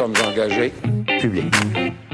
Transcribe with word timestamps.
sommes 0.00 0.18
engagés. 0.22 0.72
Public. 1.20 2.09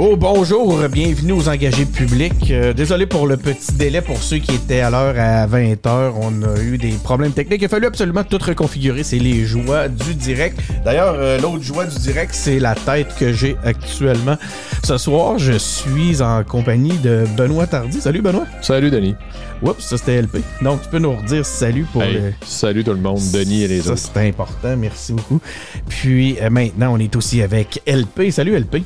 Oh 0.00 0.16
bonjour, 0.16 0.78
bienvenue 0.88 1.32
aux 1.32 1.48
engagés 1.48 1.84
publics. 1.84 2.52
Euh, 2.52 2.72
désolé 2.72 3.04
pour 3.06 3.26
le 3.26 3.36
petit 3.36 3.72
délai 3.72 4.00
pour 4.00 4.22
ceux 4.22 4.38
qui 4.38 4.54
étaient 4.54 4.78
à 4.78 4.90
l'heure 4.90 5.16
à 5.18 5.44
20h. 5.48 6.12
On 6.20 6.40
a 6.44 6.60
eu 6.60 6.78
des 6.78 6.92
problèmes 6.92 7.32
techniques. 7.32 7.62
Il 7.62 7.64
a 7.64 7.68
fallu 7.68 7.86
absolument 7.86 8.22
tout 8.22 8.38
reconfigurer. 8.40 9.02
C'est 9.02 9.18
les 9.18 9.44
joies 9.44 9.88
du 9.88 10.14
direct. 10.14 10.60
D'ailleurs, 10.84 11.16
euh, 11.18 11.40
l'autre 11.40 11.64
joie 11.64 11.84
du 11.84 11.98
direct, 11.98 12.30
c'est 12.32 12.60
la 12.60 12.76
tête 12.76 13.08
que 13.18 13.32
j'ai 13.32 13.56
actuellement. 13.64 14.36
Ce 14.84 14.98
soir, 14.98 15.36
je 15.40 15.54
suis 15.54 16.22
en 16.22 16.44
compagnie 16.44 16.96
de 16.98 17.24
Benoît 17.36 17.66
Tardy. 17.66 18.00
Salut 18.00 18.22
Benoît. 18.22 18.46
Salut 18.62 18.92
Denis. 18.92 19.16
Oups, 19.62 19.84
ça 19.84 19.98
c'était 19.98 20.22
LP. 20.22 20.38
Donc 20.62 20.80
tu 20.82 20.88
peux 20.90 21.00
nous 21.00 21.16
redire 21.16 21.44
salut 21.44 21.84
pour 21.92 22.04
Hey, 22.04 22.14
le... 22.14 22.32
Salut 22.46 22.84
tout 22.84 22.92
le 22.92 23.00
monde, 23.00 23.18
Denis 23.32 23.64
et 23.64 23.68
les 23.68 23.80
Ça, 23.80 23.90
autres. 23.94 24.10
c'est 24.14 24.28
important. 24.28 24.76
Merci 24.76 25.12
beaucoup. 25.14 25.40
Puis 25.88 26.36
euh, 26.40 26.50
maintenant, 26.50 26.94
on 26.94 26.98
est 27.00 27.16
aussi 27.16 27.42
avec 27.42 27.82
LP. 27.84 28.30
Salut 28.30 28.56
LP. 28.56 28.84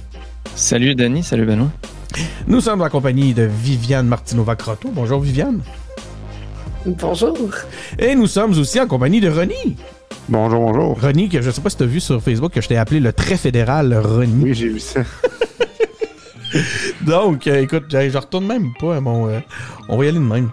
Salut 0.55 0.95
Denis, 0.95 1.23
salut 1.24 1.47
Benoît. 1.47 1.70
Nous 2.47 2.61
sommes 2.61 2.83
en 2.83 2.88
compagnie 2.88 3.33
de 3.34 3.42
Viviane 3.42 4.06
Martinova-Croteau. 4.06 4.91
Bonjour 4.92 5.20
Viviane. 5.20 5.61
Bonjour. 6.84 7.37
Et 7.98 8.15
nous 8.15 8.27
sommes 8.27 8.52
aussi 8.59 8.80
en 8.80 8.87
compagnie 8.87 9.20
de 9.20 9.30
Ronnie. 9.30 9.77
Bonjour, 10.28 10.61
bonjour. 10.61 11.01
Ronnie, 11.01 11.28
que 11.28 11.41
je 11.41 11.51
sais 11.51 11.61
pas 11.61 11.70
si 11.70 11.77
tu 11.77 11.83
as 11.84 11.87
vu 11.87 12.01
sur 12.01 12.23
Facebook 12.23 12.52
que 12.52 12.61
je 12.61 12.69
t'ai 12.69 12.77
appelé 12.77 13.01
le 13.01 13.12
très 13.12 13.37
fédéral 13.37 13.95
Ronnie. 13.95 14.45
Oui, 14.45 14.55
j'ai 14.55 14.69
vu 14.69 14.80
ça. 14.80 15.01
Donc, 17.03 17.47
euh, 17.47 17.62
écoute, 17.62 17.84
je 17.91 18.11
je 18.11 18.19
retourne 18.19 18.47
même 18.47 18.73
pas 18.78 18.97
à 18.97 19.00
mon. 19.00 19.28
euh, 19.28 19.41
on 19.89 19.97
va 19.97 20.05
y 20.05 20.09
aller 20.09 20.19
de 20.19 20.23
même. 20.25 20.50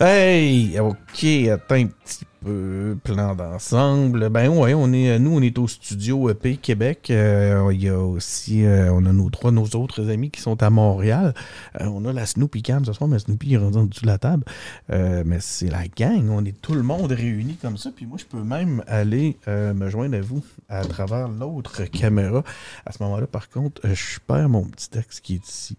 Hey, 0.00 0.78
ok, 0.78 1.24
attends 1.52 1.74
un 1.76 1.86
petit 1.86 2.24
peu. 2.44 2.96
Plan 3.04 3.34
d'ensemble. 3.34 4.28
Ben 4.28 4.48
ouais, 4.48 4.74
on 4.74 4.92
est, 4.92 5.18
nous, 5.18 5.36
on 5.36 5.40
est 5.42 5.56
au 5.58 5.68
studio 5.68 6.30
EP 6.30 6.56
Québec. 6.56 7.08
Euh, 7.10 7.70
Il 7.72 7.82
y 7.82 7.88
a 7.88 7.98
aussi, 7.98 8.64
euh, 8.64 8.92
on 8.92 9.04
a 9.06 9.12
nos 9.12 9.30
trois, 9.30 9.50
nos 9.50 9.66
autres 9.74 10.08
amis 10.10 10.30
qui 10.30 10.40
sont 10.40 10.62
à 10.62 10.70
Montréal. 10.70 11.34
Euh, 11.80 11.86
on 11.86 12.04
a 12.04 12.12
la 12.12 12.26
Snoopy 12.26 12.62
Cam 12.62 12.84
ce 12.84 12.92
soir, 12.92 13.08
mais 13.08 13.18
Snoopy 13.18 13.54
est 13.54 13.58
rendu 13.58 13.78
en 13.78 13.84
dessous 13.84 14.02
de 14.02 14.06
la 14.06 14.18
table. 14.18 14.44
Euh, 14.90 15.22
mais 15.26 15.38
c'est 15.40 15.68
la 15.70 15.86
gang, 15.88 16.28
on 16.30 16.44
est 16.44 16.60
tout 16.60 16.74
le 16.74 16.82
monde 16.82 17.12
réuni 17.12 17.56
comme 17.56 17.76
ça. 17.76 17.90
Puis 17.94 18.06
moi, 18.06 18.18
je 18.18 18.24
peux 18.24 18.42
même 18.42 18.82
aller 18.86 19.36
euh, 19.48 19.74
me 19.74 19.88
joindre 19.90 20.16
à 20.16 20.20
vous 20.20 20.44
à 20.68 20.84
travers 20.84 21.28
l'autre 21.28 21.84
caméra. 21.84 22.42
À 22.86 22.92
ce 22.92 23.02
moment-là, 23.02 23.26
par 23.26 23.48
contre, 23.50 23.80
euh, 23.84 23.94
je 23.94 24.18
perds 24.26 24.48
mon 24.48 24.64
petit 24.64 24.90
texte 24.90 25.20
qui 25.20 25.34
est 25.34 25.48
ici. 25.48 25.76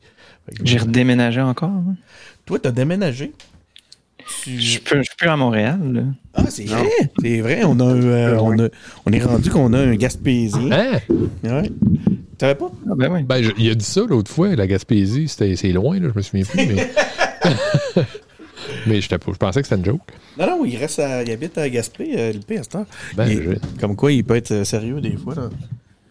J'ai 0.63 0.77
redéménagé 0.79 1.41
encore. 1.41 1.69
hein. 1.69 1.95
Toi, 2.45 2.59
t'as 2.59 2.71
déménagé? 2.71 3.33
Tu- 4.43 4.51
Je 4.59 4.59
je 4.59 5.01
suis 5.01 5.15
plus 5.17 5.27
à 5.29 5.35
Montréal. 5.35 5.79
là. 5.91 6.01
Ah, 6.33 6.43
c'est 6.49 6.65
vrai. 6.65 6.87
C'est 7.21 7.41
vrai. 7.41 7.61
On, 7.65 7.79
a, 7.79 7.83
euh, 7.83 8.37
on, 8.39 8.57
a- 8.59 8.69
on 9.05 9.11
est 9.11 9.23
rendu 9.23 9.49
qu'on 9.49 9.73
a 9.73 9.79
un 9.79 9.95
Gaspésien. 9.95 10.71
Hein? 10.71 10.99
Ouais. 11.43 11.69
Tu 11.69 12.15
savais 12.39 12.55
pas? 12.55 12.71
Ah 12.89 12.93
ben 12.95 13.11
oui. 13.11 13.23
Ben, 13.23 13.41
je- 13.43 13.51
il 13.57 13.69
a 13.69 13.75
dit 13.75 13.83
ça 13.85 14.01
l'autre 14.07 14.31
fois, 14.31 14.55
la 14.55 14.67
Gaspésie, 14.67 15.27
c'était, 15.27 15.55
c'est 15.55 15.71
loin, 15.71 15.99
là, 15.99 16.07
je 16.13 16.17
me 16.17 16.21
souviens 16.21 16.45
plus, 16.45 16.65
mais. 16.67 16.89
mais 18.87 18.99
pas- 19.01 19.17
je 19.31 19.37
pensais 19.37 19.61
que 19.61 19.67
c'était 19.67 19.79
une 19.79 19.85
joke. 19.85 20.01
Non, 20.37 20.47
non, 20.47 20.65
il 20.65 20.77
reste 20.77 20.99
à, 20.99 21.23
il 21.23 21.31
habite 21.31 21.57
à 21.57 21.69
Gaspé, 21.69 22.11
euh, 22.17 22.33
le 22.33 22.39
P 22.39 22.57
à 22.57 22.63
cette 22.63 22.75
heure. 22.75 22.85
Ben, 23.15 23.27
Il- 23.27 23.43
je- 23.43 23.79
Comme 23.81 23.95
quoi, 23.95 24.11
il 24.11 24.23
peut 24.23 24.35
être 24.35 24.51
euh, 24.51 24.63
sérieux 24.63 25.01
des 25.01 25.17
fois. 25.17 25.35
Là. 25.35 25.49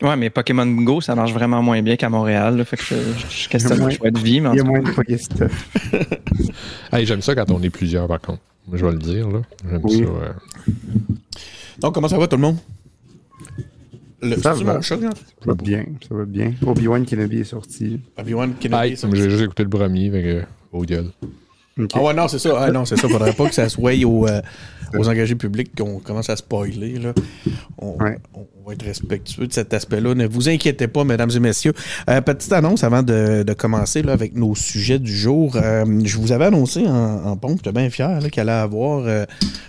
Ouais, 0.01 0.17
mais 0.17 0.31
Pokémon 0.31 0.67
Go, 0.67 1.01
ça 1.01 1.15
marche 1.17 1.33
vraiment 1.33 1.61
moins 1.63 1.83
bien 1.83 1.97
qu'à 1.97 2.09
Montréal. 2.09 2.57
là. 2.57 2.65
fait 2.65 2.77
que 2.77 2.85
je, 2.85 2.95
je, 3.31 3.49
questionne 3.49 3.81
mon 3.81 3.91
choix 3.91 4.11
de 4.11 4.19
vie. 4.19 4.41
Mais 4.41 4.51
Il 4.53 4.59
y 4.59 4.61
a 4.61 4.65
moins 4.65 4.81
de. 4.81 4.91
Hey, 6.93 7.05
j'aime 7.07 7.23
ça 7.23 7.35
quand 7.35 7.51
on 7.51 7.63
est 7.63 7.71
plusieurs, 7.71 8.07
par 8.07 8.21
contre. 8.21 8.41
Je 8.73 8.85
vais 8.85 8.93
le 8.93 8.99
dire, 8.99 9.29
là. 9.29 9.41
J'aime 9.69 9.81
Oui. 9.83 9.99
ça. 9.99 10.05
euh. 10.05 10.33
Donc, 11.81 11.95
comment 11.95 12.09
ça 12.09 12.19
va 12.19 12.27
tout 12.29 12.37
le 12.37 12.43
monde? 12.43 12.57
Le, 14.21 14.37
Ça 14.37 14.53
va. 14.53 14.75
mon 14.75 14.83
chat, 14.83 15.01
genre? 15.01 15.13
Ça 15.15 15.47
va 15.47 15.55
bien, 15.55 15.85
ça 16.09 16.15
va 16.15 16.25
bien. 16.25 16.53
Obi-Wan 16.67 17.07
Kenobi 17.07 17.39
est 17.41 17.45
sorti. 17.45 18.01
Obi-Wan 18.19 18.55
Kenobi. 18.61 18.89
Hey, 18.91 18.97
ça. 18.97 19.09
j'ai 19.13 19.31
juste 19.31 19.43
écouté 19.45 19.63
le 19.63 19.69
premier, 19.69 20.11
fait 20.11 20.23
que. 20.23 20.43
Oh, 20.73 20.83
gueule. 20.83 21.11
Ok. 21.79 21.91
Ah 21.95 22.03
ouais, 22.03 22.15
non, 22.15 22.29
c'est 22.29 22.39
ça. 22.39 22.51
Ah 22.59 22.71
non, 22.71 22.85
c'est 22.85 22.97
ça. 22.97 23.09
Faudrait 23.09 23.33
pas 23.33 23.49
que 23.49 23.55
ça 23.55 23.69
soit 23.69 23.93
aux, 24.05 24.27
euh, 24.27 24.41
aux 24.99 25.09
engagés 25.09 25.35
publics 25.37 25.71
qu'on 25.77 25.99
commence 26.01 26.29
à 26.31 26.37
spoiler. 26.37 26.99
Là. 26.99 27.13
On, 27.79 27.97
Ouais. 28.03 28.19
on 28.35 28.47
va 28.67 28.73
être 28.75 28.85
respectueux 28.85 29.47
de 29.47 29.53
cet 29.53 29.73
aspect-là. 29.73 30.15
Ne 30.15 30.27
vous 30.27 30.49
inquiétez 30.49 30.89
pas, 30.89 31.05
mesdames 31.05 31.31
et 31.35 31.41
messieurs. 31.41 31.73
Euh, 32.11 32.21
petite 32.21 32.53
annonce 32.53 32.83
avant 32.85 33.03
de, 33.03 33.43
de 33.45 33.53
commencer 33.55 34.03
là, 34.03 34.13
avec 34.13 34.35
nos 34.35 34.55
sujets 34.55 34.99
du 34.99 35.15
jour. 35.17 35.57
Euh, 35.57 35.85
je 36.05 36.17
vous 36.19 36.33
avais 36.33 36.47
annoncé 36.47 36.87
en, 36.87 37.25
en 37.27 37.37
pompe, 37.37 37.59
j'étais 37.59 37.73
bien 37.73 37.89
fier 37.91 38.21
là, 38.21 38.29
qu'il 38.29 38.41
allait 38.41 38.51
avoir 38.53 39.07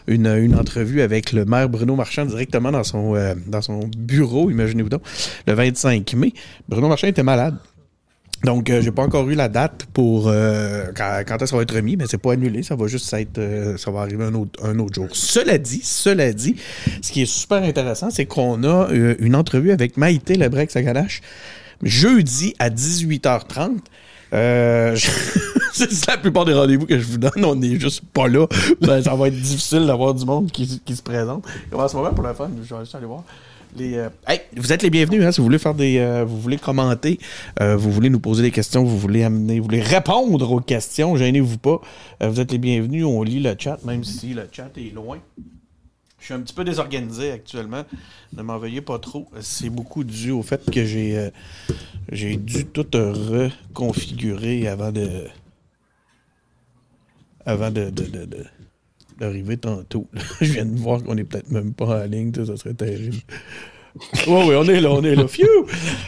une, 0.08 0.28
une 0.28 0.56
entrevue 0.56 1.02
avec 1.02 1.32
le 1.32 1.46
maire 1.46 1.70
Bruno 1.70 1.96
Marchand 1.96 2.26
directement 2.26 2.72
dans 2.72 2.84
son, 2.84 3.14
dans 3.48 3.62
son 3.62 3.82
bureau, 3.98 4.50
imaginez-vous 4.50 4.90
donc, 4.90 5.02
le 5.48 5.54
25 5.54 6.14
mai. 6.16 6.34
Bruno 6.68 6.88
Marchand 6.88 7.08
était 7.08 7.24
malade. 7.24 7.56
Donc, 8.46 8.70
euh, 8.70 8.82
j'ai 8.82 8.92
pas 8.92 9.04
encore 9.04 9.30
eu 9.30 9.36
la 9.36 9.50
date 9.50 9.86
pour 9.94 10.28
euh, 10.28 10.86
quand, 10.96 11.24
quand 11.28 11.46
ça 11.46 11.56
va 11.58 11.64
être 11.64 11.76
remis, 11.76 11.98
mais 11.98 12.06
c'est 12.08 12.18
pas 12.18 12.34
annulé, 12.34 12.64
ça 12.64 12.76
va 12.76 12.88
juste 12.88 13.12
être, 13.14 13.38
euh, 13.38 13.76
ça 13.78 13.92
va 13.92 14.00
arriver 14.02 14.24
un 14.24 14.34
autre, 14.34 14.64
un 14.66 14.80
autre 14.80 14.94
jour. 14.96 15.08
Cela 15.12 15.58
dit, 15.58 15.82
cela 15.84 16.32
dit, 16.32 16.56
ce 17.02 17.12
qui 17.12 17.22
est 17.24 17.26
super 17.26 17.62
intéressant, 17.64 18.10
c'est 18.12 18.26
qu'on 18.26 18.64
a 18.64 18.90
euh, 18.92 19.16
une 19.20 19.36
entrevue 19.36 19.72
avec 19.72 19.98
Maïté 19.98 20.36
Lebrec 20.36 20.72
Saganache 20.72 21.22
jeudi 21.84 22.54
à 22.60 22.70
18h30. 22.70 23.72
Euh, 24.32 24.96
je- 24.96 25.10
c'est 25.74 26.08
la 26.08 26.18
plupart 26.18 26.46
des 26.46 26.54
rendez-vous 26.54 26.86
que 26.86 26.98
je 26.98 27.06
vous 27.06 27.18
donne, 27.18 27.44
on 27.44 27.56
n'est 27.56 27.80
juste 27.80 28.04
pas 28.14 28.28
là. 28.28 28.46
Ben, 28.82 29.02
ça 29.02 29.16
va 29.16 29.28
être 29.28 29.40
difficile 29.42 29.86
d'avoir 29.86 30.14
du 30.14 30.24
monde 30.26 30.50
qui, 30.52 30.82
qui 30.86 30.96
se 30.96 31.02
présente. 31.04 31.46
Et 31.72 31.76
en 31.76 31.88
ce 31.88 31.96
moment, 31.98 32.14
pour 32.14 32.24
la 32.24 32.34
fin, 32.34 32.50
je 32.64 32.74
vais 32.74 32.82
juste 32.82 32.96
aller 32.96 33.06
voir. 33.06 33.24
Euh, 33.80 34.10
hey, 34.28 34.42
vous 34.56 34.74
êtes 34.74 34.82
les 34.84 34.90
bienvenus, 34.90 35.24
hein, 35.24 35.32
si 35.32 35.40
vous 35.40 35.46
voulez 35.46 35.60
faire 35.60 35.76
des, 35.76 36.00
euh, 36.00 36.26
vous 36.26 36.40
voulez 36.40 36.58
commenter, 36.58 37.20
euh, 37.62 37.76
vous 37.78 37.92
voulez 37.92 38.10
nous 38.10 38.20
poser 38.20 38.42
des 38.42 38.52
questions, 38.52 38.84
vous 38.84 38.98
voulez 38.98 39.24
amener, 39.24 39.60
vous 39.60 39.66
voulez 39.66 39.82
répondre 39.82 40.52
aux 40.52 40.60
questions, 40.60 41.16
gênez-vous 41.16 41.58
pas. 41.60 41.80
Vous 42.22 42.40
êtes 42.40 42.52
les 42.52 42.58
bienvenus, 42.58 43.06
on 43.06 43.22
lit 43.24 43.40
le 43.40 43.56
chat, 43.58 43.78
même 43.86 44.04
si 44.04 44.34
le 44.34 44.48
chat 44.52 44.70
est 44.78 44.94
loin. 44.94 45.20
Je 46.20 46.26
suis 46.26 46.34
un 46.34 46.42
petit 46.42 46.54
peu 46.54 46.66
désorganisé 46.66 47.32
actuellement. 47.32 47.84
Ne 48.34 48.42
m'en 48.42 48.58
veuillez 48.58 48.82
pas 48.82 49.00
trop. 49.00 49.30
C'est 49.40 49.70
beaucoup 49.70 50.04
dû 50.04 50.32
au 50.32 50.42
fait 50.44 50.70
que 50.70 50.84
j'ai 50.86 51.30
j'ai 52.12 52.36
dû 52.36 52.66
tout 52.66 52.86
reconfigurer 52.94 54.68
avant 54.68 54.92
de 54.92 55.08
avant 57.46 57.72
de, 57.72 57.90
de, 57.90 58.04
de- 58.04 58.26
de- 58.26 58.46
d'arriver 59.20 59.58
tantôt. 59.58 60.08
Je 60.42 60.54
viens 60.54 60.66
de 60.66 60.78
voir 60.78 61.04
qu'on 61.04 61.18
est 61.18 61.24
peut-être 61.24 61.52
même 61.52 61.74
pas 61.74 62.04
en 62.04 62.06
ligne, 62.06 62.32
ça 62.34 62.56
serait 62.58 62.74
terrible. 62.74 63.18
Oui, 64.28 64.44
oui, 64.48 64.56
on 64.56 64.64
est 64.66 64.80
là, 64.80 64.92
on 64.92 65.04
est 65.04 65.16
là. 65.16 65.26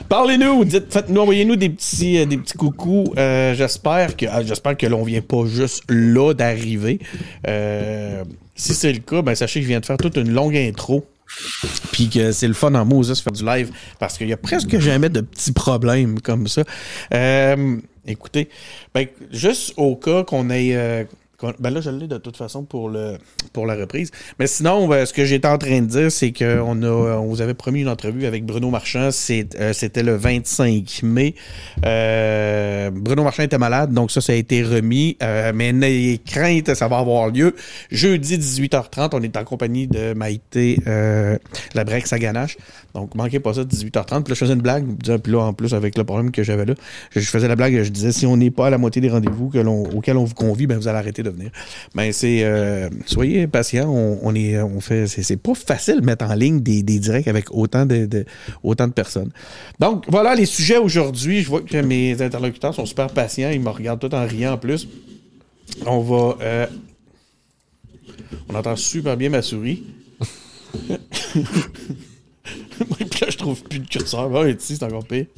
Parlez-nous, 0.07 0.65
dites, 0.65 0.91
faites-nous, 0.91 1.21
envoyez-nous 1.21 1.55
des 1.55 1.69
petits, 1.69 2.19
euh, 2.19 2.25
des 2.25 2.37
petits 2.37 2.57
coucous. 2.57 3.11
Euh, 3.17 3.55
j'espère 3.55 4.15
que, 4.15 4.25
ah, 4.29 4.43
j'espère 4.43 4.77
que 4.77 4.85
l'on 4.85 5.03
vient 5.03 5.21
pas 5.21 5.45
juste 5.45 5.83
là 5.89 6.33
d'arriver. 6.33 6.99
Euh, 7.47 8.23
si 8.55 8.73
c'est 8.73 8.93
le 8.93 8.99
cas, 8.99 9.21
ben 9.21 9.35
sachez 9.35 9.59
que 9.59 9.63
je 9.63 9.69
viens 9.69 9.79
de 9.79 9.85
faire 9.85 9.97
toute 9.97 10.17
une 10.17 10.31
longue 10.31 10.55
intro. 10.55 11.05
Puis 11.93 12.09
que 12.09 12.33
c'est 12.33 12.47
le 12.47 12.53
fun 12.53 12.75
en 12.75 12.83
Moses 12.83 13.21
faire 13.21 13.31
du 13.31 13.45
live 13.45 13.71
parce 13.99 14.17
qu'il 14.17 14.27
y 14.27 14.33
a 14.33 14.37
presque 14.37 14.77
jamais 14.79 15.07
de 15.07 15.21
petits 15.21 15.53
problèmes 15.53 16.19
comme 16.19 16.47
ça. 16.47 16.63
Écoutez, 18.05 18.49
ben, 18.93 19.07
juste 19.31 19.73
au 19.77 19.95
cas 19.95 20.23
qu'on 20.23 20.49
ait. 20.49 21.07
Euh, 21.43 21.51
ben 21.59 21.69
là, 21.69 21.81
je 21.81 21.89
l'ai 21.89 22.07
de 22.07 22.17
toute 22.17 22.37
façon 22.37 22.63
pour, 22.63 22.89
le, 22.89 23.17
pour 23.53 23.65
la 23.65 23.75
reprise. 23.75 24.11
Mais 24.39 24.47
sinon, 24.47 24.87
ben, 24.87 25.05
ce 25.05 25.13
que 25.13 25.25
j'étais 25.25 25.47
en 25.47 25.57
train 25.57 25.81
de 25.81 25.87
dire, 25.87 26.11
c'est 26.11 26.31
qu'on 26.31 26.83
on 26.83 27.25
vous 27.25 27.41
avait 27.41 27.53
promis 27.53 27.81
une 27.81 27.89
entrevue 27.89 28.25
avec 28.25 28.45
Bruno 28.45 28.69
Marchand. 28.69 29.09
Euh, 29.09 29.73
c'était 29.73 30.03
le 30.03 30.15
25 30.15 31.01
mai. 31.03 31.35
Euh, 31.85 32.89
Bruno 32.91 33.23
Marchand 33.23 33.43
était 33.43 33.57
malade, 33.57 33.93
donc 33.93 34.11
ça, 34.11 34.21
ça 34.21 34.33
a 34.33 34.35
été 34.35 34.63
remis. 34.63 35.17
Euh, 35.21 35.51
mais 35.53 35.73
n'ayez 35.73 36.17
crainte, 36.17 36.73
ça 36.73 36.87
va 36.87 36.97
avoir 36.99 37.29
lieu. 37.29 37.55
Jeudi 37.91 38.37
18h30, 38.37 39.09
on 39.13 39.21
est 39.21 39.37
en 39.37 39.43
compagnie 39.43 39.87
de 39.87 40.13
Maïté 40.13 40.79
euh, 40.87 41.37
la 41.73 41.83
Brex 41.83 42.09
Saganache. 42.09 42.57
Donc, 42.93 43.15
manquez 43.15 43.39
pas 43.39 43.53
ça, 43.53 43.63
18h30. 43.63 44.23
Puis 44.23 44.31
là, 44.31 44.33
je 44.33 44.33
faisais 44.35 44.53
une 44.53 44.61
blague. 44.61 44.85
Puis 45.21 45.31
là, 45.31 45.39
en 45.39 45.53
plus, 45.53 45.73
avec 45.73 45.97
le 45.97 46.03
problème 46.03 46.31
que 46.31 46.43
j'avais 46.43 46.65
là, 46.65 46.73
je, 47.11 47.19
faisais 47.21 47.47
la 47.47 47.55
blague. 47.55 47.81
Je 47.81 47.89
disais, 47.89 48.11
si 48.11 48.25
on 48.25 48.37
n'est 48.37 48.51
pas 48.51 48.67
à 48.67 48.69
la 48.69 48.77
moitié 48.77 49.01
des 49.01 49.09
rendez-vous 49.09 49.51
auxquels 49.95 50.17
on 50.17 50.23
vous 50.23 50.35
convie, 50.35 50.67
ben, 50.67 50.77
vous 50.77 50.87
allez 50.87 50.97
arrêter 50.97 51.23
de 51.23 51.30
venir. 51.31 51.51
Ben, 51.95 52.11
c'est, 52.11 52.43
euh, 52.43 52.89
soyez 53.05 53.47
patients. 53.47 53.89
On, 53.89 54.35
est, 54.35 54.61
on 54.61 54.81
fait, 54.81 55.07
c'est, 55.07 55.37
pas 55.37 55.53
facile 55.55 56.01
de 56.01 56.05
mettre 56.05 56.25
en 56.25 56.33
ligne 56.33 56.61
des, 56.61 56.81
directs 56.83 57.27
avec 57.27 57.51
autant 57.51 57.85
de, 57.85 58.25
autant 58.63 58.87
de 58.87 58.93
personnes. 58.93 59.31
Donc, 59.79 60.05
voilà 60.07 60.35
les 60.35 60.45
sujets 60.45 60.77
aujourd'hui. 60.77 61.41
Je 61.41 61.49
vois 61.49 61.61
que 61.61 61.77
mes 61.77 62.21
interlocuteurs 62.21 62.75
sont 62.75 62.85
super 62.85 63.07
patients. 63.07 63.49
Ils 63.51 63.61
me 63.61 63.69
regardent 63.69 64.01
tout 64.01 64.13
en 64.13 64.25
riant 64.25 64.53
en 64.53 64.57
plus. 64.57 64.87
On 65.85 66.01
va, 66.01 66.37
euh, 66.41 66.67
on 68.49 68.55
entend 68.55 68.75
super 68.75 69.17
bien 69.17 69.29
ma 69.29 69.41
souris. 69.41 69.83
Là, 73.21 73.27
je 73.29 73.37
trouve 73.37 73.61
plus 73.63 73.79
de 73.79 73.87
curseur. 73.87 74.47
Ici, 74.47 74.77
c'est 74.77 74.83
encore 74.83 75.05
pire. 75.05 75.27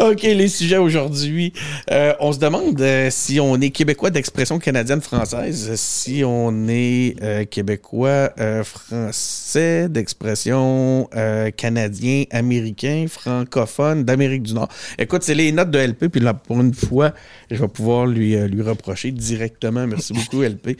OK, 0.00 0.22
les 0.22 0.48
sujets 0.48 0.78
aujourd'hui. 0.78 1.52
Euh, 1.90 2.14
on 2.20 2.32
se 2.32 2.38
demande 2.38 2.80
euh, 2.80 3.08
si 3.10 3.38
on 3.38 3.60
est 3.60 3.68
québécois 3.68 4.08
d'expression 4.08 4.58
canadienne-française, 4.58 5.74
si 5.74 6.22
on 6.24 6.68
est 6.68 7.16
euh, 7.22 7.44
québécois 7.44 8.30
français 8.64 9.90
d'expression 9.90 11.06
euh, 11.14 11.50
canadien, 11.50 12.24
américain, 12.30 13.04
francophone 13.10 14.04
d'Amérique 14.04 14.44
du 14.44 14.54
Nord. 14.54 14.68
Écoute, 14.98 15.22
c'est 15.22 15.34
les 15.34 15.52
notes 15.52 15.70
de 15.70 15.78
LP, 15.78 16.08
puis 16.08 16.20
là, 16.22 16.32
pour 16.32 16.58
une 16.62 16.72
fois, 16.72 17.12
je 17.50 17.60
vais 17.60 17.68
pouvoir 17.68 18.06
lui, 18.06 18.36
lui 18.48 18.62
reprocher 18.62 19.10
directement. 19.10 19.86
Merci 19.86 20.14
beaucoup, 20.14 20.42
LP. 20.42 20.78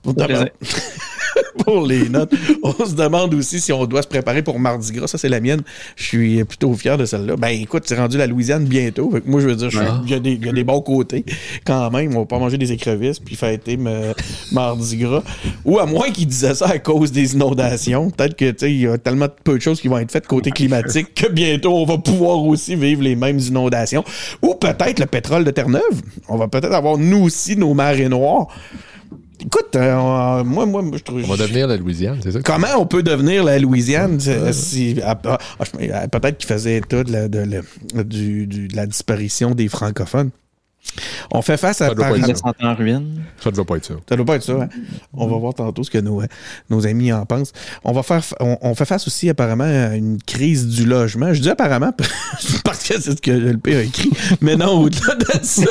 Pour, 0.00 0.14
pour 1.64 1.86
les 1.86 2.08
notes. 2.08 2.32
On 2.62 2.86
se 2.86 2.94
demande 2.94 3.34
aussi 3.34 3.60
si 3.60 3.72
on 3.72 3.84
doit 3.86 4.02
se 4.02 4.08
préparer 4.08 4.42
pour 4.42 4.58
Mardi 4.60 4.92
Gras. 4.92 5.08
Ça, 5.08 5.18
c'est 5.18 5.28
la 5.28 5.40
mienne. 5.40 5.62
Je 5.96 6.04
suis 6.04 6.44
plutôt 6.44 6.72
fier 6.74 6.96
de 6.96 7.04
celle-là. 7.04 7.36
Ben, 7.36 7.48
écoute, 7.48 7.84
c'est 7.86 7.96
rendu 7.96 8.16
la 8.16 8.26
Louisiane 8.26 8.59
bientôt. 8.64 9.10
Fait 9.10 9.20
que 9.20 9.28
moi, 9.28 9.40
je 9.40 9.46
veux 9.48 9.56
dire, 9.56 9.70
suis- 9.70 9.78
il 10.04 10.10
y, 10.10 10.14
a 10.14 10.18
des- 10.18 10.32
il 10.32 10.46
y 10.46 10.48
a 10.48 10.52
des 10.52 10.64
bons 10.64 10.80
côtés. 10.80 11.24
Quand 11.64 11.90
même, 11.90 12.14
on 12.16 12.20
va 12.20 12.26
pas 12.26 12.38
manger 12.38 12.58
des 12.58 12.72
écrevisses 12.72 13.18
puis 13.18 13.36
fêter 13.36 13.76
me- 13.76 14.12
Mardi 14.52 14.96
Gras. 14.96 15.22
Ou 15.64 15.78
à 15.78 15.86
moins 15.86 16.10
qu'ils 16.10 16.26
disaient 16.26 16.54
ça 16.54 16.66
à 16.68 16.78
cause 16.78 17.12
des 17.12 17.34
inondations. 17.34 18.10
Peut-être 18.10 18.36
que, 18.36 18.50
tu 18.50 18.56
sais, 18.58 18.70
il 18.72 18.80
y 18.80 18.86
a 18.86 18.98
tellement 18.98 19.26
peu 19.44 19.56
de 19.56 19.62
choses 19.62 19.80
qui 19.80 19.88
vont 19.88 19.98
être 19.98 20.10
faites 20.12 20.26
côté 20.26 20.50
climatique 20.50 21.14
que 21.14 21.28
bientôt, 21.28 21.74
on 21.74 21.84
va 21.84 21.98
pouvoir 21.98 22.38
aussi 22.44 22.74
vivre 22.76 23.02
les 23.02 23.16
mêmes 23.16 23.38
inondations. 23.38 24.04
Ou 24.42 24.54
peut-être 24.54 24.98
le 24.98 25.06
pétrole 25.06 25.44
de 25.44 25.50
Terre-Neuve. 25.50 26.02
On 26.28 26.36
va 26.36 26.48
peut-être 26.48 26.72
avoir, 26.72 26.98
nous 26.98 27.22
aussi, 27.24 27.56
nos 27.56 27.74
marées 27.74 28.08
noires. 28.08 28.48
Écoute, 29.40 29.74
euh, 29.76 30.44
moi, 30.44 30.66
moi, 30.66 30.82
moi, 30.82 30.98
je 30.98 31.02
trouve. 31.02 31.22
On 31.24 31.28
va 31.28 31.36
devenir 31.36 31.66
la 31.68 31.76
Louisiane, 31.76 32.18
c'est 32.22 32.32
ça? 32.32 32.40
Comment 32.42 32.68
on 32.78 32.86
peut 32.86 33.02
devenir 33.02 33.42
la 33.44 33.58
Louisiane? 33.58 34.18
Si, 34.52 34.96
ah, 35.04 35.18
ah, 35.24 35.38
ah, 35.58 36.08
peut-être 36.08 36.38
qu'il 36.38 36.48
faisait 36.48 36.76
état 36.76 37.04
de 37.04 37.12
la, 37.12 37.28
de 37.28 37.38
la- 37.94 38.02
du- 38.04 38.46
du- 38.46 38.68
de 38.68 38.76
la 38.76 38.86
disparition 38.86 39.52
des 39.52 39.68
francophones. 39.68 40.30
On 41.30 41.42
fait 41.42 41.58
face 41.58 41.82
à... 41.82 41.88
Ça 41.88 41.94
doit 41.94 42.06
pas 42.08 42.16
être 42.16 42.26
laisse 42.26 42.40
en 42.42 42.74
ruine. 42.74 43.22
Ça 43.38 43.50
ne 43.50 43.54
doit 43.54 43.66
pas 43.66 43.76
être 43.76 43.84
ça. 43.84 43.94
Ça 44.08 44.16
doit 44.16 44.24
pas 44.24 44.36
être 44.36 44.42
ça. 44.42 44.52
hein. 44.62 44.68
On 45.12 45.26
va 45.26 45.36
voir 45.36 45.52
tantôt 45.54 45.84
ce 45.84 45.90
que 45.90 45.98
nos, 45.98 46.22
nos 46.70 46.86
amis 46.86 47.12
en 47.12 47.24
pensent. 47.26 47.52
On 47.84 47.92
va 47.92 48.02
faire, 48.02 48.22
on, 48.40 48.56
on 48.62 48.74
fait 48.74 48.86
face 48.86 49.06
aussi 49.06 49.28
apparemment 49.28 49.64
à 49.64 49.94
une 49.94 50.18
crise 50.22 50.66
du 50.68 50.86
logement. 50.86 51.34
Je 51.34 51.42
dis 51.42 51.50
apparemment 51.50 51.92
parce 52.64 52.88
que 52.88 52.98
c'est 53.00 53.10
ce 53.16 53.20
que 53.20 53.30
le 53.30 53.58
a 53.76 53.82
écrit. 53.82 54.10
Mais 54.40 54.56
non, 54.56 54.80
au-delà 54.80 55.14
de 55.16 55.38
ça. 55.44 55.64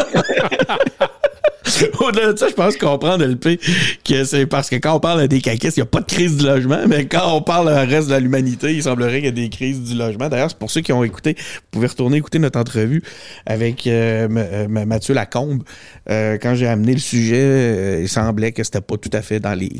Au-delà 2.00 2.34
de 2.34 2.38
ça, 2.38 2.48
je 2.48 2.54
pense 2.54 2.78
qu'on 2.78 2.90
comprend 2.92 3.18
de 3.18 3.34
que 3.34 4.24
c'est 4.24 4.46
parce 4.46 4.70
que 4.70 4.76
quand 4.76 4.96
on 4.96 5.00
parle 5.00 5.28
des 5.28 5.42
caquistes, 5.42 5.78
il 5.78 5.82
n'y 5.82 5.84
a 5.84 5.88
pas 5.88 6.02
de 6.02 6.06
crise 6.06 6.38
du 6.38 6.46
logement, 6.46 6.80
mais 6.88 7.06
quand 7.06 7.36
on 7.36 7.42
parle 7.42 7.68
au 7.68 7.90
reste 7.90 8.10
de 8.10 8.16
l'humanité, 8.16 8.74
il 8.74 8.84
semblerait 8.84 9.18
qu'il 9.18 9.26
y 9.26 9.30
a 9.30 9.32
des 9.32 9.50
crises 9.50 9.82
du 9.82 9.96
logement. 9.96 10.30
D'ailleurs, 10.30 10.50
c'est 10.50 10.58
pour 10.60 10.72
ceux 10.72 10.82
qui 10.82 10.94
ont 10.94 11.04
écouté, 11.04 11.36
vous 11.38 11.62
pouvez 11.72 11.88
retourner 11.88 12.18
écouter 12.18 12.40
notre 12.40 12.60
entrevue 12.60 13.04
avec 13.46 13.88
euh, 13.88 14.28
euh, 14.32 14.68
Mathieu 14.68 15.14
Lacombe. 15.14 15.64
Euh, 16.10 16.38
quand 16.42 16.56
j'ai 16.56 16.68
amené 16.68 16.94
le 16.94 17.00
sujet, 17.00 18.02
il 18.02 18.10
semblait 18.10 18.52
que 18.52 18.64
c'était 18.64 18.82
pas 18.82 18.98
tout 18.98 19.12
à 19.14 19.22
fait 19.22 19.40
dans 19.40 19.54
les 19.54 19.72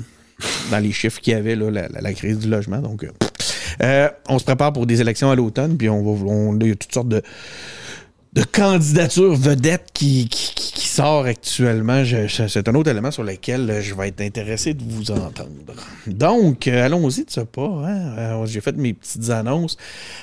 dans 0.72 0.80
les 0.80 0.94
chiffres 0.94 1.20
qu'il 1.20 1.34
y 1.34 1.36
avait, 1.36 1.58
là, 1.58 1.70
la, 1.70 2.14
crise 2.14 2.40
du 2.40 2.48
logement. 2.48 2.78
Donc, 2.78 3.06
on 4.30 4.40
se 4.40 4.46
prépare 4.46 4.72
pour 4.72 4.86
des 4.86 5.02
élections 5.02 5.30
à 5.30 5.36
l'automne, 5.36 5.76
puis 5.78 5.90
on 5.90 6.02
va, 6.02 6.26
on, 6.32 6.58
il 6.58 6.68
y 6.68 6.72
a 6.72 6.76
toutes 6.76 6.94
sortes 6.94 7.10
de, 7.10 7.22
de 8.34 8.44
candidatures 8.44 9.36
vedettes 9.36 9.88
qui, 9.94 10.28
qui, 10.30 10.54
qui- 10.56 10.80
sort 10.90 11.26
actuellement. 11.26 12.04
C'est 12.50 12.68
un 12.68 12.76
autre 12.76 12.90
élément 12.90 13.12
sur 13.12 13.24
lequel 13.24 13.70
euh, 13.70 13.82
je 13.82 13.94
vais 13.96 14.10
être 14.10 14.20
intéressé 14.22 14.74
de 14.74 14.84
vous 14.84 15.12
entendre. 15.12 15.50
Donc, 16.08 16.68
euh, 16.68 16.86
allons-y 16.86 17.24
de 17.26 17.30
ce 17.30 17.40
pas. 17.42 17.62
hein. 17.86 18.18
Euh, 18.18 18.46
J'ai 18.46 18.60
fait 18.60 18.76
mes 18.76 18.94
petites 18.94 19.30
annonces. 19.30 19.78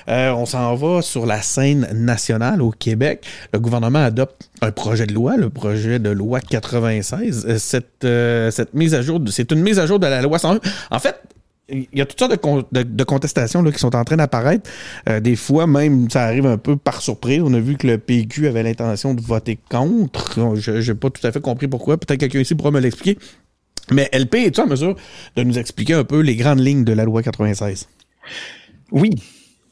Euh, 0.08 0.32
on 0.32 0.44
s'en 0.44 0.75
va 0.75 1.00
sur 1.03 1.25
la 1.25 1.41
scène 1.41 1.88
nationale 1.94 2.61
au 2.61 2.70
Québec. 2.73 3.25
Le 3.55 3.61
gouvernement 3.61 4.00
adopte 4.05 4.50
un 4.61 4.70
projet 4.70 5.06
de 5.06 5.14
loi, 5.14 5.37
le 5.38 5.49
projet 5.50 5.99
de 5.99 6.11
loi 6.11 6.41
96. 6.41 7.47
Euh, 7.49 7.58
Cette, 7.58 8.05
euh, 8.05 8.50
cette 8.50 8.75
mise 8.75 8.93
à 8.94 9.00
jour, 9.03 9.20
c'est 9.31 9.50
une 9.53 9.62
mise 9.62 9.79
à 9.79 9.87
jour 9.87 9.99
de 9.99 10.06
la 10.06 10.20
loi 10.20 10.38
101. 10.38 10.61
En 10.91 10.99
fait, 10.99 11.17
il 11.69 11.87
y 11.95 12.01
a 12.01 12.07
toutes 12.07 12.19
sortes 12.19 12.31
de, 12.33 12.37
con- 12.37 12.65
de- 12.71 12.83
de 12.85 13.05
contestations 13.05 13.61
là, 13.63 13.73
qui 13.73 13.79
sont 13.79 13.95
en 13.97 14.05
train 14.05 14.17
d'apparaître. 14.17 14.71
Euh, 15.09 15.19
des 15.21 15.35
fois, 15.37 15.67
même, 15.67 16.09
ça 16.11 16.23
arrive 16.25 16.47
un 16.47 16.59
peu 16.59 16.77
par 16.77 17.03
surprise. 17.03 17.43
On 17.45 17.53
a 17.55 17.59
vu 17.61 17.77
que 17.77 17.87
le 17.87 17.99
PQ 17.99 18.47
avait 18.47 18.63
l'intention 18.63 19.15
de 19.15 19.21
voter 19.21 19.59
contre. 19.71 20.55
Je 20.57 20.71
n'ai 20.93 20.95
pas 20.97 21.11
tout 21.11 21.27
à 21.27 21.33
fait 21.33 21.41
compris 21.41 21.67
pourquoi. 21.69 21.99
Peut-être 21.99 22.21
quelqu'un 22.21 22.41
ici 22.41 22.55
pourra 22.55 22.71
me 22.71 22.81
l'expliquer. 22.81 23.19
Mais 23.91 24.09
LP, 24.13 24.35
es-tu 24.47 24.61
en 24.61 24.67
mesure 24.67 24.97
de 25.37 25.43
nous 25.43 25.59
expliquer 25.59 25.95
un 25.95 26.05
peu 26.05 26.21
les 26.21 26.37
grandes 26.37 26.61
lignes 26.61 26.85
de 26.85 26.93
la 26.93 27.05
loi 27.05 27.23
96? 27.23 27.89
Oui. 28.93 29.11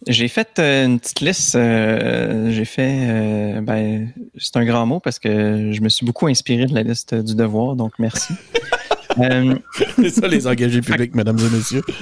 J'ai 0.07 0.29
fait 0.29 0.59
euh, 0.59 0.85
une 0.87 1.01
petite 1.01 1.21
liste. 1.21 1.55
euh, 1.55 2.51
j'ai 2.51 2.65
fait. 2.67 3.07
euh, 3.09 3.61
ben, 3.63 4.09
c'est 4.37 4.57
un 4.57 4.65
grand 4.65 4.85
mot 4.85 5.01
parce 5.01 5.19
que 5.19 5.71
je 5.73 5.81
me 5.81 5.89
suis 5.89 6.05
beaucoup 6.05 6.27
inspiré 6.27 6.67
de 6.67 6.75
la 6.75 6.83
liste 6.83 7.15
du 7.15 7.35
devoir, 7.35 7.75
donc 7.75 7.93
merci. 7.99 8.35
Euh, 9.19 9.57
C'est 9.97 10.11
ça, 10.11 10.29
les 10.29 10.47
engagés 10.47 10.81
publics, 10.81 11.15
mesdames 11.15 11.39
et 11.39 11.57
messieurs. 11.57 11.83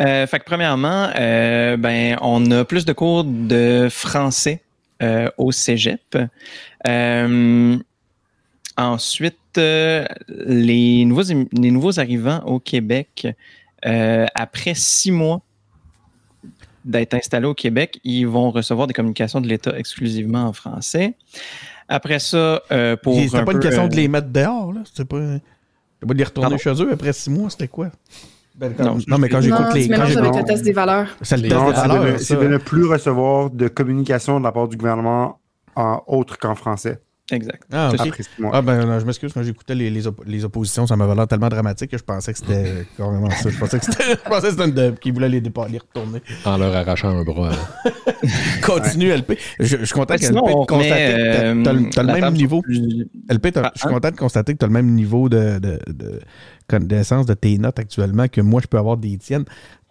Euh, 0.00 0.26
fait 0.28 0.38
que 0.38 0.44
premièrement, 0.44 1.10
euh, 1.18 1.76
ben, 1.76 2.16
on 2.20 2.50
a 2.52 2.64
plus 2.64 2.84
de 2.84 2.92
cours 2.92 3.24
de 3.24 3.88
français 3.90 4.62
au 5.38 5.50
cégep. 5.50 6.16
Ensuite, 8.76 9.38
les, 9.56 11.04
nouveaux, 11.04 11.22
les 11.52 11.70
nouveaux 11.70 11.98
arrivants 11.98 12.42
au 12.44 12.60
Québec, 12.60 13.26
après 13.82 14.74
six 14.74 15.10
mois 15.10 15.40
d'être 16.84 17.14
installés 17.14 17.46
au 17.46 17.54
Québec, 17.54 17.98
ils 18.04 18.26
vont 18.26 18.50
recevoir 18.50 18.86
des 18.86 18.94
communications 18.94 19.40
de 19.40 19.48
l'État 19.48 19.76
exclusivement 19.76 20.44
en 20.44 20.52
français. 20.52 21.14
Après 21.88 22.18
ça, 22.18 22.62
euh, 22.72 22.96
pour. 22.96 23.14
C'était 23.20 23.38
un 23.38 23.44
pas 23.44 23.52
une 23.52 23.60
question 23.60 23.84
euh, 23.84 23.88
de 23.88 23.96
les 23.96 24.08
mettre 24.08 24.28
dehors, 24.28 24.72
là. 24.72 24.80
C'était 24.84 25.04
pas. 25.04 25.18
C'était 25.20 26.06
pas 26.06 26.12
de 26.14 26.18
les 26.18 26.24
retourner 26.24 26.56
Pardon? 26.56 26.58
chez 26.58 26.82
eux 26.82 26.92
après 26.92 27.12
six 27.12 27.30
mois, 27.30 27.48
c'était 27.50 27.68
quoi? 27.68 27.90
Ben, 28.56 28.72
quand- 28.76 28.84
Non, 28.84 28.98
non, 29.06 29.18
mais 29.18 29.28
quand 29.28 29.40
j'écoute 29.40 29.72
les. 29.74 29.88
Quand 29.88 30.00
avec 30.02 30.16
le 30.16 30.44
test 30.44 30.64
des 30.64 30.72
valeurs. 30.72 31.08
C'est 31.22 31.36
le 31.36 31.42
test 31.42 31.54
Non, 31.54 31.66
des 31.68 31.72
valeurs, 31.74 32.20
c'est 32.20 32.36
de 32.36 32.46
ne 32.48 32.58
plus 32.58 32.86
recevoir 32.86 33.50
de 33.50 33.68
communication 33.68 34.38
de 34.38 34.44
la 34.44 34.52
part 34.52 34.66
du 34.68 34.76
gouvernement 34.76 35.38
en 35.74 36.02
autre 36.06 36.38
qu'en 36.38 36.54
français. 36.54 37.00
Exact. 37.32 37.64
Ah. 37.72 37.90
Ah 38.52 38.62
ben 38.62 38.86
non, 38.86 39.00
je 39.00 39.04
m'excuse 39.04 39.32
quand 39.32 39.42
j'écoutais 39.42 39.74
les, 39.74 39.90
les, 39.90 40.06
op- 40.06 40.22
les 40.26 40.44
oppositions, 40.44 40.86
ça 40.86 40.94
m'avait 40.94 41.14
l'air 41.16 41.26
tellement 41.26 41.48
dramatique 41.48 41.90
que 41.90 41.98
je 41.98 42.04
pensais 42.04 42.32
que 42.32 42.38
c'était 42.38 42.86
carrément 42.96 43.28
ça. 43.30 43.50
Je 43.50 43.58
pensais 43.58 43.80
que 43.80 43.84
c'était 43.84 44.04
je 44.12 44.28
pensais 44.30 44.42
que 44.42 44.50
c'était 44.50 44.64
une 44.66 44.70
de- 44.74 44.90
qui 45.00 45.10
voulait 45.10 45.28
les 45.28 45.40
les 45.40 45.78
retourner. 45.78 46.22
En 46.44 46.56
leur 46.56 46.74
arrachant 46.76 47.08
un 47.08 47.24
bras. 47.24 47.50
hein. 47.52 47.90
Continue 48.64 49.10
LP. 49.10 49.32
Je, 49.58 49.76
je 49.78 49.84
suis 49.84 49.94
content 49.94 50.14
que 50.16 50.24
LP 50.24 50.34
de 50.34 50.66
constater 50.66 51.12
que 51.12 51.62
t'as- 51.64 51.74
euh, 51.74 51.90
t'as 51.92 52.02
le- 52.04 52.20
même 52.20 52.32
niveau. 52.34 52.62
plus- 52.62 53.08
LP, 53.28 53.46
Ah, 53.56 53.72
je 53.74 53.80
suis 53.80 53.88
hein? 53.88 53.92
content 53.92 54.10
de 54.12 54.16
constater 54.16 54.52
que 54.52 54.58
tu 54.58 54.64
as 54.64 54.68
le 54.68 54.74
même 54.74 54.92
niveau 54.94 55.28
de, 55.28 55.58
de, 55.58 55.78
de 55.88 56.20
connaissance 56.68 57.26
de 57.26 57.34
tes 57.34 57.58
notes 57.58 57.78
actuellement 57.80 58.28
que 58.28 58.40
moi 58.40 58.60
je 58.62 58.68
peux 58.68 58.78
avoir 58.78 58.96
des 58.98 59.18
tiennes. 59.18 59.44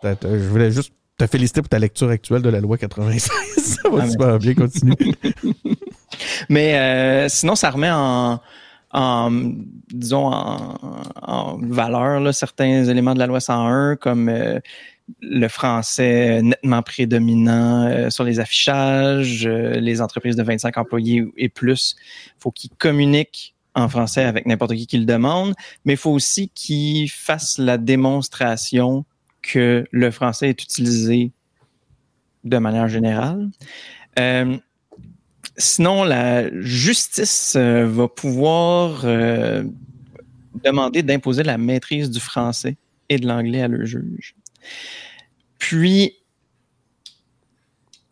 Je 0.03 0.47
voulais 0.49 0.71
juste 0.71 0.93
te 1.17 1.27
féliciter 1.27 1.61
pour 1.61 1.69
ta 1.69 1.79
lecture 1.79 2.09
actuelle 2.09 2.41
de 2.41 2.49
la 2.49 2.59
loi 2.59 2.77
96. 2.77 3.29
ça 3.57 3.89
va 3.89 4.03
Ah, 4.03 4.09
super 4.09 4.39
bien, 4.39 4.53
continue. 4.53 4.93
Mais 6.49 6.75
euh, 6.75 7.29
sinon, 7.29 7.55
ça 7.55 7.69
remet 7.69 7.91
en, 7.91 8.39
disons, 9.89 10.31
en, 10.31 11.57
valeur 11.61 12.33
certains 12.33 12.85
éléments 12.85 13.13
de 13.13 13.19
la 13.19 13.27
loi 13.27 13.39
101, 13.39 13.97
comme 13.97 14.29
euh, 14.29 14.59
le 15.21 15.47
français 15.47 16.41
nettement 16.41 16.81
prédominant 16.81 17.87
euh, 17.87 18.09
sur 18.09 18.23
les 18.23 18.39
affichages, 18.39 19.47
les 19.47 20.01
entreprises 20.01 20.35
de 20.35 20.43
25 20.43 20.77
employés 20.77 21.25
et 21.37 21.49
plus. 21.49 21.95
Il 22.27 22.41
faut 22.41 22.51
qu'ils 22.51 22.71
communiquent 22.71 23.53
en 23.75 23.89
français 23.89 24.23
avec 24.23 24.45
n'importe 24.45 24.73
qui 24.75 24.87
qui 24.87 24.97
le 24.97 25.05
demande, 25.05 25.53
mais 25.83 25.93
il 25.93 25.97
faut 25.97 26.11
aussi 26.11 26.49
qu'ils 26.49 27.09
fassent 27.09 27.57
la 27.57 27.77
démonstration 27.77 29.05
que 29.41 29.85
le 29.91 30.11
français 30.11 30.49
est 30.49 30.63
utilisé 30.63 31.31
de 32.45 32.57
manière 32.57 32.87
générale. 32.87 33.49
Sinon, 35.57 36.03
la 36.03 36.49
justice 36.61 37.55
euh, 37.55 37.87
va 37.87 38.07
pouvoir 38.07 39.01
euh, 39.05 39.63
demander 40.63 41.01
d'imposer 41.01 41.43
la 41.43 41.57
maîtrise 41.57 42.09
du 42.09 42.19
français 42.19 42.75
et 43.09 43.17
de 43.17 43.27
l'anglais 43.27 43.61
à 43.61 43.67
leur 43.67 43.85
juge. 43.85 44.35
Puis, 45.57 46.13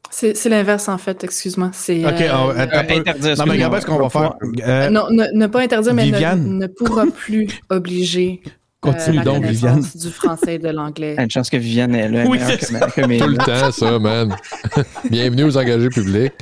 C'est 0.10 0.46
l'inverse, 0.46 0.88
en 0.88 0.98
fait, 0.98 1.24
excuse-moi. 1.24 1.72
C'est. 1.74 2.06
Ok, 2.06 2.22
euh, 2.22 2.54
euh, 2.56 2.98
interdire. 2.98 3.38
Non, 3.38 3.46
mais 3.46 3.54
regarde 3.54 3.80
ce 3.82 3.86
qu'on 3.86 3.98
va 3.98 4.10
faire. 4.10 4.36
Euh, 4.66 4.90
non, 4.90 5.10
ne, 5.10 5.26
ne 5.34 5.48
pas 5.48 5.62
interdire, 5.62 5.94
mais 5.94 6.12
ne, 6.12 6.68
pourra 6.68 7.06
plus 7.08 7.48
obliger 7.70 8.42
Continue 8.84 9.16
la 9.18 9.24
donc, 9.24 9.42
connaissance 9.44 9.96
du 9.96 10.10
français 10.10 10.56
et 10.56 10.60
de 10.60 10.68
l'anglais. 10.70 11.16
Une 11.18 11.32
chance 11.32 11.50
que 11.50 11.56
Viviane 11.56 11.96
est 11.96 12.10
là. 12.10 12.26
Oui, 12.28 12.38
que 12.38 13.02
que 13.02 13.08
mes 13.08 13.18
Tout 13.18 13.28
le 13.28 13.38
temps, 13.38 13.72
ça, 13.72 13.98
man. 13.98 14.36
Bienvenue 15.10 15.46
aux 15.46 15.58
engagés 15.58 15.88
publics. 15.88 16.34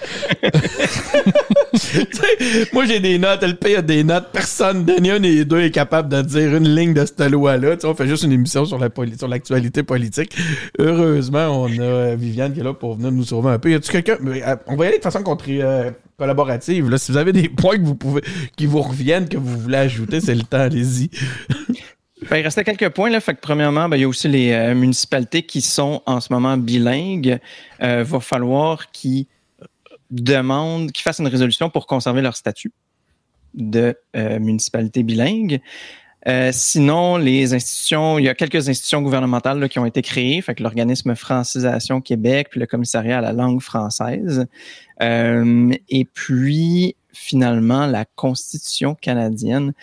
moi, 2.74 2.86
j'ai 2.86 3.00
des 3.00 3.20
notes, 3.20 3.44
LP 3.44 3.78
a 3.78 3.82
des 3.84 4.04
notes. 4.04 4.30
Personne, 4.34 4.90
ni 5.00 5.12
un 5.12 5.20
des 5.20 5.46
deux 5.46 5.62
est 5.62 5.72
capable 5.72 6.10
de 6.10 6.22
dire 6.24 6.56
une 6.56 6.68
ligne 6.76 6.94
de 6.96 7.06
cette 7.06 7.22
loi-là. 7.22 7.76
On 7.84 7.94
fait 7.94 8.08
juste 8.08 8.24
une 8.24 8.32
émission 8.32 8.66
sur 8.66 8.80
la 8.80 8.90
poli- 8.90 9.18
sur 9.18 9.28
l'actualité 9.28 9.84
politique. 9.84 10.36
Heureusement, 10.80 11.64
on 11.64 11.68
a 11.68 11.82
euh, 11.82 12.16
Viviane 12.18 12.54
qui 12.54 12.62
est 12.62 12.64
là 12.64 12.74
pour 12.74 12.96
venir 12.96 13.12
nous 13.12 13.24
sauver 13.24 13.52
un 13.52 13.60
peu. 13.60 13.70
Y 13.70 13.76
a-tu 13.76 13.92
quelqu'un... 13.92 14.18
euh, 14.26 14.56
On 14.66 14.76
va 14.76 14.86
y 14.86 14.88
aller 14.88 14.98
de 14.98 15.04
façon 15.04 15.22
contre- 15.22 15.46
euh, 15.50 15.92
collaborative. 16.18 16.90
Là. 16.90 16.98
Si 16.98 17.12
vous 17.12 17.18
avez 17.18 17.34
des 17.34 17.50
points 17.50 17.78
que 17.78 17.84
vous 17.84 17.96
pouvez, 17.96 18.22
qui 18.56 18.66
vous 18.66 18.82
reviennent, 18.82 19.28
que 19.28 19.38
vous 19.38 19.60
voulez 19.60 19.78
ajouter, 19.78 20.22
c'est 20.22 20.36
le 20.36 20.44
temps, 20.44 20.60
allez-y. 20.60 21.10
Ben, 22.30 22.38
il 22.38 22.44
restait 22.44 22.64
quelques 22.64 22.90
points. 22.90 23.10
Là. 23.10 23.20
Fait 23.20 23.34
que, 23.34 23.42
premièrement, 23.42 23.90
ben, 23.90 23.98
il 23.98 24.02
y 24.02 24.04
a 24.04 24.08
aussi 24.08 24.28
les 24.28 24.52
euh, 24.52 24.76
municipalités 24.76 25.44
qui 25.44 25.62
sont 25.62 26.04
en 26.06 26.22
ce 26.22 26.32
moment 26.32 26.56
bilingues. 26.58 27.40
Euh, 27.82 28.04
va 28.04 28.20
falloir 28.20 28.92
qu'ils 28.92 29.26
demandent, 30.12 30.92
qu'ils 30.92 31.04
fassent 31.04 31.20
une 31.20 31.28
résolution 31.28 31.70
pour 31.70 31.88
conserver 31.88 32.22
leur 32.22 32.36
statut 32.36 32.72
de 33.54 33.98
euh, 34.16 34.40
municipalité 34.40 35.04
bilingue. 35.04 35.62
Sinon, 36.52 37.18
les 37.18 37.56
institutions, 37.56 38.20
il 38.20 38.26
y 38.26 38.30
a 38.30 38.36
quelques 38.36 38.70
institutions 38.70 39.02
gouvernementales 39.02 39.68
qui 39.70 39.80
ont 39.80 39.88
été 39.88 40.04
créées, 40.04 40.40
fait 40.44 40.54
que 40.54 40.62
l'organisme 40.62 41.16
Francisation 41.16 42.00
Québec, 42.00 42.50
puis 42.52 42.60
le 42.60 42.68
commissariat 42.68 43.18
à 43.18 43.22
la 43.22 43.34
langue 43.34 43.60
française. 43.60 44.46
Et 45.00 46.06
puis, 46.14 46.96
finalement, 47.12 47.88
la 47.88 48.06
Constitution 48.06 48.94
canadienne. 48.94 49.74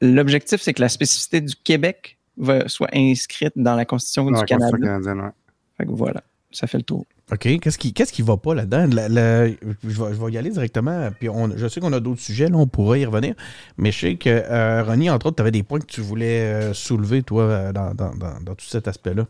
L'objectif, 0.00 0.60
c'est 0.60 0.74
que 0.74 0.80
la 0.82 0.88
spécificité 0.88 1.40
du 1.40 1.54
Québec 1.56 2.18
va- 2.36 2.68
soit 2.68 2.88
inscrite 2.94 3.52
dans 3.56 3.74
la 3.74 3.84
Constitution 3.84 4.24
Dans 4.24 4.30
du 4.30 4.34
la 4.34 4.40
Constitution 4.56 4.70
Canada. 4.78 4.86
canadienne, 5.04 5.24
ouais. 5.26 5.32
Fait 5.76 5.86
que 5.86 5.90
voilà, 5.92 6.22
ça 6.50 6.66
fait 6.66 6.78
le 6.78 6.84
tour. 6.84 7.04
OK. 7.30 7.58
Qu'est-ce 7.60 7.76
qui, 7.78 7.92
qu'est-ce 7.92 8.12
qui 8.12 8.22
va 8.22 8.36
pas 8.38 8.54
là-dedans? 8.54 8.86
La- 8.92 9.08
la- 9.08 9.48
je, 9.48 9.54
vais, 9.84 10.14
je 10.14 10.24
vais 10.24 10.32
y 10.32 10.38
aller 10.38 10.48
directement. 10.50 11.10
Puis 11.18 11.28
on, 11.28 11.50
je 11.56 11.68
sais 11.68 11.78
qu'on 11.80 11.92
a 11.92 12.00
d'autres 12.00 12.20
sujets, 12.22 12.48
là, 12.48 12.56
on 12.56 12.66
pourra 12.66 12.96
y 12.96 13.04
revenir. 13.04 13.34
Mais 13.76 13.92
je 13.92 13.98
sais 13.98 14.16
que, 14.16 14.30
euh, 14.30 14.82
Ronnie, 14.82 15.10
entre 15.10 15.26
autres, 15.26 15.36
tu 15.36 15.42
avais 15.42 15.50
des 15.50 15.62
points 15.62 15.78
que 15.80 15.86
tu 15.86 16.00
voulais 16.00 16.40
euh, 16.40 16.72
soulever, 16.72 17.22
toi, 17.22 17.42
euh, 17.42 17.72
dans, 17.72 17.92
dans, 17.94 18.14
dans, 18.14 18.40
dans 18.40 18.54
tout 18.54 18.64
cet 18.66 18.88
aspect-là. 18.88 19.26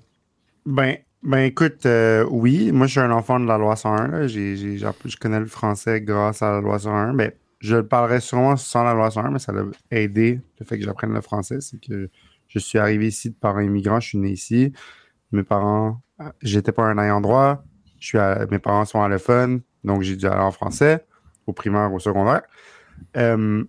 Ben, 0.64 0.96
ben 1.24 1.38
écoute, 1.40 1.86
euh, 1.86 2.24
oui, 2.30 2.70
moi 2.70 2.86
je 2.86 2.92
suis 2.92 3.00
un 3.00 3.10
enfant 3.10 3.40
de 3.40 3.46
la 3.46 3.58
loi 3.58 3.74
101. 3.74 4.06
Là. 4.08 4.26
J'ai, 4.28 4.56
j'ai- 4.56 4.78
j'ai- 4.78 4.86
je 5.06 5.16
connais 5.16 5.40
le 5.40 5.46
français 5.46 6.00
grâce 6.00 6.40
à 6.42 6.52
la 6.52 6.60
loi 6.60 6.78
101. 6.78 7.14
Ben, 7.14 7.32
je 7.60 7.76
le 7.76 7.86
parlerai 7.86 8.20
sûrement 8.20 8.56
sans 8.56 8.84
la 8.84 8.94
loi 8.94 9.10
101, 9.10 9.30
mais 9.30 9.38
ça 9.38 9.52
l'a 9.52 9.64
aidé 9.90 10.40
le 10.60 10.64
fait 10.66 10.78
que 10.78 10.84
j'apprenne 10.84 11.12
le 11.12 11.20
français. 11.20 11.60
C'est 11.60 11.80
que 11.80 12.08
je 12.46 12.58
suis 12.58 12.78
arrivé 12.78 13.08
ici 13.08 13.30
de 13.30 13.34
parents 13.34 13.60
immigrants, 13.60 14.00
je 14.00 14.08
suis 14.08 14.18
né 14.18 14.30
ici. 14.30 14.72
Mes 15.32 15.42
parents, 15.42 16.00
j'étais 16.40 16.72
pas 16.72 16.84
un 16.84 16.98
ayant 16.98 17.20
droit. 17.20 17.64
Je 17.98 18.06
suis 18.06 18.18
mes 18.50 18.58
parents 18.58 18.84
sont 18.84 19.02
allophones, 19.02 19.60
donc 19.84 20.02
j'ai 20.02 20.16
dû 20.16 20.26
aller 20.26 20.40
en 20.40 20.52
français, 20.52 21.04
au 21.46 21.52
primaire, 21.52 21.92
au 21.92 21.98
secondaire. 21.98 22.42
Euh, 23.16 23.64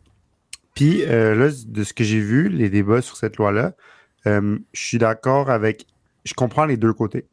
Puis 0.76 1.04
euh, 1.04 1.36
là, 1.36 1.50
de 1.66 1.84
ce 1.84 1.94
que 1.94 2.04
j'ai 2.04 2.20
vu, 2.20 2.48
les 2.48 2.70
débats 2.70 3.02
sur 3.02 3.18
cette 3.18 3.38
loi-là, 3.38 3.74
euh, 4.28 4.60
je 4.74 4.82
suis 4.82 4.98
d'accord 4.98 5.50
avec. 5.50 5.88
Je 6.26 6.34
comprends 6.34 6.66
les 6.66 6.78
deux 6.78 6.94
côtés. 6.94 7.28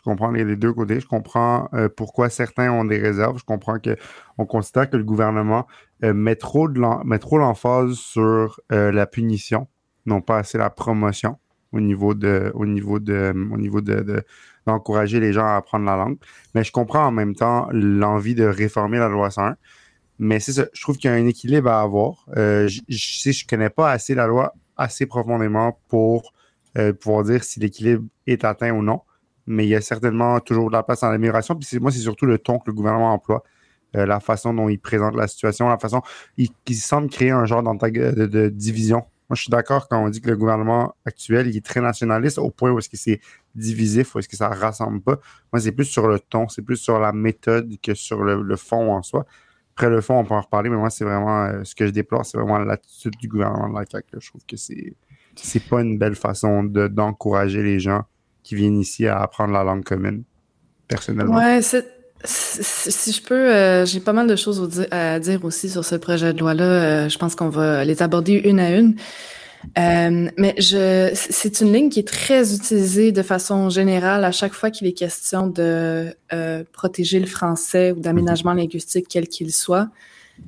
Je 0.00 0.10
comprends 0.10 0.30
les, 0.30 0.56
deux 0.56 0.72
côtés. 0.72 0.98
Je 0.98 1.06
comprends 1.06 1.68
euh, 1.74 1.90
pourquoi 1.94 2.30
certains 2.30 2.72
ont 2.72 2.86
des 2.86 2.96
réserves. 2.96 3.38
Je 3.38 3.44
comprends 3.44 3.78
que 3.78 3.96
on 4.38 4.46
considère 4.46 4.88
que 4.88 4.96
le 4.96 5.04
gouvernement 5.04 5.66
euh, 6.02 6.14
met 6.14 6.36
trop 6.36 6.66
l'emphase 6.66 7.96
sur 7.96 8.60
euh, 8.72 8.90
la 8.92 9.06
punition, 9.06 9.68
non 10.06 10.22
pas 10.22 10.38
assez 10.38 10.56
la 10.56 10.70
promotion 10.70 11.36
au 11.72 11.80
niveau 11.80 12.14
de 12.14 12.50
au 12.54 12.64
niveau 12.64 12.98
de 12.98 13.34
au 13.52 13.58
niveau 13.58 13.82
de, 13.82 14.00
de- 14.00 14.22
d'encourager 14.66 15.20
les 15.20 15.34
gens 15.34 15.44
à 15.44 15.56
apprendre 15.56 15.84
la 15.84 15.96
langue. 15.96 16.16
Mais 16.54 16.64
je 16.64 16.72
comprends 16.72 17.04
en 17.04 17.12
même 17.12 17.34
temps 17.34 17.68
l'envie 17.70 18.34
de 18.34 18.44
réformer 18.44 18.98
la 18.98 19.08
loi 19.08 19.30
101. 19.30 19.56
Mais 20.18 20.40
c'est 20.40 20.52
ça, 20.52 20.64
je 20.72 20.80
trouve 20.80 20.96
qu'il 20.96 21.10
y 21.10 21.12
a 21.12 21.16
un 21.16 21.26
équilibre 21.26 21.70
à 21.70 21.82
avoir. 21.82 22.24
Euh, 22.38 22.68
je, 22.68 23.20
sais, 23.22 23.32
je 23.32 23.46
connais 23.46 23.70
pas 23.70 23.90
assez 23.90 24.14
la 24.14 24.26
loi 24.26 24.54
assez 24.78 25.04
profondément 25.04 25.78
pour 25.88 26.32
pouvoir 27.00 27.24
dire 27.24 27.42
si 27.42 27.58
l'équilibre 27.60 28.04
est 28.26 28.44
atteint 28.44 28.70
ou 28.70 28.82
non. 28.82 29.00
Mais 29.46 29.66
il 29.66 29.70
y 29.70 29.74
a 29.74 29.80
certainement 29.80 30.38
toujours 30.40 30.68
de 30.68 30.74
la 30.74 30.82
place 30.82 31.02
en 31.02 31.08
amélioration. 31.08 31.56
Puis 31.56 31.78
moi, 31.78 31.90
c'est 31.90 31.98
surtout 31.98 32.26
le 32.26 32.38
ton 32.38 32.58
que 32.58 32.64
le 32.66 32.72
gouvernement 32.72 33.12
emploie, 33.12 33.42
euh, 33.96 34.06
la 34.06 34.20
façon 34.20 34.54
dont 34.54 34.68
il 34.68 34.78
présente 34.78 35.16
la 35.16 35.26
situation, 35.26 35.68
la 35.68 35.78
façon 35.78 36.02
il, 36.36 36.48
il 36.66 36.76
semble 36.76 37.08
créer 37.08 37.30
un 37.30 37.44
genre 37.44 37.62
de, 37.62 38.26
de 38.26 38.48
division. 38.48 39.04
Moi, 39.30 39.36
je 39.36 39.42
suis 39.42 39.50
d'accord 39.50 39.88
quand 39.88 40.04
on 40.04 40.08
dit 40.08 40.20
que 40.20 40.28
le 40.28 40.36
gouvernement 40.36 40.96
actuel 41.04 41.46
il 41.46 41.56
est 41.56 41.64
très 41.64 41.80
nationaliste 41.80 42.38
au 42.38 42.50
point 42.50 42.72
où 42.72 42.78
est-ce 42.80 42.88
que 42.88 42.96
c'est 42.96 43.20
divisif, 43.54 44.14
où 44.14 44.18
est-ce 44.18 44.28
que 44.28 44.36
ça 44.36 44.48
rassemble 44.48 45.00
pas. 45.00 45.20
Moi, 45.52 45.60
c'est 45.60 45.70
plus 45.70 45.84
sur 45.84 46.08
le 46.08 46.18
ton, 46.18 46.48
c'est 46.48 46.62
plus 46.62 46.76
sur 46.76 46.98
la 46.98 47.12
méthode 47.12 47.76
que 47.80 47.94
sur 47.94 48.24
le, 48.24 48.56
fond 48.56 48.92
en 48.92 49.02
soi. 49.02 49.24
Après 49.76 49.88
le 49.88 50.00
fond, 50.00 50.18
on 50.18 50.24
peut 50.24 50.34
en 50.34 50.40
reparler, 50.40 50.68
mais 50.68 50.76
moi, 50.76 50.90
c'est 50.90 51.04
vraiment 51.04 51.44
euh, 51.44 51.62
ce 51.62 51.76
que 51.76 51.86
je 51.86 51.92
déplore, 51.92 52.26
c'est 52.26 52.38
vraiment 52.38 52.58
l'attitude 52.58 53.14
du 53.16 53.28
gouvernement 53.28 53.68
de 53.68 53.74
la. 53.74 54.00
Je 54.18 54.28
trouve 54.28 54.44
que 54.46 54.56
c'est 54.56 54.94
c'est 55.36 55.62
pas 55.68 55.80
une 55.80 55.96
belle 55.96 56.16
façon 56.16 56.64
de- 56.64 56.88
d'encourager 56.88 57.62
les 57.62 57.78
gens 57.78 58.02
qui 58.42 58.54
viennent 58.54 58.78
ici 58.78 59.06
à 59.06 59.18
apprendre 59.20 59.52
la 59.52 59.64
langue 59.64 59.84
commune, 59.84 60.24
personnellement. 60.88 61.36
Ouais, 61.36 61.60
si 62.22 63.12
je 63.12 63.22
peux, 63.22 63.34
euh, 63.34 63.86
j'ai 63.86 64.00
pas 64.00 64.12
mal 64.12 64.26
de 64.26 64.36
choses 64.36 64.68
di- 64.68 64.86
à 64.90 65.18
dire 65.18 65.44
aussi 65.44 65.70
sur 65.70 65.84
ce 65.84 65.94
projet 65.94 66.34
de 66.34 66.38
loi-là. 66.38 66.64
Euh, 66.64 67.08
je 67.08 67.16
pense 67.16 67.34
qu'on 67.34 67.48
va 67.48 67.84
les 67.84 68.02
aborder 68.02 68.34
une 68.34 68.60
à 68.60 68.76
une. 68.78 68.96
Euh, 69.78 70.30
mais 70.38 70.54
je, 70.58 71.10
c'est 71.14 71.60
une 71.60 71.72
ligne 71.72 71.88
qui 71.90 72.00
est 72.00 72.08
très 72.08 72.54
utilisée 72.54 73.12
de 73.12 73.22
façon 73.22 73.68
générale 73.68 74.24
à 74.24 74.32
chaque 74.32 74.54
fois 74.54 74.70
qu'il 74.70 74.86
est 74.86 74.92
question 74.92 75.46
de 75.46 76.14
protéger 76.72 77.20
le 77.20 77.26
français 77.26 77.92
ou 77.92 78.00
d'aménagement 78.00 78.54
linguistique 78.54 79.06
quel 79.08 79.28
qu'il 79.28 79.52
soit. 79.52 79.88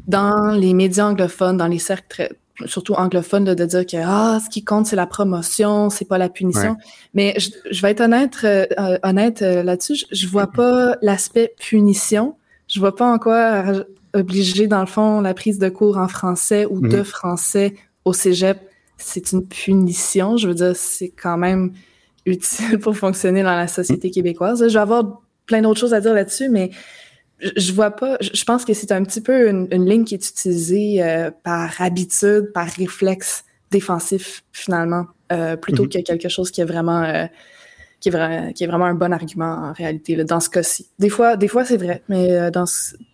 Dans 0.06 0.52
les 0.52 0.72
médias 0.72 1.06
anglophones, 1.06 1.58
dans 1.58 1.66
les 1.68 1.78
cercles 1.78 2.06
très- 2.08 2.32
surtout 2.66 2.94
anglophones, 2.94 3.44
de, 3.44 3.54
de 3.54 3.64
dire 3.64 3.86
que 3.86 3.96
ah, 4.04 4.38
ce 4.44 4.48
qui 4.50 4.62
compte 4.64 4.86
c'est 4.86 4.96
la 4.96 5.06
promotion, 5.06 5.90
c'est 5.90 6.04
pas 6.04 6.18
la 6.18 6.28
punition. 6.28 6.76
Mais 7.14 7.34
je, 7.38 7.50
je 7.70 7.82
vais 7.82 7.90
être 7.92 8.00
honnête, 8.02 8.36
euh, 8.44 8.66
euh, 8.78 8.98
honnête 9.02 9.42
euh, 9.42 9.62
là-dessus. 9.62 9.96
Je, 9.96 10.04
je 10.12 10.26
vois 10.28 10.46
pas 10.46 10.96
l'aspect 11.02 11.54
punition. 11.58 12.36
Je 12.68 12.78
vois 12.80 12.94
pas 12.94 13.10
en 13.12 13.18
quoi 13.18 13.64
obliger 14.14 14.66
dans 14.66 14.80
le 14.80 14.86
fond 14.86 15.20
la 15.22 15.34
prise 15.34 15.58
de 15.58 15.68
cours 15.68 15.96
en 15.96 16.08
français 16.08 16.66
ou 16.66 16.80
de 16.80 16.98
Mhm. 16.98 17.04
français 17.04 17.74
au 18.04 18.12
cégep, 18.12 18.58
c'est 18.98 19.32
une 19.32 19.46
punition. 19.46 20.36
Je 20.36 20.48
veux 20.48 20.54
dire, 20.54 20.76
c'est 20.76 21.08
quand 21.10 21.38
même 21.38 21.72
utile 22.26 22.78
pour 22.80 22.96
fonctionner 22.96 23.42
dans 23.42 23.56
la 23.56 23.68
société 23.68 24.10
québécoise. 24.10 24.66
Je 24.68 24.72
vais 24.72 24.78
avoir 24.78 25.22
plein 25.46 25.62
d'autres 25.62 25.80
choses 25.80 25.94
à 25.94 26.00
dire 26.00 26.14
là-dessus, 26.14 26.48
mais 26.48 26.70
je, 27.56 27.72
vois 27.72 27.90
pas. 27.90 28.16
Je, 28.20 28.44
pense 28.44 28.64
que 28.64 28.72
c'est 28.74 28.92
un 28.92 29.02
petit 29.04 29.20
peu 29.20 29.48
une, 29.48 29.68
une 29.72 29.88
ligne 29.88 30.04
qui 30.04 30.14
est 30.14 30.28
utilisée 30.28 31.02
euh, 31.02 31.30
par 31.42 31.80
habitude, 31.80 32.50
par 32.54 32.66
réflexe 32.68 33.44
défensif 33.70 34.42
finalement, 34.52 35.06
euh, 35.32 35.56
plutôt 35.56 35.84
Mhm. 35.84 35.88
que 35.88 35.98
quelque 36.02 36.28
chose 36.28 36.50
qui 36.50 36.60
est 36.60 36.64
vraiment 36.66 37.02
euh, 37.02 37.26
qui 38.00 38.08
est, 38.08 38.12
vra- 38.12 38.52
qui 38.52 38.64
est 38.64 38.66
vraiment 38.66 38.86
un 38.86 38.94
bon 38.94 39.12
argument 39.12 39.68
en 39.70 39.72
réalité 39.72 40.16
là, 40.16 40.24
dans 40.24 40.40
ce 40.40 40.50
cas-ci. 40.50 40.88
Des 40.98 41.08
fois, 41.08 41.36
des 41.36 41.46
fois 41.48 41.64
c'est 41.64 41.76
vrai, 41.76 42.02
mais 42.08 42.50
dans, 42.50 42.64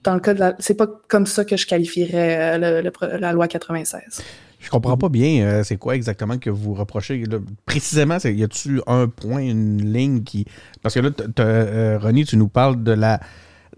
dans 0.03 0.15
le 0.15 0.21
cas 0.21 0.33
de 0.35 0.41
la, 0.41 0.57
c'est 0.59 0.75
pas 0.75 0.87
comme 1.09 1.27
ça 1.27 1.45
que 1.45 1.57
je 1.57 1.67
qualifierais 1.67 2.59
le- 2.59 2.81
le 2.83 3.19
la 3.19 3.33
loi 3.33 3.47
96. 3.49 4.23
Je 4.61 4.71
comprends 4.71 4.97
pas 4.97 5.09
bien 5.09 5.47
euh, 5.47 5.63
c'est 5.63 5.77
quoi 5.77 5.95
exactement 5.95 6.39
que 6.39 6.51
vous 6.51 6.75
reprochez. 6.75 7.23
là? 7.25 7.39
précisément, 7.67 8.17
y 8.25 8.43
a-tu 8.43 8.81
un 8.87 9.07
point, 9.09 9.41
une 9.41 9.93
ligne 9.93 10.25
qui. 10.25 10.47
Parce 10.83 10.95
que 10.95 11.01
là, 11.01 11.11
euh, 11.41 11.99
Ronnie, 12.01 12.25
tu 12.25 12.37
nous 12.37 12.49
parles 12.49 12.83
de 12.83 12.93
la 12.93 13.21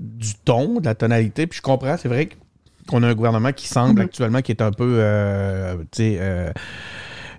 du 0.01 0.35
ton, 0.45 0.81
de 0.81 0.87
la 0.87 0.95
tonalité, 0.95 1.47
puis 1.47 1.59
je 1.59 1.63
comprends, 1.63 1.97
c'est 1.99 2.09
vrai 2.09 2.31
qu'on 2.89 3.03
a 3.03 3.09
un 3.09 3.15
gouvernement 3.15 3.53
qui 3.53 3.69
semble 3.69 4.01
Mhm. 4.01 4.07
actuellement 4.07 4.41
qui 4.43 4.51
est 4.53 4.63
un 4.63 4.73
peu 4.73 4.97
euh, 4.99 5.77
tu 5.93 6.03
sais 6.03 6.17
euh, 6.19 6.51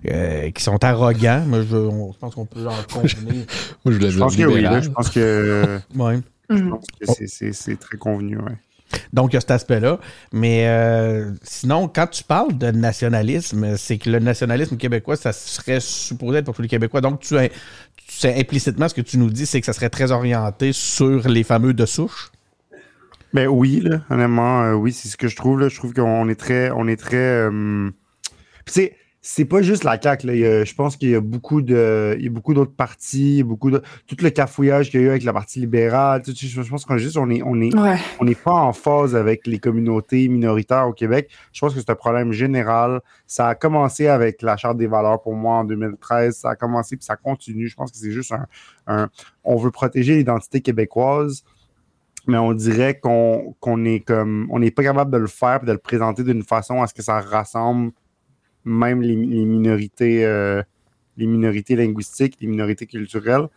euh, 0.08 0.50
qui 0.52 0.62
sont 0.62 0.82
arrogants. 0.84 1.44
Moi, 1.46 1.62
je, 1.68 1.76
on- 1.76 2.12
je 2.12 2.18
pense 2.18 2.34
qu'on 2.34 2.46
peut 2.46 2.66
en 2.66 2.72
convenir. 2.92 3.44
Moi, 3.84 3.92
je 3.92 3.92
voulais 3.92 4.10
Je 4.10 4.16
dire 4.16 4.18
pense 4.24 4.36
que 4.36 4.42
oui, 4.44 4.60
là, 4.62 4.80
je 4.80 4.88
pense 4.90 5.10
que, 5.10 5.80
Ouais. 5.96 6.18
je 6.50 6.54
Mhm. 6.54 6.70
pense 6.70 6.86
que 7.00 7.06
c'est- 7.14 7.26
c'est 7.26 7.52
c'est 7.52 7.76
très 7.76 7.98
convenu. 7.98 8.36
Ouais. 8.38 8.52
Donc, 9.12 9.32
il 9.32 9.34
y 9.34 9.36
a 9.38 9.40
cet 9.40 9.50
aspect-là. 9.52 9.98
Mais 10.32 10.66
euh, 10.68 11.32
sinon, 11.42 11.88
quand 11.88 12.06
tu 12.06 12.22
parles 12.24 12.56
de 12.58 12.70
nationalisme, 12.70 13.76
c'est 13.76 13.96
que 13.98 14.10
le 14.10 14.18
nationalisme 14.18 14.76
québécois, 14.76 15.16
ça 15.16 15.32
serait 15.32 15.80
supposé 15.80 16.38
être 16.38 16.44
pour 16.44 16.54
tous 16.54 16.62
les 16.62 16.68
Québécois. 16.68 17.00
Donc, 17.00 17.20
tu, 17.20 17.28
tu 17.36 17.50
sais, 18.08 18.38
implicitement, 18.38 18.88
ce 18.88 18.94
que 18.94 19.00
tu 19.00 19.16
nous 19.18 19.30
dis, 19.30 19.46
c'est 19.46 19.60
que 19.60 19.66
ça 19.66 19.72
serait 19.72 19.88
très 19.90 20.12
orienté 20.12 20.72
sur 20.72 21.26
les 21.28 21.42
fameux 21.42 21.72
de 21.74 21.86
souche? 21.86 22.30
Ben 23.34 23.46
oui, 23.48 23.80
là, 23.80 24.00
honnêtement, 24.10 24.62
euh, 24.62 24.74
oui, 24.74 24.92
c'est 24.92 25.08
ce 25.08 25.16
que 25.16 25.28
je 25.28 25.36
trouve. 25.36 25.58
Là. 25.60 25.68
Je 25.68 25.76
trouve 25.78 25.94
qu'on 25.94 26.28
est 26.28 26.34
très. 26.38 26.70
On 26.70 26.86
est 26.86 26.96
très 27.00 27.16
euh, 27.16 27.90
c'est, 28.66 28.94
c'est 29.24 29.44
pas 29.44 29.62
juste 29.62 29.84
la 29.84 29.98
CAQ. 30.00 30.26
Là. 30.26 30.32
A- 30.32 30.64
je 30.64 30.74
pense 30.74 30.96
qu'il 30.96 31.08
y 31.10 31.14
a 31.14 31.20
beaucoup 31.20 31.62
de. 31.62 32.14
Il 32.18 32.24
y 32.24 32.26
a 32.26 32.30
beaucoup 32.30 32.52
d'autres 32.52 32.74
partis, 32.74 33.42
beaucoup 33.42 33.70
de. 33.70 33.80
Tout 34.06 34.16
le 34.20 34.28
cafouillage 34.30 34.90
qu'il 34.90 35.00
y 35.00 35.04
a 35.04 35.06
eu 35.06 35.10
avec 35.10 35.22
la 35.24 35.32
partie 35.32 35.60
libérale. 35.60 36.20
tout- 36.22 36.34
je, 36.36 36.46
je 36.62 36.68
pense 36.68 36.84
qu'on 36.84 36.96
est 36.96 36.98
juste 36.98 37.16
on 37.16 37.30
est, 37.30 37.40
on 37.42 37.58
est, 37.60 37.74
Ouais. 37.74 37.96
on 38.20 38.24
n'est 38.26 38.34
pas 38.34 38.52
en 38.52 38.72
phase 38.74 39.14
avec 39.16 39.46
les 39.46 39.58
communautés 39.58 40.28
minoritaires 40.28 40.86
au 40.88 40.92
Québec. 40.92 41.30
Je 41.52 41.60
pense 41.60 41.72
que 41.72 41.80
c'est 41.80 41.90
un 41.90 41.94
problème 41.94 42.32
général. 42.32 43.00
Ça 43.26 43.48
a 43.48 43.54
commencé 43.54 44.08
avec 44.08 44.42
la 44.42 44.56
Charte 44.58 44.76
des 44.76 44.88
valeurs 44.88 45.22
pour 45.22 45.34
moi 45.34 45.54
en 45.58 45.64
2013. 45.64 46.36
Ça 46.36 46.50
a 46.50 46.56
commencé 46.56 46.96
puis 46.96 47.04
ça 47.06 47.16
continue. 47.16 47.66
Je 47.68 47.76
pense 47.76 47.90
que 47.92 47.96
c'est 47.96 48.10
juste 48.12 48.32
un, 48.32 48.46
un- 48.88 49.08
On 49.44 49.56
veut 49.56 49.70
protéger 49.70 50.16
l'identité 50.16 50.60
québécoise. 50.60 51.44
Mais 52.26 52.38
on 52.38 52.52
dirait 52.52 52.98
qu'on 53.00 53.54
est 53.84 54.00
comme 54.00 54.48
on 54.50 54.58
n'est 54.60 54.70
pas 54.70 54.82
capable 54.82 55.10
de 55.10 55.18
le 55.18 55.26
faire 55.26 55.60
et 55.62 55.66
de 55.66 55.72
le 55.72 55.78
présenter 55.78 56.22
d'une 56.24 56.42
façon 56.42 56.82
à 56.82 56.86
ce 56.86 56.94
que 56.94 57.02
ça 57.02 57.20
rassemble 57.20 57.92
même 58.64 59.02
les, 59.02 59.16
minorités 59.16 60.24
euh, 60.24 60.62
les 61.16 61.26
minorités 61.26 61.76
linguistiques, 61.76 62.36
les 62.40 62.46
minorités 62.46 62.86
culturelles. 62.86 63.48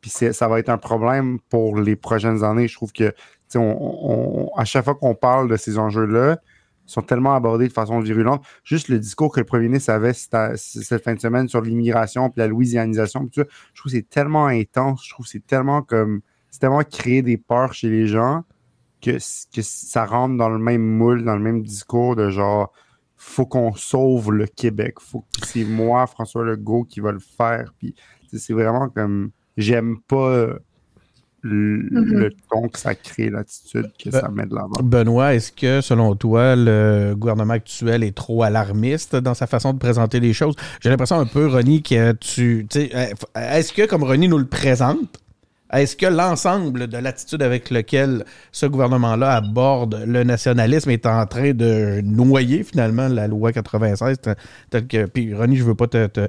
Puis 0.00 0.10
ça 0.10 0.48
va 0.48 0.58
être 0.58 0.68
un 0.68 0.78
problème 0.78 1.38
pour 1.48 1.78
les 1.78 1.96
prochaines 1.96 2.44
années. 2.44 2.68
Je 2.68 2.74
trouve 2.74 2.92
que 2.92 3.12
on, 3.54 4.50
on- 4.52 4.56
à 4.56 4.64
chaque 4.64 4.84
fois 4.84 4.94
qu'on 4.94 5.14
parle 5.14 5.48
de 5.48 5.56
ces 5.56 5.78
enjeux-là, 5.78 6.38
ils 6.86 6.90
sont 6.92 7.02
tellement 7.02 7.34
abordés 7.34 7.68
de 7.68 7.72
façon 7.72 8.00
virulente. 8.00 8.44
Juste 8.64 8.88
le 8.88 8.98
discours 8.98 9.32
que 9.32 9.40
le 9.40 9.46
premier 9.46 9.68
ministre 9.68 9.90
avait 9.90 10.12
cette, 10.12 11.02
fin 11.02 11.14
de 11.14 11.20
semaine 11.20 11.48
sur 11.48 11.62
l'immigration 11.62 12.28
puis 12.28 12.40
la 12.40 12.48
louisianisation, 12.48 13.26
tout 13.26 13.40
ça, 13.40 13.44
je 13.72 13.80
trouve 13.80 13.92
que 13.92 13.98
c'est 13.98 14.08
tellement 14.08 14.46
intense. 14.46 15.04
Je 15.06 15.10
trouve 15.10 15.24
que 15.24 15.30
c'est 15.32 15.46
tellement 15.46 15.80
comme 15.82 16.20
c'est 16.54 16.60
tellement 16.60 16.84
créer 16.84 17.20
des 17.20 17.36
peurs 17.36 17.74
chez 17.74 17.90
les 17.90 18.06
gens 18.06 18.44
que, 19.02 19.10
que 19.52 19.60
ça 19.62 20.06
rentre 20.06 20.36
dans 20.36 20.48
le 20.48 20.60
même 20.60 20.82
moule, 20.82 21.24
dans 21.24 21.34
le 21.34 21.42
même 21.42 21.64
discours 21.64 22.14
de 22.14 22.30
genre 22.30 22.72
faut 23.16 23.44
qu'on 23.44 23.74
sauve 23.74 24.30
le 24.30 24.46
Québec. 24.46 25.00
Faut 25.00 25.22
que 25.22 25.44
c'est 25.48 25.64
moi, 25.64 26.06
François 26.06 26.44
Legault, 26.44 26.84
qui 26.84 27.00
va 27.00 27.10
le 27.10 27.18
faire. 27.18 27.74
Puis 27.76 27.96
c'est 28.32 28.52
vraiment 28.52 28.88
comme 28.88 29.32
j'aime 29.56 29.98
pas 30.06 30.46
le, 31.40 31.78
le 31.90 32.30
ton 32.48 32.68
que 32.68 32.78
ça 32.78 32.94
crée, 32.94 33.30
l'attitude 33.30 33.90
que 33.98 34.10
Ben, 34.10 34.20
ça 34.20 34.28
met 34.28 34.46
de 34.46 34.54
l'avant. 34.54 34.80
Benoît, 34.80 35.34
est-ce 35.34 35.50
que, 35.50 35.80
selon 35.80 36.14
toi, 36.14 36.54
le 36.54 37.14
gouvernement 37.16 37.54
actuel 37.54 38.04
est 38.04 38.16
trop 38.16 38.44
alarmiste 38.44 39.16
dans 39.16 39.34
sa 39.34 39.48
façon 39.48 39.72
de 39.72 39.78
présenter 39.78 40.20
les 40.20 40.32
choses? 40.32 40.54
J'ai 40.80 40.88
l'impression 40.88 41.18
un 41.18 41.26
peu, 41.26 41.48
Ronnie, 41.48 41.82
que 41.82 42.12
tu. 42.12 42.66
euh, 42.76 43.06
Est-ce 43.34 43.72
que, 43.72 43.86
comme 43.86 44.04
Ronnie 44.04 44.28
nous 44.28 44.38
le 44.38 44.46
présente, 44.46 45.20
est-ce 45.80 45.96
que 45.96 46.06
l'ensemble 46.06 46.86
de 46.88 46.98
l'attitude 46.98 47.42
avec 47.42 47.70
laquelle 47.70 48.24
ce 48.52 48.66
gouvernement-là 48.66 49.32
aborde 49.36 50.02
le 50.06 50.24
nationalisme 50.24 50.90
est 50.90 51.06
en 51.06 51.24
train 51.26 51.52
de 51.52 52.00
noyer 52.02 52.62
finalement 52.64 53.08
la 53.08 53.26
loi 53.28 53.52
96 53.52 54.18
tel- 54.20 54.36
tel 54.70 54.86
que. 54.86 55.06
Puis 55.06 55.34
Ronnie, 55.34 55.56
je 55.56 55.64
veux 55.64 55.74
pas 55.74 55.86
te. 55.86 56.06
te- 56.06 56.28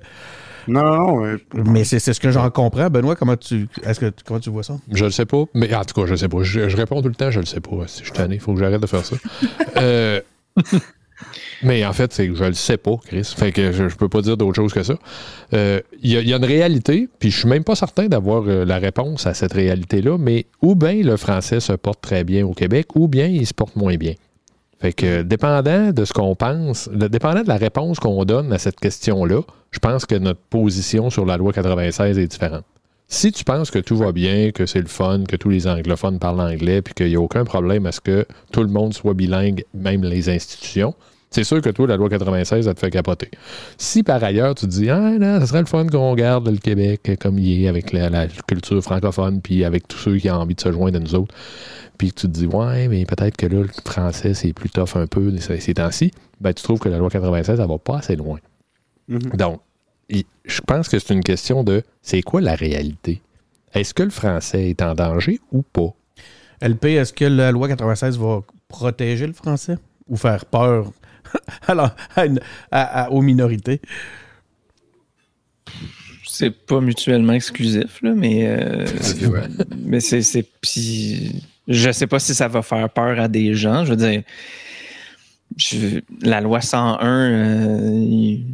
Non, 0.67 0.83
non, 0.83 1.21
non. 1.25 1.37
Mais 1.65 1.83
c'est 1.83 1.99
c'est 1.99 2.13
ce 2.13 2.19
que 2.19 2.31
j'en 2.31 2.49
comprends. 2.49 2.89
Benoît, 2.89 3.15
comment 3.15 3.35
tu. 3.37 3.67
Est-ce 3.83 3.99
que 3.99 4.11
comment 4.25 4.39
tu 4.39 4.49
vois 4.49 4.63
ça? 4.63 4.77
Je 4.91 5.05
le 5.05 5.11
sais 5.11 5.25
pas, 5.25 5.43
mais 5.53 5.73
en 5.75 5.83
tout 5.85 5.99
cas, 5.99 6.05
je 6.07 6.11
le 6.11 6.17
sais 6.17 6.27
pas. 6.29 6.41
Je, 6.43 6.67
je 6.69 6.77
réponds 6.77 7.01
tout 7.01 7.09
le 7.09 7.15
temps, 7.15 7.29
je 7.31 7.39
le 7.39 7.45
sais 7.45 7.61
pas. 7.61 7.87
Si 7.87 7.99
je 7.99 8.05
suis 8.05 8.13
tanné, 8.13 8.35
il 8.35 8.41
faut 8.41 8.53
que 8.53 8.59
j'arrête 8.59 8.81
de 8.81 8.87
faire 8.87 9.05
ça. 9.05 9.15
Euh, 9.77 10.21
mais 11.63 11.85
en 11.85 11.93
fait, 11.93 12.11
c'est 12.13 12.33
je 12.33 12.43
le 12.43 12.53
sais 12.53 12.77
pas, 12.77 12.95
Chris. 13.05 13.33
Fait 13.35 13.51
que 13.51 13.71
je, 13.71 13.89
je 13.89 13.95
peux 13.95 14.09
pas 14.09 14.21
dire 14.21 14.37
d'autre 14.37 14.55
chose 14.55 14.73
que 14.73 14.83
ça. 14.83 14.95
Euh, 15.53 15.79
Il 16.01 16.11
y, 16.11 16.17
a- 16.17 16.21
il 16.21 16.29
y 16.29 16.33
a 16.33 16.37
une 16.37 16.45
réalité, 16.45 17.07
puis 17.19 17.31
je 17.31 17.39
suis 17.39 17.47
même 17.47 17.63
pas 17.63 17.75
certain 17.75 18.07
d'avoir 18.07 18.43
euh, 18.47 18.65
la 18.65 18.77
réponse 18.77 19.25
à 19.27 19.33
cette 19.33 19.53
réalité-là, 19.53 20.17
mais 20.17 20.45
ou 20.61 20.75
bien 20.75 20.93
le 21.03 21.17
français 21.17 21.59
se 21.59 21.73
porte 21.73 22.01
très 22.01 22.23
bien 22.23 22.45
au 22.45 22.53
Québec, 22.53 22.95
ou 22.95 23.07
bien 23.07 23.27
il 23.27 23.45
se 23.47 23.53
porte 23.53 23.75
moins 23.75 23.95
bien. 23.95 24.13
Fait 24.79 24.91
que, 24.93 25.21
dépendant 25.21 25.91
de 25.91 26.03
ce 26.05 26.11
qu'on 26.13 26.35
pense, 26.35 26.89
dépendant 26.89 27.41
de 27.43 27.47
la 27.47 27.55
réponse 27.57 27.99
qu'on 27.99 28.25
donne 28.25 28.51
à 28.51 28.57
cette 28.59 28.79
question-là, 28.79 29.41
je 29.71 29.79
pense 29.79 30.05
que 30.05 30.15
notre 30.15 30.41
position 30.41 31.09
sur 31.09 31.25
la 31.25 31.37
loi 31.37 31.53
96 31.53 32.19
est 32.19 32.27
différente. 32.27 32.63
Si 33.07 33.31
tu 33.31 33.43
penses 33.43 33.71
que 33.71 33.79
tout 33.79 33.95
va 33.97 34.11
bien, 34.11 34.51
que 34.51 34.65
c'est 34.65 34.79
le 34.81 34.87
fun, 34.87 35.23
que 35.27 35.35
tous 35.35 35.49
les 35.49 35.67
anglophones 35.67 36.17
parlent 36.19 36.41
anglais, 36.41 36.81
puis 36.81 36.93
qu'il 36.93 37.07
n'y 37.07 37.15
a 37.15 37.21
aucun 37.21 37.45
problème 37.45 37.85
à 37.85 37.91
ce 37.91 38.01
que 38.01 38.25
tout 38.51 38.61
le 38.63 38.67
monde 38.69 38.93
soit 38.93 39.13
bilingue, 39.13 39.63
même 39.73 40.03
les 40.03 40.27
institutions, 40.27 40.93
c'est 41.35 41.43
sûr 41.43 41.61
que 41.61 41.69
toi, 41.69 41.85
la 41.85 41.97
loi 41.97 42.07
96, 42.09 42.63
ça 42.63 42.73
te 42.73 42.79
fait 42.79 42.89
capoter. 42.89 43.29
Si 43.77 44.03
par 44.03 44.23
ailleurs, 44.23 44.55
tu 44.55 44.67
te 44.67 44.71
dis, 44.71 44.89
ah 44.89 45.17
non, 45.19 45.41
ça 45.41 45.47
serait 45.47 45.59
le 45.59 45.65
fun 45.65 45.85
qu'on 45.85 46.15
garde 46.15 46.47
le 46.47 46.57
Québec 46.57 47.11
comme 47.19 47.37
il 47.37 47.63
est, 47.63 47.67
avec 47.67 47.91
la, 47.91 48.09
la 48.09 48.27
culture 48.47 48.81
francophone, 48.81 49.41
puis 49.41 49.65
avec 49.65 49.85
tous 49.85 49.97
ceux 49.97 50.17
qui 50.17 50.29
ont 50.29 50.35
envie 50.35 50.55
de 50.55 50.61
se 50.61 50.71
joindre 50.71 50.95
à 50.95 50.99
nous 51.01 51.13
autres, 51.13 51.35
puis 51.97 52.11
que 52.11 52.21
tu 52.21 52.27
te 52.27 52.31
dis, 52.31 52.45
ouais, 52.45 52.87
mais 52.87 53.05
peut-être 53.05 53.35
que 53.35 53.47
là, 53.47 53.63
le 53.63 53.69
français, 53.85 54.33
c'est 54.33 54.53
plus 54.53 54.69
tough 54.69 54.95
un 54.95 55.07
peu 55.07 55.35
ces, 55.37 55.73
temps-ci, 55.73 56.11
ben, 56.39 56.53
tu 56.53 56.63
trouves 56.63 56.79
que 56.79 56.87
la 56.87 56.99
loi 56.99 57.09
96, 57.09 57.59
elle 57.59 57.67
va 57.67 57.77
pas 57.79 57.97
assez 57.97 58.15
loin. 58.15 58.39
Mhm. 59.09 59.19
Donc, 59.33 59.59
je 60.09 60.61
pense 60.61 60.87
que 60.87 60.99
c'est 60.99 61.13
une 61.13 61.23
question 61.23 61.65
de 61.65 61.83
c'est 62.01 62.21
quoi 62.21 62.39
la 62.39 62.55
réalité? 62.55 63.21
Est-ce 63.73 63.93
que 63.93 64.03
le 64.03 64.09
français 64.09 64.69
est 64.69 64.81
en 64.81 64.95
danger 64.95 65.41
ou 65.51 65.63
pas? 65.63 65.93
LP, 66.61 66.85
est-ce 66.85 67.11
que 67.11 67.25
la 67.25 67.51
loi 67.51 67.67
96 67.67 68.17
va 68.17 68.41
protéger 68.69 69.27
le 69.27 69.33
français 69.33 69.77
ou 70.07 70.15
faire 70.15 70.45
peur 70.45 70.91
alors, 71.67 71.95
à 72.15 72.25
une- 72.25 72.39
à- 72.71 73.03
à- 73.05 73.09
aux 73.11 73.21
minorités? 73.21 73.81
C'est 76.27 76.49
pas 76.51 76.81
mutuellement 76.81 77.33
exclusif, 77.33 78.01
là, 78.01 78.13
mais, 78.15 78.45
euh, 78.47 78.85
mais 79.85 79.99
c'est, 80.01 80.21
c'est, 80.21 80.45
puis 80.61 81.43
je 81.67 81.91
sais 81.91 82.07
pas 82.07 82.19
si 82.19 82.33
ça 82.35 82.47
va 82.47 82.61
faire 82.61 82.89
peur 82.89 83.19
à 83.19 83.27
des 83.27 83.53
gens. 83.53 83.85
Je 83.85 83.91
veux 83.91 83.95
dire, 83.95 84.21
je- 85.55 85.99
la 86.21 86.41
loi 86.41 86.59
101, 86.61 87.31
euh, 87.31 87.89
il- 87.93 88.45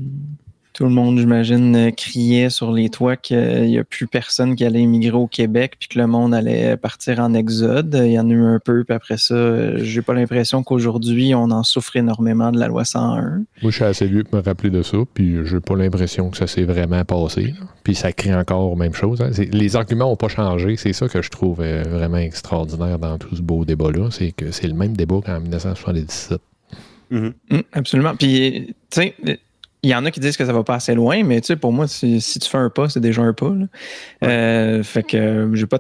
tout 0.74 0.84
le 0.86 0.90
monde, 0.90 1.18
j'imagine, 1.20 1.76
euh, 1.76 1.92
criait 1.92 2.50
sur 2.50 2.72
les 2.72 2.90
toits 2.90 3.18
qu'il 3.18 3.64
n'y 3.64 3.78
a 3.78 3.84
plus 3.84 4.08
personne 4.08 4.56
qui 4.56 4.64
allait 4.66 4.82
immigrer 4.82 5.18
au 5.18 5.28
Québec, 5.28 5.76
puis 5.80 5.90
que 5.90 6.00
le 6.00 6.08
monde 6.08 6.34
allait 6.34 6.78
partir 6.78 7.20
en 7.20 7.34
exode. 7.34 7.94
Il 8.06 8.12
y 8.12 8.20
en 8.20 8.30
a 8.30 8.34
eu 8.34 8.44
un 8.44 8.60
peu, 8.60 8.84
puis 8.84 8.96
après 8.96 9.18
ça, 9.18 9.34
euh, 9.34 9.80
j'ai 9.84 10.02
pas 10.02 10.14
l'impression 10.14 10.64
qu'aujourd'hui, 10.64 11.36
on 11.36 11.52
en 11.52 11.64
souffre 11.64 11.96
énormément 11.98 12.52
de 12.52 12.60
la 12.60 12.68
loi 12.68 12.86
101. 12.86 13.22
Moi, 13.32 13.44
je 13.64 13.70
suis 13.70 13.84
assez 13.84 14.08
vieux 14.08 14.24
pour 14.24 14.40
me 14.40 14.44
rappeler 14.44 14.70
de 14.70 14.82
ça, 14.82 14.98
puis 15.14 15.38
j'ai 15.46 15.60
pas 15.60 15.76
l'impression 15.76 16.30
que 16.30 16.38
ça 16.38 16.48
s'est 16.48 16.64
vraiment 16.64 17.04
passé. 17.04 17.48
là. 17.60 17.66
Puis 17.84 17.96
ça 17.96 18.12
crée 18.14 18.34
encore 18.34 18.78
même 18.78 18.94
chose. 18.94 19.22
hein. 19.22 19.32
Les 19.52 19.76
arguments 19.76 20.06
n'ont 20.10 20.16
pas 20.16 20.28
changé. 20.28 20.76
C'est 20.78 20.94
ça 20.94 21.08
que 21.08 21.22
je 21.22 21.30
trouve 21.30 21.62
euh, 21.62 21.84
vraiment 21.88 22.18
extraordinaire 22.18 23.00
dans 23.00 23.18
tout 23.18 23.36
ce 23.36 23.42
beau 23.42 23.66
débat-là. 23.66 24.10
C'est 24.12 24.32
que 24.32 24.52
c'est 24.52 24.68
le 24.68 24.74
même 24.74 24.96
débat 24.96 25.20
qu'en 25.26 25.40
1977. 25.40 26.40
Mhm. 27.10 27.34
Mm, 27.50 27.60
absolument. 27.74 28.16
Puis, 28.16 28.76
tu 28.90 29.02
sais, 29.02 29.16
il 29.84 29.89
y 29.89 29.96
en 29.96 30.06
a 30.06 30.12
qui 30.12 30.20
disent 30.20 30.38
que 30.38 30.46
ça 30.46 30.54
va 30.54 30.63
pas 30.63 30.76
assez 30.76 30.94
loin, 30.94 31.24
mais 31.24 31.41
tu 31.41 31.48
sais, 31.48 31.56
pour 31.56 31.72
moi, 31.74 31.88
si, 31.88 32.22
si 32.22 32.39
tu 32.39 32.50
fais 32.50 32.58
un 32.60 32.70
pas, 32.70 32.88
c'est 32.89 33.00
déjà 33.00 33.22
un 33.22 33.34
pas. 33.34 33.50
là. 33.50 33.65
Euh, 34.28 34.84
fait 34.84 35.04
que 35.04 35.17
euh, 35.17 35.56
j'ai 35.56 35.65
pas. 35.67 35.80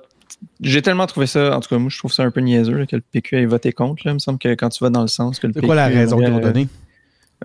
J'ai 0.61 0.81
tellement 0.81 1.05
trouvé 1.05 1.27
ça, 1.27 1.55
en 1.55 1.59
tout 1.59 1.69
cas, 1.69 1.77
moi, 1.77 1.89
je 1.91 1.97
trouve 1.99 2.11
ça 2.11 2.23
un 2.23 2.31
peu 2.31 2.41
niaiseux 2.41 2.77
là, 2.77 2.85
que 2.87 2.95
le 2.95 3.01
PQ 3.11 3.37
ait 3.37 3.45
voté 3.45 3.71
contre. 3.73 4.01
Là. 4.05 4.11
Il 4.11 4.15
me 4.15 4.19
semble 4.19 4.39
que 4.39 4.49
quand 4.55 4.69
tu 4.69 4.83
vas 4.83 4.89
dans 4.89 5.01
le 5.01 5.07
sens 5.07 5.39
que 5.39 5.45
le 5.45 5.53
C'est 5.53 5.59
PQ. 5.59 5.67
quoi 5.67 5.75
la 5.75 5.87
raison 5.87 6.17
qu'ils 6.17 6.31
ont 6.31 6.39
donnée? 6.39 6.67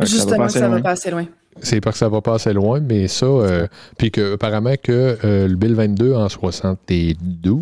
euh, 0.00 0.04
que 0.04 0.06
ça 0.06 0.16
va 0.36 0.40
Justement, 0.40 0.44
assez 0.44 0.58
ça 0.60 0.66
loin. 0.68 0.76
va 0.76 0.82
pas 0.82 0.90
assez 0.92 1.10
loin. 1.10 1.26
C'est 1.62 1.80
pas 1.80 1.90
que 1.92 1.98
ça 1.98 2.08
va 2.08 2.20
pas 2.20 2.34
assez 2.34 2.52
loin, 2.52 2.80
mais 2.80 3.08
ça, 3.08 3.26
euh, 3.26 3.66
puis 3.98 4.10
que 4.10 4.34
apparemment 4.34 4.74
que 4.82 5.16
euh, 5.24 5.48
le 5.48 5.54
Bill 5.56 5.74
22 5.74 6.14
en 6.14 6.28
72, 6.28 7.56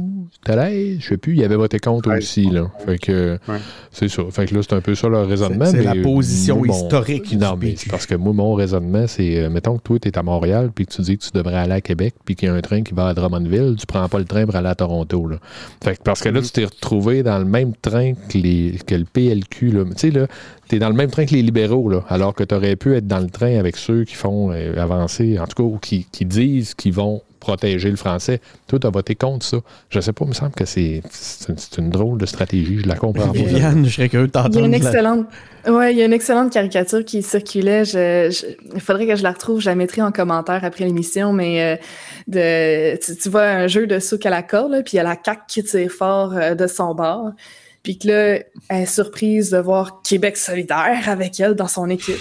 13, 0.45 0.97
je 1.01 1.07
sais 1.09 1.17
plus, 1.17 1.35
il 1.37 1.45
avait 1.45 1.57
voté 1.57 1.79
contre 1.79 2.11
Ouais. 2.11 2.19
aussi. 2.19 2.51
Là. 2.51 2.71
Fait 2.85 2.99
que 2.99 3.39
Ouais. 3.49 3.57
c'est 3.93 4.09
ça. 4.09 4.23
Fait 4.31 4.47
que 4.47 4.55
là, 4.55 4.61
c'est 4.63 4.75
un 4.75 4.81
peu 4.81 4.95
ça 4.95 5.09
leur 5.09 5.27
raisonnement. 5.29 5.65
C'est- 5.67 5.83
la 5.83 5.95
position 6.03 6.57
moi, 6.59 6.67
mon- 6.67 6.75
historique 6.75 7.29
du 7.31 7.37
Non, 7.37 7.53
mais 7.59 7.69
PQ. 7.71 7.77
c'est 7.85 7.91
parce 7.91 8.07
que 8.07 8.15
moi, 8.15 8.33
mon 8.33 8.55
raisonnement, 8.55 9.07
c'est 9.07 9.39
euh, 9.45 9.49
mettons 9.51 9.77
que 9.79 9.83
toi, 9.83 9.99
tu 9.99 10.09
es 10.09 10.19
à 10.19 10.23
Montréal, 10.23 10.71
puis 10.75 10.87
que 10.87 10.93
tu 10.93 11.03
dis 11.03 11.17
que 11.17 11.25
tu 11.25 11.31
devrais 11.33 11.57
aller 11.57 11.73
à 11.75 11.81
Québec, 11.81 12.15
puis 12.25 12.35
qu'il 12.35 12.49
y 12.49 12.51
a 12.51 12.55
un 12.55 12.61
train 12.61 12.83
qui 12.83 12.95
va 12.95 13.09
à 13.09 13.15
Drummondville, 13.15 13.77
tu 13.79 13.87
prends 13.87 14.09
pas 14.09 14.19
le 14.19 14.25
train 14.27 14.45
pour 14.45 14.57
aller 14.57 14.69
à 14.69 14.75
Toronto. 14.75 15.27
Là. 15.29 15.37
Fait 15.83 15.97
que 15.97 16.03
parce 16.03 16.21
que 16.21 16.29
là, 16.29 16.43
tu 16.43 16.51
t'es 16.51 16.65
retrouvé 16.65 17.23
dans 17.23 17.39
le 17.39 17.45
même 17.47 17.73
train 17.81 18.13
que, 18.29 18.37
les, 18.39 18.79
que 18.87 18.95
le 18.95 19.05
PLQ. 19.05 19.71
là. 19.71 19.85
Tu 19.85 19.91
sais, 19.97 20.11
là, 20.11 20.27
tu 20.69 20.77
es 20.77 20.79
dans 20.79 20.89
le 20.89 20.95
même 20.95 21.11
train 21.11 21.25
que 21.27 21.35
les 21.35 21.43
libéraux, 21.43 21.89
là, 21.89 22.05
alors 22.09 22.35
que 22.35 22.45
tu 22.45 22.55
aurais 22.55 22.77
pu 22.77 22.95
être 22.95 23.07
dans 23.07 23.21
le 23.21 23.29
train 23.31 23.59
avec 23.59 23.77
ceux 23.85 24.05
qui 24.05 24.15
font 24.15 24.51
euh, 24.53 24.77
avancer, 24.81 25.39
en 25.39 25.47
tout 25.47 25.57
cas, 25.63 25.63
ou 25.63 25.79
qui, 25.79 26.07
qui 26.11 26.25
disent 26.25 26.75
qu'ils 26.75 26.93
vont 26.95 27.23
protéger 27.41 27.91
le 27.91 27.97
français. 27.97 28.41
Toi, 28.69 28.79
tu 28.79 28.87
as 28.87 28.91
voté 28.91 29.15
contre 29.15 29.45
ça. 29.45 29.59
Je 29.91 30.01
sais 30.01 30.15
pas, 30.15 30.25
il 30.25 30.29
me 30.29 30.33
semble 30.35 30.53
que 30.53 30.65
c'est 30.65 31.03
c'est 31.11 31.51
une, 31.51 31.59
c'est 31.59 31.77
une 31.79 31.91
drôle 31.91 32.17
de 32.17 32.25
stratégie. 32.25 32.79
Je 32.83 32.89
la 32.89 32.95
comprends 32.97 33.27
pas. 33.27 33.33
Viviane, 33.33 33.85
je 33.85 33.91
serais 33.91 34.09
curieux 34.09 34.29
de 34.29 34.33
Il 34.49 34.55
y 34.55 34.63
a 34.63 34.67
une 34.67 34.73
excellente, 34.73 35.27
ouais, 35.69 35.93
il 35.93 35.99
y 35.99 36.03
a 36.03 36.07
une 36.07 36.15
excellente 36.15 36.51
caricature 36.51 37.05
qui 37.05 37.23
circulait. 37.23 37.85
Je, 37.85 38.31
je- 38.31 38.47
il 38.75 38.81
faudrait 38.81 39.07
que 39.07 39.15
je 39.17 39.23
la 39.23 39.33
retrouve. 39.33 39.61
Je 39.61 39.67
la 39.69 39.75
mettrai 39.75 40.01
en 40.01 40.11
commentaire 40.11 40.65
après 40.65 40.85
l'émission, 40.87 41.35
mais 41.35 41.63
euh, 41.63 41.77
de, 42.29 42.97
tu, 43.05 43.15
tu 43.15 43.29
vois 43.29 43.43
un 43.45 43.67
jeu 43.67 43.87
de 43.87 43.99
souk 43.99 44.25
à 44.25 44.31
la 44.31 44.43
corde, 44.43 44.73
là, 44.73 44.83
puis 44.83 44.95
il 44.95 44.97
y 44.97 45.01
a 45.01 45.03
la 45.03 45.17
CAQ 45.23 45.41
qui 45.47 45.65
tire 45.65 45.91
fort 45.91 46.33
euh, 46.35 46.55
de 46.55 46.67
son 46.67 46.95
bord. 46.95 47.33
Puis 47.85 47.99
que 47.99 48.09
là, 48.09 48.39
elle 48.71 48.83
est 48.83 48.87
surprise 48.87 49.51
de 49.51 49.59
voir 49.59 50.01
Québec 50.03 50.37
solidaire 50.37 51.03
avec 51.07 51.39
elle 51.39 51.55
dans 51.55 51.69
son 51.69 51.89
équipe. 51.91 52.19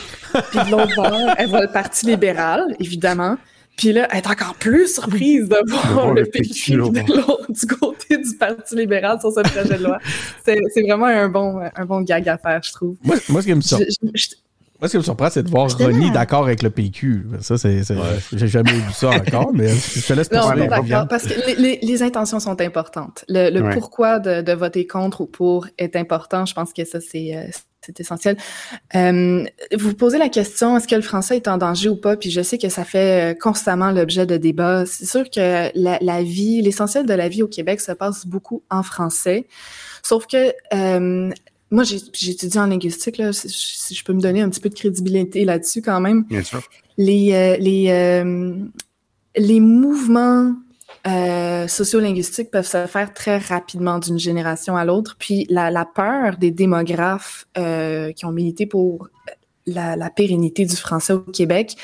Puis 0.52 0.60
de 0.66 0.70
l'autre 0.72 0.94
bord, 0.96 1.34
elle 1.40 1.48
voit 1.50 1.62
le 1.62 1.72
Parti 1.72 2.06
libéral, 2.06 2.76
évidemment. 2.80 3.38
Puis 3.78 3.92
là, 3.92 4.08
elle 4.12 4.18
est 4.20 4.28
encore 4.28 4.54
plus 4.56 4.94
surprise 4.94 5.50
de 5.50 5.58
voir 5.68 6.14
le 6.14 6.22
le 6.22 6.30
PQ 6.30 6.74
de 6.74 7.54
du 7.54 7.66
côté 7.76 8.18
du 8.18 8.36
Parti 8.38 8.76
libéral 8.76 9.20
sur 9.20 9.32
ce 9.32 9.40
projet 9.40 9.78
de 9.80 9.84
loi. 9.84 9.98
C'est 10.46 10.60
vraiment 10.88 11.08
un 11.08 11.28
bon, 11.30 11.60
un 11.76 11.86
bon 11.86 12.02
gag 12.02 12.30
à 12.30 12.38
faire, 12.38 12.62
je 12.62 12.72
trouve. 12.72 12.96
Moi, 13.04 13.16
moi, 13.30 13.42
ce 13.42 13.48
qui 13.48 13.56
me 13.56 13.62
sor- 13.62 13.80
Je- 13.80 13.86
je- 13.90 14.10
je- 14.14 14.36
moi, 14.84 14.90
ce 14.90 14.92
qui 14.92 14.98
me 14.98 15.04
surprend, 15.04 15.30
c'est 15.30 15.44
de 15.44 15.50
voir 15.50 15.70
Ronnie 15.78 16.12
d'accord 16.12 16.44
avec 16.44 16.62
le 16.62 16.70
PQ. 16.70 17.26
Ça, 17.40 17.58
c'est. 17.58 17.84
c'est- 17.86 17.96
J'ai 18.34 18.50
jamais 18.50 18.74
vu 18.74 18.92
ça 18.94 19.12
encore, 19.12 19.54
mais 19.54 19.70
je 19.70 20.06
te 20.06 20.12
laisse 20.12 20.30
Non, 20.30 20.52
est 20.52 20.68
d'accord, 20.68 21.08
parce 21.08 21.24
que 21.24 21.34
les, 21.48 21.56
les- 21.56 21.80
les 21.82 22.04
intentions 22.04 22.42
sont 22.42 22.60
importantes. 22.60 23.24
Le, 23.30 23.50
le 23.50 23.62
Ouais. 23.64 23.74
pourquoi 23.74 24.20
de, 24.20 24.42
de 24.42 24.52
voter 24.52 24.86
contre 24.86 25.22
ou 25.22 25.26
pour 25.26 25.68
est 25.78 25.96
important. 25.96 26.46
Je 26.46 26.54
pense 26.54 26.74
que 26.74 26.84
ça, 26.84 27.00
c'est 27.00 27.34
euh, 27.34 27.46
c'est 27.80 27.98
essentiel. 28.02 28.36
Euh, 28.96 29.46
vous 29.78 29.94
posez 29.94 30.18
la 30.18 30.28
question, 30.30 30.76
est-ce 30.78 30.88
que 30.88 30.96
le 30.96 31.02
français 31.02 31.38
est 31.38 31.48
en 31.48 31.58
danger 31.58 31.88
ou 31.88 31.96
pas? 31.96 32.18
Puis 32.18 32.30
je 32.32 32.42
sais 32.42 32.58
que 32.58 32.68
ça 32.70 32.84
fait 32.84 33.32
euh, 33.34 33.38
constamment 33.40 33.92
l'objet 33.92 34.26
de 34.26 34.36
débats. 34.36 34.86
C'est 34.86 35.06
sûr 35.06 35.24
que 35.30 35.70
la, 35.78 35.98
la 36.02 36.24
vie, 36.24 36.62
l'essentiel 36.62 37.06
de 37.06 37.14
la 37.14 37.30
vie 37.30 37.42
au 37.44 37.48
Québec 37.48 37.80
se 37.80 37.94
passe 37.94 38.26
beaucoup 38.28 38.64
en 38.70 38.84
français. 38.84 39.48
Sauf 40.02 40.28
que 40.28 40.54
euh, 40.74 41.30
moi, 41.74 41.84
j'ai 41.84 42.30
étudié 42.30 42.60
en 42.60 42.68
linguistique, 42.68 43.18
là, 43.18 43.34
si, 43.34 43.50
si, 43.50 43.96
je 43.96 44.04
peux 44.04 44.14
me 44.14 44.22
donner 44.22 44.42
un 44.42 44.50
petit 44.50 44.60
peu 44.60 44.70
de 44.70 44.76
crédibilité 44.76 45.44
là-dessus 45.44 45.82
quand 45.82 46.00
même. 46.00 46.24
Bien 46.26 46.44
sûr. 46.44 46.62
Les, 46.98 47.34
euh, 47.34 47.58
les, 47.58 47.90
euh, 47.90 48.54
les 49.36 49.60
mouvements 49.60 50.54
euh, 51.08 51.68
sociolinguistiques 51.68 52.52
peuvent 52.52 52.68
se 52.68 52.86
faire 52.86 53.12
très 53.12 53.40
rapidement 53.40 53.98
d'une 53.98 54.20
génération 54.20 54.78
à 54.78 54.86
l'autre. 54.86 55.16
Puis 55.18 55.48
la, 55.50 55.72
la, 55.72 55.86
peur 55.86 56.38
des 56.38 56.52
démographes 56.52 57.48
qui 57.56 58.26
ont 58.26 58.32
milité 58.32 58.68
pour 58.68 59.10
la, 59.66 59.96
la, 59.96 60.12
pérennité 60.12 60.66
du 60.66 60.76
français 60.76 61.14
au 61.14 61.22
Québec, 61.22 61.76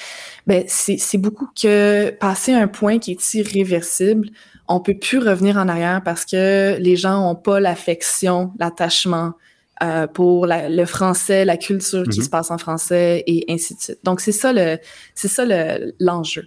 ben 0.46 0.66
c'est 0.68 1.18
beaucoup 1.18 1.48
que 1.60 2.12
passer 2.12 2.54
un 2.54 2.68
point 2.68 3.00
qui 3.00 3.12
est 3.12 3.34
irréversible, 3.34 4.30
on 4.68 4.82
peut 4.82 4.98
plus 4.98 5.18
revenir 5.18 5.58
en 5.58 5.68
arrière 5.68 6.04
parce 6.04 6.26
que 6.26 6.78
les 6.80 6.96
gens 6.96 7.28
ont 7.28 7.36
pas 7.36 7.60
l'affection, 7.60 8.52
l'attachement 8.60 9.34
euh, 9.84 10.08
pour 10.08 10.46
la, 10.46 10.70
le 10.70 10.86
français, 10.86 11.46
la 11.46 11.58
culture 11.58 12.04
qui 12.04 12.20
Mhm. 12.20 12.26
se 12.26 12.30
passe 12.30 12.52
en 12.52 12.58
français 12.58 13.24
et 13.28 13.46
ainsi 13.50 13.76
de 13.76 13.80
suite. 13.82 14.00
Donc 14.04 14.20
c'est 14.22 14.32
ça 14.34 14.52
le 14.54 14.78
c'est 15.16 15.28
ça 15.28 15.46
le- 15.46 15.94
l'enjeu. 16.00 16.44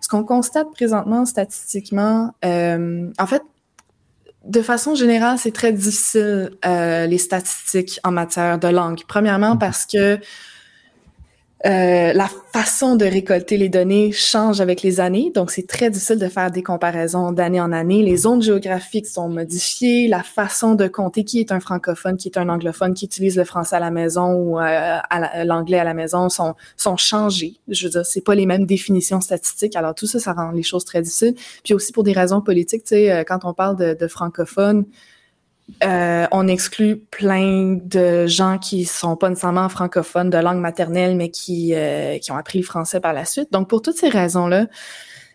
Ce 0.00 0.08
qu'on 0.08 0.24
constate 0.24 0.68
présentement 0.72 1.24
statistiquement, 1.26 2.32
euh, 2.44 3.10
en 3.18 3.26
fait, 3.26 3.42
de 4.44 4.62
façon 4.62 4.94
générale, 4.94 5.36
c'est 5.38 5.52
très 5.52 5.72
difficile 5.72 6.50
euh, 6.64 7.06
les 7.06 7.18
statistiques 7.18 7.98
en 8.04 8.12
matière 8.12 8.58
de 8.58 8.68
langue. 8.68 9.00
Premièrement 9.08 9.56
parce 9.56 9.84
que 9.84 10.18
euh, 11.66 12.12
la 12.12 12.28
façon 12.52 12.94
de 12.94 13.04
récolter 13.04 13.56
les 13.56 13.68
données 13.68 14.12
change 14.12 14.60
avec 14.60 14.82
les 14.82 15.00
années, 15.00 15.32
donc 15.34 15.50
c'est 15.50 15.66
très 15.66 15.90
difficile 15.90 16.18
de 16.18 16.28
faire 16.28 16.52
des 16.52 16.62
comparaisons 16.62 17.32
d'année 17.32 17.60
en 17.60 17.72
année. 17.72 18.04
Les 18.04 18.16
zones 18.16 18.40
géographiques 18.40 19.08
sont 19.08 19.28
modifiées, 19.28 20.06
la 20.06 20.22
façon 20.22 20.76
de 20.76 20.86
compter 20.86 21.24
qui 21.24 21.40
est 21.40 21.50
un 21.50 21.58
francophone, 21.58 22.16
qui 22.16 22.28
est 22.28 22.38
un 22.38 22.48
anglophone, 22.48 22.94
qui 22.94 23.06
utilise 23.06 23.36
le 23.36 23.42
français 23.42 23.74
à 23.74 23.80
la 23.80 23.90
maison 23.90 24.34
ou 24.34 24.60
euh, 24.60 24.98
l'anglais 25.44 25.80
à 25.80 25.84
la 25.84 25.94
maison 25.94 26.28
sont 26.28 26.54
sont 26.76 26.96
changées. 26.96 27.54
Je 27.66 27.86
veux 27.86 27.90
dire, 27.90 28.06
c'est 28.06 28.24
pas 28.24 28.36
les 28.36 28.46
mêmes 28.46 28.64
définitions 28.64 29.20
statistiques. 29.20 29.74
Alors 29.74 29.96
tout 29.96 30.06
ça, 30.06 30.20
ça 30.20 30.34
rend 30.34 30.52
les 30.52 30.62
choses 30.62 30.84
très 30.84 31.02
difficiles. 31.02 31.34
Puis 31.64 31.74
aussi 31.74 31.90
pour 31.92 32.04
des 32.04 32.12
raisons 32.12 32.40
politiques, 32.40 32.84
tu 32.84 32.90
sais, 32.90 33.10
euh, 33.10 33.24
quand 33.24 33.40
on 33.44 33.52
parle 33.52 33.76
de, 33.76 33.94
de 33.94 34.06
francophones, 34.06 34.84
euh, 35.84 36.26
on 36.32 36.48
exclut 36.48 36.96
plein 36.96 37.78
de 37.82 38.26
gens 38.26 38.58
qui 38.58 38.84
sont 38.84 39.16
pas 39.16 39.28
nécessairement 39.28 39.68
francophones 39.68 40.30
de 40.30 40.38
langue 40.38 40.60
maternelle, 40.60 41.16
mais 41.16 41.30
qui, 41.30 41.74
euh, 41.74 42.18
qui 42.18 42.32
ont 42.32 42.36
appris 42.36 42.58
le 42.58 42.64
français 42.64 43.00
par 43.00 43.12
la 43.12 43.24
suite. 43.24 43.52
Donc, 43.52 43.68
pour 43.68 43.82
toutes 43.82 43.96
ces 43.96 44.08
raisons-là, 44.08 44.66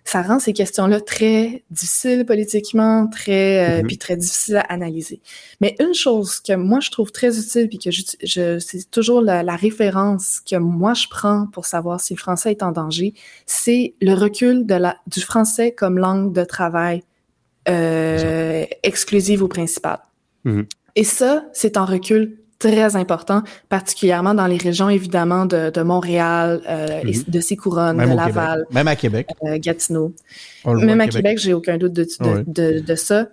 ça 0.05 0.21
rend 0.21 0.37
ces 0.39 0.51
questions-là 0.51 0.99
très 0.99 1.63
difficiles 1.71 2.25
politiquement, 2.25 3.07
très, 3.07 3.69
euh, 3.69 3.81
Mhm. 3.81 3.87
puis 3.87 3.97
très 3.97 4.17
difficiles 4.17 4.57
à 4.57 4.61
analyser. 4.61 5.21
Mais 5.61 5.75
une 5.79 5.93
chose 5.93 6.41
que 6.41 6.53
moi 6.55 6.81
je 6.81 6.91
trouve 6.91 7.11
très 7.13 7.37
utile, 7.39 7.69
puis 7.69 7.79
que 7.79 7.89
je, 7.89 8.01
je 8.21 8.59
c'est 8.59 8.91
toujours 8.91 9.21
la, 9.21 9.43
la 9.43 9.55
référence 9.55 10.41
que 10.41 10.57
moi 10.57 10.93
je 10.93 11.07
prends 11.09 11.47
pour 11.53 11.65
savoir 11.65 12.01
si 12.01 12.13
le 12.15 12.19
français 12.19 12.51
est 12.51 12.63
en 12.63 12.73
danger, 12.73 13.13
c'est 13.45 13.93
le 14.01 14.13
recul 14.13 14.65
de 14.65 14.75
la, 14.75 14.97
du 15.07 15.21
français 15.21 15.71
comme 15.71 15.97
langue 15.97 16.33
de 16.33 16.43
travail 16.43 17.03
euh, 17.69 18.65
exclusive 18.83 19.41
ou 19.41 19.47
principale. 19.47 19.99
Mhm. 20.43 20.65
Et 20.95 21.03
ça, 21.03 21.45
c'est 21.53 21.77
un 21.77 21.85
recul 21.85 22.37
très 22.59 22.95
important, 22.95 23.43
particulièrement 23.67 24.33
dans 24.33 24.47
les 24.47 24.55
régions 24.57 24.87
évidemment 24.89 25.45
de, 25.45 25.69
de 25.69 25.81
Montréal, 25.81 26.61
euh, 26.69 27.01
et 27.05 27.17
Mhm. 27.17 27.23
de 27.27 27.39
ses 27.41 27.57
couronnes, 27.57 27.97
Même 27.97 28.11
de 28.11 28.15
Laval, 28.15 28.59
Québec. 28.59 28.73
Même 28.73 28.87
à 28.87 28.95
Québec. 28.95 29.27
euh, 29.43 29.57
Gatineau. 29.59 30.13
Même 30.65 31.01
à 31.01 31.07
Québec, 31.07 31.39
j'ai 31.39 31.53
aucun 31.53 31.77
doute 31.77 31.93
de, 31.93 32.95
ça. 32.95 33.27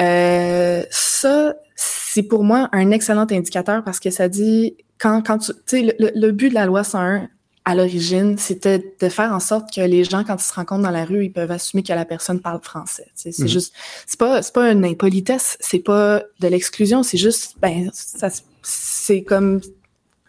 Euh, 0.00 0.82
ça, 0.90 1.54
c'est 1.76 2.22
pour 2.22 2.42
moi 2.42 2.68
un 2.72 2.90
excellent 2.90 3.26
indicateur 3.30 3.84
parce 3.84 4.00
que 4.00 4.10
ça 4.10 4.28
dit 4.28 4.76
quand, 4.98 5.20
quand 5.26 5.38
tu, 5.38 5.52
sais, 5.66 5.94
le 5.98 6.30
but 6.30 6.48
de 6.48 6.54
la 6.54 6.66
loi 6.66 6.84
101 6.84 7.28
à 7.66 7.74
l'origine, 7.74 8.36
c'était 8.36 8.94
de 9.00 9.08
faire 9.08 9.32
en 9.32 9.40
sorte 9.40 9.74
que 9.74 9.80
les 9.80 10.04
gens, 10.04 10.22
quand 10.22 10.36
ils 10.36 10.44
se 10.44 10.52
rencontrent 10.52 10.82
dans 10.82 10.90
la 10.90 11.04
rue, 11.06 11.24
ils 11.24 11.32
peuvent 11.32 11.50
assumer 11.50 11.82
que 11.82 11.92
la 11.94 12.04
personne 12.04 12.40
parle 12.40 12.60
français. 12.62 13.06
C'est 13.14 13.38
Mhm. 13.38 13.48
juste, 13.48 13.72
c'est 14.06 14.18
pas, 14.18 14.42
c'est 14.42 14.52
pas 14.52 14.70
une 14.70 14.84
impolitesse, 14.84 15.56
c'est 15.60 15.78
pas 15.78 16.22
de 16.40 16.48
l'exclusion, 16.48 17.02
c'est 17.02 17.16
juste, 17.16 17.54
ben, 17.60 17.88
ça, 17.94 18.28
c'est 18.62 19.22
comme, 19.22 19.60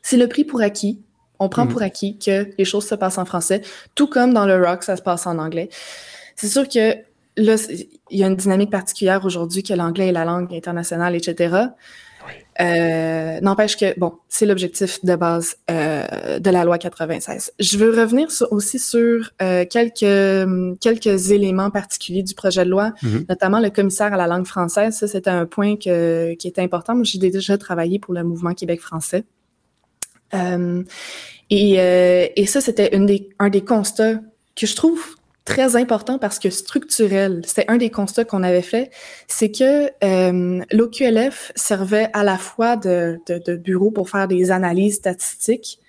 c'est 0.01 0.17
le 0.17 0.27
prix 0.29 0.45
pour 0.45 0.61
acquis. 0.61 1.01
On 1.39 1.49
prend 1.49 1.65
Mhm. 1.65 1.71
pour 1.73 1.81
acquis 1.81 2.17
que 2.17 2.47
les 2.57 2.63
choses 2.63 2.87
se 2.87 2.95
passent 2.95 3.17
en 3.17 3.25
français, 3.25 3.61
tout 3.95 4.07
comme 4.07 4.33
dans 4.33 4.45
le 4.45 4.55
rock, 4.65 4.83
ça 4.83 4.95
se 4.95 5.01
passe 5.01 5.27
en 5.27 5.37
anglais. 5.37 5.67
C'est 6.37 6.47
sûr 6.47 6.69
que 6.69 6.95
là, 7.35 7.55
il 8.11 8.17
y 8.17 8.23
a 8.23 8.27
une 8.27 8.37
dynamique 8.37 8.69
particulière 8.71 9.25
aujourd'hui 9.25 9.61
que 9.61 9.73
l'anglais 9.73 10.07
est 10.07 10.11
la 10.13 10.23
langue 10.23 10.53
internationale, 10.53 11.15
etc. 11.15 11.57
Euh, 12.61 13.39
N'empêche 13.41 13.75
que, 13.75 13.97
bon, 13.99 14.13
c'est 14.29 14.45
l'objectif 14.45 15.03
de 15.03 15.15
base 15.15 15.57
euh, 15.69 16.39
de 16.39 16.49
la 16.49 16.63
loi 16.63 16.77
96. 16.77 17.51
Je 17.59 17.77
veux 17.77 17.89
revenir 17.99 18.31
sur- 18.31 18.51
aussi 18.53 18.79
sur 18.79 19.29
euh, 19.41 19.65
quelques, 19.69 20.79
quelques 20.79 21.31
éléments 21.31 21.69
particuliers 21.69 22.23
du 22.23 22.33
projet 22.33 22.63
de 22.63 22.69
loi, 22.69 22.93
Mhm. 23.03 23.25
notamment 23.27 23.59
le 23.59 23.69
commissaire 23.69 24.13
à 24.13 24.17
la 24.17 24.27
langue 24.27 24.45
française. 24.47 24.95
Ça, 24.97 25.07
c'était 25.07 25.29
un 25.29 25.45
point 25.45 25.75
que, 25.75 26.33
qui 26.35 26.47
était 26.47 26.61
important. 26.61 26.95
Moi, 26.95 27.03
j'ai 27.03 27.19
déjà 27.19 27.57
travaillé 27.57 27.99
pour 27.99 28.13
le 28.13 28.23
mouvement 28.23 28.53
Québec 28.53 28.79
français. 28.79 29.25
Euh, 30.33 30.83
et, 31.49 31.79
euh, 31.79 32.27
et 32.35 32.45
ça, 32.45 32.61
c'était 32.61 32.89
des, 32.97 33.29
un 33.39 33.49
des 33.49 33.61
constats 33.61 34.15
que 34.55 34.65
je 34.65 34.75
trouve 34.75 35.03
très 35.45 35.75
important 35.75 36.17
parce 36.17 36.39
que 36.39 36.49
structurel. 36.49 37.41
C'était 37.45 37.65
un 37.67 37.77
des 37.77 37.91
constats 37.91 38.25
qu'on 38.25 38.43
avait 38.43 38.63
fait, 38.63 38.89
c'est 39.27 39.51
que 39.51 39.89
euh, 40.03 40.62
l'OQLF 40.71 41.51
servait 41.55 42.10
à 42.13 42.23
la 42.23 42.38
fois 42.38 42.75
de, 42.75 43.19
de, 43.27 43.39
de 43.45 43.55
bureau 43.55 43.91
pour 43.91 44.10
faire 44.10 44.27
des 44.27 44.49
analyses 44.49 44.95
statistiques, 44.95 45.79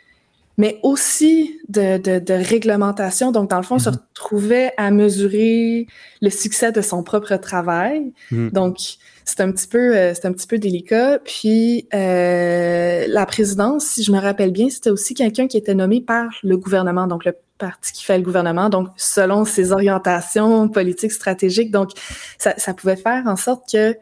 mais 0.58 0.78
aussi 0.82 1.58
de, 1.68 1.96
de, 1.98 2.18
de 2.18 2.34
réglementation. 2.34 3.32
Donc, 3.32 3.50
dans 3.50 3.56
le 3.56 3.62
fond, 3.62 3.76
on 3.76 3.78
se 3.78 3.90
retrouvait 3.90 4.72
à 4.76 4.90
mesurer 4.90 5.86
le 6.20 6.30
succès 6.30 6.70
de 6.70 6.82
son 6.82 7.02
propre 7.02 7.36
travail. 7.36 8.12
Mhm. 8.30 8.50
Donc, 8.50 8.76
c'est 9.24 9.40
un 9.40 9.50
petit 9.52 9.66
peu, 9.66 9.96
euh, 9.96 10.14
c'est 10.14 10.26
un 10.26 10.32
petit 10.32 10.46
peu 10.46 10.58
délicat. 10.58 11.18
Puis, 11.24 11.88
euh, 11.94 13.06
la 13.08 13.26
présidence, 13.26 13.86
si 13.86 14.02
je 14.02 14.12
me 14.12 14.18
rappelle 14.18 14.52
bien, 14.52 14.68
c'était 14.68 14.90
aussi 14.90 15.14
quelqu'un 15.14 15.46
qui 15.46 15.56
était 15.56 15.74
nommé 15.74 16.00
par 16.00 16.28
le 16.42 16.56
gouvernement, 16.56 17.06
donc 17.06 17.24
le 17.24 17.34
parti 17.58 17.92
qui 17.92 18.04
fait 18.04 18.16
le 18.18 18.24
gouvernement, 18.24 18.68
donc 18.68 18.88
selon 18.96 19.44
ses 19.44 19.72
orientations 19.72 20.68
politiques, 20.68 21.12
stratégiques. 21.12 21.70
Donc, 21.70 21.90
ça, 22.38 22.54
ça 22.56 22.74
pouvait 22.74 22.96
faire 22.96 23.24
en 23.26 23.36
sorte 23.36 23.70
que, 23.70 23.96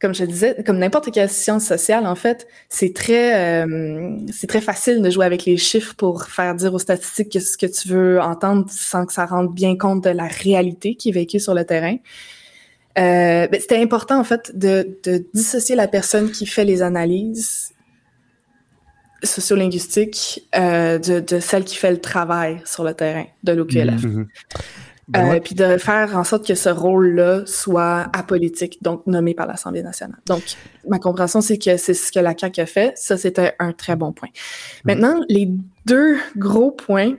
comme 0.00 0.14
je 0.14 0.24
disais, 0.24 0.62
comme 0.66 0.78
n'importe 0.78 1.12
quelle 1.12 1.30
science 1.30 1.64
sociale, 1.64 2.06
en 2.06 2.14
fait, 2.14 2.46
c'est 2.68 2.94
très, 2.94 3.64
euh, 3.64 4.16
c'est 4.32 4.48
très 4.48 4.60
facile 4.60 5.00
de 5.00 5.10
jouer 5.10 5.26
avec 5.26 5.44
les 5.44 5.56
chiffres 5.56 5.94
pour 5.94 6.24
faire 6.24 6.54
dire 6.54 6.74
aux 6.74 6.78
statistiques 6.78 7.32
que 7.32 7.40
ce 7.40 7.56
que 7.56 7.66
tu 7.66 7.88
veux 7.88 8.20
entendre 8.20 8.66
sans 8.68 9.06
que 9.06 9.12
ça 9.12 9.26
rende 9.26 9.54
bien 9.54 9.76
compte 9.76 10.04
de 10.04 10.10
la 10.10 10.26
réalité 10.26 10.96
qui 10.96 11.10
est 11.10 11.12
vécue 11.12 11.40
sur 11.40 11.54
le 11.54 11.64
terrain. 11.64 11.96
Euh, 12.98 13.46
ben, 13.46 13.58
c'était 13.58 13.80
important 13.80 14.20
en 14.20 14.24
fait 14.24 14.52
de, 14.54 14.98
de 15.04 15.24
dissocier 15.32 15.74
la 15.74 15.88
personne 15.88 16.30
qui 16.30 16.44
fait 16.44 16.64
les 16.64 16.82
analyses 16.82 17.71
sociolinguistiques 19.22 20.48
euh, 20.54 20.98
de, 20.98 21.20
de 21.20 21.40
celle 21.40 21.64
qui 21.64 21.76
fait 21.76 21.90
le 21.90 22.00
travail 22.00 22.60
sur 22.64 22.84
le 22.84 22.94
terrain 22.94 23.24
de 23.42 23.52
l'OQLF. 23.52 24.04
Mhm. 24.04 24.28
Benoît? 25.08 25.34
Euh, 25.34 25.40
puis 25.40 25.54
de 25.54 25.78
faire 25.78 26.16
en 26.16 26.24
sorte 26.24 26.46
que 26.46 26.54
ce 26.54 26.68
rôle-là 26.68 27.42
soit 27.44 28.08
apolitique, 28.12 28.82
donc 28.82 29.06
nommé 29.06 29.34
par 29.34 29.46
l'Assemblée 29.46 29.82
nationale. 29.82 30.20
Donc, 30.26 30.42
ma 30.88 30.98
compréhension, 30.98 31.40
c'est 31.40 31.58
que 31.58 31.76
c'est 31.76 31.94
ce 31.94 32.12
que 32.12 32.20
la 32.20 32.36
CAQ 32.36 32.60
a 32.60 32.66
fait. 32.66 32.92
Ça, 32.96 33.16
c'était 33.16 33.54
un 33.58 33.72
très 33.72 33.96
bon 33.96 34.12
point. 34.12 34.28
Maintenant, 34.84 35.20
les 35.28 35.50
deux 35.86 36.16
gros 36.36 36.70
points 36.70 37.14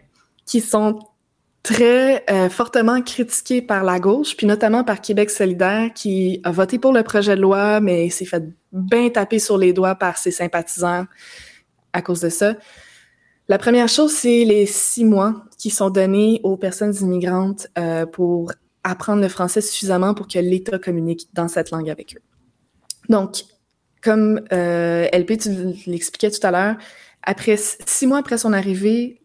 qui 0.46 0.62
sont 0.62 1.00
très 1.62 2.24
euh, 2.30 2.50
fortement 2.50 3.02
critiqués 3.02 3.62
par 3.62 3.84
la 3.84 4.00
gauche, 4.00 4.36
puis 4.36 4.46
notamment 4.46 4.84
par 4.84 5.02
Québec 5.02 5.30
solidaire, 5.30 5.92
qui 5.94 6.42
a 6.44 6.52
voté 6.52 6.78
pour 6.78 6.92
le 6.92 7.04
projet 7.04 7.36
de 7.36 7.42
loi, 7.42 7.80
mais 7.80 8.10
s'est 8.10 8.26
fait 8.26 8.44
bien 8.72 9.10
taper 9.10 9.40
sur 9.40 9.58
les 9.58 9.72
doigts 9.72 9.96
par 9.96 10.18
ses 10.18 10.32
sympathisants 10.32 11.06
à 11.94 12.02
cause 12.02 12.22
de 12.22 12.30
ça. 12.30 12.56
La 13.48 13.58
première 13.58 13.90
chose, 13.90 14.12
c'est 14.12 14.46
les 14.46 14.66
six 14.66 15.06
mois 15.06 15.44
qui 15.58 15.70
sont 15.70 15.90
donnés 15.90 16.40
aux 16.44 16.58
personnes 16.58 16.94
immigrantes 17.02 17.68
euh, 17.78 18.06
pour 18.06 18.52
apprendre 18.84 19.22
le 19.22 19.30
français 19.30 19.62
suffisamment 19.62 20.14
pour 20.14 20.28
que 20.28 20.40
l'État 20.40 20.80
communique 20.80 21.30
dans 21.34 21.48
cette 21.48 21.72
langue 21.72 21.90
avec 21.90 22.16
eux. 22.16 22.22
Donc, 23.10 23.44
comme 24.02 24.42
euh, 24.52 25.08
LP, 25.14 25.38
tu 25.38 25.90
l'expliquais 25.90 26.32
tout 26.32 26.46
à 26.46 26.52
l'heure, 26.52 26.76
après 27.22 27.58
six 27.58 28.08
mois 28.08 28.20
après 28.20 28.38
son 28.38 28.54
arrivée, 28.54 29.22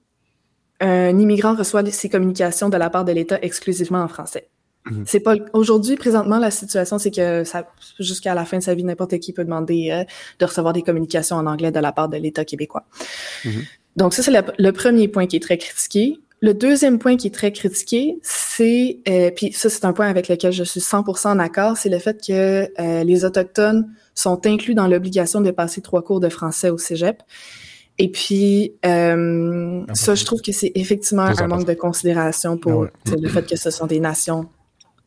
un 0.81 1.19
immigrant 1.19 1.55
reçoit 1.55 1.85
ses 1.91 2.09
communications 2.09 2.69
de 2.69 2.77
la 2.77 2.91
part 2.91 3.05
de 3.05 3.13
l'État 3.13 3.39
exclusivement 3.43 4.01
en 4.01 4.09
français. 4.09 4.49
C'est 5.07 5.21
pas 5.21 5.35
aujourd'hui 5.53 5.97
présentement 5.97 6.39
la 6.39 6.51
situation, 6.51 6.99
c'est 6.99 7.11
que 7.11 7.45
ça 7.45 7.67
jusqu'à 7.99 8.35
la 8.35 8.45
fin 8.45 8.59
de 8.59 8.63
sa 8.63 8.75
vie, 8.75 8.85
n'importe 8.85 9.19
qui 9.19 9.33
peut 9.33 9.45
demander 9.45 9.91
euh, 9.91 10.05
de 10.39 10.45
recevoir 10.45 10.73
des 10.73 10.83
communications 10.83 11.37
en 11.37 11.47
anglais 11.47 11.73
de 11.73 11.81
la 11.81 11.93
part 11.93 12.09
de 12.09 12.17
l'État 12.17 12.45
québécois. 12.45 12.85
Mhm. 13.45 13.65
Donc 13.97 14.15
ça 14.15 14.23
c'est 14.23 14.31
le, 14.31 14.41
le 14.59 14.73
premier 14.73 15.09
point 15.09 15.27
qui 15.27 15.37
est 15.37 15.43
très 15.43 15.59
critiqué. 15.59 16.19
Le 16.41 16.55
deuxième 16.55 17.01
point 17.01 17.17
qui 17.17 17.27
est 17.27 17.35
très 17.35 17.51
critiqué, 17.51 18.19
c'est 18.23 19.01
euh, 19.09 19.31
puis 19.35 19.53
ça 19.53 19.69
c'est 19.69 19.85
un 19.85 19.93
point 19.93 20.07
avec 20.07 20.29
lequel 20.29 20.53
je 20.53 20.63
suis 20.63 20.81
100% 20.81 21.37
d'accord, 21.37 21.77
c'est 21.77 21.89
le 21.89 21.99
fait 21.99 22.21
que 22.25 22.69
euh, 22.81 23.03
les 23.03 23.25
autochtones 23.25 23.89
sont 24.15 24.47
inclus 24.47 24.75
dans 24.75 24.87
l'obligation 24.87 25.41
de 25.41 25.51
passer 25.51 25.81
trois 25.81 26.03
cours 26.03 26.21
de 26.21 26.29
français 26.29 26.71
au 26.71 26.79
cégep. 26.79 27.23
Et 27.99 28.11
puis, 28.11 28.75
euh, 28.87 29.83
ça, 29.93 30.15
je 30.15 30.25
trouve 30.25 30.41
que 30.41 30.53
c'est 30.53 30.71
effectivement 30.77 31.25
un 31.25 31.47
manque 31.49 31.67
de 31.67 31.75
considération 31.75 32.57
pour 32.57 32.85
Ah 32.85 33.11
ouais. 33.11 33.21
le 33.21 33.29
fait 33.29 33.45
que 33.45 33.57
ce 33.57 33.71
sont 33.71 33.87
des 33.87 33.99
nations 33.99 34.49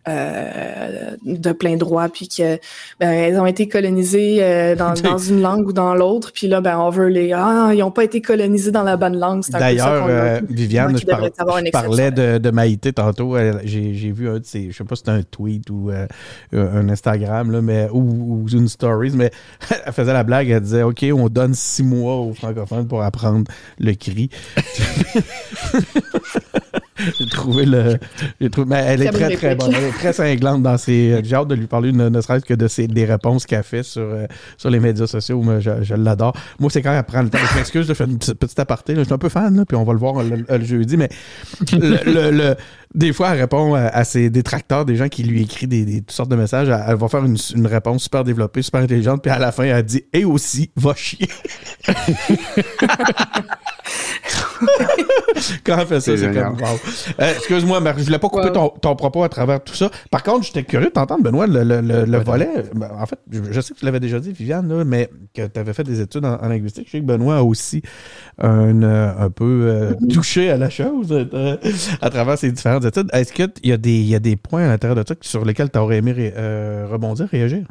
euh, 0.07 1.15
de 1.23 1.51
plein 1.51 1.77
droit, 1.77 2.09
puis 2.09 2.27
que 2.27 2.57
ben, 2.99 3.11
elles 3.11 3.39
ont 3.39 3.45
été 3.45 3.67
colonisées 3.67 4.37
euh, 4.41 4.75
dans, 4.75 4.93
dans 5.03 5.17
une 5.17 5.41
langue 5.41 5.67
ou 5.67 5.73
dans 5.73 5.93
l'autre, 5.93 6.31
puis 6.33 6.47
là, 6.47 6.61
ben, 6.61 6.79
on 6.79 6.89
veut 6.89 7.07
les 7.07 7.33
ah, 7.33 7.69
ils 7.73 7.79
n'ont 7.79 7.91
pas 7.91 8.03
été 8.03 8.21
colonisés 8.21 8.71
dans 8.71 8.83
la 8.83 8.97
bonne 8.97 9.17
langue. 9.17 9.43
D'ailleurs, 9.49 10.05
euh, 10.07 10.41
Viviane, 10.49 10.97
je, 10.97 11.05
par- 11.05 11.23
je 11.23 11.71
parlais 11.71 12.11
de, 12.11 12.37
de 12.37 12.51
Maïté 12.51 12.93
tantôt. 12.93 13.37
J'ai 13.63 13.93
j'ai 13.93 14.11
vu 14.11 14.29
un 14.29 14.39
de 14.39 14.45
ses, 14.45 14.71
je 14.71 14.77
sais 14.77 14.83
pas 14.83 14.95
si 14.95 15.01
c'était 15.05 15.11
un 15.11 15.23
tweet 15.23 15.69
ou 15.69 15.91
un 16.53 16.89
Instagram, 16.89 17.51
là, 17.51 17.61
mais, 17.61 17.87
ou, 17.91 18.43
ou 18.43 18.47
une 18.51 18.67
stories, 18.67 19.11
mais 19.15 19.31
elle 19.85 19.93
faisait 19.93 20.13
la 20.13 20.23
blague, 20.23 20.49
elle 20.49 20.61
disait 20.61 20.83
OK, 20.83 21.05
on 21.13 21.29
donne 21.29 21.53
six 21.53 21.83
mois 21.83 22.15
aux 22.15 22.33
francophones 22.33 22.87
pour 22.87 23.03
apprendre 23.03 23.51
le 23.79 23.93
cri. 23.93 24.29
J'ai 27.19 27.27
trouvé 27.27 27.65
le. 27.65 27.97
J'ai 28.39 28.49
trouvé, 28.49 28.67
mais 28.69 28.83
elle 28.85 29.01
est 29.01 29.09
Très 29.11 29.13
très, 29.13 29.27
bonne 29.29 29.37
très 29.37 29.49
réplique. 29.49 29.67
bonne. 29.71 29.75
Elle 29.81 29.89
est 29.89 29.91
très 29.97 30.13
cinglante 30.13 30.63
dans 30.63 30.77
ses. 30.77 31.21
J'ai 31.23 31.35
hâte 31.35 31.47
de 31.47 31.55
lui 31.55 31.67
parler, 31.67 31.91
ne, 31.91 32.09
ne 32.09 32.21
serait-ce 32.21 32.45
que 32.45 32.53
de 32.53 32.67
ses, 32.67 32.87
des 32.87 33.05
réponses 33.05 33.45
qu'elle 33.45 33.63
fait 33.63 33.83
sur, 33.83 34.01
euh, 34.01 34.25
sur 34.57 34.69
les 34.69 34.79
médias 34.79 35.07
sociaux. 35.07 35.41
Moi, 35.41 35.59
je, 35.59 35.71
je 35.83 35.95
l'adore. 35.95 36.33
Moi, 36.59 36.69
c'est 36.71 36.81
quand 36.81 36.93
elle 36.93 37.03
prend 37.03 37.21
le 37.21 37.29
temps. 37.29 37.39
Je 37.51 37.57
m'excuse 37.57 37.87
de 37.87 37.93
faire 37.93 38.07
une 38.07 38.17
petite, 38.17 38.59
aparté. 38.59 38.93
là. 38.93 38.99
Je 39.01 39.05
suis 39.05 39.13
un 39.13 39.17
peu 39.17 39.29
fan, 39.29 39.55
là, 39.55 39.65
puis 39.65 39.75
on 39.77 39.83
va 39.83 39.93
le 39.93 39.99
voir 39.99 40.23
le, 40.23 40.45
le 40.47 40.63
jeudi, 40.65 40.97
mais 40.97 41.09
le, 41.73 41.97
le- 42.11 42.31
le- 42.31 42.55
des 42.93 43.13
fois, 43.13 43.29
elle 43.33 43.39
répond 43.39 43.73
à, 43.73 43.83
à 43.83 44.03
ses 44.03 44.29
détracteurs, 44.29 44.83
des 44.85 44.97
gens 44.97 45.07
qui 45.07 45.23
lui 45.23 45.43
écrivent 45.43 45.69
des, 45.69 45.85
des- 45.85 45.99
toutes 46.01 46.11
sortes 46.11 46.29
de 46.29 46.35
messages. 46.35 46.67
Elle, 46.67 46.83
elle 46.87 46.95
va 46.97 47.07
faire 47.07 47.23
une, 47.23 47.37
une 47.55 47.67
réponse 47.67 48.03
super 48.03 48.23
développée, 48.25 48.61
super 48.61 48.81
intelligente, 48.81 49.21
puis 49.23 49.31
à 49.31 49.39
la 49.39 49.51
fin, 49.53 49.63
elle 49.63 49.83
dit 49.83 50.03
Et 50.11 50.25
aussi, 50.25 50.71
va 50.75 50.93
chier. 50.93 51.29
Quand 55.63 55.77
elle 55.79 55.88
fait 55.88 55.99
ça, 55.99 56.17
C'est 56.17 56.31
comme 56.34 56.53
wow. 56.62 56.67
Euh, 57.19 57.34
Excuse-moi, 57.36 57.79
Marc, 57.79 57.99
je 57.99 58.03
voulais 58.05 58.19
pas 58.19 58.29
couper 58.29 58.47
Wow. 58.47 58.53
ton, 58.53 58.69
ton 58.69 58.95
propos 58.95 59.23
à 59.23 59.29
travers 59.29 59.63
tout 59.63 59.73
ça. 59.73 59.89
Par 60.12 60.23
contre, 60.23 60.45
j'étais 60.45 60.63
curieux 60.63 60.88
de 60.88 60.91
t'entendre, 60.91 61.23
Benoît, 61.23 61.47
le, 61.47 61.63
le- 61.63 61.81
le- 61.81 62.05
le 62.05 62.17
volet. 62.19 62.49
ben, 62.75 62.89
en 62.99 63.05
fait, 63.05 63.17
je, 63.31 63.39
je 63.51 63.62
sais 63.62 63.73
que 63.73 63.79
tu 63.79 63.86
l'avais 63.86 63.99
déjà 63.99 64.19
dit, 64.19 64.31
Viviane, 64.31 64.67
là, 64.67 64.84
mais 64.84 65.10
que 65.34 65.47
tu 65.47 65.60
avais 65.60 65.73
fait 65.73 65.84
des 65.84 66.01
études 66.01 66.25
en, 66.25 66.36
en 66.36 66.47
linguistique. 66.47 66.86
Je 66.88 66.91
sais 66.91 66.99
que 66.99 67.05
Benoît 67.05 67.38
a 67.38 67.43
aussi 67.43 67.81
un, 68.39 68.84
euh, 68.84 69.12
un 69.17 69.29
peu 69.29 69.43
euh, 69.67 69.93
touché 70.13 70.49
à 70.51 70.57
la 70.57 70.69
chose 70.69 71.07
euh, 71.12 71.57
à 72.01 72.10
travers 72.10 72.38
ses 72.38 72.51
différentes 72.51 72.86
études. 72.86 73.10
Est-ce 73.13 73.34
qu'il 73.34 73.49
y, 73.63 73.71
a 73.71 73.77
des- 73.77 73.89
il 73.99 74.07
y 74.07 74.15
a 74.15 74.19
des 74.19 74.36
points 74.36 74.63
à 74.65 74.67
l'intérieur 74.67 74.95
de 75.01 75.03
ça 75.07 75.15
sur 75.21 75.45
lesquels 75.45 75.71
tu 75.71 75.79
aurais 75.79 75.97
aimé 75.97 76.12
ré- 76.12 76.34
euh, 76.36 76.88
rebondir, 76.89 77.27
réagir? 77.31 77.65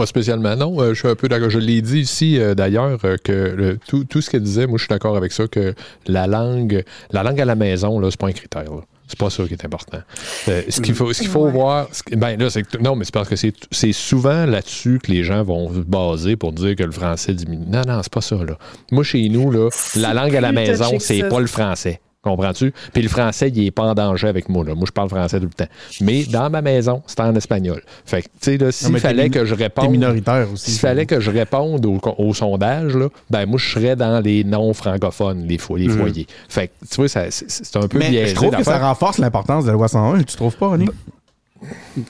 Pas 0.00 0.06
spécialement, 0.06 0.56
non. 0.56 0.80
Euh, 0.80 0.94
je 0.94 1.00
suis 1.00 1.08
un 1.08 1.14
peu 1.14 1.28
d'accord. 1.28 1.50
Je 1.50 1.58
l'ai 1.58 1.82
dit 1.82 2.00
ici, 2.00 2.38
euh, 2.38 2.54
d'ailleurs, 2.54 2.98
euh, 3.04 3.18
que 3.22 3.32
le- 3.32 3.78
tout, 3.86 4.04
tout 4.04 4.22
ce 4.22 4.30
qu'elle 4.30 4.42
disait, 4.42 4.66
moi, 4.66 4.78
je 4.78 4.84
suis 4.84 4.88
d'accord 4.88 5.14
avec 5.14 5.30
ça, 5.30 5.46
que 5.46 5.74
la 6.06 6.26
langue, 6.26 6.84
la 7.12 7.22
langue 7.22 7.38
à 7.38 7.44
la 7.44 7.54
maison, 7.54 8.00
là, 8.00 8.08
c'est 8.10 8.18
pas 8.18 8.28
un 8.28 8.32
critère. 8.32 8.64
C'est 9.08 9.18
pas 9.18 9.28
ça 9.28 9.42
qui 9.44 9.52
est 9.52 9.62
important. 9.64 9.98
Ce 10.46 10.80
qu'il 10.80 10.94
faut, 10.94 11.12
ce 11.12 11.20
qu'il 11.20 11.28
faut 11.30 11.44
Ouais. 11.44 11.50
voir, 11.52 11.88
ce 11.92 12.16
ben 12.16 12.38
là, 12.40 12.48
c'est 12.48 12.62
que- 12.62 12.78
non, 12.78 12.96
mais 12.96 13.04
c'est 13.04 13.12
parce 13.12 13.28
que 13.28 13.36
c'est, 13.36 13.52
c'est 13.70 13.92
souvent 13.92 14.46
là-dessus 14.46 15.00
que 15.02 15.10
les 15.12 15.22
gens 15.22 15.42
vont 15.42 15.68
se 15.74 15.80
baser 15.80 16.36
pour 16.36 16.52
dire 16.52 16.76
que 16.76 16.84
le 16.84 16.92
français 16.92 17.34
diminue. 17.34 17.66
Non, 17.66 17.82
non, 17.86 18.00
c'est 18.02 18.12
pas 18.12 18.20
ça 18.22 18.36
là. 18.36 18.56
Moi, 18.92 19.04
chez 19.04 19.28
nous 19.28 19.50
là, 19.50 19.68
la 19.96 20.14
langue 20.14 20.34
à 20.34 20.40
la 20.40 20.52
maison, 20.52 20.98
c'est 20.98 21.28
pas 21.28 21.40
le 21.40 21.46
français. 21.46 22.00
Comprends-tu? 22.22 22.74
Puis 22.92 23.02
le 23.02 23.08
français, 23.08 23.48
il 23.48 23.64
est 23.66 23.70
pas 23.70 23.84
en 23.84 23.94
danger 23.94 24.28
avec 24.28 24.50
moi. 24.50 24.62
Là. 24.62 24.74
Moi, 24.74 24.84
je 24.86 24.92
parle 24.92 25.08
français 25.08 25.40
tout 25.40 25.46
le 25.46 25.52
temps. 25.54 25.70
Mais 26.02 26.24
dans 26.24 26.50
ma 26.50 26.60
maison, 26.60 27.02
c'est 27.06 27.18
en 27.20 27.34
espagnol. 27.34 27.80
Fait 28.04 28.20
que, 28.20 28.26
tu 28.26 28.32
sais, 28.42 28.58
là, 28.58 28.70
s'il 28.70 28.98
fallait 28.98 29.30
que 29.30 29.46
je 29.46 29.54
réponde. 29.54 29.90
minoritaire 29.90 30.46
aussi. 30.52 30.72
S'il 30.72 30.80
fallait 30.80 31.06
que 31.06 31.18
je 31.18 31.30
réponde 31.30 31.86
au, 31.86 31.98
au 32.18 32.34
sondage, 32.34 32.94
là, 32.94 33.08
ben 33.30 33.46
moi, 33.46 33.58
je 33.58 33.70
serais 33.70 33.96
dans 33.96 34.20
les 34.20 34.44
non-francophones, 34.44 35.46
les, 35.46 35.56
fo- 35.56 35.78
les 35.78 35.88
Mhm. 35.88 35.96
foyers. 35.98 36.26
Fait 36.50 36.68
que, 36.68 36.72
tu 36.90 36.96
vois, 36.96 37.08
c'est 37.08 37.76
un 37.76 37.88
peu 37.88 37.98
Mais 37.98 38.10
biaisé 38.10 38.26
je 38.30 38.34
trouve 38.34 38.54
que 38.54 38.64
ça 38.64 38.78
renforce 38.78 39.16
l'importance 39.16 39.64
de 39.64 39.68
la 39.70 39.74
loi 39.74 39.88
101. 39.88 40.22
Tu 40.22 40.36
trouves 40.36 40.56
pas, 40.56 40.68
René? 40.68 40.84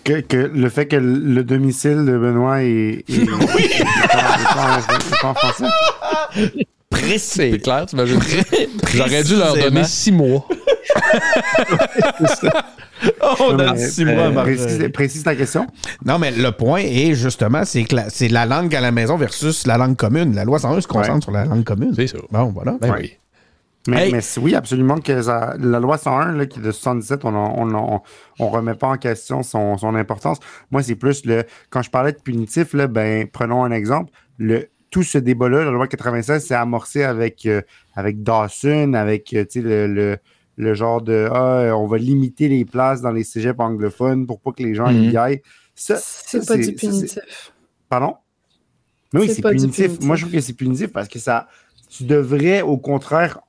Que, 0.03 0.21
que 0.23 0.37
le 0.37 0.69
fait 0.71 0.87
que 0.87 0.97
le 0.97 1.45
domicile 1.45 2.05
de 2.05 2.19
Benoît 2.19 2.63
est. 2.65 3.05
est- 3.09 3.13
est 3.13 3.27
pas- 3.27 3.33
est 3.33 3.85
pas 4.55 4.77
en- 4.77 4.79
est 4.79 5.21
pas 5.23 5.29
en 5.29 5.35
français. 5.35 5.65
C'est 7.19 7.59
clair, 7.59 7.87
tu 7.87 7.97
m'imagines 7.97 8.21
J'aurais 8.95 9.23
dû 9.23 9.37
leur 9.37 9.55
donner 9.57 9.85
six 9.85 10.13
mois. 10.13 10.47
Oh, 13.23 13.35
Non, 13.53 13.57
dans 13.57 13.73
mais, 13.75 13.89
six 13.89 14.05
mois, 14.05 14.25
euh, 14.25 14.43
précise, 14.43 14.91
précise 14.93 15.23
ta 15.23 15.35
question. 15.35 15.67
Non, 16.05 16.19
mais 16.19 16.31
le 16.33 16.53
point 16.53 16.81
est 16.81 17.15
justement, 17.15 17.65
c'est 17.65 17.85
que 17.85 17.97
la, 17.97 18.11
c'est 18.11 18.29
la 18.29 18.45
langue 18.45 18.75
à 18.75 18.81
la 18.81 18.93
maison 18.93 19.17
versus 19.17 19.67
la 19.67 19.79
langue 19.79 19.97
commune. 19.97 20.35
La 20.35 20.45
loi 20.45 20.59
101 20.59 20.81
se 20.83 20.87
concentre 20.87 21.15
Ouais. 21.15 21.21
sur 21.23 21.31
la 21.33 21.45
langue 21.47 21.65
commune. 21.65 21.95
C'est 21.95 22.09
ça. 22.09 22.19
Bon, 22.31 22.45
voilà. 22.55 22.77
Ben 22.81 22.91
Ouais. 22.91 22.99
oui. 23.01 23.17
Mais, 23.89 24.07
Hey. 24.09 24.13
mais 24.13 24.21
c'est- 24.21 24.39
oui, 24.41 24.55
absolument 24.55 24.99
que 24.99 25.23
ça- 25.23 25.55
la 25.59 25.81
loi 25.81 25.97
101, 25.97 26.33
là, 26.33 26.45
qui 26.45 26.59
est 26.59 26.63
de 26.63 26.71
77, 26.71 27.25
on 27.25 27.35
on, 27.35 27.75
en- 27.75 28.03
on 28.39 28.49
remet 28.51 28.75
pas 28.75 28.89
en 28.89 28.97
question 28.99 29.43
son, 29.43 29.79
son 29.79 29.95
importance. 29.95 30.37
Moi, 30.71 30.83
c'est 30.83 30.97
plus 30.97 31.25
le. 31.25 31.45
Quand 31.71 31.81
je 31.81 31.89
parlais 31.91 32.13
de 32.13 32.19
punitif, 32.23 32.75
là, 32.75 32.87
ben, 32.87 33.27
prenons 33.27 33.65
un 33.65 33.71
exemple. 33.71 34.13
Le, 34.37 34.69
tout 34.91 35.03
ce 35.03 35.19
débat-là, 35.19 35.65
la 35.65 35.71
loi 35.71 35.87
96, 35.87 36.45
c'est 36.45 36.55
amorcé 36.55 37.03
avec, 37.05 37.47
euh, 37.47 37.63
avec 37.95 38.23
Dawson, 38.23 38.95
avec 38.95 39.33
euh, 39.35 39.45
tu 39.45 39.61
sais, 39.61 39.67
le, 39.67 39.87
le, 39.87 40.19
le 40.57 40.75
genre 40.75 41.01
de 41.01 41.29
Ah, 41.33 41.73
on 41.77 41.87
va 41.87 41.99
limiter 41.99 42.49
les 42.49 42.65
places 42.65 43.01
dans 43.01 43.13
les 43.13 43.25
cégeps 43.25 43.59
anglophones 43.61 44.27
pour 44.27 44.41
pas 44.41 44.53
que 44.53 44.63
les 44.63 44.75
gens 44.75 44.93
Mhm. 44.93 45.11
y 45.11 45.17
aillent. 45.17 45.43
Ça, 45.75 45.97
C'est 45.97 46.47
pas 46.47 46.57
du 46.57 46.75
punitif. 46.75 47.53
Pardon? 47.89 48.17
Mais 49.13 49.21
oui, 49.21 49.29
C'est 49.29 49.43
punitif. 49.43 49.87
punitif. 49.87 50.07
Moi, 50.07 50.17
je 50.17 50.23
trouve 50.23 50.35
que 50.35 50.41
c'est 50.41 50.53
punitif 50.53 50.93
parce 50.93 51.09
que 51.09 51.19
ça, 51.19 51.49
tu 51.89 52.05
devrais, 52.05 52.63
au 52.63 52.77
contraire, 52.77 53.41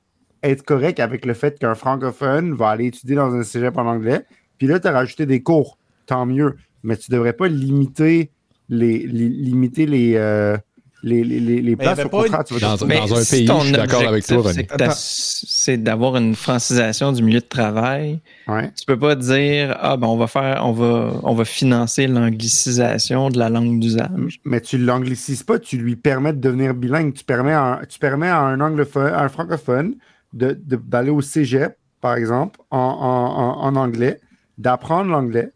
être 0.42 0.62
correct 0.64 0.98
avec 0.98 1.24
le 1.24 1.34
fait 1.34 1.58
qu'un 1.58 1.74
francophone 1.74 2.54
va 2.54 2.70
aller 2.70 2.86
étudier 2.86 3.14
dans 3.14 3.32
un 3.34 3.42
cégep 3.44 3.76
en 3.78 3.86
anglais. 3.86 4.24
Puis 4.58 4.66
là, 4.66 4.80
tu 4.80 4.88
as 4.88 4.92
rajouté 4.92 5.26
des 5.26 5.42
cours. 5.42 5.78
Tant 6.06 6.26
mieux. 6.26 6.56
Mais 6.82 6.96
tu 6.96 7.10
devrais 7.12 7.32
pas 7.32 7.46
limiter 7.48 8.32
les, 8.68 8.98
li- 9.06 9.28
limiter 9.28 9.86
les, 9.86 10.14
euh, 10.16 10.56
les, 11.02 11.24
les, 11.24 11.76
places. 11.76 11.98
Au 12.00 12.22
tu 12.44 12.54
vas 12.54 12.76
Dans, 12.76 12.86
dans 12.86 13.14
un 13.16 13.22
si 13.24 13.36
pays, 13.38 13.44
ton 13.46 13.60
je 13.60 13.64
suis 13.66 13.72
d'accord 13.72 14.06
avec 14.06 14.24
toi, 14.26 14.38
objectif, 14.38 14.76
René. 14.78 14.90
c'est 14.94 15.76
d'avoir 15.82 16.16
une 16.16 16.34
francisation 16.34 17.12
du 17.12 17.22
milieu 17.22 17.40
de 17.40 17.46
travail. 17.46 18.20
Ouais. 18.46 18.70
Tu 18.78 18.84
peux 18.86 18.98
pas 18.98 19.14
dire 19.16 19.76
ah 19.80 19.96
ben 19.96 20.06
on 20.06 20.16
va 20.16 20.26
faire 20.26 20.62
on 20.64 20.72
va 20.72 21.12
on 21.24 21.34
va 21.34 21.44
financer 21.44 22.06
l'anglicisation 22.06 23.30
de 23.30 23.38
la 23.38 23.48
langue 23.48 23.78
d'usage. 23.80 24.40
Mais 24.44 24.60
tu 24.60 24.78
ne 24.78 24.84
l'anglicises 24.84 25.42
pas, 25.42 25.58
tu 25.58 25.76
lui 25.76 25.96
permets 25.96 26.32
de 26.32 26.40
devenir 26.40 26.74
bilingue. 26.74 27.12
Tu 27.14 27.24
permets 27.24 27.52
à, 27.52 27.62
un- 27.80 27.84
tu 27.84 27.98
permets 27.98 28.28
à 28.28 28.40
un, 28.40 28.60
anglophone, 28.60 29.12
à 29.12 29.22
un 29.24 29.28
francophone 29.28 29.94
de- 30.32 30.58
de- 30.64 30.76
d'aller 30.76 31.10
au 31.10 31.20
cégep, 31.20 31.76
par 32.00 32.14
exemple, 32.16 32.60
en, 32.70 32.78
en- 32.78 33.60
en- 33.60 33.64
en 33.64 33.76
anglais, 33.76 34.20
d'apprendre 34.58 35.10
l'anglais, 35.10 35.50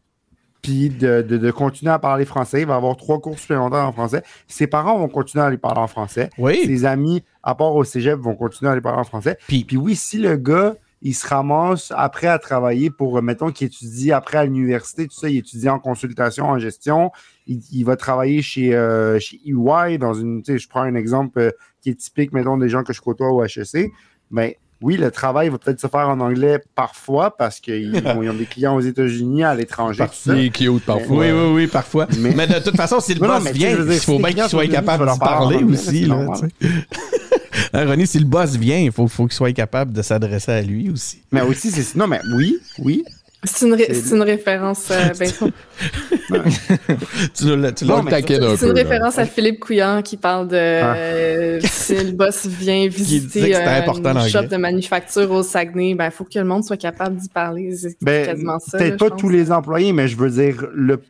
puis 0.66 0.88
de, 0.90 1.22
de- 1.22 1.36
de 1.38 1.50
continuer 1.50 1.92
à 1.92 1.98
parler 1.98 2.24
français. 2.24 2.60
Il 2.62 2.66
va 2.66 2.74
avoir 2.76 2.96
trois 2.96 3.20
cours 3.20 3.38
supplémentaires 3.38 3.86
en 3.86 3.92
français. 3.92 4.22
Ses 4.48 4.66
parents 4.66 4.98
vont 4.98 5.08
continuer 5.08 5.44
à 5.44 5.50
lui 5.50 5.58
parler 5.58 5.80
en 5.80 5.86
français. 5.86 6.30
Oui. 6.38 6.60
Ses 6.66 6.84
amis, 6.84 7.22
à 7.42 7.54
part 7.54 7.74
au 7.74 7.84
cégep, 7.84 8.18
vont 8.18 8.34
continuer 8.34 8.70
à 8.70 8.74
lui 8.74 8.80
parler 8.82 8.98
en 9.00 9.04
français. 9.04 9.38
Puis- 9.46 9.64
Puis 9.64 9.76
oui, 9.76 9.94
si 9.94 10.18
le 10.18 10.36
gars, 10.36 10.74
il 11.02 11.14
se 11.14 11.26
ramasse 11.26 11.92
après 11.94 12.26
à 12.26 12.38
travailler 12.38 12.90
pour, 12.90 13.18
euh, 13.18 13.20
mettons, 13.22 13.52
qu'il 13.52 13.66
étudie 13.68 14.10
après 14.12 14.38
à 14.38 14.44
l'université, 14.44 15.06
tout 15.06 15.14
ça, 15.14 15.28
il 15.28 15.36
étudie 15.36 15.68
en 15.68 15.78
consultation, 15.78 16.46
en 16.46 16.58
gestion, 16.58 17.12
il, 17.46 17.60
il 17.70 17.84
va 17.84 17.96
travailler 17.96 18.42
chez, 18.42 18.74
euh, 18.74 19.18
chez 19.20 19.38
EY, 19.46 19.98
dans 19.98 20.14
une, 20.14 20.42
tu 20.42 20.52
sais, 20.52 20.58
je 20.58 20.68
prends 20.68 20.80
un 20.80 20.94
exemple 20.94 21.38
euh, 21.38 21.50
qui 21.82 21.90
est 21.90 21.94
typique, 21.94 22.32
mettons, 22.32 22.56
des 22.56 22.68
gens 22.68 22.82
que 22.82 22.92
je 22.92 23.00
côtoie 23.00 23.28
au 23.30 23.44
HEC, 23.44 23.92
mais 24.30 24.58
oui, 24.82 24.96
le 24.96 25.10
travail 25.10 25.48
va 25.48 25.58
peut-être 25.58 25.80
se 25.80 25.86
faire 25.86 26.08
en 26.08 26.20
anglais 26.20 26.62
parfois 26.74 27.36
parce 27.36 27.60
qu'ils 27.60 27.96
ont, 28.06 28.34
des 28.34 28.44
clients 28.44 28.76
aux 28.76 28.80
États-Unis, 28.80 29.44
à 29.44 29.54
l'étranger, 29.54 30.04
cute 30.52 30.84
parfois. 30.84 31.16
Oui, 31.16 31.30
oui, 31.30 31.52
oui, 31.54 31.66
parfois. 31.66 32.06
Mais, 32.18 32.32
Mais- 32.34 32.46
de 32.46 32.58
toute 32.58 32.76
façon, 32.76 33.00
si 33.00 33.14
le 33.14 33.20
Non, 33.20 33.28
non, 33.28 33.40
boss 33.40 33.52
vient, 33.52 33.74
dire, 33.74 33.92
il 33.92 34.00
faut 34.00 34.18
bien 34.18 34.32
qu'il 34.32 34.48
soit 34.48 34.68
capable 34.68 35.06
de 35.06 35.18
parler 35.18 35.64
aussi. 35.64 36.06
Là. 36.06 36.26
Hein, 37.72 37.86
René, 37.86 38.06
si 38.06 38.18
le 38.18 38.26
boss 38.26 38.54
vient, 38.56 38.78
il 38.78 38.92
faut, 38.92 39.08
faut 39.08 39.26
qu'il 39.26 39.34
soit 39.34 39.52
capable 39.52 39.92
de 39.92 40.02
s'adresser 40.02 40.52
à 40.52 40.62
lui 40.62 40.90
aussi. 40.90 41.22
Mais 41.32 41.40
aussi, 41.40 41.70
c'est. 41.70 41.96
Non, 41.96 42.06
mais 42.06 42.20
oui, 42.34 42.58
oui. 42.78 43.02
C'est 43.46 43.66
une, 43.66 43.74
ré- 43.74 43.88
une 44.12 44.22
référence. 44.22 44.90
ben, 45.18 45.30
tu 47.34 47.44
un 48.50 48.56
c'est 48.56 48.66
une 48.66 48.72
là. 48.72 48.82
référence 48.82 49.18
à 49.18 49.24
Philippe 49.26 49.60
Couillard 49.60 50.02
qui 50.02 50.16
parle 50.16 50.48
de 50.48 50.56
euh, 50.56 51.60
si 51.64 51.94
le 51.94 52.12
boss 52.12 52.46
vient 52.46 52.86
visiter 52.88 53.40
c'était 53.40 53.54
euh, 53.56 53.60
shop 54.28 54.42
de 54.44 54.56
manufacture 54.56 55.30
au 55.30 55.42
Saguenay. 55.42 55.94
Ben, 55.94 56.06
il 56.06 56.10
faut 56.10 56.24
que 56.24 56.38
le 56.38 56.44
monde 56.44 56.64
soit 56.64 56.76
capable 56.76 57.16
d'y 57.16 57.28
parler. 57.28 57.74
C'est 57.76 57.96
Ben, 58.02 58.26
quasiment 58.26 58.58
ça. 58.58 58.78
Peut-être 58.78 58.98
pas 58.98 59.10
pense. 59.10 59.20
tous 59.20 59.28
les 59.28 59.52
employés, 59.52 59.92
mais 59.92 60.08
je 60.08 60.16
veux 60.16 60.30
dire, 60.30 60.66
le, 60.74 61.00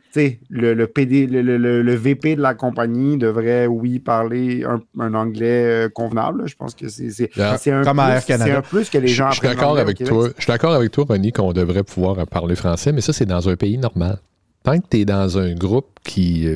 le, 0.49 0.73
le 0.73 0.87
PD, 0.87 1.27
le, 1.27 1.41
le- 1.41 1.57
le- 1.57 1.81
le 1.81 1.95
VP 1.95 2.35
de 2.35 2.41
la 2.41 2.53
compagnie 2.53 3.17
devrait, 3.17 3.65
oui, 3.67 3.99
parler 3.99 4.63
un, 4.63 4.81
un 4.99 5.13
anglais 5.13 5.65
euh, 5.65 5.89
convenable. 5.89 6.43
Je 6.47 6.55
pense 6.55 6.75
que 6.75 6.87
c'est 6.89 7.07
Yeah. 7.37 7.57
un, 7.71 7.83
à 7.83 8.21
plus- 8.21 8.51
un 8.57 8.61
plus 8.61 8.89
que 8.89 8.97
les 8.97 9.07
gens 9.07 9.29
Je 9.31 9.37
suis 9.37 9.47
apprennent 9.47 9.59
d'accord 9.59 9.77
avec 9.77 10.03
toi. 10.03 10.29
Je 10.37 10.43
suis 10.43 10.51
d'accord 10.51 10.73
avec 10.73 10.91
toi, 10.91 11.05
Ronnie, 11.07 11.31
qu'on 11.31 11.51
devrait 11.53 11.83
pouvoir 11.83 12.19
parler 12.29 12.55
français, 12.55 12.91
mais 12.91 13.01
ça, 13.01 13.13
c'est 13.13 13.25
dans 13.25 13.47
un 13.49 13.55
pays 13.55 13.77
normal. 13.77 14.17
Tant 14.63 14.77
que 14.79 14.85
tu 14.89 14.99
es 15.01 15.05
dans 15.05 15.37
un 15.37 15.53
groupe 15.55 15.87
qui. 16.03 16.47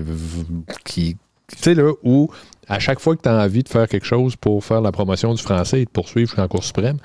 qui 0.85 1.17
tu 1.47 1.57
sais, 1.57 1.73
là, 1.73 1.91
où 2.03 2.29
à 2.69 2.79
chaque 2.79 2.99
fois 3.01 3.15
que 3.17 3.21
tu 3.21 3.27
as 3.29 3.35
envie 3.35 3.63
de 3.63 3.67
faire 3.69 3.87
quelque 3.87 4.05
chose 4.05 4.35
pour 4.37 4.63
faire 4.63 4.79
la 4.79 4.91
promotion 4.93 5.33
du 5.33 5.41
français 5.43 5.81
et 5.81 5.85
de 5.85 5.89
poursuivre 5.89 6.29
jusqu'en 6.29 6.47
Cour 6.47 6.63
suprême, 6.63 6.97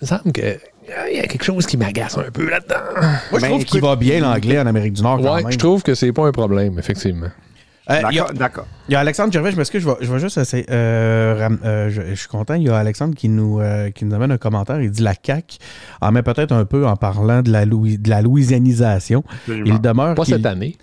il 0.00 0.04
me 0.04 0.06
semble 0.06 0.32
qu'il 0.32 0.58
y 1.14 1.18
a 1.18 1.26
quelque 1.26 1.44
chose 1.44 1.66
qui 1.66 1.76
m'agace 1.76 2.16
un 2.16 2.30
peu 2.30 2.48
là-dedans. 2.48 2.76
Moi, 3.30 3.40
je 3.40 3.46
trouve 3.46 3.64
qu'il 3.64 3.82
va 3.82 3.96
bien 3.96 4.20
l'anglais 4.20 4.58
en 4.58 4.66
Amérique 4.66 4.94
du 4.94 5.02
Nord 5.02 5.20
quand 5.20 5.34
Ouais, 5.34 5.42
même. 5.42 5.52
je 5.52 5.58
trouve 5.58 5.82
que 5.82 5.94
c'est 5.94 6.12
pas 6.12 6.26
un 6.26 6.32
problème, 6.32 6.78
effectivement. 6.78 7.28
Euh, 7.90 8.02
D'accord, 8.02 8.32
d'accord. 8.34 8.66
Il 8.88 8.92
y 8.92 8.94
a 8.96 9.00
Alexandre 9.00 9.32
Gervais, 9.32 9.50
je 9.52 9.56
m'excuse, 9.56 9.82
je 9.82 9.88
vais, 9.88 9.94
je 10.00 10.12
vais 10.12 10.18
juste 10.20 10.38
essayer. 10.38 10.64
euh, 10.70 11.36
ram- 11.38 11.58
euh, 11.64 11.90
je, 11.90 12.02
je 12.10 12.14
suis 12.14 12.28
content. 12.28 12.54
Il 12.54 12.62
y 12.62 12.68
a 12.68 12.76
Alexandre 12.76 13.14
qui 13.14 13.28
nous, 13.28 13.60
euh, 13.60 13.90
qui 13.90 14.04
nous 14.04 14.14
amène 14.14 14.30
un 14.32 14.38
commentaire. 14.38 14.80
Il 14.80 14.90
dit 14.90 15.02
la 15.02 15.14
CAQ 15.20 15.58
en 16.00 16.12
met 16.12 16.22
peut-être 16.22 16.52
un 16.52 16.64
peu 16.64 16.86
en 16.86 16.96
parlant 16.96 17.42
de 17.42 17.50
la, 17.50 17.64
Louis- 17.64 17.98
de 17.98 18.08
la 18.10 18.22
louisianisation. 18.22 19.24
Absolument. 19.32 19.74
Il 19.74 19.80
demeure. 19.80 20.14
Pas 20.14 20.24
cette 20.24 20.46
année. 20.46 20.76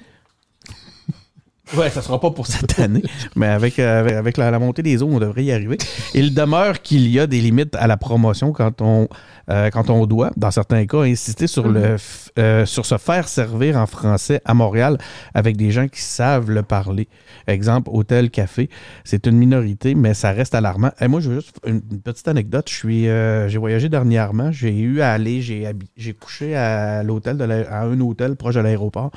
Ouais, 1.75 1.89
ça 1.89 2.01
sera 2.01 2.19
pas 2.19 2.32
pour 2.32 2.47
cette 2.47 2.80
année, 2.80 3.03
mais 3.36 3.47
avec, 3.47 3.77
euh, 3.80 3.99
avec, 3.99 4.13
avec 4.13 4.38
la, 4.38 4.51
la 4.51 4.60
montée 4.60 4.84
des 4.84 5.03
eaux, 5.03 5.10
on 5.12 5.19
devrait 5.19 5.43
y 5.43 5.51
arriver. 5.51 5.77
Il 6.13 6.34
demeure 6.34 6.82
qu'il 6.82 7.08
y 7.10 7.19
a 7.19 7.27
des 7.27 7.41
limites 7.41 7.75
à 7.75 7.88
la 7.88 7.97
promotion 7.97 8.53
quand 8.53 8.82
on, 8.82 9.10
euh, 9.49 9.69
quand 9.69 9.89
on 9.89 10.06
doit, 10.06 10.32
dans 10.38 10.51
certains 10.51 10.86
cas, 10.86 11.01
insister 11.01 11.45
sur, 11.47 11.67
le, 11.67 11.95
f- 11.97 12.30
euh, 12.39 12.65
sur 12.65 12.86
se 12.86 12.97
faire 12.97 13.27
servir 13.27 13.75
en 13.77 13.86
français 13.86 14.41
à 14.45 14.53
Montréal 14.53 14.97
avec 15.34 15.58
des 15.58 15.71
gens 15.71 15.88
qui 15.89 15.99
savent 16.01 16.49
le 16.49 16.63
parler. 16.63 17.10
Exemple, 17.47 17.89
hôtel, 17.91 18.30
café. 18.30 18.69
C'est 19.03 19.25
une 19.27 19.36
minorité, 19.38 19.93
mais 19.93 20.13
ça 20.13 20.32
reste 20.32 20.56
alarmant. 20.56 20.91
Et 21.01 21.08
moi, 21.10 21.19
je 21.19 21.30
veux 21.30 21.36
juste 21.41 21.58
une, 21.65 21.82
une 21.91 22.01
petite 22.01 22.27
anecdote. 22.30 22.69
Je 22.69 22.75
suis, 22.75 23.10
euh, 23.10 23.49
j'ai 23.49 23.58
voyagé 23.58 23.89
dernièrement. 23.89 24.51
J'ai 24.53 24.77
eu 24.77 25.01
à 25.01 25.12
aller, 25.12 25.41
j'ai, 25.41 26.13
couché 26.13 26.56
à 26.56 27.03
l'hôtel 27.03 27.38
de 27.38 27.43
l'aé- 27.43 27.67
à 27.67 27.82
un 27.82 27.99
hôtel 27.99 28.36
proche 28.38 28.56
de 28.56 28.62
l'aéroport 28.62 29.12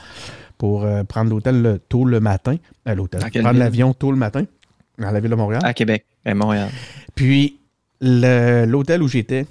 pour 0.61 0.85
euh, 0.85 1.05
prendre 1.05 1.31
l'hôtel 1.31 1.63
le- 1.63 1.79
tôt 1.79 2.05
le 2.05 2.21
matin. 2.21 2.57
À 2.85 2.95
l'hôtel. 2.95 3.25
À 3.25 3.31
quelle 3.31 3.43
Prendre 3.43 3.59
l'avion 3.59 3.95
tôt 3.95 4.11
le 4.11 4.19
matin 4.19 4.45
à 5.03 5.11
la 5.11 5.19
ville 5.21 5.31
de 5.31 5.35
Montréal. 5.37 5.63
À 5.65 5.73
Québec, 5.73 6.05
à 6.27 6.35
Montréal. 6.35 6.69
Puis 7.15 7.59
le- 8.03 8.67
l'hôtel 8.67 9.03
où 9.03 9.09
j'étais 9.09 9.47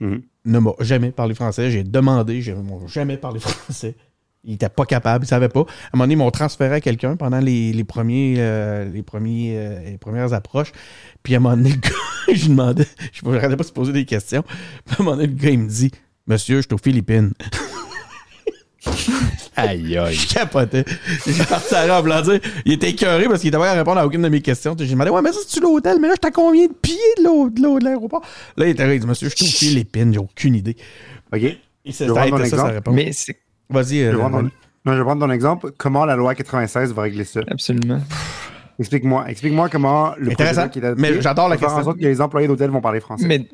Mhm. 0.00 0.22
ne 0.46 0.58
m'a 0.58 0.72
jamais 0.80 1.12
parlé 1.12 1.34
français. 1.36 1.70
J'ai 1.70 1.84
demandé, 1.84 2.42
j'ai 2.42 2.50
ils 2.50 2.58
m'ont 2.58 2.88
jamais 2.88 3.16
parlé 3.16 3.38
français. 3.38 3.94
Ils 4.42 4.50
n'étaient 4.50 4.68
pas 4.68 4.84
capables, 4.86 5.22
ils 5.22 5.26
ne 5.26 5.28
savaient 5.28 5.48
pas. 5.48 5.60
À 5.60 5.62
un 5.62 5.66
moment 5.94 6.04
donné, 6.04 6.14
ils 6.14 6.18
m'ont 6.18 6.30
transféré 6.32 6.74
à 6.74 6.80
quelqu'un 6.80 7.14
pendant 7.14 7.38
les, 7.38 7.72
les 7.72 7.84
premiers, 7.84 8.34
euh, 8.38 8.84
les, 8.90 9.04
premiers, 9.04 9.54
euh, 9.56 9.80
les 9.92 9.96
premières 9.98 10.32
approches. 10.34 10.72
Puis 11.22 11.34
à 11.34 11.36
un 11.36 11.40
moment 11.40 11.56
donné, 11.56 11.70
le 11.70 11.76
gars, 11.76 11.90
je 12.34 12.40
lui 12.42 12.48
demandais, 12.48 12.86
je 13.12 13.24
ne 13.24 13.38
pas 13.38 13.48
de 13.56 13.62
se 13.62 13.72
poser 13.72 13.92
des 13.92 14.04
questions. 14.04 14.42
Puis 14.84 14.96
à 14.98 15.00
un 15.00 15.04
moment 15.04 15.16
donné, 15.16 15.28
le 15.28 15.34
gars, 15.34 15.50
il 15.50 15.60
me 15.60 15.68
dit 15.68 15.92
Monsieur, 16.26 16.56
je 16.56 16.62
suis 16.62 16.74
aux 16.74 16.78
Philippines. 16.78 17.32
Aïe, 19.56 19.96
aïe. 19.96 20.14
Je 20.14 20.34
capotais. 20.34 20.84
J'ai 21.26 21.44
parti 21.44 21.74
à 21.74 22.00
en 22.00 22.22
dire. 22.22 22.40
Il 22.64 22.72
était 22.72 22.90
écœuré 22.90 23.26
parce 23.26 23.40
qu'il 23.40 23.48
était 23.48 23.56
pas 23.58 23.70
à 23.70 23.74
répondre 23.74 23.98
à 24.00 24.06
aucune 24.06 24.22
de 24.22 24.28
mes 24.28 24.40
questions. 24.40 24.74
J'ai 24.78 24.86
demandé, 24.88 25.10
ouais, 25.10 25.22
mais 25.22 25.32
ça, 25.32 25.38
c'est-tu 25.46 25.60
l'hôtel? 25.60 25.98
Mais 26.00 26.08
là, 26.08 26.14
j'étais 26.14 26.26
à 26.26 26.30
combien 26.32 26.66
de 26.66 26.72
pieds 26.72 26.96
de 27.18 27.24
l'eau- 27.24 27.50
de 27.50 27.62
l'eau- 27.62 27.78
de 27.78 27.84
l'aéroport? 27.84 28.22
Là, 28.56 28.66
il 28.66 28.70
était 28.70 28.86
là, 28.86 28.94
il 28.94 29.00
dit, 29.00 29.06
monsieur, 29.06 29.28
je 29.28 29.36
suis 29.36 29.44
aux 29.46 29.48
Philippines, 29.70 30.12
j'ai 30.12 30.18
aucune 30.18 30.54
idée. 30.56 30.76
OK. 31.32 31.42
Et 31.42 31.58
Je 31.86 31.92
ça 31.92 32.06
ça, 32.06 32.64
réponse. 32.66 32.94
Mais 32.94 33.12
c'est 33.12 33.36
Vas-y, 33.70 33.98
Je 34.00 34.04
euh, 34.06 34.10
vais 34.16 34.22
ton- 34.22 34.42
non, 34.42 34.50
je 34.86 34.92
vais 34.98 35.02
prendre 35.04 35.24
ton 35.26 35.30
exemple. 35.32 35.70
Comment 35.78 36.04
la 36.04 36.16
loi 36.16 36.34
96 36.34 36.92
va 36.92 37.02
régler 37.02 37.24
ça? 37.24 37.40
absolument. 37.48 38.00
Explique-moi. 38.78 39.24
Explique-moi 39.28 39.68
comment 39.68 40.14
le 40.18 40.32
Intéressant. 40.32 40.68
qui 40.68 40.80
est 40.80 40.84
adopté 40.84 41.00
Mais 41.02 41.22
j'adore 41.22 41.48
la 41.48 41.56
faire 41.56 41.68
en 41.68 41.76
question. 41.76 41.84
sorte 41.92 41.98
que 42.00 42.04
les 42.04 42.20
employés 42.20 42.48
d'hôtel 42.48 42.70
vont 42.70 42.80
parler 42.80 43.00
français. 43.00 43.26
Mais 43.26 43.46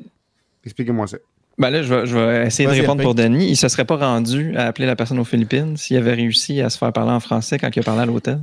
Expliquez-moi 0.65 1.07
ça. 1.07 1.17
Ben 1.57 1.69
là, 1.69 1.83
je 1.83 1.93
vais, 1.93 2.05
je 2.05 2.17
vais 2.17 2.47
essayer 2.47 2.67
de 2.67 2.73
répondre 2.73 3.03
pour 3.03 3.15
Denis. 3.15 3.47
Il 3.49 3.55
se 3.57 3.67
serait 3.67 3.85
pas 3.85 3.97
rendu 3.97 4.55
à 4.57 4.67
appeler 4.67 4.87
la 4.87 4.95
personne 4.95 5.19
aux 5.19 5.23
Philippines 5.25 5.77
s'il 5.77 5.97
avait 5.97 6.13
réussi 6.13 6.61
à 6.61 6.69
se 6.69 6.77
faire 6.77 6.91
parler 6.93 7.11
en 7.11 7.19
français 7.19 7.59
quand 7.59 7.69
il 7.75 7.79
a 7.79 7.83
parlé 7.83 8.01
à 8.01 8.05
l'hôtel. 8.05 8.39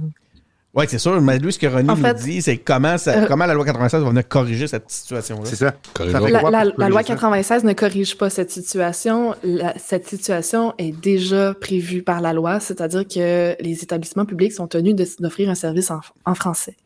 Ouais, 0.75 0.87
c'est 0.87 0.99
sûr. 0.99 1.21
Mais 1.23 1.39
lui, 1.39 1.53
ce 1.53 1.59
que 1.59 1.67
Ronnie 1.67 1.89
En 1.91 1.97
nous 1.97 2.13
dit, 2.13 2.43
c'est 2.43 2.59
comment, 2.59 2.99
ça- 2.99 3.23
euh, 3.23 3.27
comment 3.27 3.47
la 3.47 3.55
loi 3.55 3.65
96 3.65 4.03
va 4.03 4.09
venir 4.11 4.29
corriger 4.29 4.67
cette 4.69 4.89
situation-là? 4.89 5.41
C'est 5.45 5.57
ça. 5.57 5.75
Ça 5.97 6.21
La, 6.21 6.41
quoi 6.41 6.51
la- 6.51 6.65
loi 6.65 6.73
corriger 6.77 6.95
ça? 6.99 7.15
96 7.15 7.65
ne 7.65 7.73
corrige 7.73 8.19
pas 8.19 8.31
cette 8.31 8.51
situation. 8.51 9.35
La- 9.43 9.75
cette 9.79 10.07
situation 10.07 10.75
est 10.79 10.93
déjà 10.93 11.55
prévue 11.55 12.03
par 12.03 12.21
la 12.21 12.35
loi, 12.35 12.61
c'est-à-dire 12.61 13.09
que 13.09 13.57
les 13.61 13.83
établissements 13.83 14.27
publics 14.27 14.53
sont 14.53 14.69
tenus 14.69 14.95
d'offrir 15.19 15.49
un 15.49 15.55
service 15.57 15.91
en, 15.91 16.01
en 16.27 16.35
français. 16.35 16.77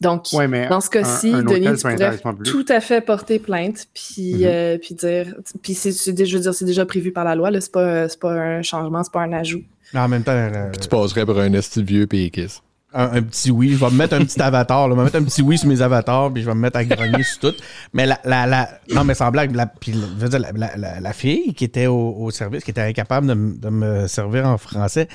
Donc, 0.00 0.26
Ouais, 0.32 0.48
mais 0.48 0.66
dans 0.68 0.80
ce 0.80 0.88
cas-ci, 0.88 1.30
Denis, 1.30 1.66
tu 1.76 1.82
pourrais 1.82 2.16
tout 2.44 2.64
à 2.70 2.80
fait 2.80 3.00
porter 3.02 3.38
plainte, 3.38 3.86
puis, 3.92 4.34
Mhm. 4.36 4.42
euh, 4.44 4.78
puis 4.78 4.94
dire, 4.94 5.34
puis 5.62 5.74
c'est, 5.74 5.92
je 5.92 6.36
veux 6.36 6.42
dire, 6.42 6.54
c'est 6.54 6.64
déjà 6.64 6.86
prévu 6.86 7.12
par 7.12 7.24
la 7.24 7.34
loi, 7.34 7.50
là, 7.50 7.60
c'est 7.60 7.70
pas, 7.72 8.08
c'est 8.08 8.18
pas 8.18 8.32
un 8.32 8.62
changement, 8.62 9.02
c'est 9.04 9.12
pas 9.12 9.20
un 9.22 9.32
ajout. 9.34 9.62
Mais 9.92 10.00
en 10.00 10.08
même 10.08 10.22
temps, 10.22 10.32
euh, 10.32 10.70
Tu 10.80 10.88
passerais 10.88 11.26
pour 11.26 11.38
un 11.38 11.52
esti 11.52 11.82
vieux 11.82 12.06
péquiste. 12.06 12.62
un, 12.94 13.18
un 13.18 13.22
petit 13.22 13.50
oui. 13.52 13.70
Je 13.74 13.76
vais 13.84 13.90
me 13.90 13.96
mettre 13.96 14.14
un 14.14 14.24
petit 14.24 14.40
avatar. 14.42 14.88
Là. 14.88 14.94
Je 14.94 14.98
vais 14.98 15.04
mettre 15.04 15.16
un 15.16 15.22
petit 15.22 15.42
oui 15.42 15.56
sur 15.58 15.68
mes 15.68 15.80
avatars, 15.82 16.32
puis 16.32 16.42
je 16.42 16.48
vais 16.48 16.54
me 16.54 16.60
mettre 16.60 16.76
à 16.78 16.84
grogner 16.84 17.22
sur 17.22 17.38
tout. 17.52 17.54
Mais 17.92 18.04
la, 18.06 18.18
la, 18.24 18.46
la- 18.48 18.68
non, 18.92 19.04
mais 19.04 19.14
sans 19.14 19.30
blague, 19.30 19.54
la, 19.54 19.66
puis, 19.66 19.92
je 19.92 19.98
veux 19.98 20.28
dire, 20.28 20.40
la, 20.40 20.50
la- 20.52 20.76
la- 20.76 20.98
la 21.00 21.12
fille 21.12 21.54
qui 21.54 21.64
était 21.64 21.86
au, 21.86 22.16
au 22.18 22.30
service, 22.32 22.64
qui 22.64 22.70
était 22.72 22.80
incapable 22.80 23.26
de 23.28 23.68
me 23.68 24.06
servir 24.08 24.46
en 24.48 24.56
français, 24.58 25.06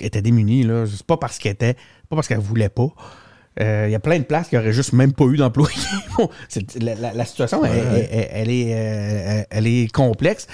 était 0.00 0.22
démunie. 0.22 0.62
Là. 0.64 0.84
C'est 0.86 1.04
pas 1.06 1.16
parce 1.16 1.38
qu'elle 1.38 1.52
était, 1.54 1.74
pas 2.08 2.14
parce 2.16 2.28
qu'elle 2.28 2.38
voulait 2.38 2.68
pas. 2.68 2.88
Euh, 3.60 3.84
Il 3.88 3.92
y 3.92 3.94
a 3.94 4.00
plein 4.00 4.18
de 4.18 4.24
places 4.24 4.48
qui 4.48 4.56
auraient 4.56 4.72
juste 4.72 4.92
même 4.92 5.12
pas 5.12 5.24
eu 5.24 5.36
d'employés. 5.36 5.76
La, 6.80 6.94
la- 6.94 7.12
la 7.14 7.24
situation, 7.24 7.64
elle, 7.64 7.72
elle- 7.72 8.08
elle- 8.10 8.28
elle 8.32 8.50
est, 8.50 8.66
euh, 8.74 9.42
elle 9.50 9.66
est 9.66 9.90
complexe. 9.92 10.46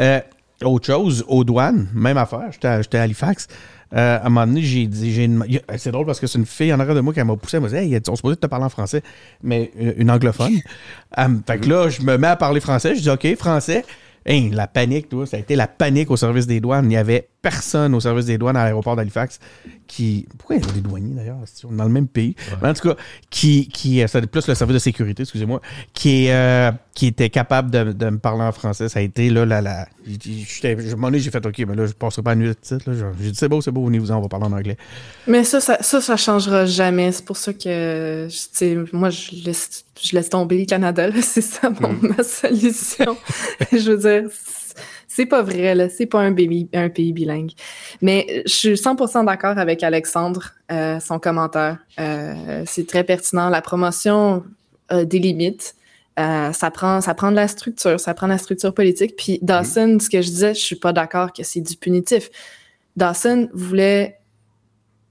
Euh, 0.00 0.20
autre 0.62 0.86
chose, 0.86 1.24
aux 1.28 1.44
douanes, 1.44 1.88
même 1.94 2.16
affaire. 2.16 2.48
J'étais 2.52 2.68
à, 2.68 2.82
j'étais 2.82 2.98
à 2.98 3.02
Halifax. 3.02 3.48
Euh, 3.94 4.18
à 4.18 4.26
un 4.26 4.28
moment 4.28 4.46
donné, 4.46 4.62
j'ai 4.62 4.86
dit, 4.86 5.08
y 5.10 5.60
c'est 5.76 5.92
drôle 5.92 6.06
parce 6.06 6.18
que 6.18 6.26
c'est 6.26 6.38
une 6.38 6.46
fille 6.46 6.72
en 6.72 6.80
arrière 6.80 6.94
de 6.96 7.00
moi 7.00 7.12
qui 7.14 7.22
m'a 7.22 7.36
poussé, 7.36 7.58
elle 7.58 7.62
m'a 7.62 7.68
dit, 7.68 7.76
hey, 7.76 8.00
on 8.08 8.16
se 8.16 8.22
posait 8.22 8.34
de 8.36 8.40
te 8.40 8.46
parler 8.46 8.64
en 8.64 8.68
français, 8.68 9.02
mais 9.42 9.70
une 9.96 10.10
anglophone. 10.10 10.54
Fait 11.46 11.58
que 11.58 11.68
là, 11.68 11.88
je 11.88 12.02
me 12.02 12.16
mets 12.18 12.26
à 12.28 12.36
parler 12.36 12.60
français, 12.60 12.94
je 12.96 13.02
dis, 13.02 13.10
OK, 13.10 13.36
français. 13.36 13.84
Hey, 14.26 14.50
la 14.50 14.66
panique, 14.66 15.08
toi, 15.10 15.26
ça 15.26 15.36
a 15.36 15.40
été 15.40 15.54
la 15.54 15.66
panique 15.68 16.10
au 16.10 16.16
service 16.16 16.46
des 16.46 16.58
douanes. 16.60 16.86
Il 16.86 16.88
n'y 16.88 16.96
avait 16.96 17.28
personne 17.44 17.94
au 17.94 18.00
service 18.00 18.24
des 18.24 18.38
douanes 18.38 18.56
à 18.56 18.64
l'aéroport 18.64 18.96
d'Halifax 18.96 19.38
qui. 19.86 20.26
Pourquoi 20.38 20.56
il 20.56 20.66
y 20.66 20.68
a 20.68 20.72
des 20.72 20.80
douaniers 20.80 21.14
d'ailleurs? 21.14 21.36
Si 21.44 21.64
on 21.66 21.72
est 21.72 21.76
dans 21.76 21.84
le 21.84 21.90
même 21.90 22.08
pays? 22.08 22.34
Mais 22.62 22.70
en 22.70 22.74
tout 22.74 22.88
cas, 22.88 22.96
qui, 23.30 23.68
qui 23.68 24.02
euh, 24.02 24.06
c'était 24.08 24.26
plus 24.26 24.48
le 24.48 24.54
service 24.54 24.74
de 24.74 24.78
sécurité, 24.80 25.22
excusez-moi, 25.22 25.60
qui, 25.92 26.30
euh, 26.30 26.72
qui 26.94 27.06
était 27.06 27.28
capable 27.30 27.70
de, 27.70 27.92
de 27.92 28.10
me 28.10 28.18
parler 28.18 28.42
en 28.42 28.52
français. 28.52 28.88
Ça 28.88 28.98
a 28.98 29.02
été 29.02 29.28
là, 29.30 29.44
la 29.44 29.86
j'étais- 30.06 30.76
je- 30.80 30.88
à 30.88 30.94
moment 30.96 31.08
donné, 31.08 31.18
j'ai 31.20 31.30
fait 31.30 31.44
OK, 31.44 31.58
mais 31.68 31.74
là, 31.76 31.86
je 31.86 31.92
passerai 31.92 32.22
pas 32.22 32.30
la 32.30 32.36
nuit 32.36 32.48
de 32.48 32.52
titre. 32.54 32.90
là. 32.90 32.96
J'ai 33.20 33.30
dit, 33.30 33.36
c'est 33.38 33.48
beau, 33.48 33.60
c'est 33.60 33.70
beau, 33.70 33.84
venez-vous-en, 33.86 34.16
on 34.16 34.22
va 34.22 34.28
parler 34.28 34.46
en 34.46 34.52
anglais. 34.52 34.76
Mais 35.26 35.44
ça, 35.44 35.60
ça, 35.60 35.78
ça, 35.82 36.00
ça 36.00 36.16
changera 36.16 36.64
jamais. 36.66 37.12
C'est 37.12 37.24
pour 37.24 37.36
ça 37.36 37.52
que, 37.52 38.26
moi, 38.92 39.10
je 39.10 39.44
laisse, 39.44 39.84
je 40.02 40.16
laisse 40.16 40.30
tomber 40.30 40.58
le 40.58 40.64
Canada, 40.66 41.08
là. 41.08 41.14
C'est 41.22 41.40
ça 41.42 41.70
mon, 41.70 41.92
ma 42.00 42.22
solution. 42.22 43.16
je 43.72 43.90
veux 43.92 43.98
dire, 43.98 44.30
c'est- 45.14 45.26
pas 45.26 45.42
vrai, 45.42 45.74
là. 45.74 45.88
C'est 45.88 46.06
pas 46.06 46.20
un, 46.20 46.32
pays 46.32 46.68
un 46.74 46.88
pays 46.88 47.12
bilingue. 47.12 47.52
Mais 48.02 48.42
je 48.46 48.52
suis 48.52 48.76
100% 48.76 49.24
d'accord 49.24 49.58
avec 49.58 49.82
Alexandre, 49.82 50.52
euh, 50.72 51.00
son 51.00 51.18
commentaire. 51.18 51.78
Euh, 52.00 52.62
c'est 52.66 52.86
très 52.86 53.04
pertinent. 53.04 53.48
La 53.50 53.62
promotion 53.62 54.44
a 54.88 55.04
des 55.04 55.18
limites. 55.18 55.74
Euh, 56.18 56.52
ça 56.52 56.70
prend 56.70 57.00
ça 57.00 57.12
prend 57.14 57.30
de 57.32 57.36
la 57.36 57.48
structure, 57.48 57.98
ça 57.98 58.14
prend 58.14 58.28
de 58.28 58.32
la 58.32 58.38
structure 58.38 58.72
politique. 58.72 59.16
Puis 59.16 59.40
Dawson, 59.42 59.98
ce 60.00 60.08
que 60.08 60.22
je 60.22 60.28
disais, 60.28 60.54
je 60.54 60.60
suis 60.60 60.76
pas 60.76 60.92
d'accord 60.92 61.32
que 61.32 61.42
c'est 61.42 61.60
du 61.60 61.76
punitif. 61.76 62.30
Dawson 62.96 63.48
voulait 63.52 64.18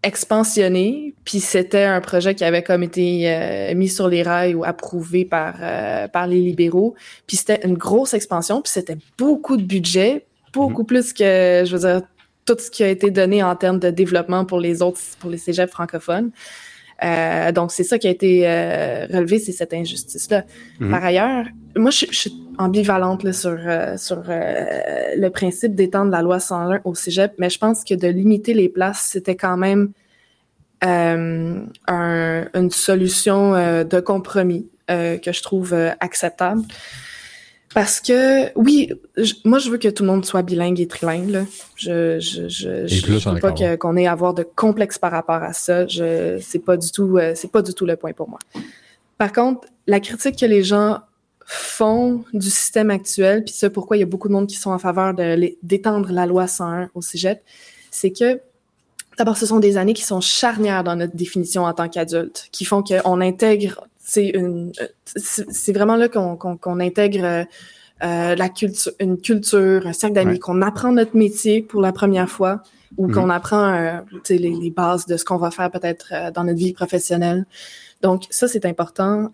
expansionner, 0.04 1.14
puis 1.24 1.40
c'était 1.40 1.84
un 1.84 2.02
projet 2.02 2.36
qui 2.36 2.44
avait 2.44 2.62
comme 2.62 2.84
été 2.84 3.24
euh, 3.34 3.74
mis 3.74 3.90
sur 3.90 4.08
les 4.10 4.22
rails 4.22 4.54
ou 4.54 4.64
approuvé 4.64 5.26
par 5.26 5.56
euh, 5.62 6.08
par 6.08 6.28
les 6.28 6.40
libéraux, 6.40 6.94
puis 7.26 7.38
c'était 7.38 7.66
une 7.66 7.76
grosse 7.76 8.14
expansion, 8.14 8.62
puis 8.62 8.72
c'était 8.72 8.98
beaucoup 9.18 9.58
de 9.58 9.64
budget, 9.64 10.26
beaucoup 10.52 10.84
plus 10.84 11.14
que 11.14 11.64
je 11.66 11.76
veux 11.76 11.88
dire 11.88 12.02
tout 12.46 12.58
ce 12.60 12.70
qui 12.70 12.84
a 12.84 12.90
été 12.90 13.10
donné 13.10 13.42
en 13.42 13.56
termes 13.56 13.80
de 13.80 13.90
développement 13.90 14.46
pour 14.46 14.60
les 14.60 14.82
autres 14.82 15.00
pour 15.20 15.30
les 15.30 15.38
cégeps 15.38 15.72
francophones. 15.72 16.32
Euh, 17.04 17.52
donc, 17.52 17.72
c'est 17.72 17.84
ça 17.84 17.98
qui 18.00 18.08
a 18.08 18.12
été 18.12 18.48
euh, 18.48 19.06
relevé, 19.12 19.40
c'est 19.40 19.52
cette 19.52 19.74
injustice-là. 19.74 20.46
Mhm. 20.80 20.92
Par 20.92 21.04
ailleurs, 21.04 21.46
moi, 21.76 21.92
je, 21.92 22.06
je 22.10 22.18
suis 22.18 22.34
ambivalente 22.58 23.24
là, 23.24 23.34
sur, 23.34 23.58
euh, 23.66 23.98
sur 23.98 24.24
le 24.28 25.30
principe 25.30 25.76
d'étendre 25.76 26.12
la 26.12 26.22
loi 26.22 26.40
101 26.40 26.80
au 26.86 26.96
cégep, 26.96 27.34
mais 27.40 27.50
je 27.50 27.58
pense 27.60 27.84
que 27.84 27.94
de 27.96 28.08
limiter 28.08 28.54
les 28.54 28.70
places, 28.70 29.10
c'était 29.12 29.36
quand 29.36 29.58
même 29.58 29.92
un- 30.82 32.46
une 32.54 32.72
solution 32.72 33.54
de 33.84 34.00
compromis 34.00 34.68
que 34.88 35.32
je 35.32 35.42
trouve 35.42 35.74
acceptable. 36.00 36.62
Parce 37.74 38.00
que, 38.00 38.52
oui, 38.58 38.92
je- 39.18 39.34
moi, 39.46 39.60
je 39.60 39.70
veux 39.70 39.78
que 39.78 39.88
tout 39.88 40.04
le 40.04 40.08
monde 40.10 40.26
soit 40.26 40.42
bilingue 40.44 40.80
et 40.80 40.88
trilingue. 40.88 41.30
Là. 41.30 41.46
Je, 41.76 42.20
je, 42.20 42.48
je, 42.48 42.88
je, 42.88 43.06
veux 43.12 43.40
pas 43.40 43.52
qu'on 43.78 43.98
ait 43.98 44.06
à 44.08 44.12
avoir 44.12 44.34
de 44.34 44.44
complexe 44.44 45.00
par 45.00 45.12
rapport 45.12 45.42
à 45.42 45.54
ça. 45.54 45.88
Je, 45.88 46.38
c'est 46.42 46.60
pas 46.60 46.78
du 46.78 46.92
tout, 46.92 47.18
euh, 47.18 47.34
c'est 47.36 47.52
pas 47.52 47.62
du 47.62 47.74
tout 47.74 47.86
le 47.86 47.96
point 47.96 48.14
pour 48.14 48.30
moi. 48.30 48.40
Par 49.18 49.32
contre, 49.32 49.68
la 49.88 50.00
critique 50.00 50.38
que 50.40 50.46
les 50.46 50.64
gens 50.64 51.00
font 51.46 52.24
du 52.34 52.50
système 52.50 52.90
actuel, 52.90 53.44
puis 53.44 53.54
ça, 53.54 53.70
pourquoi 53.70 53.98
il 53.98 54.02
y 54.02 54.04
a 54.04 54.08
beaucoup 54.08 54.28
de 54.28 54.34
monde 54.34 54.48
qui 54.48 54.56
sont 54.56 54.72
en 54.72 54.80
faveur 54.80 55.14
de 55.14 55.56
d'étendre 55.62 56.12
la 56.12 56.26
loi 56.26 56.48
101 56.48 56.90
au 56.94 57.02
cégep, 57.02 57.42
c'est 57.92 58.12
que 58.12 58.40
D'abord, 59.18 59.38
ce 59.38 59.46
sont 59.46 59.60
des 59.60 59.78
années 59.78 59.94
qui 59.94 60.02
sont 60.04 60.22
charnières 60.22 60.84
dans 60.84 60.96
notre 60.96 61.16
définition 61.16 61.66
en 61.66 61.74
tant 61.74 61.88
qu'adulte, 61.88 62.48
qui 62.52 62.66
font 62.66 62.82
qu'on 62.82 63.22
intègre, 63.22 63.86
c'est 64.06 64.28
une, 64.30 64.72
euh, 64.82 64.88
c'est 65.16 65.72
vraiment 65.74 65.96
là 65.96 66.10
qu'on 66.10 66.80
intègre 66.80 67.24
euh, 67.24 67.44
euh, 68.04 68.36
la 68.36 68.50
culture, 68.50 68.92
une 69.00 69.18
culture, 69.18 69.88
un 69.88 69.94
cercle 69.94 70.16
d'amis, 70.16 70.34
Ouais. 70.34 70.40
qu'on 70.40 70.62
apprend 70.62 70.92
notre 70.92 71.16
métier 71.16 71.62
pour 71.62 71.82
la 71.82 71.94
première 71.94 72.30
fois, 72.30 72.62
ou 72.98 73.08
Mhm. 73.08 73.14
qu'on 73.14 73.30
apprend 73.30 73.74
euh, 73.74 74.00
les, 74.30 74.38
les 74.38 74.70
bases 74.72 75.06
de 75.06 75.16
ce 75.18 75.24
qu'on 75.26 75.38
va 75.38 75.52
faire 75.52 75.72
peut-être 75.72 76.08
euh, 76.12 76.32
dans 76.32 76.44
notre 76.44 76.60
vie 76.60 76.74
professionnelle. 76.74 77.46
Donc 78.02 78.24
ça, 78.30 78.48
c'est 78.50 78.66
important. 78.66 79.30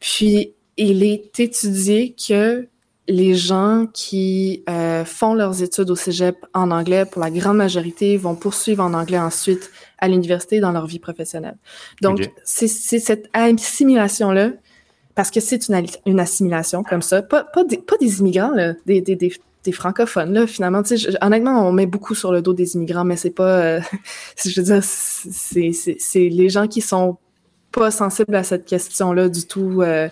Puis 0.00 0.52
il 0.78 1.02
est 1.02 1.38
étudié 1.38 2.14
que 2.28 2.66
les 3.08 3.34
gens 3.34 3.86
qui 3.92 4.64
font 5.04 5.34
leurs 5.34 5.62
études 5.62 5.90
au 5.90 5.96
cégep 5.96 6.36
en 6.54 6.70
anglais, 6.70 7.04
pour 7.04 7.20
la 7.22 7.30
grande 7.30 7.56
majorité, 7.58 8.16
vont 8.16 8.34
poursuivre 8.34 8.82
en 8.84 8.94
anglais 8.94 9.18
ensuite 9.18 9.70
à 9.98 10.08
l'université 10.08 10.60
dans 10.60 10.72
leur 10.72 10.86
vie 10.86 10.98
professionnelle. 10.98 11.56
Donc, 12.02 12.18
c'est 12.44 12.68
c'est 12.68 12.98
cette 13.00 13.28
assimilation-là, 13.32 14.50
parce 15.14 15.30
que 15.30 15.40
c'est 15.40 15.68
une, 16.06 16.20
assimilation 16.20 16.82
comme 16.84 17.02
ça, 17.02 17.22
pas, 17.22 17.44
pas, 17.44 17.64
des, 17.64 17.78
pas 17.78 17.96
des 17.98 18.20
immigrants, 18.20 18.52
là, 18.54 18.74
des, 18.86 19.00
des, 19.00 19.16
des, 19.16 19.32
des 19.64 19.72
francophones, 19.72 20.32
là, 20.32 20.46
finalement. 20.46 20.82
Tu 20.84 20.96
sais, 20.96 21.10
je- 21.10 21.16
honnêtement, 21.20 21.68
on 21.68 21.72
met 21.72 21.86
beaucoup 21.86 22.14
sur 22.14 22.30
le 22.32 22.40
dos 22.42 22.52
des 22.52 22.74
immigrants, 22.76 23.04
mais 23.04 23.16
c'est 23.16 23.30
pas... 23.30 23.60
euh, 23.60 23.80
je 24.44 24.60
veux 24.60 24.66
dire, 24.66 24.84
c'est 24.84 25.72
c'est- 25.72 25.96
c'est 25.98 26.28
les 26.28 26.48
gens 26.48 26.68
qui 26.68 26.80
sont 26.80 27.18
pas 27.72 27.90
sensibles 27.90 28.34
à 28.36 28.44
cette 28.44 28.64
question-là 28.64 29.28
du 29.28 29.46
tout 29.46 29.82
euh, 29.82 30.08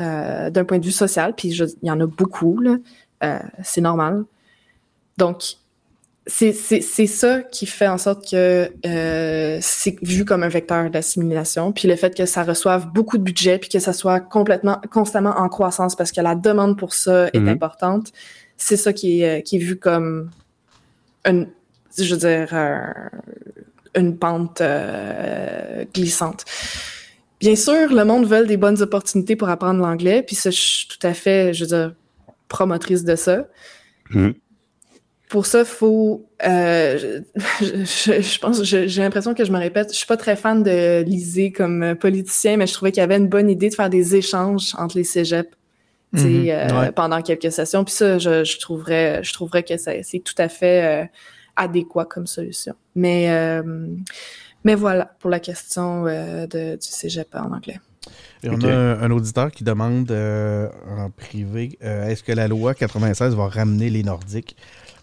euh, 0.00 0.50
d'un 0.50 0.64
point 0.64 0.78
de 0.78 0.84
vue 0.86 0.90
social, 0.90 1.34
puis 1.36 1.48
il 1.50 1.86
y 1.86 1.90
en 1.90 2.00
a 2.00 2.06
beaucoup, 2.06 2.58
là. 2.60 2.76
Euh, 3.22 3.38
c'est 3.62 3.80
normal. 3.82 4.24
Donc, 5.18 5.56
c'est 6.26 6.52
c'est- 6.52 6.80
c'est 6.80 7.06
ça 7.06 7.42
qui 7.42 7.66
fait 7.66 7.86
en 7.88 7.98
sorte 7.98 8.30
que 8.30 8.70
euh, 8.86 9.58
c'est 9.60 9.96
vu 10.02 10.24
comme 10.24 10.42
un 10.42 10.48
vecteur 10.48 10.88
d'assimilation, 10.90 11.72
puis 11.72 11.86
le 11.88 11.96
fait 11.96 12.16
que 12.16 12.24
ça 12.26 12.42
reçoive 12.44 12.86
beaucoup 12.92 13.18
de 13.18 13.22
budget, 13.22 13.58
puis 13.58 13.68
que 13.68 13.78
ça 13.78 13.92
soit 13.92 14.20
complètement, 14.20 14.80
constamment 14.90 15.34
en 15.36 15.48
croissance, 15.48 15.94
parce 15.96 16.12
que 16.12 16.20
la 16.22 16.34
demande 16.34 16.78
pour 16.78 16.94
ça 16.94 17.28
est 17.32 17.38
Mhm. 17.40 17.48
importante, 17.48 18.12
c'est 18.56 18.76
ça 18.78 18.92
qui 18.92 19.20
est, 19.20 19.38
euh, 19.38 19.40
qui 19.42 19.56
est 19.56 19.58
vu 19.58 19.76
comme 19.76 20.30
une, 21.26 21.48
je 21.98 22.14
veux 22.14 22.20
dire, 22.20 22.48
euh, 22.52 22.80
une 23.96 24.16
pente 24.18 24.60
euh, 24.60 25.84
glissante. 25.94 26.44
Bien 27.40 27.56
sûr, 27.56 27.92
le 27.92 28.04
monde 28.04 28.26
veut 28.26 28.46
des 28.46 28.56
bonnes 28.56 28.80
opportunités 28.80 29.36
pour 29.36 29.48
apprendre 29.50 29.80
l'anglais, 29.80 30.22
puis 30.22 30.34
ça, 30.36 30.50
je 30.50 30.58
suis 30.60 30.88
tout 30.88 31.06
à 31.06 31.12
fait, 31.12 31.52
je 31.52 31.64
veux 31.64 31.68
dire, 31.68 31.94
promotrice 32.48 33.04
de 33.04 33.14
ça. 33.16 33.46
Mhm. 34.10 34.34
Pour 35.34 35.46
ça, 35.46 35.64
faut. 35.64 36.24
euh, 36.46 37.20
je, 37.60 37.64
je- 37.84 38.20
je 38.22 38.38
pense, 38.38 38.62
j'ai 38.62 38.86
l'impression 39.02 39.34
que 39.34 39.44
je 39.44 39.50
me 39.50 39.58
répète. 39.58 39.88
Je 39.92 39.96
suis 39.96 40.06
pas 40.06 40.16
très 40.16 40.36
fan 40.36 40.62
de 40.62 41.02
liser 41.02 41.50
comme 41.50 41.82
euh, 41.82 41.94
politicien, 41.96 42.56
mais 42.56 42.68
je 42.68 42.72
trouvais 42.72 42.92
qu'il 42.92 43.00
y 43.00 43.02
avait 43.04 43.16
une 43.16 43.26
bonne 43.26 43.50
idée 43.50 43.68
de 43.68 43.74
faire 43.74 43.90
des 43.90 44.14
échanges 44.14 44.76
entre 44.78 44.96
les 44.96 45.02
cégeps. 45.02 45.50
Mhm. 46.12 46.46
euh, 46.48 46.80
Ouais. 46.80 46.92
pendant 46.92 47.20
quelques 47.20 47.50
sessions. 47.50 47.82
Puis 47.84 47.94
ça, 47.94 48.18
je, 48.18 48.44
je 48.44 48.58
trouverais, 48.60 49.24
je 49.24 49.32
trouverais 49.32 49.64
que 49.64 49.76
c'est 49.76 50.22
tout 50.24 50.34
à 50.38 50.48
fait 50.48 51.02
euh, 51.02 51.06
adéquat 51.56 52.04
comme 52.04 52.28
solution. 52.28 52.74
Mais, 52.94 53.30
euh, 53.32 53.88
mais 54.62 54.76
voilà 54.76 55.16
pour 55.18 55.30
la 55.30 55.40
question 55.40 56.06
euh, 56.06 56.46
de, 56.46 56.74
du 56.76 56.86
cégep 56.86 57.26
en 57.34 57.50
anglais. 57.52 57.80
Et 58.44 58.50
on 58.50 58.60
a 58.60 58.68
un, 58.72 59.02
un 59.02 59.10
auditeur 59.10 59.50
qui 59.50 59.64
demande 59.64 60.08
euh, 60.12 60.68
en 60.96 61.10
privé 61.10 61.76
euh, 61.82 62.06
est-ce 62.06 62.22
que 62.22 62.30
la 62.32 62.46
loi 62.46 62.74
96 62.74 63.34
va 63.34 63.48
ramener 63.48 63.90
les 63.90 64.04
Nordiques 64.04 64.54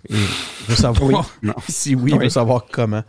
Et 0.09 0.13
il 0.13 0.67
veut 0.69 0.75
savoir 0.75 1.29
Non. 1.43 1.53
si 1.67 1.95
oui, 1.95 2.11
veut 2.11 2.17
Oui. 2.17 2.31
savoir 2.31 2.65
comment. 2.71 3.03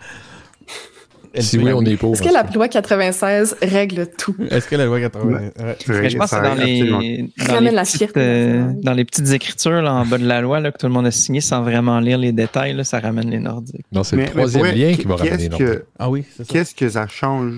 Elle 1.35 1.43
Si 1.43 1.57
oui, 1.57 1.73
on 1.73 1.81
est 1.87 1.97
pauvre. 1.97 2.13
Est-ce 2.15 2.23
que 2.29 2.33
la 2.35 2.43
loi 2.43 2.69
96 2.69 3.57
règle 3.63 4.07
tout? 4.19 4.37
Est-ce 4.51 4.69
que 4.69 4.77
la 4.77 4.85
loi 4.85 5.01
80. 5.01 5.25
ouais. 5.33 5.53
C'est 5.79 5.87
vrai 5.93 6.03
Mais 6.03 6.11
je 6.11 6.19
pense 6.19 6.31
que 6.31 6.37
ça 6.37 6.43
c'est 6.43 6.49
dans 6.51 6.99
les, 6.99 7.23
dans, 7.39 7.45
Ramène 7.47 7.65
les 7.65 7.71
la 7.71 7.83
petites, 7.85 7.97
fierté 7.97 8.21
euh, 8.21 8.73
dans 8.83 8.93
les 8.93 9.05
petites 9.07 9.31
écritures 9.31 9.81
là, 9.81 9.95
en 9.95 10.05
bas 10.05 10.19
de 10.19 10.27
la 10.27 10.43
loi 10.43 10.61
là, 10.61 10.71
que 10.73 10.77
tout 10.77 10.85
le 10.87 10.93
monde 10.93 11.07
a 11.07 11.11
signé 11.11 11.41
sans 11.41 11.63
vraiment 11.63 12.01
lire 12.01 12.19
les 12.19 12.33
détails, 12.33 12.75
là, 12.75 12.85
ça 12.85 13.01
ramène 13.01 13.31
les 13.31 13.39
Nordiques. 13.39 13.87
Non, 13.93 14.05
c'est 14.05 14.17
le 14.17 14.27
troisième 14.27 14.67
lien 14.75 14.93
qui 14.95 15.07
va 15.07 15.15
qu'est-ce 15.17 15.31
ramener 15.31 15.49
que- 15.49 15.63
Nordique. 15.65 15.83
Ah 15.99 16.11
oui. 16.11 16.25
Qu'est-ce 16.49 16.75
que 16.75 16.91
ça 16.91 17.07
change 17.09 17.55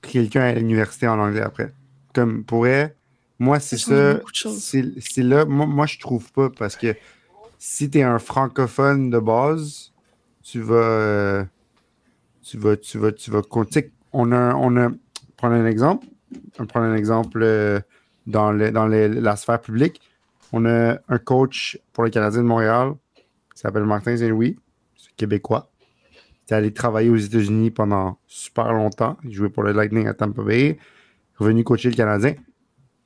que 0.00 0.10
quelqu'un 0.10 0.42
à 0.42 0.52
l'université 0.52 1.08
en 1.08 1.18
anglais 1.18 1.42
après? 1.42 1.72
Comme 2.14 2.44
pour 2.44 2.68
elle, 2.68 2.94
moi, 3.40 3.58
c'est 3.58 3.78
Ça 3.78 3.90
change 3.90 3.98
ça. 3.98 4.14
beaucoup 4.14 4.30
de 4.30 4.36
choses. 4.36 4.58
C'est 4.62 4.84
c'est 5.00 5.22
là, 5.24 5.44
moi, 5.44 5.66
moi, 5.66 5.86
je 5.86 5.98
trouve 5.98 6.30
pas 6.30 6.50
parce 6.56 6.76
que 6.76 6.94
si 7.58 7.90
tu 7.90 7.98
es 7.98 8.02
un 8.02 8.18
francophone 8.18 9.10
de 9.10 9.18
base, 9.18 9.92
tu 10.42 10.60
vas. 10.60 10.74
euh, 10.74 11.44
tu 12.42 12.58
vas. 12.58 12.76
Tu 12.76 12.98
vas. 12.98 13.12
Tu 13.12 13.30
vas. 13.30 13.42
On 14.12 14.32
a. 14.32 14.54
On 14.54 14.76
a 14.76 14.90
prendre 15.36 15.54
un 15.54 15.66
exemple. 15.66 16.06
On 16.58 16.62
va 16.62 16.66
prendre 16.66 16.86
un 16.86 16.94
exemple 16.96 17.40
euh, 17.42 17.80
dans, 18.26 18.50
le, 18.52 18.70
dans 18.72 18.86
le- 18.86 19.08
la 19.08 19.36
sphère 19.36 19.60
publique. 19.60 20.00
On 20.52 20.64
a 20.64 20.98
un 21.08 21.18
coach 21.18 21.78
pour 21.92 22.04
les 22.04 22.10
Canadiens 22.10 22.42
de 22.42 22.46
Montréal 22.46 22.94
qui 23.54 23.60
s'appelle 23.60 23.84
Martin 23.84 24.16
Saint-Louis, 24.16 24.58
c'est 24.96 25.14
québécois. 25.16 25.70
Il 26.48 26.52
est 26.52 26.56
allé 26.56 26.72
travailler 26.72 27.10
aux 27.10 27.16
États-Unis 27.16 27.70
pendant 27.70 28.18
super 28.26 28.72
longtemps. 28.72 29.16
Il 29.24 29.32
jouait 29.32 29.48
pour 29.48 29.62
le 29.62 29.72
Lightning 29.72 30.06
à 30.06 30.14
Tampa 30.14 30.42
Bay. 30.42 30.78
Revenu 31.38 31.64
coacher 31.64 31.90
le 31.90 31.96
Canadien. 31.96 32.34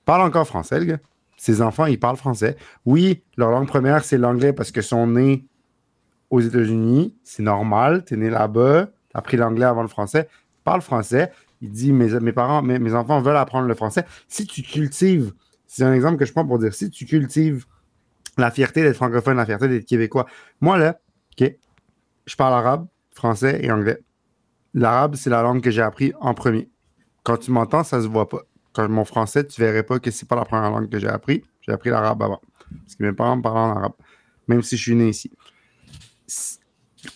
Parle 0.04 0.22
encore 0.22 0.46
français, 0.46 0.78
le 0.80 0.84
gars. 0.86 0.98
Ses 1.40 1.62
enfants, 1.62 1.86
ils 1.86 1.98
parlent 1.98 2.18
français. 2.18 2.54
Oui, 2.84 3.22
leur 3.38 3.50
langue 3.50 3.66
première, 3.66 4.04
c'est 4.04 4.18
l'anglais 4.18 4.52
parce 4.52 4.70
que 4.72 4.82
sont 4.82 5.06
nés 5.06 5.46
aux 6.28 6.40
États-Unis. 6.40 7.16
C'est 7.24 7.42
normal. 7.42 8.04
Tu 8.04 8.12
es 8.12 8.16
né 8.18 8.28
là-bas. 8.28 8.90
Tu 9.08 9.16
as 9.16 9.20
appris 9.20 9.38
l'anglais 9.38 9.64
avant 9.64 9.80
le 9.80 9.88
français. 9.88 10.28
Il 10.30 10.62
parle 10.64 10.82
français. 10.82 11.32
Il 11.62 11.70
dit 11.70 11.94
mes, 11.94 12.32
parents, 12.32 12.60
mes, 12.60 12.78
mes 12.78 12.92
enfants 12.92 13.22
veulent 13.22 13.38
apprendre 13.38 13.66
le 13.66 13.74
français. 13.74 14.04
Si 14.28 14.46
tu 14.46 14.60
cultives, 14.60 15.32
c'est 15.66 15.82
un 15.82 15.94
exemple 15.94 16.18
que 16.18 16.26
je 16.26 16.32
prends 16.32 16.46
pour 16.46 16.58
dire, 16.58 16.74
si 16.74 16.90
tu 16.90 17.06
cultives 17.06 17.64
la 18.36 18.50
fierté 18.50 18.82
d'être 18.82 18.96
francophone, 18.96 19.38
la 19.38 19.46
fierté 19.46 19.66
d'être 19.66 19.86
québécois. 19.86 20.26
Moi, 20.60 20.76
là, 20.76 21.00
OK, 21.40 21.54
je 22.26 22.36
parle 22.36 22.52
arabe, 22.52 22.86
français 23.12 23.60
et 23.62 23.72
anglais. 23.72 24.02
L'arabe, 24.74 25.14
c'est 25.14 25.30
la 25.30 25.40
langue 25.40 25.62
que 25.62 25.70
j'ai 25.70 25.80
appris 25.80 26.12
en 26.20 26.34
premier. 26.34 26.68
Quand 27.22 27.38
tu 27.38 27.50
m'entends, 27.50 27.82
ça 27.82 28.02
se 28.02 28.08
voit 28.08 28.28
pas. 28.28 28.42
Quand 28.72 28.88
mon 28.88 29.04
français, 29.04 29.46
tu 29.46 29.60
verrais 29.60 29.82
pas 29.82 29.98
que 29.98 30.10
c'est 30.10 30.28
pas 30.28 30.36
la 30.36 30.44
première 30.44 30.70
langue 30.70 30.88
que 30.88 30.98
j'ai 30.98 31.08
appris. 31.08 31.42
J'ai 31.62 31.72
appris 31.72 31.90
l'arabe 31.90 32.22
avant. 32.22 32.40
Parce 32.84 32.94
que 32.94 33.02
mes 33.04 33.12
parents 33.12 33.36
me 33.36 33.42
parlaient 33.42 33.60
en 33.60 33.76
arabe. 33.76 33.92
Même 34.46 34.62
si 34.62 34.76
je 34.76 34.82
suis 34.82 34.94
né 34.94 35.08
ici. 35.08 35.30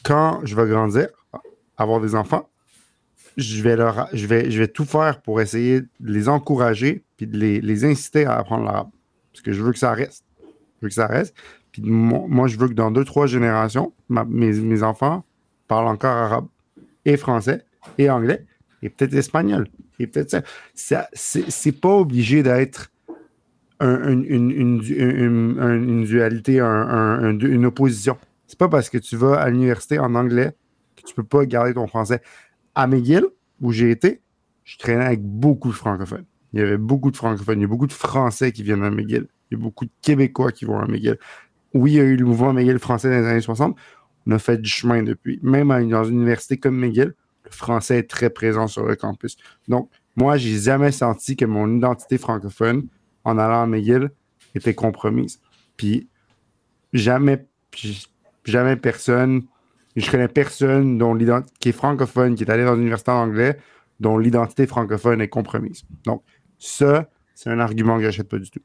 Quand 0.03 0.41
je 0.45 0.57
vais 0.57 0.67
grandir, 0.67 1.09
avoir 1.77 2.01
des 2.01 2.15
enfants, 2.15 2.49
je 3.37 3.63
vais, 3.63 3.77
leur, 3.77 4.09
je 4.13 4.27
vais, 4.27 4.51
je 4.51 4.59
vais 4.59 4.69
tout 4.69 4.85
faire 4.85 5.21
pour 5.21 5.41
essayer 5.41 5.81
de 5.81 5.89
les 6.01 6.29
encourager 6.29 7.05
puis 7.17 7.27
de 7.27 7.37
les, 7.37 7.61
les 7.61 7.85
inciter 7.85 8.27
à 8.27 8.37
apprendre 8.39 8.65
l'arabe. 8.65 8.91
Parce 9.33 9.43
que 9.43 9.53
je 9.53 9.63
veux 9.63 9.73
que 9.73 9.79
ça 9.79 9.93
reste. 9.93 10.25
Je 10.41 10.83
veux 10.83 10.89
que 10.89 10.95
ça 10.95 11.07
reste. 11.07 11.35
Puis 11.73 11.83
mo- 11.83 12.27
moi, 12.29 12.47
je 12.47 12.57
veux 12.57 12.69
que 12.69 12.75
dans 12.75 12.91
deux, 12.91 13.05
trois 13.05 13.27
générations, 13.27 13.93
mes, 14.09 14.53
mes 14.53 14.83
enfants 14.83 15.25
parlent 15.67 15.89
encore 15.89 16.17
arabe 16.17 16.47
et 17.05 17.17
français 17.17 17.65
et 17.99 18.09
anglais 18.11 18.47
et 18.83 18.91
peut-être 18.91 19.15
espagnol. 19.15 19.69
Et 19.99 20.07
peut-être 20.07 20.31
ça. 20.31 20.43
ça 20.75 21.09
c'est 21.13 21.81
pas 21.81 21.95
obligé 21.95 22.43
d'être 22.43 22.91
un- 23.81 24.09
une, 24.11 24.25
une- 24.25 24.51
une 24.51 24.79
du- 24.79 24.95
une- 24.97 25.59
une- 25.61 25.89
une 25.89 26.05
dualité, 26.05 26.61
un- 26.61 26.67
un- 26.67 27.25
un- 27.25 27.39
une 27.39 27.67
opposition. 27.67 28.17
C'est 28.47 28.59
pas 28.59 28.69
parce 28.69 28.91
que 28.91 28.99
tu 28.99 29.17
vas 29.17 29.35
à 29.41 29.51
l'université 29.51 29.99
en 29.99 30.15
anglais 30.15 30.53
que 30.97 31.03
tu 31.03 31.15
peux 31.15 31.25
pas 31.25 31.45
garder 31.47 31.75
ton 31.75 31.87
français. 31.87 32.21
À 32.75 32.87
McGill, 32.87 33.25
où 33.61 33.73
j'ai 33.73 33.91
été, 33.91 34.21
je 34.65 34.79
traînais 34.79 35.05
avec 35.05 35.23
beaucoup 35.23 35.69
de 35.69 35.75
francophones. 35.75 36.25
Il 36.53 36.61
y 36.61 36.63
avait 36.63 36.77
beaucoup 36.77 37.11
de 37.11 37.17
francophones. 37.17 37.59
Il 37.59 37.63
y 37.63 37.65
a 37.65 37.69
beaucoup 37.69 37.87
de 37.89 37.93
Français 37.93 38.53
qui 38.53 38.63
viennent 38.63 38.85
à 38.85 38.91
McGill. 38.91 39.27
Il 39.51 39.59
y 39.59 39.61
a 39.61 39.63
beaucoup 39.63 39.85
de 39.87 39.91
Québécois 40.03 40.53
qui 40.53 40.65
vont 40.65 40.79
à 40.79 40.87
McGill. 40.87 41.19
Oui, 41.73 41.93
il 41.93 41.97
y 41.97 42.01
a 42.01 42.05
eu 42.05 42.17
le 42.17 42.25
mouvement 42.25 42.53
McGill 42.53 42.79
français 42.79 43.11
dans 43.11 43.21
les 43.21 43.27
années 43.27 43.41
60. 43.41 43.77
On 44.27 44.31
a 44.31 44.39
fait 44.39 44.59
du 44.59 44.71
chemin 44.71 45.03
depuis. 45.03 45.41
Même 45.43 45.69
dans 45.89 46.05
une 46.05 46.17
université 46.17 46.57
comme 46.57 46.77
McGill, 46.79 47.15
le 47.45 47.51
français 47.51 47.99
est 47.99 48.11
très 48.11 48.31
présent 48.31 48.67
sur 48.67 48.85
le 48.85 48.97
campus. 48.97 49.37
Donc, 49.69 49.91
moi, 50.17 50.37
j'ai 50.37 50.59
jamais 50.59 50.93
senti 50.93 51.37
que 51.37 51.45
mon 51.45 51.77
identité 51.77 52.19
francophone, 52.19 52.87
en 53.25 53.39
allant 53.39 53.63
à 53.63 53.67
McGill, 53.67 54.11
était 54.55 54.75
compromise. 54.75 55.41
Puis, 55.77 56.09
jamais, 56.93 57.47
jamais 58.45 58.77
personne, 58.77 59.43
je 59.97 60.11
connais 60.11 60.29
personne 60.29 60.99
dont 60.99 61.17
qui 61.61 61.69
est 61.69 61.73
francophone, 61.73 62.35
qui 62.35 62.45
est 62.45 62.51
allé 62.51 62.65
dans 62.65 62.75
une 62.75 62.83
université 62.83 63.11
en 63.11 63.23
anglais, 63.23 63.59
dont 64.01 64.19
l'identité 64.19 64.67
francophone 64.67 65.21
est 65.21 65.29
compromise. 65.29 65.85
Donc, 66.05 66.23
ça, 66.59 67.09
c'est 67.35 67.51
un 67.51 67.61
argument 67.61 67.99
que 67.99 68.05
j'achète 68.05 68.29
pas 68.29 68.39
du 68.39 68.51
tout, 68.51 68.61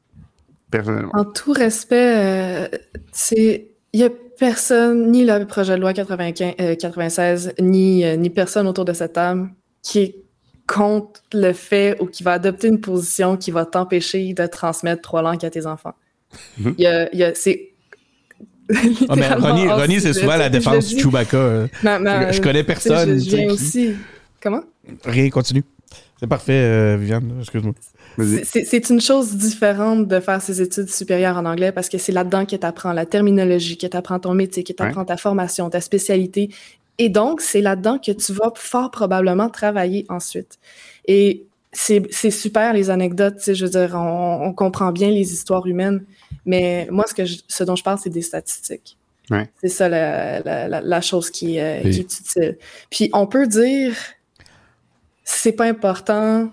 personnellement. 0.70 1.12
En 1.14 1.24
tout 1.24 1.52
respect, 1.52 2.68
euh, 2.74 2.78
c'est 3.12 3.70
il 3.92 4.04
a 4.04 4.10
personne, 4.40 5.12
ni 5.12 5.24
le 5.24 5.44
projet 5.44 5.76
de 5.76 5.80
loi 5.80 5.92
95, 5.92 6.54
euh, 6.60 6.74
96, 6.74 7.52
ni, 7.60 8.04
euh, 8.04 8.16
ni 8.16 8.30
personne 8.30 8.66
autour 8.66 8.84
de 8.84 8.92
cette 8.92 9.12
table 9.12 9.50
qui 9.82 9.98
est 10.00 10.16
contre 10.66 11.20
le 11.32 11.52
fait 11.52 11.96
ou 12.00 12.06
qui 12.06 12.22
va 12.22 12.32
adopter 12.32 12.68
une 12.68 12.80
position 12.80 13.36
qui 13.36 13.50
va 13.50 13.64
t'empêcher 13.66 14.32
de 14.32 14.46
transmettre 14.46 15.02
trois 15.02 15.20
langues 15.22 15.44
à 15.44 15.50
tes 15.50 15.66
enfants. 15.66 15.94
Il 16.58 16.74
y 16.78 16.86
a, 16.86 17.12
il 17.12 17.18
y 17.18 17.24
a- 17.24 17.34
c'est 17.34 17.68
Ah, 19.08 19.16
mais 19.16 19.28
Ronnie, 19.34 19.68
Ronnie, 19.68 20.00
c'est 20.00 20.12
souvent 20.12 20.36
la 20.36 20.48
défense 20.48 20.88
du 20.94 21.00
Chewbacca. 21.02 21.36
euh. 21.36 21.66
Ma- 21.82 21.98
ma- 21.98 22.30
Je 22.32 22.40
connais 22.40 22.62
personne, 22.64 23.18
Je, 23.18 23.36
viens 23.36 23.46
qui- 23.48 23.52
aussi. 23.52 23.94
Comment? 24.40 24.62
Rien, 25.04 25.28
continue. 25.28 25.64
C'est 26.18 26.28
parfait, 26.28 26.52
euh, 26.52 26.96
Viviane. 26.98 27.32
Excuse-moi. 27.40 27.74
C'est- 28.44 28.90
une 28.90 29.00
chose 29.00 29.36
différente 29.36 30.06
de 30.08 30.20
faire 30.20 30.42
ses 30.42 30.60
études 30.60 30.90
supérieures 30.90 31.36
en 31.36 31.44
anglais 31.46 31.72
parce 31.72 31.88
que 31.88 31.96
c'est 31.98 32.12
là-dedans 32.12 32.44
que 32.46 32.56
tu 32.56 32.66
apprends 32.66 32.92
la 32.92 33.06
terminologie, 33.06 33.78
que 33.78 33.86
tu 33.86 33.96
apprends 33.96 34.18
ton 34.18 34.34
métier, 34.34 34.62
que 34.64 34.72
tu 34.72 34.82
apprends 34.82 35.04
ta 35.04 35.16
formation, 35.16 35.70
ta 35.70 35.80
spécialité. 35.80 36.50
Et 36.98 37.08
donc, 37.08 37.40
c'est 37.40 37.60
là-dedans 37.62 37.98
que 37.98 38.12
tu 38.12 38.32
vas 38.32 38.52
fort 38.56 38.90
probablement 38.90 39.48
travailler 39.48 40.04
ensuite. 40.08 40.58
Et 41.06 41.46
c'est 41.72 42.30
super 42.30 42.72
les 42.74 42.90
anecdotes, 42.90 43.52
je 43.54 43.64
veux 43.64 43.70
dire, 43.70 43.94
on, 43.94 44.40
on 44.48 44.52
comprend 44.52 44.90
bien 44.92 45.10
les 45.10 45.32
histoires 45.32 45.66
humaines, 45.66 46.04
mais 46.44 46.88
moi, 46.90 47.04
ce, 47.08 47.14
que 47.14 47.24
je- 47.24 47.38
ce 47.46 47.62
dont 47.64 47.76
je 47.76 47.84
parle, 47.84 47.98
c'est 48.02 48.10
des 48.10 48.22
statistiques. 48.22 48.96
Ouais. 49.30 49.48
C'est 49.62 49.68
ça 49.68 49.88
la, 49.88 50.40
la, 50.40 50.66
la, 50.68 50.80
la 50.80 51.00
chose 51.00 51.30
qui, 51.30 51.60
euh, 51.60 51.80
qui 51.82 52.00
est 52.00 52.18
utile. 52.20 52.58
Puis 52.90 53.08
on 53.12 53.26
peut 53.28 53.46
dire, 53.46 53.94
c'est 55.24 55.52
pas 55.52 55.66
important 55.66 56.50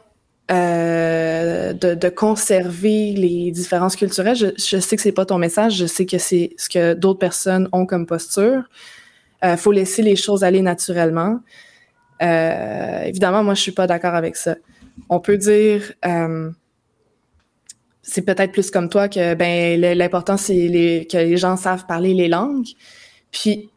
euh, 0.49 1.73
de, 1.73 2.09
conserver 2.09 3.11
les 3.11 3.51
différences 3.51 3.97
culturelles. 3.97 4.37
Je, 4.37 4.77
sais 4.79 4.95
que 4.95 5.01
c'est 5.01 5.11
pas 5.11 5.25
ton 5.25 5.37
message, 5.37 5.75
je 5.75 5.85
sais 5.85 6.05
que 6.05 6.17
c'est 6.17 6.51
ce 6.57 6.69
que 6.69 6.93
d'autres 6.93 7.19
personnes 7.19 7.67
ont 7.73 7.85
comme 7.85 8.05
posture. 8.05 8.63
Euh, 9.43 9.57
faut 9.57 9.73
laisser 9.73 10.01
les 10.01 10.15
choses 10.15 10.45
aller 10.45 10.61
naturellement. 10.61 11.41
Euh, 12.21 13.01
évidemment, 13.03 13.43
moi, 13.43 13.55
je 13.55 13.61
suis 13.61 13.73
pas 13.73 13.87
d'accord 13.87 14.15
avec 14.15 14.37
ça. 14.37 14.55
On 15.09 15.19
peut 15.19 15.37
dire, 15.37 15.93
c'est 18.01 18.21
peut-être 18.21 18.53
plus 18.53 18.71
comme 18.71 18.87
toi 18.87 19.09
que 19.09 19.33
ben 19.35 19.79
l'important 19.97 20.37
c'est 20.37 21.05
que 21.11 21.17
les 21.17 21.37
gens 21.37 21.57
savent 21.57 21.85
parler 21.85 22.13
les 22.13 22.29
langues. 22.29 22.69
Puis 23.31 23.69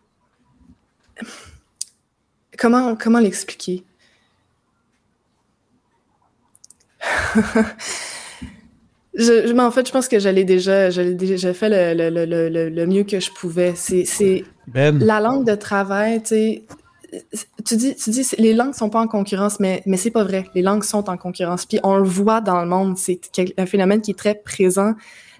comment 2.57 2.95
comment 2.95 3.19
l'expliquer? 3.19 3.85
je, 9.15 9.47
je- 9.49 9.53
mais 9.53 9.63
en 9.63 9.71
fait, 9.71 9.87
je 9.87 9.93
pense 9.93 10.09
que 10.09 10.19
j'allais 10.19 10.45
déjà, 10.45 10.91
déjà 10.91 11.53
fait 11.55 11.69
le, 11.95 12.11
le, 12.11 12.25
le, 12.27 12.69
le- 12.69 12.87
mieux 12.87 13.05
que 13.05 13.19
je 13.21 13.31
pouvais. 13.31 13.75
C'est, 13.75 14.05
Ben, 14.69 14.99
la 14.99 15.21
langue 15.21 15.47
de 15.47 15.55
travail, 15.55 16.23
tu 16.23 16.29
sais. 16.29 16.63
Tu 17.65 17.75
dis, 17.77 17.97
tu 17.97 18.11
dis, 18.11 18.25
les 18.39 18.55
langues 18.55 18.73
sont 18.75 18.89
pas 18.89 19.01
en 19.01 19.09
concurrence, 19.09 19.59
mais, 19.59 19.83
mais 19.85 19.97
c'est 19.97 20.13
pas 20.13 20.23
vrai. 20.23 20.45
Les 20.55 20.63
langues 20.63 20.85
sont 20.85 21.11
en 21.11 21.17
concurrence. 21.17 21.67
Puis 21.67 21.81
on 21.83 21.97
le 21.97 22.05
voit 22.05 22.41
dans 22.41 22.61
le 22.63 22.69
monde. 22.69 22.97
C'est 22.99 23.21
un 23.59 23.67
phénomène 23.67 24.01
qui 24.01 24.13
est 24.13 24.19
très 24.19 24.37
présent. 24.37 24.95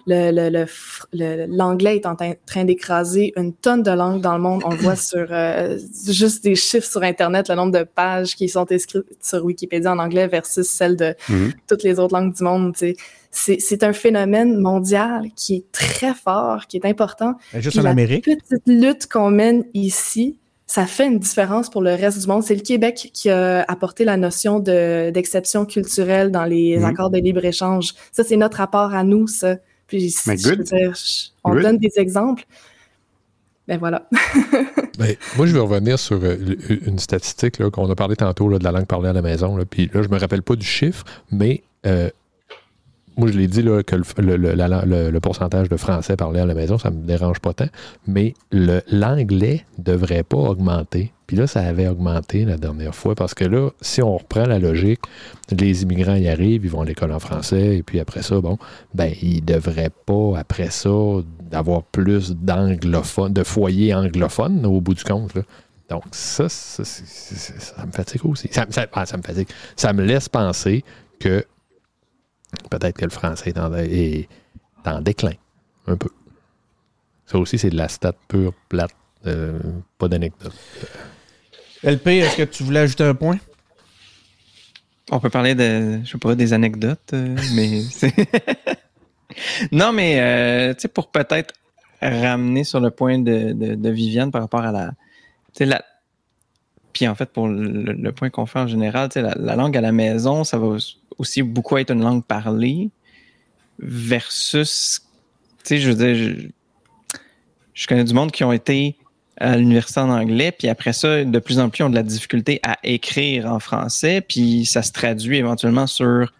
Le, 0.07 0.31
le, 0.31 0.49
le 0.49 0.65
le- 1.13 1.45
l'anglais 1.47 1.95
est 1.97 2.05
en 2.05 2.15
train- 2.15 2.63
d'écraser 2.65 3.33
une 3.37 3.53
tonne 3.53 3.83
de 3.83 3.91
langues 3.91 4.21
dans 4.21 4.35
le 4.35 4.41
monde. 4.41 4.61
On 4.65 4.71
le 4.71 4.77
voit 4.77 4.95
sur 4.95 5.27
euh, 5.31 5.77
juste 6.07 6.43
des 6.43 6.55
chiffres 6.55 6.89
sur 6.89 7.03
Internet, 7.03 7.49
le 7.49 7.55
nombre 7.55 7.71
de 7.77 7.83
pages 7.83 8.35
qui 8.35 8.49
sont 8.49 8.65
écrites 8.65 9.03
sur 9.21 9.43
Wikipédia 9.45 9.91
en 9.91 9.99
anglais 9.99 10.27
versus 10.27 10.67
celles 10.67 10.95
de 10.95 11.15
Mhm. 11.29 11.53
toutes 11.67 11.83
les 11.83 11.99
autres 11.99 12.13
langues 12.15 12.33
du 12.35 12.43
monde. 12.43 12.73
tu 12.75 12.95
sais. 13.33 13.57
C'est, 13.59 13.83
un 13.83 13.93
phénomène 13.93 14.57
mondial 14.59 15.23
qui 15.37 15.55
est 15.55 15.71
très 15.71 16.13
fort, 16.13 16.67
qui 16.67 16.75
est 16.77 16.85
important. 16.85 17.35
juste 17.53 17.69
Puis 17.71 17.79
en 17.79 17.83
la 17.83 17.91
Amérique? 17.91 18.25
petite 18.25 18.67
lutte 18.67 19.07
qu'on 19.07 19.31
mène 19.31 19.63
ici, 19.73 20.37
ça 20.67 20.85
fait 20.85 21.07
une 21.07 21.19
différence 21.19 21.69
pour 21.69 21.81
le 21.81 21.91
reste 21.91 22.19
du 22.19 22.27
monde. 22.27 22.43
C'est 22.43 22.55
le 22.55 22.61
Québec 22.61 23.09
qui 23.13 23.29
a 23.29 23.61
apporté 23.69 24.03
la 24.03 24.17
notion 24.17 24.59
de, 24.59 25.11
d'exception 25.11 25.65
culturelle 25.65 26.29
dans 26.31 26.43
les 26.45 26.77
Mhm. 26.77 26.83
accords 26.85 27.09
de 27.09 27.19
libre-échange. 27.19 27.93
Ça, 28.11 28.23
c'est 28.25 28.37
notre 28.37 28.57
rapport 28.57 28.93
à 28.93 29.03
nous, 29.05 29.27
ça. 29.27 29.55
Puis, 29.91 30.15
Mais 30.25 30.37
je 30.37 30.47
veux 30.47 30.55
good. 30.55 30.65
dire, 30.67 30.93
je- 30.95 31.27
on 31.43 31.51
Good. 31.53 31.63
donne 31.63 31.77
des 31.77 31.91
exemples. 31.97 32.45
Ben 33.67 33.77
voilà. 33.77 34.07
Ben, 34.97 35.15
moi, 35.35 35.47
je 35.47 35.53
vais 35.53 35.59
revenir 35.59 35.97
sur 35.99 36.19
euh, 36.23 36.35
une 36.85 36.99
statistique 36.99 37.57
là, 37.57 37.69
qu'on 37.71 37.89
a 37.89 37.95
parlé 37.95 38.15
tantôt 38.15 38.47
là, 38.49 38.59
de 38.59 38.63
la 38.63 38.71
langue 38.71 38.85
parlée 38.85 39.09
à 39.09 39.13
la 39.13 39.21
maison. 39.21 39.55
Là, 39.57 39.65
puis 39.65 39.89
là, 39.93 40.01
je 40.03 40.09
me 40.09 40.17
rappelle 40.19 40.43
pas 40.43 40.55
du 40.55 40.65
chiffre, 40.65 41.03
mais 41.31 41.63
euh, 41.87 42.09
moi, 43.17 43.29
je 43.31 43.37
l'ai 43.37 43.47
dit 43.47 43.63
là, 43.63 43.81
que 43.83 43.95
le, 43.95 44.03
le- 44.19 44.37
le- 44.37 44.53
la- 44.53 44.85
le- 44.85 45.09
le 45.09 45.19
pourcentage 45.19 45.69
de 45.69 45.77
français 45.77 46.15
parlé 46.17 46.39
à 46.39 46.45
la 46.45 46.53
maison, 46.53 46.77
ça 46.77 46.89
me 46.91 47.05
dérange 47.05 47.39
pas 47.39 47.53
tant, 47.53 47.67
mais 48.07 48.33
le- 48.51 48.81
l'anglais 48.91 49.65
devrait 49.79 50.23
pas 50.23 50.37
augmenter. 50.37 51.11
Puis 51.31 51.37
là, 51.37 51.47
ça 51.47 51.61
avait 51.61 51.87
augmenté 51.87 52.43
la 52.43 52.57
dernière 52.57 52.93
fois 52.93 53.15
parce 53.15 53.33
que 53.33 53.45
là, 53.45 53.69
si 53.79 54.01
on 54.01 54.17
reprend 54.17 54.43
la 54.43 54.59
logique, 54.59 54.99
les 55.49 55.83
immigrants 55.83 56.15
y 56.15 56.27
arrivent, 56.27 56.65
ils 56.65 56.69
vont 56.69 56.81
à 56.81 56.85
l'école 56.85 57.13
en 57.13 57.19
français, 57.19 57.77
et 57.77 57.83
puis 57.83 58.01
après 58.01 58.21
ça, 58.21 58.41
bon, 58.41 58.57
ben, 58.93 59.13
ils 59.21 59.39
devraient 59.39 59.93
pas, 60.05 60.37
après 60.37 60.71
ça, 60.71 60.89
d'avoir 61.49 61.83
plus 61.83 62.31
d'anglophones, 62.31 63.31
de 63.31 63.45
foyers 63.45 63.93
anglophones 63.93 64.65
au 64.65 64.81
bout 64.81 64.93
du 64.93 65.05
compte. 65.05 65.33
là. 65.33 65.43
Donc, 65.89 66.03
ça, 66.11 66.49
ça, 66.49 66.83
me 67.85 67.91
fatigue 67.93 68.25
aussi. 68.25 68.49
Ah, 68.57 69.05
ça 69.05 69.15
me 69.15 69.23
fatigue. 69.23 69.47
Ça 69.77 69.93
me 69.93 70.03
laisse 70.03 70.27
penser 70.27 70.83
que 71.17 71.45
peut-être 72.69 72.97
que 72.97 73.05
le 73.05 73.11
français 73.11 73.51
est 73.51 73.57
en, 73.57 73.73
est 73.73 74.27
en 74.83 74.99
déclin, 74.99 75.35
un 75.87 75.95
peu. 75.95 76.09
Ça 77.25 77.37
aussi, 77.37 77.57
c'est 77.57 77.69
de 77.69 77.77
la 77.77 77.87
stat 77.87 78.15
pure, 78.27 78.51
plate, 78.67 78.91
euh, 79.27 79.57
pas 79.97 80.09
d'anecdote. 80.09 80.51
LP, 81.83 82.07
est-ce 82.07 82.37
que 82.37 82.43
tu 82.43 82.63
voulais 82.63 82.81
ajouter 82.81 83.03
un 83.03 83.15
point? 83.15 83.39
On 85.11 85.19
peut 85.19 85.29
parler 85.29 85.55
de, 85.55 85.99
je 86.03 86.11
sais 86.11 86.17
pas, 86.17 86.35
des 86.35 86.53
anecdotes, 86.53 87.13
euh, 87.13 87.35
mais 87.55 87.81
non, 89.71 89.91
mais 89.91 90.19
euh, 90.19 90.73
tu 90.73 90.81
sais, 90.81 90.87
pour 90.87 91.11
peut-être 91.11 91.53
ramener 92.01 92.63
sur 92.63 92.79
le 92.79 92.91
point 92.91 93.19
de, 93.19 93.51
de, 93.53 93.89
Viviane 93.89 94.31
par 94.31 94.41
rapport 94.41 94.61
à 94.61 94.71
la, 94.71 94.91
tu 95.53 95.65
la, 95.65 95.83
puis 96.93 97.07
en 97.07 97.15
fait 97.15 97.31
pour 97.31 97.47
le, 97.47 97.93
le 97.93 98.11
point 98.11 98.29
qu'on 98.29 98.45
fait 98.45 98.59
en 98.59 98.67
général, 98.67 99.09
tu 99.09 99.13
sais, 99.13 99.21
la, 99.21 99.33
la 99.35 99.55
langue 99.55 99.75
à 99.75 99.81
la 99.81 99.91
maison, 99.91 100.43
ça 100.43 100.57
va 100.57 100.77
aussi- 101.17 101.43
beaucoup 101.43 101.77
être 101.77 101.91
une 101.91 102.01
langue 102.01 102.23
parlée 102.23 102.89
versus, 103.79 105.01
tu 105.63 105.69
sais, 105.69 105.77
je 105.77 105.91
veux 105.91 106.13
dire, 106.13 106.51
je 107.73 107.87
connais 107.87 108.03
du 108.03 108.13
monde 108.13 108.31
qui 108.31 108.43
ont 108.43 108.51
été 108.51 108.95
à 109.41 109.57
l'université 109.57 109.99
en 109.99 110.09
anglais, 110.09 110.51
puis 110.57 110.67
après 110.69 110.93
ça, 110.93 111.23
de 111.23 111.39
plus 111.39 111.59
en 111.59 111.69
plus, 111.69 111.83
ont 111.83 111.89
de 111.89 111.95
la 111.95 112.03
difficulté 112.03 112.59
à 112.63 112.77
écrire 112.83 113.45
en 113.51 113.59
français, 113.59 114.21
puis 114.21 114.65
ça 114.65 114.81
se 114.83 114.91
traduit 114.91 115.37
éventuellement 115.37 115.87
sur 115.87 116.31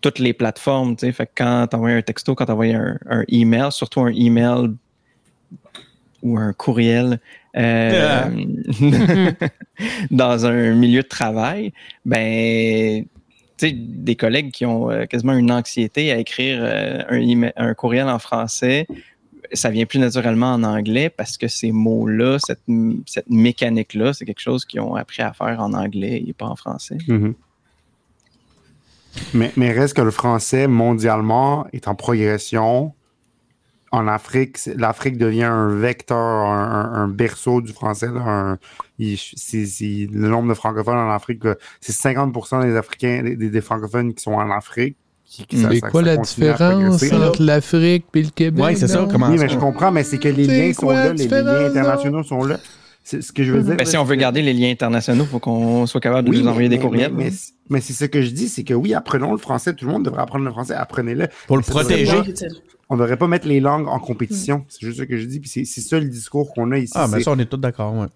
toutes 0.00 0.18
les 0.18 0.32
plateformes, 0.32 0.96
tu 0.96 1.06
sais. 1.06 1.12
Fait 1.12 1.26
que 1.26 1.32
quand 1.36 1.66
t'envoies 1.68 1.90
un 1.90 2.02
texto, 2.02 2.34
quand 2.34 2.46
t'envoies 2.46 2.74
un, 2.74 2.98
un 3.10 3.24
email, 3.28 3.70
surtout 3.72 4.00
un 4.00 4.12
email 4.12 4.70
ou 6.22 6.38
un 6.38 6.52
courriel 6.52 7.20
euh, 7.56 8.28
dans 10.10 10.46
un 10.46 10.74
milieu 10.74 11.02
de 11.02 11.08
travail, 11.08 11.72
ben, 12.04 13.04
tu 13.56 13.68
sais, 13.68 13.72
des 13.72 14.14
collègues 14.16 14.50
qui 14.52 14.64
ont 14.66 14.90
euh, 14.90 15.06
quasiment 15.06 15.32
une 15.34 15.50
anxiété 15.50 16.12
à 16.12 16.18
écrire 16.18 16.58
euh, 16.60 17.02
un, 17.08 17.20
email- 17.20 17.52
un 17.56 17.74
courriel 17.74 18.08
en 18.08 18.18
français, 18.18 18.86
ça 19.52 19.70
vient 19.70 19.86
plus 19.86 19.98
naturellement 19.98 20.52
en 20.52 20.62
anglais 20.62 21.10
parce 21.10 21.36
que 21.36 21.48
ces 21.48 21.72
mots-là, 21.72 22.38
cette, 22.46 22.62
cette 23.06 23.28
mécanique-là, 23.30 24.12
c'est 24.12 24.24
quelque 24.24 24.40
chose 24.40 24.64
qu'ils 24.64 24.80
ont 24.80 24.94
appris 24.94 25.22
à 25.22 25.32
faire 25.32 25.60
en 25.60 25.72
anglais 25.72 26.22
et 26.26 26.32
pas 26.32 26.46
en 26.46 26.56
français. 26.56 26.98
Mhm. 27.08 27.34
mais, 29.34 29.52
mais 29.56 29.72
reste 29.72 29.94
que 29.94 30.02
le 30.02 30.10
français, 30.10 30.66
mondialement, 30.66 31.66
est 31.72 31.88
en 31.88 31.94
progression. 31.94 32.94
En 33.90 34.06
Afrique, 34.06 34.58
l'Afrique 34.76 35.16
devient 35.16 35.44
un 35.44 35.68
vecteur, 35.74 36.18
un, 36.18 37.08
berceau 37.08 37.62
du 37.62 37.72
français. 37.72 38.08
un- 38.08 38.58
le 38.98 40.28
nombre 40.28 40.50
de 40.50 40.54
francophones 40.54 40.98
en 40.98 41.10
Afrique, 41.10 41.42
c'est 41.80 41.92
50% 41.94 42.62
des 42.62 42.76
Africains, 42.76 43.22
des 43.22 43.60
francophones 43.62 44.12
qui 44.12 44.22
sont 44.22 44.34
en 44.34 44.50
Afrique. 44.50 44.96
Ça- 45.28 45.90
quoi 45.90 46.00
ça 46.02 46.06
la 46.06 46.16
différence 46.16 47.02
entre 47.12 47.42
l'Afrique 47.42 48.06
et 48.14 48.22
le 48.22 48.30
Québec? 48.30 48.64
Ouais, 48.64 48.74
c'est 48.74 48.88
ça, 48.88 49.06
comment- 49.10 49.28
Oui, 49.28 49.36
mais 49.38 49.48
je 49.48 49.56
comprends, 49.58 49.92
mais 49.92 50.02
c'est 50.02 50.18
que 50.18 50.28
les 50.28 50.46
C'est 50.46 50.66
liens 50.68 50.72
sont 50.72 50.90
là, 50.90 51.12
les, 51.12 51.26
liens 51.26 51.66
internationaux 51.66 52.22
sont 52.22 52.44
là. 52.44 52.58
C'est 53.04 53.22
ce 53.22 53.32
que 53.32 53.42
je 53.44 53.52
veux 53.52 53.62
dire. 53.62 53.76
Ben, 53.76 53.86
si 53.86 53.96
on 53.96 54.04
veut 54.04 54.14
c'est 54.16 54.20
garder 54.20 54.42
les 54.42 54.52
liens 54.52 54.70
internationaux, 54.70 55.24
il 55.24 55.30
faut 55.30 55.38
qu'on 55.38 55.86
soit 55.86 56.00
capable 56.00 56.26
de 56.28 56.30
Oui, 56.32 56.38
nous 56.38 56.44
mais- 56.44 56.50
envoyer 56.50 56.68
des 56.68 56.78
courriels. 56.78 57.12
Mais, 57.14 57.24
mais, 57.26 57.32
mais 57.70 57.80
c'est 57.80 57.92
ce 57.94 58.04
que 58.04 58.20
je 58.20 58.30
dis, 58.30 58.48
c'est 58.48 58.64
que 58.64 58.74
oui, 58.74 58.92
apprenons 58.94 59.32
le 59.32 59.38
français. 59.38 59.72
Tout 59.74 59.86
le 59.86 59.92
monde 59.92 60.04
devrait 60.04 60.22
apprendre 60.22 60.44
le 60.44 60.50
français. 60.50 60.74
Apprenez-le. 60.74 61.28
Pour 61.46 61.56
le 61.56 61.62
C'est 61.62 61.70
protéger. 61.72 62.12
On 62.90 62.96
ne 62.96 63.00
devrait 63.02 63.16
pas 63.18 63.28
mettre 63.28 63.46
les 63.48 63.60
langues 63.60 63.86
en 63.88 63.98
compétition. 63.98 64.64
C'est 64.68 64.86
juste 64.86 64.98
ce 64.98 65.04
que 65.04 65.16
je 65.18 65.24
dis. 65.26 65.40
Puis 65.40 65.48
c'est 65.50 65.64
c'est 65.64 65.80
ça 65.82 65.98
le 66.00 66.06
discours 66.08 66.52
qu'on 66.54 66.70
a 66.72 66.78
ici. 66.78 66.92
Ah, 66.96 67.06
mais 67.10 67.18
c'est- 67.18 67.24
ça, 67.24 67.32
on 67.32 67.38
est 67.38 67.44
tous 67.46 67.56
d'accord, 67.58 67.94
ouais. 67.94 68.06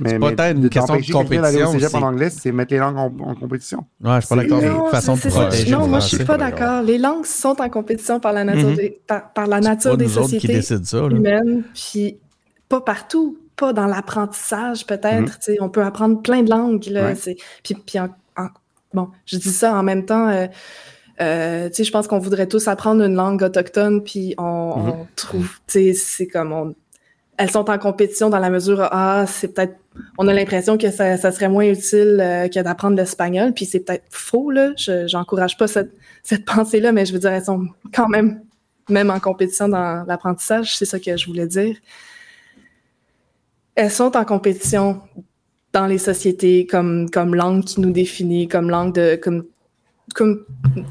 Mais- 0.00 0.10
c'est 0.10 0.18
pas 0.18 0.32
tant 0.32 0.50
une 0.50 0.60
de- 0.62 0.68
question 0.68 0.94
de 0.96 1.12
compétition, 1.12 1.68
au 1.68 1.72
cégep 1.72 1.94
en 1.94 2.02
anglais, 2.02 2.30
c'est 2.30 2.52
mettre 2.52 2.72
les 2.72 2.78
langues 2.80 2.98
en, 2.98 3.06
en 3.30 3.34
compétition. 3.34 3.84
Ouais, 4.02 4.20
je 4.20 4.26
suis 4.26 4.34
pas 4.36 4.42
d'accord. 4.42 4.90
façon 4.90 5.14
de 5.14 5.18
c'est- 5.20 5.30
c'est 5.30 5.34
ça. 5.36 5.40
protéger 5.42 5.70
Non, 5.72 5.86
moi, 5.86 6.00
je 6.00 6.08
suis 6.16 6.24
pas 6.24 6.36
d'accord. 6.38 6.82
Les 6.82 6.98
langues 6.98 7.24
sont 7.26 7.60
en 7.60 7.68
compétition 7.68 8.20
par 8.20 8.32
la 8.32 8.44
nature, 8.44 8.68
Mhm. 8.70 8.74
des, 8.76 9.00
par, 9.06 9.32
par 9.32 9.46
la 9.46 9.60
nature 9.60 9.96
des 9.96 10.08
sociétés 10.08 10.62
ça. 10.62 10.76
humaines, 11.08 11.62
puis 11.74 12.18
pas 12.68 12.80
partout, 12.80 13.38
pas 13.56 13.72
dans 13.72 13.86
l'apprentissage 13.86 14.86
peut-être. 14.86 15.38
Mhm. 15.48 15.56
On 15.60 15.68
peut 15.68 15.82
apprendre 15.84 16.20
plein 16.22 16.42
de 16.42 16.50
langues. 16.50 16.86
Là, 16.86 17.06
Ouais. 17.08 17.14
c'est- 17.14 17.36
Puis, 17.62 17.74
puis 17.74 17.98
en- 18.00 18.08
en- 18.36 18.48
bon, 18.94 19.08
je 19.26 19.36
dis 19.36 19.50
ça 19.52 19.74
en 19.74 19.82
même 19.82 20.04
temps. 20.06 20.28
euh, 20.30 20.46
euh, 21.20 21.68
tu 21.68 21.74
sais, 21.76 21.84
je 21.84 21.92
pense 21.92 22.08
qu'on 22.08 22.18
voudrait 22.18 22.48
tous 22.48 22.66
apprendre 22.68 23.02
une 23.04 23.14
langue 23.14 23.42
autochtone, 23.42 24.02
puis 24.02 24.34
on, 24.38 24.76
Mhm. 24.76 24.88
on 24.88 25.06
trouve, 25.14 25.48
tu 25.66 25.92
sais, 25.92 25.92
c'est 25.92 26.26
comme 26.26 26.52
on, 26.52 26.74
elles 27.42 27.50
sont 27.50 27.68
en 27.68 27.78
compétition 27.78 28.30
dans 28.30 28.38
la 28.38 28.50
mesure 28.50 28.88
ah, 28.92 29.24
c'est 29.26 29.48
peut-être, 29.48 29.74
on 30.16 30.28
a 30.28 30.32
l'impression 30.32 30.78
que 30.78 30.92
ça, 30.92 31.16
ça 31.16 31.32
serait 31.32 31.48
moins 31.48 31.64
utile 31.64 32.20
euh, 32.20 32.46
que 32.46 32.60
d'apprendre 32.60 32.96
l'espagnol, 32.96 33.52
puis 33.52 33.66
c'est 33.66 33.80
peut-être 33.80 34.04
faux, 34.10 34.52
là. 34.52 34.70
Je, 34.76 35.08
j'encourage 35.08 35.56
pas 35.56 35.66
cette, 35.66 35.90
cette 36.22 36.44
pensée-là, 36.44 36.92
mais 36.92 37.04
je 37.04 37.12
veux 37.12 37.18
dire, 37.18 37.32
elles 37.32 37.44
sont 37.44 37.66
quand 37.92 38.06
même, 38.06 38.42
même 38.88 39.10
en 39.10 39.18
compétition 39.18 39.68
dans 39.68 40.04
l'apprentissage, 40.06 40.76
c'est 40.76 40.84
ça 40.84 41.00
que 41.00 41.16
je 41.16 41.26
voulais 41.26 41.48
dire. 41.48 41.76
Elles 43.74 43.90
sont 43.90 44.16
en 44.16 44.24
compétition 44.24 45.00
dans 45.72 45.88
les 45.88 45.98
sociétés 45.98 46.64
comme, 46.66 47.10
comme 47.10 47.34
langue 47.34 47.64
qui 47.64 47.80
nous 47.80 47.90
définit, 47.90 48.46
comme 48.46 48.70
langue 48.70 48.94
de, 48.94 49.16
comme, 49.16 49.46
comme 50.12 50.44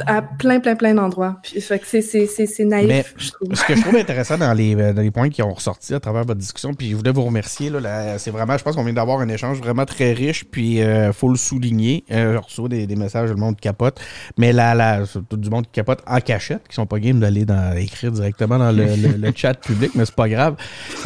à 0.06 0.22
plein, 0.22 0.60
plein, 0.60 0.76
plein 0.76 0.94
d'endroits. 0.94 1.38
Puis, 1.44 1.60
fait 1.62 1.80
que 1.80 1.88
c'est, 1.88 2.02
c'est, 2.02 2.26
c'est, 2.28 2.46
c'est 2.46 2.66
naïf, 2.66 2.88
Mais- 2.88 3.06
je 3.18 3.32
trouve. 3.32 3.54
Ce 3.56 3.64
que 3.66 3.76
je 3.76 3.82
trouve 3.82 3.96
intéressant 3.96 4.38
dans 4.38 4.54
les, 4.54 4.76
euh, 4.76 4.94
dans 4.94 5.02
les 5.02 5.12
points 5.12 5.30
qui 5.30 5.42
ont 5.42 5.54
ressorti 5.54 5.94
à 5.94 6.00
travers 6.00 6.24
votre 6.24 6.40
discussion, 6.40 6.74
puis 6.74 6.90
je 6.92 6.96
voulais 6.96 7.12
vous 7.12 7.24
remercier. 7.24 7.70
Là, 7.70 7.80
là, 7.80 8.20
c'est 8.20 8.32
vraiment, 8.32 8.58
je 8.58 8.64
pense 8.64 8.76
qu'on 8.76 8.84
vient 8.84 8.94
d'avoir 8.94 9.20
un 9.20 9.30
échange 9.30 9.60
vraiment 9.60 9.86
très 9.86 10.14
riche, 10.14 10.46
puis 10.46 10.78
il 10.80 11.12
faut 11.14 11.30
le 11.30 11.38
souligner. 11.38 12.04
Euh, 12.12 12.34
je 12.34 12.38
reçois 12.38 12.70
des, 12.70 12.88
des 12.88 12.96
messages, 12.96 13.30
le 13.30 13.36
monde 13.36 13.60
capote, 13.60 14.00
mais 14.38 14.54
là, 14.54 14.74
là, 14.76 15.04
tout 15.30 15.38
du 15.38 15.50
monde 15.50 15.66
qui 15.66 15.72
capote 15.74 16.00
en 16.08 16.20
cachette, 16.20 16.68
qui 16.68 16.76
sont 16.76 16.86
pas 16.86 17.00
game 17.00 17.20
d'aller 17.20 17.46
dans, 17.46 17.76
écrire 17.78 18.12
directement 18.12 18.58
dans 18.58 18.72
le, 18.72 18.86
le- 18.96 19.18
le 19.18 19.32
chat 19.36 19.54
public, 19.56 19.92
mais 19.96 20.06
c'est 20.06 20.16
pas 20.16 20.30
grave. 20.30 20.56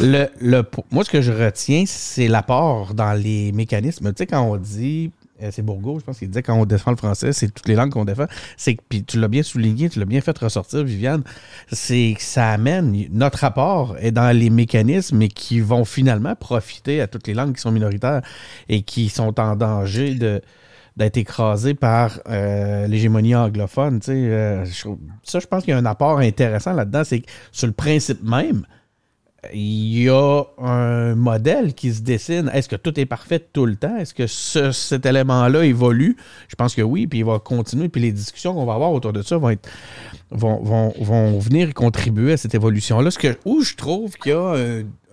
Le, 0.00 0.26
le, 0.40 0.62
moi, 0.90 1.04
ce 1.04 1.10
que 1.10 1.20
je 1.20 1.32
retiens, 1.32 1.84
c'est 1.86 2.28
l'apport 2.28 2.94
dans 2.94 3.12
les 3.12 3.52
mécanismes. 3.52 4.08
Tu 4.10 4.14
sais, 4.18 4.26
quand 4.26 4.42
on 4.42 4.56
dit. 4.56 5.10
Euh, 5.42 5.50
C'est 5.52 5.62
Bourgault, 5.62 5.98
je 6.00 6.04
pense 6.04 6.18
qu'il 6.18 6.28
disait 6.28 6.42
quand 6.42 6.54
on 6.54 6.64
défend 6.64 6.90
le 6.90 6.96
français, 6.96 7.32
c'est 7.32 7.48
toutes 7.48 7.68
les 7.68 7.74
langues 7.74 7.90
qu'on 7.90 8.04
défend. 8.04 8.26
C'est 8.56 8.76
puis 8.88 9.04
tu 9.04 9.18
l'as 9.18 9.28
bien 9.28 9.42
souligné, 9.42 9.88
tu 9.88 9.98
l'as 9.98 10.04
bien 10.04 10.20
fait 10.20 10.36
ressortir, 10.38 10.84
Viviane. 10.84 11.22
C'est 11.70 12.14
que 12.16 12.22
ça 12.22 12.50
amène 12.50 13.06
notre 13.10 13.38
rapport 13.38 13.96
est 13.98 14.12
dans 14.12 14.36
les 14.36 14.50
mécanismes 14.50 15.20
et 15.22 15.28
qui 15.28 15.60
vont 15.60 15.84
finalement 15.84 16.34
profiter 16.34 17.00
à 17.00 17.06
toutes 17.06 17.26
les 17.26 17.34
langues 17.34 17.54
qui 17.54 17.60
sont 17.60 17.72
minoritaires 17.72 18.22
et 18.68 18.82
qui 18.82 19.08
sont 19.08 19.38
en 19.40 19.56
danger 19.56 20.14
de 20.14 20.42
d'être 20.96 21.18
écrasées 21.18 21.74
par 21.74 22.20
euh, 22.28 22.86
l'hégémonie 22.86 23.34
anglophone. 23.34 24.00
euh, 24.08 24.64
ça, 25.22 25.38
je 25.38 25.46
pense 25.46 25.64
qu'il 25.64 25.72
y 25.72 25.74
a 25.74 25.78
un 25.78 25.84
apport 25.84 26.18
intéressant 26.18 26.72
là-dedans. 26.72 27.04
C'est 27.04 27.20
que 27.20 27.30
sur 27.52 27.66
le 27.66 27.74
principe 27.74 28.22
même, 28.22 28.66
il 29.52 30.02
y 30.02 30.08
a 30.08 30.42
un 30.58 31.14
modèle 31.14 31.74
qui 31.74 31.92
se 31.92 32.02
dessine. 32.02 32.50
Est-ce 32.52 32.68
que 32.68 32.76
tout 32.76 32.98
est 32.98 33.06
parfait 33.06 33.38
tout 33.52 33.66
le 33.66 33.76
temps? 33.76 33.96
Est-ce 33.96 34.14
que 34.14 34.26
ce- 34.26 34.72
cet 34.72 35.06
élément-là 35.06 35.64
évolue? 35.64 36.16
Je 36.48 36.54
pense 36.56 36.74
que 36.74 36.82
oui, 36.82 37.06
puis 37.06 37.20
il 37.20 37.24
va 37.24 37.38
continuer. 37.38 37.88
Puis 37.88 38.00
les 38.00 38.12
discussions 38.12 38.54
qu'on 38.54 38.64
va 38.66 38.74
avoir 38.74 38.92
autour 38.92 39.12
de 39.12 39.22
ça 39.22 39.36
vont, 39.36 39.50
être, 39.50 39.68
vont, 40.30 41.38
venir 41.38 41.72
contribuer 41.74 42.32
à 42.32 42.36
cette 42.36 42.54
évolution-là. 42.54 43.10
Ce 43.10 43.18
que, 43.18 43.36
où 43.44 43.62
je 43.62 43.74
trouve 43.76 44.14
qu'il 44.16 44.32
y 44.32 44.34
a 44.34 44.56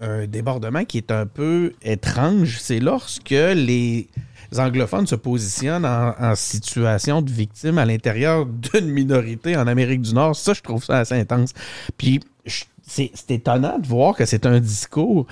un, 0.01 0.25
débordement 0.27 0.83
qui 0.83 0.97
est 0.97 1.11
un 1.11 1.25
peu 1.25 1.73
étrange, 1.81 2.57
c'est 2.59 2.79
lorsque 2.79 3.29
les 3.29 4.09
anglophones 4.57 5.07
se 5.07 5.15
positionnent 5.15 5.85
en, 5.85 6.13
en 6.19 6.35
situation 6.35 7.21
de 7.21 7.31
victime 7.31 7.77
à 7.77 7.85
l'intérieur 7.85 8.45
d'une 8.45 8.89
minorité 8.89 9.55
en 9.57 9.67
Amérique 9.67 10.01
du 10.01 10.13
Nord. 10.13 10.35
Ça, 10.35 10.53
je 10.53 10.61
trouve 10.61 10.83
ça 10.83 10.99
assez 10.99 11.15
intense. 11.15 11.53
Puis 11.97 12.19
je- 12.45 12.63
c'est 12.85 13.31
étonnant 13.31 13.79
de 13.79 13.87
voir 13.87 14.15
que 14.15 14.25
c'est 14.25 14.45
un 14.45 14.59
discours 14.59 15.25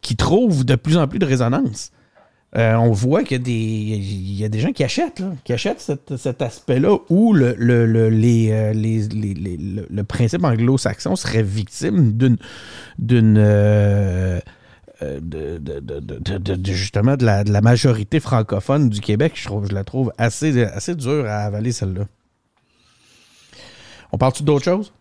qui 0.00 0.16
trouve 0.16 0.64
de 0.64 0.74
plus 0.74 0.96
en 0.96 1.08
plus 1.08 1.18
de 1.18 1.26
résonance. 1.26 1.90
Euh, 2.56 2.74
on 2.74 2.92
voit 2.92 3.24
qu'il 3.24 3.32
y 3.32 3.40
a 3.40 3.42
des, 3.42 3.52
il 3.52 4.34
y 4.34 4.44
a 4.44 4.48
des 4.48 4.60
gens 4.60 4.70
qui 4.70 4.84
achètent, 4.84 5.22
qui 5.42 5.52
achètent 5.52 5.80
cet, 6.16 6.40
aspect-là 6.40 6.98
où 7.08 7.32
le, 7.32 7.56
euh, 7.58 8.10
les- 8.10 9.08
les- 9.08 9.56
le, 9.90 10.04
principe 10.04 10.44
anglo-saxon 10.44 11.16
serait 11.16 11.42
victime 11.42 12.12
d'une 12.12 12.36
d'une 13.00 13.38
euh, 13.38 14.38
de, 15.02 15.60
justement 16.72 17.16
de 17.16 17.24
la, 17.24 17.42
de 17.42 17.52
la 17.52 17.60
majorité 17.60 18.20
francophone 18.20 18.88
du 18.88 19.00
Québec. 19.00 19.32
Je, 19.34 19.46
trouve, 19.46 19.68
je 19.68 19.74
la 19.74 19.82
trouve 19.82 20.12
assez, 20.16 20.62
assez 20.62 20.94
dure 20.94 21.26
à 21.26 21.38
avaler 21.38 21.72
celle-là. 21.72 22.04
On 24.12 24.18
parle-tu 24.18 24.44
d'autre 24.44 24.64
chose? 24.64 24.92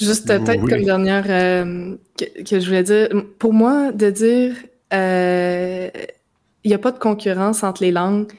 Juste 0.00 0.30
euh, 0.30 0.38
peut-être 0.38 0.62
Oui. 0.62 0.70
comme 0.70 0.84
dernière 0.84 1.24
euh, 1.28 1.96
que, 2.18 2.42
que 2.42 2.60
je 2.60 2.66
voulais 2.66 2.82
dire, 2.82 3.08
pour 3.38 3.52
moi, 3.52 3.92
de 3.92 4.10
dire 4.10 4.54
euh, 4.92 5.88
il 6.64 6.68
n'y 6.68 6.74
a 6.74 6.78
pas 6.78 6.92
de 6.92 6.98
concurrence 6.98 7.62
entre 7.62 7.82
les 7.82 7.92
langues, 7.92 8.30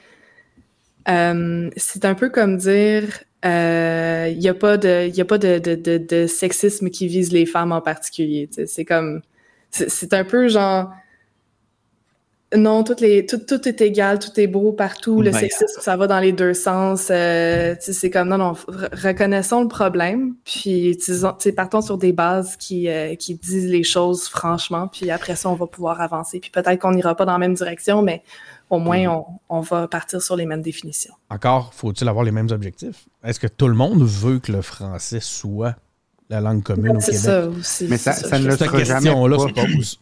euh, 1.08 1.70
c'est 1.76 2.04
un 2.04 2.14
peu 2.14 2.28
comme 2.30 2.56
dire 2.56 3.04
euh, 3.44 4.28
il 4.30 4.38
n'y 4.38 4.48
a 4.48 4.54
pas 4.54 4.76
de 4.76 5.08
y 5.08 5.20
a 5.20 5.24
pas 5.24 5.38
de, 5.38 5.58
de, 5.58 5.74
de, 5.74 5.98
de 5.98 6.26
sexisme 6.28 6.90
qui 6.90 7.08
vise 7.08 7.32
les 7.32 7.46
femmes 7.46 7.72
en 7.72 7.80
particulier. 7.80 8.48
C'est 8.66 8.84
comme 8.84 9.22
c'est 9.70 10.12
un 10.14 10.24
peu 10.24 10.48
genre 10.48 10.92
non, 12.56 12.84
toutes 12.84 13.00
les, 13.00 13.24
tout, 13.26 13.38
tout 13.38 13.66
est 13.68 13.80
égal, 13.80 14.18
tout 14.18 14.38
est 14.38 14.46
beau 14.46 14.72
partout. 14.72 15.22
Le 15.22 15.30
Ben, 15.30 15.38
sexisme, 15.40 15.80
ça 15.80 15.96
va 15.96 16.06
dans 16.06 16.18
les 16.20 16.32
deux 16.32 16.54
sens. 16.54 17.08
Euh, 17.10 17.74
tu 17.76 17.80
sais, 17.86 17.92
c'est 17.92 18.10
comme 18.10 18.28
non, 18.28 18.38
non, 18.38 18.52
re- 18.52 18.88
reconnaissons 19.08 19.62
le 19.62 19.68
problème, 19.68 20.34
puis 20.44 20.90
utilisons- 20.90 21.32
tu 21.32 21.44
sais, 21.48 21.52
partons 21.52 21.80
sur 21.80 21.98
des 21.98 22.12
bases 22.12 22.56
qui, 22.56 22.88
euh, 22.88 23.14
qui 23.14 23.34
disent 23.34 23.68
les 23.70 23.82
choses 23.84 24.28
franchement, 24.28 24.88
puis 24.88 25.10
après 25.10 25.36
ça, 25.36 25.48
on 25.48 25.54
va 25.54 25.66
pouvoir 25.66 26.00
avancer. 26.00 26.40
Puis 26.40 26.50
peut-être 26.50 26.78
qu'on 26.80 26.92
n'ira 26.92 27.14
pas 27.14 27.24
dans 27.24 27.32
la 27.32 27.38
même 27.38 27.54
direction, 27.54 28.02
mais 28.02 28.22
au 28.70 28.78
moins, 28.78 29.06
on, 29.06 29.24
on 29.48 29.60
va 29.60 29.86
partir 29.88 30.22
sur 30.22 30.34
les 30.36 30.46
mêmes 30.46 30.62
définitions. 30.62 31.12
Encore, 31.30 31.72
faut-il 31.74 32.08
avoir 32.08 32.24
les 32.24 32.32
mêmes 32.32 32.48
objectifs? 32.50 33.04
Est-ce 33.24 33.38
que 33.40 33.46
tout 33.46 33.68
le 33.68 33.74
monde 33.74 34.02
veut 34.02 34.38
que 34.38 34.50
le 34.52 34.62
français 34.62 35.20
soit 35.20 35.74
la 36.30 36.40
langue 36.40 36.62
commune 36.62 36.96
au 36.96 37.00
C'est 37.00 37.12
Québec? 37.12 37.24
ça 37.24 37.46
aussi. 37.48 37.86
Mais 37.90 37.98
ça- 37.98 38.12
c'est 38.14 38.28
ça 38.28 38.38
ne 38.38 38.46
le 38.46 38.56
sera 38.56 38.82
jamais 38.84 39.10
pas. 39.10 39.48
pose. 39.54 39.98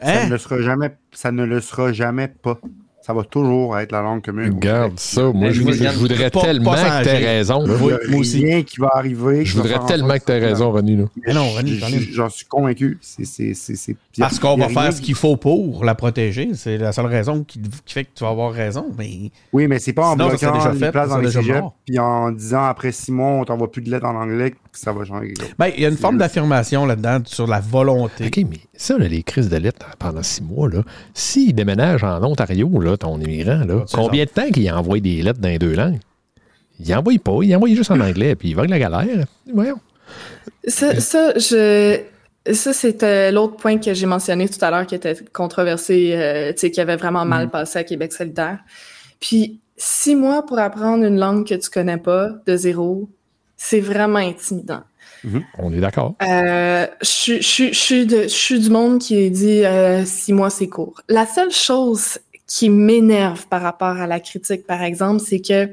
Ça, 0.00 0.22
Hein? 0.22 0.24
ne 0.24 0.30
le 0.30 0.38
sera 0.38 0.60
jamais, 0.60 0.96
ça 1.12 1.32
ne 1.32 1.44
le 1.44 1.60
sera 1.60 1.92
jamais 1.92 2.28
pas. 2.28 2.60
Ça 3.08 3.14
va 3.14 3.24
toujours 3.24 3.78
être 3.78 3.90
la 3.90 4.02
langue 4.02 4.22
commune. 4.22 4.52
Regarde 4.56 4.98
ça. 5.00 5.22
Moi, 5.32 5.50
je, 5.50 5.62
voudrais 5.62 6.28
pas- 6.28 6.42
tellement 6.42 6.72
pas 6.72 6.76
que 7.00 7.04
tu 7.04 7.08
changer. 7.08 7.24
raison. 7.24 7.66
là. 7.66 7.74
Oui, 7.80 7.92
y 7.92 7.94
a 7.94 8.10
moi 8.10 8.20
aussi. 8.20 8.44
rien 8.44 8.62
qui 8.62 8.80
va 8.80 8.90
arriver. 8.92 9.46
Je 9.46 9.56
voudrais 9.56 9.78
tellement 9.86 10.12
que 10.18 10.24
tu 10.26 10.32
aies 10.32 10.38
raison, 10.40 10.70
René. 10.72 10.94
là. 10.94 11.04
Mais 11.26 11.32
non, 11.32 11.48
René, 11.48 11.70
Je- 11.70 12.12
j'en 12.12 12.28
suis 12.28 12.44
convaincu. 12.44 12.98
C'est, 13.00 13.24
c'est, 13.24 13.54
c'est, 13.54 13.76
c'est- 13.76 13.96
Parce 14.18 14.38
qu'on 14.38 14.58
va 14.58 14.68
faire 14.68 14.92
ce 14.92 15.00
qu'il 15.00 15.14
faut 15.14 15.38
pour 15.38 15.86
la 15.86 15.94
protéger. 15.94 16.50
C'est 16.52 16.76
la 16.76 16.92
seule 16.92 17.06
raison 17.06 17.44
qui, 17.44 17.62
qui 17.86 17.94
fait 17.94 18.04
que 18.04 18.10
tu 18.14 18.24
vas 18.24 18.28
avoir 18.30 18.52
raison. 18.52 18.84
Mais 18.98 19.30
Oui, 19.54 19.68
mais 19.68 19.78
c'est 19.78 19.94
pas 19.94 20.08
en 20.08 20.12
Sinon, 20.12 20.28
bloquant 20.28 20.52
déjà 20.58 20.72
les 20.74 20.78
fait, 20.78 20.90
places 20.92 21.08
dans 21.08 21.16
les 21.16 21.30
cégeps, 21.30 21.66
puis 21.86 21.98
en 21.98 22.30
disant 22.30 22.64
après 22.64 22.92
six 22.92 23.10
mois, 23.10 23.30
on 23.30 23.44
t'envoie 23.46 23.72
plus 23.72 23.80
de 23.80 23.90
lettres 23.90 24.04
en 24.04 24.16
anglais, 24.16 24.50
que 24.50 24.56
ça 24.74 24.92
va 24.92 25.06
changer 25.06 25.32
ben, 25.58 25.70
il 25.74 25.82
y 25.82 25.86
a 25.86 25.88
une 25.88 25.96
forme 25.96 26.18
d'affirmation 26.18 26.84
là-dedans 26.84 27.20
sur 27.24 27.46
la 27.46 27.60
volonté. 27.60 28.26
OK, 28.26 28.36
mais 28.50 28.58
ça, 28.74 28.98
les 28.98 29.22
crises 29.22 29.48
de 29.48 29.56
lettres 29.56 29.86
pendant 29.98 30.22
six 30.22 30.42
mois, 30.42 30.68
là, 30.68 30.82
s'il 31.14 31.54
déménage 31.54 32.04
en 32.04 32.22
Ontario, 32.22 32.68
là, 32.80 32.97
ton 32.98 33.20
immigrant, 33.20 33.64
là, 33.64 33.84
c'est 33.86 33.96
combien 33.96 34.24
de 34.24 34.30
temps 34.30 34.48
qu'il 34.50 34.70
envoie 34.70 35.00
des 35.00 35.22
lettres 35.22 35.40
dans 35.40 35.48
les 35.48 35.58
deux 35.58 35.74
langues? 35.74 35.98
Il 36.80 36.94
envoie 36.94 37.14
pas, 37.22 37.38
il 37.42 37.54
envoie 37.56 37.68
juste 37.70 37.90
en 37.90 38.00
anglais, 38.00 38.34
puis 38.36 38.50
il 38.50 38.54
va 38.54 38.60
avec 38.60 38.70
la 38.70 38.78
galère. 38.78 39.26
Voyons. 39.52 39.80
Ça, 40.66 41.00
ça, 41.00 41.32
je, 41.36 42.00
ça 42.52 42.72
c'était 42.72 43.32
l'autre 43.32 43.56
point 43.56 43.78
que 43.78 43.92
j'ai 43.94 44.06
mentionné 44.06 44.48
tout 44.48 44.64
à 44.64 44.70
l'heure 44.70 44.86
qui 44.86 44.94
était 44.94 45.16
controversé, 45.32 46.12
euh, 46.14 46.52
tu 46.52 46.60
sais, 46.60 46.70
qui 46.70 46.80
avait 46.80 46.96
vraiment 46.96 47.24
mal 47.24 47.50
passé 47.50 47.78
à 47.80 47.84
Québec 47.84 48.12
solidaire. 48.12 48.58
Puis, 49.20 49.60
six 49.76 50.14
mois 50.14 50.44
pour 50.46 50.58
apprendre 50.58 51.04
une 51.04 51.18
langue 51.18 51.46
que 51.46 51.54
tu 51.54 51.68
connais 51.70 51.98
pas 51.98 52.30
de 52.46 52.56
zéro, 52.56 53.08
c'est 53.56 53.80
vraiment 53.80 54.18
intimidant. 54.20 54.82
On 55.58 55.72
est 55.72 55.80
d'accord. 55.80 56.14
Euh, 56.22 56.86
je 57.00 57.06
suis- 57.06 57.42
je 57.42 57.48
suis- 57.48 57.72
je 57.74 57.78
suis 57.78 58.06
de- 58.06 58.22
je 58.22 58.28
suis 58.28 58.60
du 58.60 58.70
monde 58.70 59.00
qui 59.00 59.28
dit 59.32 59.64
euh, 59.64 60.04
six 60.04 60.32
mois 60.32 60.48
c'est 60.48 60.68
court. 60.68 61.00
La 61.08 61.26
seule 61.26 61.50
chose 61.50 62.18
qui 62.48 62.70
m'énerve 62.70 63.46
par 63.46 63.62
rapport 63.62 63.96
à 63.98 64.08
la 64.08 64.18
critique, 64.18 64.66
par 64.66 64.82
exemple, 64.82 65.20
c'est 65.20 65.40
que 65.40 65.68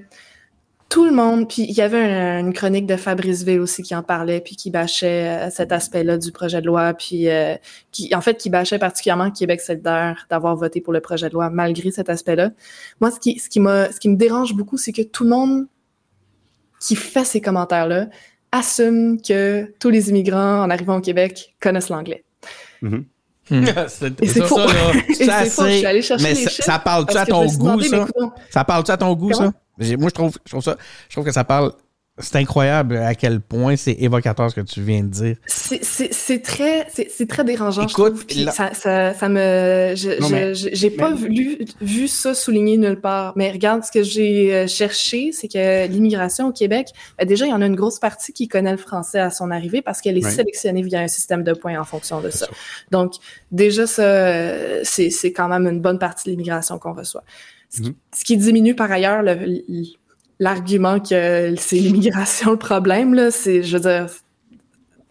tout 0.88 1.06
le 1.06 1.12
monde, 1.12 1.48
puis 1.50 1.64
il 1.64 1.72
y 1.74 1.82
avait 1.82 1.98
un- 1.98 2.40
une 2.42 2.54
chronique 2.54 2.86
de 2.86 2.96
Fabrice 2.96 3.44
V 3.44 3.58
aussi 3.58 3.82
qui 3.82 3.96
en 3.96 4.04
parlait, 4.04 4.40
puis 4.40 4.56
qui 4.56 4.70
bâchait 4.70 5.48
euh, 5.48 5.50
cet 5.50 5.72
aspect-là 5.72 6.18
du 6.18 6.32
projet 6.32 6.62
de 6.62 6.68
loi, 6.68 6.94
puis 6.94 7.28
euh, 7.28 7.56
qui, 7.92 8.14
en 8.14 8.22
fait, 8.22 8.38
qui 8.38 8.50
bâchait 8.52 8.78
particulièrement 8.78 9.32
Québec 9.32 9.62
solidaire 9.62 10.28
d'avoir 10.30 10.56
voté 10.56 10.82
pour 10.82 10.94
le 10.94 11.00
projet 11.00 11.28
de 11.28 11.34
loi 11.34 11.50
malgré 11.50 11.90
cet 11.90 12.10
aspect-là. 12.10 12.52
Moi, 13.02 13.10
ce 13.10 13.20
qui, 13.20 13.60
me 13.60 14.16
dérange 14.16 14.54
beaucoup, 14.54 14.78
c'est 14.78 14.92
que 14.92 15.02
tout 15.02 15.24
le 15.24 15.32
monde 15.32 15.66
qui 16.80 16.96
fait 16.96 17.26
ces 17.26 17.42
commentaires-là 17.42 18.08
assume 18.52 19.20
que 19.22 19.74
tous 19.80 19.90
les 19.90 20.10
immigrants 20.10 20.62
en 20.64 20.70
arrivant 20.70 20.98
au 20.98 21.02
Québec 21.02 21.56
connaissent 21.60 21.90
l'anglais. 21.90 22.24
c'est 22.82 23.15
Et 23.52 24.28
c'est 24.28 24.40
ça, 24.40 24.46
faux. 24.46 24.58
ça, 24.58 24.66
là. 24.66 24.74
C'est 25.14 25.50
faux, 25.50 25.66
je 25.66 25.72
suis 25.72 25.86
allée 25.86 26.02
chercher 26.02 26.24
Mais 26.24 26.34
les 26.34 26.46
ça, 26.46 26.64
ça 26.64 26.80
parle-tu 26.80 27.16
à 27.18 27.26
ton 27.26 27.46
goût, 27.46 27.82
ça? 27.82 28.08
Ça 28.50 28.64
parle-tu 28.64 28.92
à 28.92 28.98
ton 28.98 29.14
goût, 29.14 29.34
ça? 29.34 29.52
Moi, 29.78 30.10
je 30.10 30.10
trouve, 30.10 30.38
je 30.46 30.52
trouve 30.52 30.64
ça. 30.64 30.76
Je 31.10 31.16
trouve 31.16 31.26
que 31.26 31.32
ça 31.32 31.44
parle. 31.44 31.74
C'est 32.18 32.38
incroyable 32.38 32.96
à 32.96 33.14
quel 33.14 33.42
point 33.42 33.76
c'est 33.76 33.92
évocateur 34.00 34.50
ce 34.50 34.56
que 34.56 34.62
tu 34.62 34.82
viens 34.82 35.04
de 35.04 35.10
dire. 35.10 35.36
C'est- 35.48 36.40
très, 36.42 36.88
c'est 36.94 37.10
c'est 37.12 37.28
très 37.28 37.44
dérangeant, 37.44 37.82
Écoute, 37.82 37.92
je 37.92 37.94
trouve. 38.12 38.26
Puis 38.26 38.44
là- 38.46 38.52
ça, 38.54 38.74
ça, 38.74 39.14
ça 39.14 39.28
me, 39.28 39.94
j'ai 39.96 40.90
pas 40.92 41.10
mais- 41.10 41.28
vu, 41.28 41.58
vu 41.82 42.08
ça 42.08 42.34
souligné 42.34 42.78
nulle 42.78 43.02
part. 43.02 43.34
Mais 43.36 43.52
regarde, 43.52 43.84
ce 43.84 43.92
que 43.92 44.02
j'ai 44.02 44.54
euh, 44.56 44.66
cherché, 44.68 45.32
c'est 45.34 45.50
que 45.50 45.88
l'immigration 45.88 46.48
au 46.48 46.52
Québec, 46.54 46.88
ben 47.20 47.28
déjà, 47.28 47.46
il 47.48 47.50
y 47.50 47.54
en 47.54 47.62
a 47.62 47.66
une 47.66 47.76
grosse 47.76 48.00
partie 48.00 48.32
qui 48.32 48.48
connaît 48.48 48.72
le 48.72 48.78
français 48.78 49.20
à 49.20 49.30
son 49.30 49.52
arrivée 49.52 49.82
parce 49.82 50.00
qu'elle 50.00 50.18
est 50.18 50.22
sélectionnée 50.30 50.84
via 50.84 51.02
un 51.02 51.08
système 51.10 51.44
de 51.44 51.52
points 51.52 51.78
en 51.78 51.84
fonction 51.86 52.22
de 52.22 52.30
ça. 52.30 52.48
Donc, 52.92 53.16
déjà, 53.52 53.88
ça, 53.88 54.04
euh, 54.04 54.82
c'est 54.84 55.34
quand 55.34 55.50
même 55.50 55.68
une 55.68 55.82
bonne 55.82 56.00
partie 56.00 56.26
de 56.26 56.32
l'immigration 56.32 56.80
qu'on 56.80 56.94
reçoit. 56.94 57.24
Ce 57.70 57.82
qui, 57.82 57.90
Mhm. 57.90 57.96
ce 58.18 58.24
qui 58.24 58.38
diminue 58.38 58.74
par 58.76 58.90
ailleurs 58.90 59.22
le- 59.22 59.64
l'argument 60.40 61.00
que 61.00 61.54
c'est 61.58 61.78
l'immigration 61.78 62.52
le 62.52 62.58
problème, 62.58 63.14
là, 63.14 63.32
c'est, 63.32 63.64
je 63.64 63.78
veux 63.78 63.82
dire, 63.82 64.08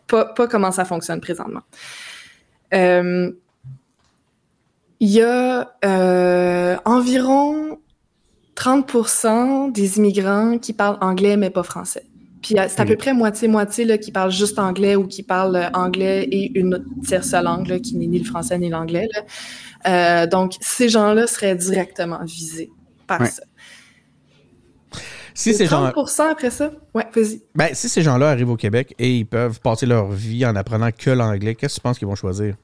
pas, 0.07 0.27
pas 0.27 0.47
comment 0.47 0.71
ça 0.71 0.85
fonctionne 0.85 1.21
présentement. 1.21 1.63
Euh, 2.75 3.31
Il 5.01 5.11
y 5.11 5.23
a 5.23 5.75
euh, 5.85 6.77
environ 6.85 7.79
30% 8.57 9.73
des 9.73 9.99
immigrants 9.99 10.59
qui 10.59 10.73
parlent 10.73 10.99
anglais 11.01 11.37
mais 11.37 11.51
pas 11.51 11.63
français. 11.63 12.05
Puis 12.43 12.59
euh, 12.59 12.67
c'est 12.69 12.81
à 12.81 12.85
peu 12.85 12.97
près 12.97 13.15
moitié-moitié 13.15 13.99
qui 13.99 14.13
parlent 14.13 14.31
juste 14.31 14.59
anglais 14.59 14.97
ou 14.97 15.07
qui 15.07 15.23
parlent 15.23 15.57
euh, 15.57 15.71
anglais 15.73 16.25
et 16.31 16.59
une 16.59 16.75
autre 16.75 16.85
tierce 17.05 17.33
langue 17.33 17.67
là, 17.69 17.79
qui 17.79 17.97
n'est 17.97 18.07
ni 18.07 18.19
le 18.19 18.25
français 18.25 18.59
ni 18.59 18.69
l'anglais. 18.69 19.09
Euh, 19.87 20.27
donc, 20.27 20.53
ces 20.61 20.89
gens-là 20.89 21.27
seraient 21.27 21.57
directement 21.57 22.23
visés 22.25 22.71
par 23.07 23.21
Ouais. 23.23 23.29
ça. 23.29 23.43
Si 25.37 25.53
ces 25.53 25.67
gens, 25.67 25.91
30 25.91 26.21
après 26.31 26.51
ça? 26.51 26.71
Ouais, 26.95 27.05
vas-y. 27.15 27.43
ben, 27.57 27.69
si 27.75 27.89
ces 27.89 28.03
gens-là 28.03 28.31
arrivent 28.31 28.51
au 28.51 28.57
Québec 28.57 28.95
et 28.99 29.17
ils 29.19 29.27
peuvent 29.27 29.61
passer 29.61 29.85
leur 29.85 30.09
vie 30.13 30.47
en 30.47 30.55
apprenant 30.55 30.91
que 30.97 31.11
l'anglais, 31.11 31.55
qu'est-ce 31.57 31.75
que 31.75 31.81
tu 31.81 31.83
penses 31.83 31.99
qu'ils 31.99 32.07
vont 32.07 32.15
choisir? 32.15 32.55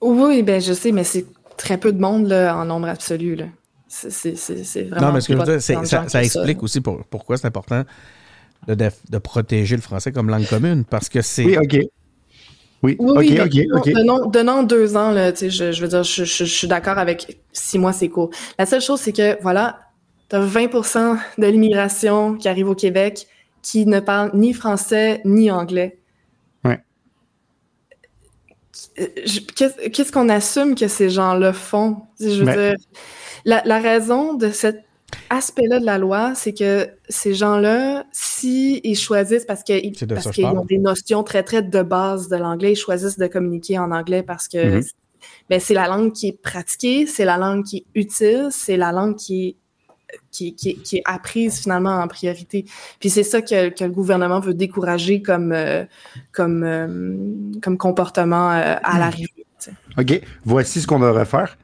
Oui, 0.00 0.42
ben 0.42 0.60
je 0.60 0.72
sais, 0.72 0.92
mais 0.92 1.04
c'est 1.04 1.24
très 1.56 1.78
peu 1.78 1.92
de 1.92 2.00
monde 2.00 2.26
là, 2.28 2.56
en 2.56 2.64
nombre 2.66 2.88
absolu. 2.88 3.34
Là. 3.34 3.46
C'est, 3.88 4.10
c'est, 4.10 4.36
c'est, 4.36 4.64
c'est 4.64 4.82
vraiment 4.82 5.06
non, 5.08 5.12
mais 5.14 5.20
ce 5.20 5.28
que 5.28 5.32
je 5.34 5.38
veux 5.38 5.44
dire, 5.44 5.54
de 5.54 5.58
ça, 5.60 5.74
gens 5.74 6.08
ça 6.08 6.20
que 6.20 6.24
explique 6.24 6.62
aussi 6.62 6.80
pour- 6.80 7.04
pourquoi 7.06 7.38
c'est 7.38 7.46
important 7.46 7.84
de, 8.68 8.74
def- 8.74 9.00
de 9.10 9.18
protéger 9.18 9.76
le 9.76 9.82
français 9.82 10.12
comme 10.12 10.28
langue 10.28 10.46
commune. 10.46 10.84
Parce 10.84 11.08
que 11.08 11.22
c'est. 11.22 11.44
Oui, 11.44 11.56
OK. 11.56 11.78
Oui, 12.82 12.96
Oui, 12.98 13.10
OK, 13.10 13.16
oui, 13.18 13.40
OK, 13.40 13.50
donnons- 13.50 13.78
OK. 13.78 13.92
Donnons, 13.94 14.26
donnons 14.26 14.62
deux 14.62 14.96
ans, 14.96 15.10
là, 15.10 15.32
tu 15.32 15.38
sais, 15.38 15.50
je, 15.50 15.72
je 15.72 15.80
veux 15.80 15.88
dire, 15.88 16.02
je, 16.02 16.24
je- 16.24 16.44
je 16.44 16.52
suis 16.52 16.68
d'accord 16.68 16.98
avec 16.98 17.40
six 17.52 17.78
mois, 17.78 17.94
c'est 17.94 18.08
court. 18.10 18.30
La 18.58 18.66
seule 18.66 18.82
chose, 18.82 19.00
c'est 19.00 19.12
que, 19.14 19.40
voilà, 19.42 19.80
t'as 20.28 20.44
20% 20.44 21.18
de 21.38 21.46
l'immigration 21.46 22.34
qui 22.36 22.48
arrive 22.48 22.68
au 22.68 22.74
Québec 22.74 23.26
qui 23.62 23.86
ne 23.86 24.00
parle 24.00 24.30
ni 24.34 24.52
français 24.52 25.20
ni 25.24 25.50
anglais. 25.50 25.98
Ouais. 26.64 26.80
Euh, 29.00 29.06
Qu'est-ce 29.54 30.12
qu'on 30.12 30.28
assume 30.28 30.74
que 30.74 30.88
ces 30.88 31.10
gens-là 31.10 31.52
font? 31.52 32.02
Je 32.20 32.26
veux 32.40 32.44
Mais- 32.44 32.70
dire, 32.70 32.76
la, 33.44 33.62
la 33.64 33.78
raison 33.78 34.34
de 34.34 34.50
cet 34.50 34.84
aspect-là 35.30 35.78
de 35.80 35.86
la 35.86 35.98
loi, 35.98 36.34
c'est 36.34 36.52
que 36.52 36.88
ces 37.08 37.32
gens-là, 37.34 38.04
si 38.12 38.80
ils 38.84 38.96
choisissent 38.96 39.44
parce 39.44 39.62
qu'ils 39.62 39.92
ont 40.44 40.64
des 40.64 40.78
notions 40.78 41.22
très 41.22 41.42
très 41.42 41.62
de 41.62 41.82
base 41.82 42.28
de 42.28 42.36
l'anglais, 42.36 42.72
ils 42.72 42.76
choisissent 42.76 43.18
de 43.18 43.26
communiquer 43.26 43.78
en 43.78 43.92
anglais 43.92 44.22
parce 44.22 44.48
que 44.48 44.76
Mhm. 44.78 44.82
ben, 45.48 45.60
c'est 45.60 45.74
la 45.74 45.86
langue 45.88 46.12
qui 46.12 46.28
est 46.28 46.40
pratiquée, 46.42 47.06
c'est 47.06 47.24
la 47.24 47.38
langue 47.38 47.64
qui 47.64 47.78
est 47.78 47.86
utile, 48.00 48.48
c'est 48.50 48.76
la 48.76 48.92
langue 48.92 49.16
qui 49.16 49.48
est 49.48 49.56
qui, 50.36 50.54
qui, 50.54 50.74
qui 50.76 50.96
est 50.98 51.02
apprise 51.04 51.60
finalement 51.60 51.96
en 52.00 52.08
priorité. 52.08 52.66
Puis 53.00 53.10
c'est 53.10 53.22
ça 53.22 53.40
que, 53.40 53.70
que 53.70 53.84
le 53.84 53.90
gouvernement 53.90 54.40
veut 54.40 54.54
décourager 54.54 55.22
comme, 55.22 55.52
euh, 55.52 55.84
comme, 56.32 56.62
euh, 56.62 57.16
comme 57.62 57.78
comportement 57.78 58.50
euh, 58.52 58.76
à 58.82 58.98
l'arrivée. 58.98 59.46
sais. 59.58 59.72
OK, 59.98 60.20
voici 60.44 60.80
ce 60.80 60.86
qu'on 60.86 60.98
devrait 61.00 61.24
faire. 61.24 61.56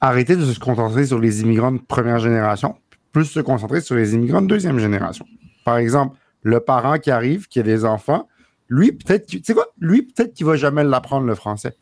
Arrêter 0.00 0.36
de 0.36 0.44
se 0.44 0.58
concentrer 0.58 1.04
sur 1.06 1.18
les 1.18 1.42
immigrants 1.42 1.72
de 1.72 1.80
première 1.80 2.18
génération, 2.18 2.76
plus 3.12 3.26
se 3.26 3.40
concentrer 3.40 3.80
sur 3.80 3.96
les 3.96 4.14
immigrants 4.14 4.40
de 4.40 4.46
deuxième 4.46 4.78
génération. 4.78 5.26
Par 5.64 5.76
exemple, 5.76 6.16
le 6.42 6.60
parent 6.60 6.98
qui 6.98 7.10
arrive, 7.10 7.48
qui 7.48 7.60
a 7.60 7.62
des 7.62 7.84
enfants, 7.84 8.26
lui, 8.68 8.92
peut-être, 8.92 9.26
tu 9.26 9.42
sais 9.44 9.52
quoi, 9.52 9.66
lui, 9.78 10.02
peut-être 10.02 10.32
qu'il 10.32 10.46
va 10.46 10.56
jamais 10.56 10.84
l'apprendre 10.84 11.26
le 11.26 11.34
français. 11.34 11.74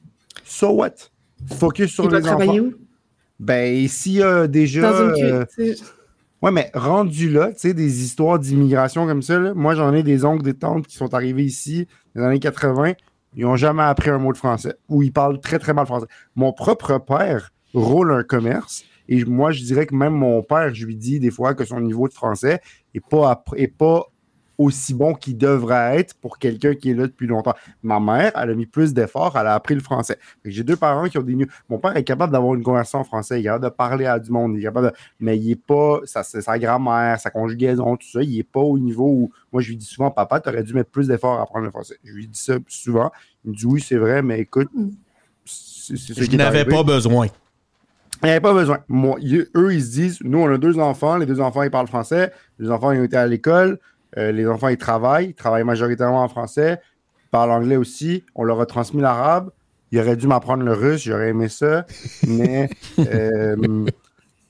So 0.44 0.70
what? 0.70 0.94
Focus 1.46 1.92
sur 1.92 2.04
Il 2.04 2.10
va 2.10 2.18
les 2.18 2.26
enfants. 2.26 2.36
travailler 2.38 2.60
où? 2.60 2.74
Ben, 3.38 3.86
s'il 3.86 4.14
y 4.14 4.22
a 4.22 4.48
déjà. 4.48 4.90
Dans 4.90 5.14
une 5.14 5.46
Ouais, 6.40 6.52
mais 6.52 6.70
rendu 6.72 7.30
là, 7.30 7.48
tu 7.52 7.58
sais, 7.58 7.74
des 7.74 8.04
histoires 8.04 8.38
d'immigration 8.38 9.06
comme 9.06 9.22
ça, 9.22 9.40
moi 9.54 9.74
j'en 9.74 9.92
ai 9.92 10.04
des 10.04 10.24
oncles, 10.24 10.44
des 10.44 10.54
tantes 10.54 10.86
qui 10.86 10.94
sont 10.96 11.12
arrivés 11.12 11.44
ici 11.44 11.88
dans 12.14 12.22
les 12.22 12.26
années 12.28 12.38
80, 12.38 12.92
ils 13.34 13.42
n'ont 13.42 13.56
jamais 13.56 13.82
appris 13.82 14.10
un 14.10 14.18
mot 14.18 14.32
de 14.32 14.36
français, 14.36 14.74
ou 14.88 15.02
ils 15.02 15.12
parlent 15.12 15.40
très 15.40 15.58
très 15.58 15.74
mal 15.74 15.86
français. 15.86 16.06
Mon 16.36 16.52
propre 16.52 16.98
père 16.98 17.50
roule 17.74 18.12
un 18.12 18.22
commerce, 18.22 18.84
et 19.08 19.24
moi 19.24 19.50
je 19.50 19.64
dirais 19.64 19.86
que 19.86 19.96
même 19.96 20.14
mon 20.14 20.42
père, 20.44 20.72
je 20.72 20.86
lui 20.86 20.94
dis 20.94 21.18
des 21.18 21.32
fois 21.32 21.54
que 21.54 21.64
son 21.64 21.80
niveau 21.80 22.06
de 22.06 22.12
français 22.12 22.60
est 22.94 23.04
pas, 23.04 23.42
pas 23.76 24.06
aussi 24.58 24.92
bon 24.92 25.14
qu'il 25.14 25.38
devrait 25.38 25.98
être 26.00 26.14
pour 26.14 26.38
quelqu'un 26.38 26.74
qui 26.74 26.90
est 26.90 26.94
là 26.94 27.06
depuis 27.06 27.28
longtemps. 27.28 27.54
Ma 27.84 28.00
mère, 28.00 28.32
elle 28.34 28.50
a 28.50 28.54
mis 28.54 28.66
plus 28.66 28.92
d'efforts, 28.92 29.38
elle 29.40 29.46
a 29.46 29.54
appris 29.54 29.76
le 29.76 29.80
français. 29.80 30.18
J'ai 30.44 30.64
deux 30.64 30.74
parents 30.76 31.04
qui 31.08 31.16
ont 31.16 31.22
des. 31.22 31.36
Mon 31.68 31.78
père 31.78 31.96
est 31.96 32.02
capable 32.02 32.32
d'avoir 32.32 32.54
une 32.54 32.64
conversation 32.64 32.98
en 32.98 33.04
français, 33.04 33.38
il 33.38 33.42
est 33.42 33.44
capable 33.44 33.64
de 33.64 33.70
parler 33.70 34.06
à 34.06 34.18
du 34.18 34.30
monde, 34.32 34.54
il 34.56 34.58
est 34.60 34.64
capable 34.64 34.88
de 34.88 34.92
mais 35.20 35.38
il 35.38 35.52
est 35.52 35.56
pas, 35.56 36.00
ça, 36.04 36.24
c'est 36.24 36.40
sa 36.42 36.58
grammaire, 36.58 37.20
sa 37.20 37.30
conjugaison, 37.30 37.96
tout 37.96 38.08
ça, 38.08 38.20
il 38.22 38.36
est 38.38 38.42
pas 38.42 38.60
au 38.60 38.78
niveau 38.78 39.06
où, 39.06 39.30
moi 39.52 39.62
je 39.62 39.68
lui 39.68 39.76
dis 39.76 39.84
souvent, 39.86 40.10
papa, 40.10 40.40
tu 40.40 40.48
aurais 40.48 40.64
dû 40.64 40.74
mettre 40.74 40.90
plus 40.90 41.06
d'efforts 41.06 41.38
à 41.38 41.42
apprendre 41.42 41.64
le 41.64 41.70
français. 41.70 41.96
Je 42.02 42.12
lui 42.12 42.26
dis 42.26 42.38
ça 42.40 42.54
souvent. 42.66 43.12
Il 43.44 43.52
me 43.52 43.56
dit 43.56 43.64
oui, 43.66 43.80
c'est 43.80 43.96
vrai, 43.96 44.22
mais 44.22 44.40
écoute, 44.40 44.68
Mm. 44.74 44.88
c'est 45.44 45.96
c'est 45.96 46.14
ce 46.14 46.22
Je 46.22 46.28
qui 46.28 46.40
arrivé. 46.42 46.64
pas 46.64 46.82
besoin. 46.82 47.26
Il 48.22 48.26
n'y 48.26 48.30
avait 48.32 48.40
pas 48.40 48.52
besoin. 48.52 48.78
Moi, 48.88 49.16
ils- 49.20 49.46
eux, 49.54 49.72
ils 49.72 49.82
se 49.84 49.90
disent, 49.92 50.18
nous, 50.24 50.40
on 50.40 50.52
a 50.52 50.58
deux 50.58 50.76
enfants, 50.80 51.16
les 51.18 51.24
deux 51.26 51.40
enfants, 51.40 51.62
ils 51.62 51.70
parlent 51.70 51.86
français, 51.86 52.32
les 52.58 52.68
enfants, 52.68 52.90
ils 52.90 52.98
ont 53.00 53.04
été 53.04 53.16
à 53.16 53.26
l'école, 53.28 53.78
euh, 54.16 54.32
les 54.32 54.46
enfants, 54.46 54.68
ils 54.68 54.78
travaillent, 54.78 55.28
ils 55.30 55.34
travaillent 55.34 55.64
majoritairement 55.64 56.22
en 56.22 56.28
français, 56.28 56.80
ils 57.26 57.30
parlent 57.30 57.50
anglais 57.50 57.76
aussi, 57.76 58.24
on 58.34 58.44
leur 58.44 58.60
a 58.60 58.66
transmis 58.66 59.02
l'arabe, 59.02 59.50
ils 59.90 60.00
auraient 60.00 60.16
dû 60.16 60.26
m'apprendre 60.26 60.64
le 60.64 60.72
russe, 60.72 61.02
j'aurais 61.02 61.30
aimé 61.30 61.48
ça, 61.48 61.84
mais 62.26 62.70
euh, 62.98 63.86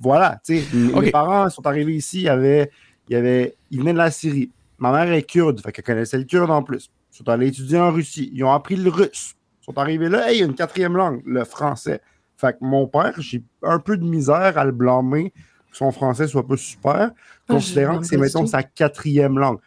voilà, 0.00 0.40
tu 0.44 0.60
sais, 0.60 0.76
mes 0.76 1.10
parents 1.10 1.48
sont 1.50 1.66
arrivés 1.66 1.94
ici, 1.94 2.18
il 2.18 2.24
y 2.24 2.28
avait, 2.28 2.70
il 3.08 3.14
y 3.14 3.16
avait, 3.16 3.56
ils 3.70 3.80
venaient 3.80 3.92
de 3.92 3.98
la 3.98 4.10
Syrie. 4.10 4.50
Ma 4.78 4.92
mère 4.92 5.12
est 5.12 5.22
kurde, 5.22 5.60
fait 5.60 5.72
qu'elle 5.72 5.84
connaissait 5.84 6.18
le 6.18 6.24
kurde 6.24 6.50
en 6.50 6.62
plus. 6.62 6.90
Ils 7.12 7.16
sont 7.16 7.28
allés 7.28 7.48
étudier 7.48 7.78
en 7.78 7.90
Russie, 7.90 8.30
ils 8.32 8.44
ont 8.44 8.52
appris 8.52 8.76
le 8.76 8.90
russe. 8.90 9.34
Ils 9.62 9.64
sont 9.64 9.78
arrivés 9.78 10.08
là, 10.08 10.30
hey, 10.30 10.36
il 10.36 10.40
y 10.40 10.42
a 10.42 10.46
une 10.46 10.54
quatrième 10.54 10.96
langue, 10.96 11.20
le 11.26 11.44
français. 11.44 12.00
Fait 12.36 12.52
que 12.52 12.58
mon 12.60 12.86
père, 12.86 13.14
j'ai 13.18 13.42
un 13.64 13.80
peu 13.80 13.96
de 13.96 14.04
misère 14.04 14.56
à 14.56 14.64
le 14.64 14.70
blâmer 14.70 15.32
son 15.72 15.90
français 15.92 16.26
soit 16.26 16.46
pas 16.46 16.56
super, 16.56 17.10
Ah, 17.10 17.12
considérant 17.46 17.98
que 17.98 18.06
c'est, 18.06 18.16
mettons, 18.16 18.46
sa 18.46 18.62
quatrième 18.62 19.38
langue. 19.38 19.58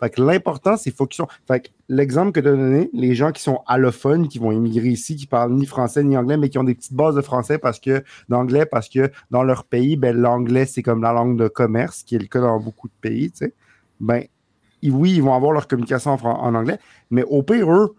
Fait 0.00 0.08
que 0.08 0.22
l'important, 0.22 0.78
c'est 0.78 0.90
faut 0.90 1.06
qu'ils 1.06 1.18
sont. 1.18 1.28
Fait 1.46 1.60
que 1.60 1.68
l'exemple 1.88 2.32
que 2.32 2.40
tu 2.40 2.48
as 2.48 2.52
donné, 2.52 2.88
les 2.94 3.14
gens 3.14 3.32
qui 3.32 3.42
sont 3.42 3.60
allophones, 3.66 4.28
qui 4.28 4.38
vont 4.38 4.50
immigrer 4.50 4.88
ici, 4.88 5.14
qui 5.14 5.26
parlent 5.26 5.52
ni 5.52 5.66
français 5.66 6.02
ni 6.02 6.16
anglais, 6.16 6.38
mais 6.38 6.48
qui 6.48 6.56
ont 6.56 6.64
des 6.64 6.74
petites 6.74 6.94
bases 6.94 7.14
de 7.14 7.20
français 7.20 7.58
parce 7.58 7.78
que 7.78 8.02
d'anglais, 8.30 8.64
parce 8.64 8.88
que 8.88 9.10
dans 9.30 9.42
leur 9.42 9.64
pays, 9.64 9.96
ben, 9.96 10.16
l'anglais, 10.16 10.64
c'est 10.64 10.82
comme 10.82 11.02
la 11.02 11.12
langue 11.12 11.38
de 11.38 11.48
commerce, 11.48 12.02
qui 12.02 12.14
est 12.14 12.18
le 12.18 12.28
cas 12.28 12.40
dans 12.40 12.58
beaucoup 12.58 12.88
de 12.88 12.94
pays, 13.02 13.30
tu 13.30 13.44
sais. 13.44 13.54
Ben, 14.00 14.24
oui, 14.82 15.12
ils 15.16 15.22
vont 15.22 15.34
avoir 15.34 15.52
leur 15.52 15.68
communication 15.68 16.12
en, 16.12 16.24
en 16.24 16.54
anglais, 16.54 16.78
mais 17.10 17.22
au 17.24 17.42
pire, 17.42 17.70
eux, 17.70 17.94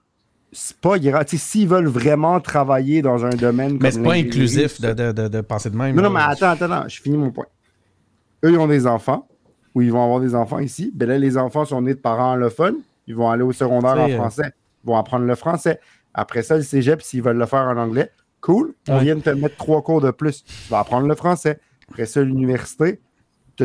c'est 0.51 0.77
pas 0.77 0.99
grave. 0.99 1.25
S'ils 1.27 1.67
veulent 1.67 1.87
vraiment 1.87 2.39
travailler 2.39 3.01
dans 3.01 3.25
un 3.25 3.29
domaine 3.29 3.77
Mais 3.81 3.91
c'est 3.91 4.01
pas 4.03 4.13
inclusif 4.13 4.81
de, 4.81 4.93
de, 4.93 5.11
de, 5.11 5.27
de 5.27 5.41
penser 5.41 5.69
de 5.69 5.77
même. 5.77 5.95
non, 5.95 6.03
non, 6.03 6.09
mais 6.09 6.19
attends, 6.21 6.49
attends, 6.49 6.71
attends, 6.71 6.87
je 6.89 7.01
finis 7.01 7.17
mon 7.17 7.31
point. 7.31 7.45
Eux, 8.43 8.51
ils 8.51 8.57
ont 8.57 8.67
des 8.67 8.87
enfants, 8.87 9.27
ou 9.75 9.81
ils 9.81 9.91
vont 9.91 10.03
avoir 10.03 10.19
des 10.19 10.35
enfants 10.35 10.59
ici. 10.59 10.91
Ben 10.93 11.07
là, 11.07 11.17
les 11.17 11.37
enfants 11.37 11.65
sont 11.65 11.81
nés 11.81 11.93
de 11.93 11.99
parents 11.99 12.31
allophones. 12.33 12.77
Ils 13.07 13.15
vont 13.15 13.29
aller 13.29 13.43
au 13.43 13.51
secondaire 13.51 13.97
en 13.97 14.09
euh, 14.09 14.15
français. 14.15 14.51
Ils 14.83 14.87
vont 14.87 14.97
apprendre 14.97 15.25
le 15.25 15.35
français. 15.35 15.79
Après 16.13 16.41
ça, 16.43 16.57
le 16.57 16.63
cégep, 16.63 17.01
s'ils 17.01 17.21
veulent 17.21 17.37
le 17.37 17.45
faire 17.45 17.61
en 17.67 17.77
anglais, 17.77 18.11
cool. 18.41 18.73
On 18.89 18.97
Ouais. 18.97 19.03
vient 19.03 19.15
de 19.15 19.21
te 19.21 19.29
mettre 19.29 19.55
trois 19.57 19.81
cours 19.81 20.01
de 20.01 20.11
plus. 20.11 20.43
Tu 20.43 20.69
vas 20.69 20.79
apprendre 20.79 21.07
le 21.07 21.15
français. 21.15 21.59
Après 21.89 22.05
ça, 22.05 22.21
l'université, 22.21 22.99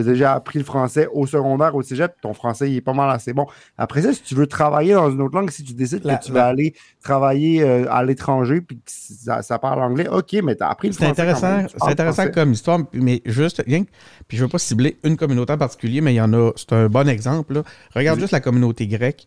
tu 0.03 0.09
as 0.09 0.13
déjà 0.13 0.35
appris 0.35 0.59
le 0.59 0.65
français 0.65 1.09
au 1.13 1.27
secondaire, 1.27 1.75
au 1.75 1.83
cégep, 1.83 2.15
ton 2.21 2.35
français 2.35 2.71
il 2.71 2.77
est 2.77 2.81
pas 2.81 2.93
mal 2.93 3.11
assez 3.11 3.33
bon. 3.33 3.47
Après 3.79 4.03
ça, 4.03 4.13
si 4.13 4.23
tu 4.23 4.35
veux 4.35 4.47
travailler 4.47 4.95
dans 4.95 5.11
une 5.11 5.21
autre 5.23 5.35
langue, 5.37 5.51
si 5.51 5.63
tu 5.65 5.73
décides 5.75 6.05
La- 6.05 6.17
que 6.17 6.25
tu 6.25 6.33
vas 6.33 6.47
aller 6.47 6.75
travailler 7.03 7.63
euh, 7.63 7.87
à 7.91 8.05
l'étranger 8.05 8.61
puis 8.61 8.77
que 8.77 8.83
ça, 8.87 9.43
ça 9.43 9.59
parle 9.59 9.81
anglais, 9.83 10.09
ok, 10.09 10.35
mais 10.45 10.57
tu 10.57 10.63
as 10.63 10.69
appris 10.69 10.89
le 10.89 10.95
C'est 10.95 11.05
français. 11.05 11.15
quand 11.17 11.23
intéressant, 11.23 11.69
c'est 11.77 11.91
intéressant 11.91 12.15
français. 12.23 12.33
comme 12.33 12.53
histoire, 12.53 12.81
mais 12.93 13.23
juste, 13.25 13.63
rien 13.67 13.85
puis 14.29 14.37
je 14.39 14.43
veux 14.45 14.49
pas 14.51 14.59
cibler 14.59 14.97
une 15.05 15.17
communauté 15.17 15.53
en 15.53 15.59
particulier, 15.59 16.01
mais 16.01 16.13
il 16.13 16.17
y 16.17 16.21
en 16.21 16.33
a, 16.33 16.51
c'est 16.57 16.73
un 16.73 16.89
bon 16.89 17.09
exemple. 17.09 17.55
là. 17.55 17.63
Regarde 17.95 18.19
juste 18.21 18.33
la 18.33 18.41
communauté 18.41 18.87
grecque. 18.87 19.25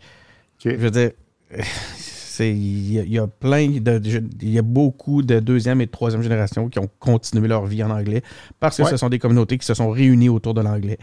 Je 0.64 0.72
veux 0.72 0.92
dire, 0.92 1.12
c'est, 1.52 1.64
il 2.48 2.92
y, 2.94 3.00
a- 3.00 3.04
il 3.04 3.12
y 3.12 3.20
a 3.20 3.28
plein 3.28 3.68
de, 3.70 4.02
il 4.42 4.50
y 4.52 4.58
a 4.60 4.62
beaucoup 4.62 5.22
de 5.22 5.40
deuxième 5.40 5.82
et 5.82 5.86
de 5.86 5.92
troisième 5.92 6.22
génération 6.22 6.70
qui 6.70 6.80
ont 6.80 6.90
continué 7.00 7.48
leur 7.48 7.66
vie 7.66 7.84
en 7.84 7.90
anglais 7.92 8.22
parce 8.60 8.78
que 8.78 8.84
Ouais. 8.84 8.90
ce 8.92 8.98
sont 8.98 9.10
des 9.10 9.20
communautés 9.20 9.58
qui 9.58 9.66
se 9.66 9.74
sont 9.74 9.90
réunies 9.90 10.30
autour 10.30 10.54
de 10.54 10.62
l'anglais. 10.62 10.98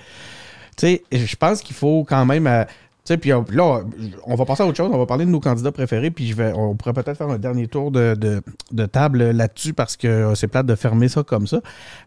Tu 0.77 0.87
sais, 0.87 1.03
je 1.13 1.37
pense 1.37 1.63
qu'il 1.63 1.75
faut 1.77 2.05
quand 2.05 2.27
même. 2.27 2.47
euh, 2.47 2.65
tu 3.05 3.13
sais, 3.13 3.19
puis 3.19 3.31
euh, 3.33 3.41
là, 3.53 3.83
on 4.25 4.35
va 4.35 4.45
passer 4.45 4.65
à 4.65 4.67
autre 4.67 4.77
chose. 4.77 4.91
On 4.93 4.99
va 4.99 5.07
parler 5.07 5.25
de 5.25 5.31
nos 5.31 5.39
candidats 5.39 5.71
préférés, 5.71 6.11
puis 6.11 6.27
je 6.27 6.35
vais, 6.35 6.53
on 6.57 6.75
pourrait 6.75 6.93
peut-être 6.93 7.17
faire 7.17 7.29
un 7.29 7.39
dernier 7.39 7.69
tour 7.69 7.93
de, 7.93 8.17
de- 8.17 8.43
de 8.73 8.87
table 8.87 9.31
là-dessus 9.31 9.73
parce 9.75 9.97
que 9.97 10.35
c'est 10.35 10.49
plate 10.49 10.67
de 10.67 10.75
fermer 10.75 11.07
ça 11.07 11.23
comme 11.23 11.47
ça. 11.47 11.61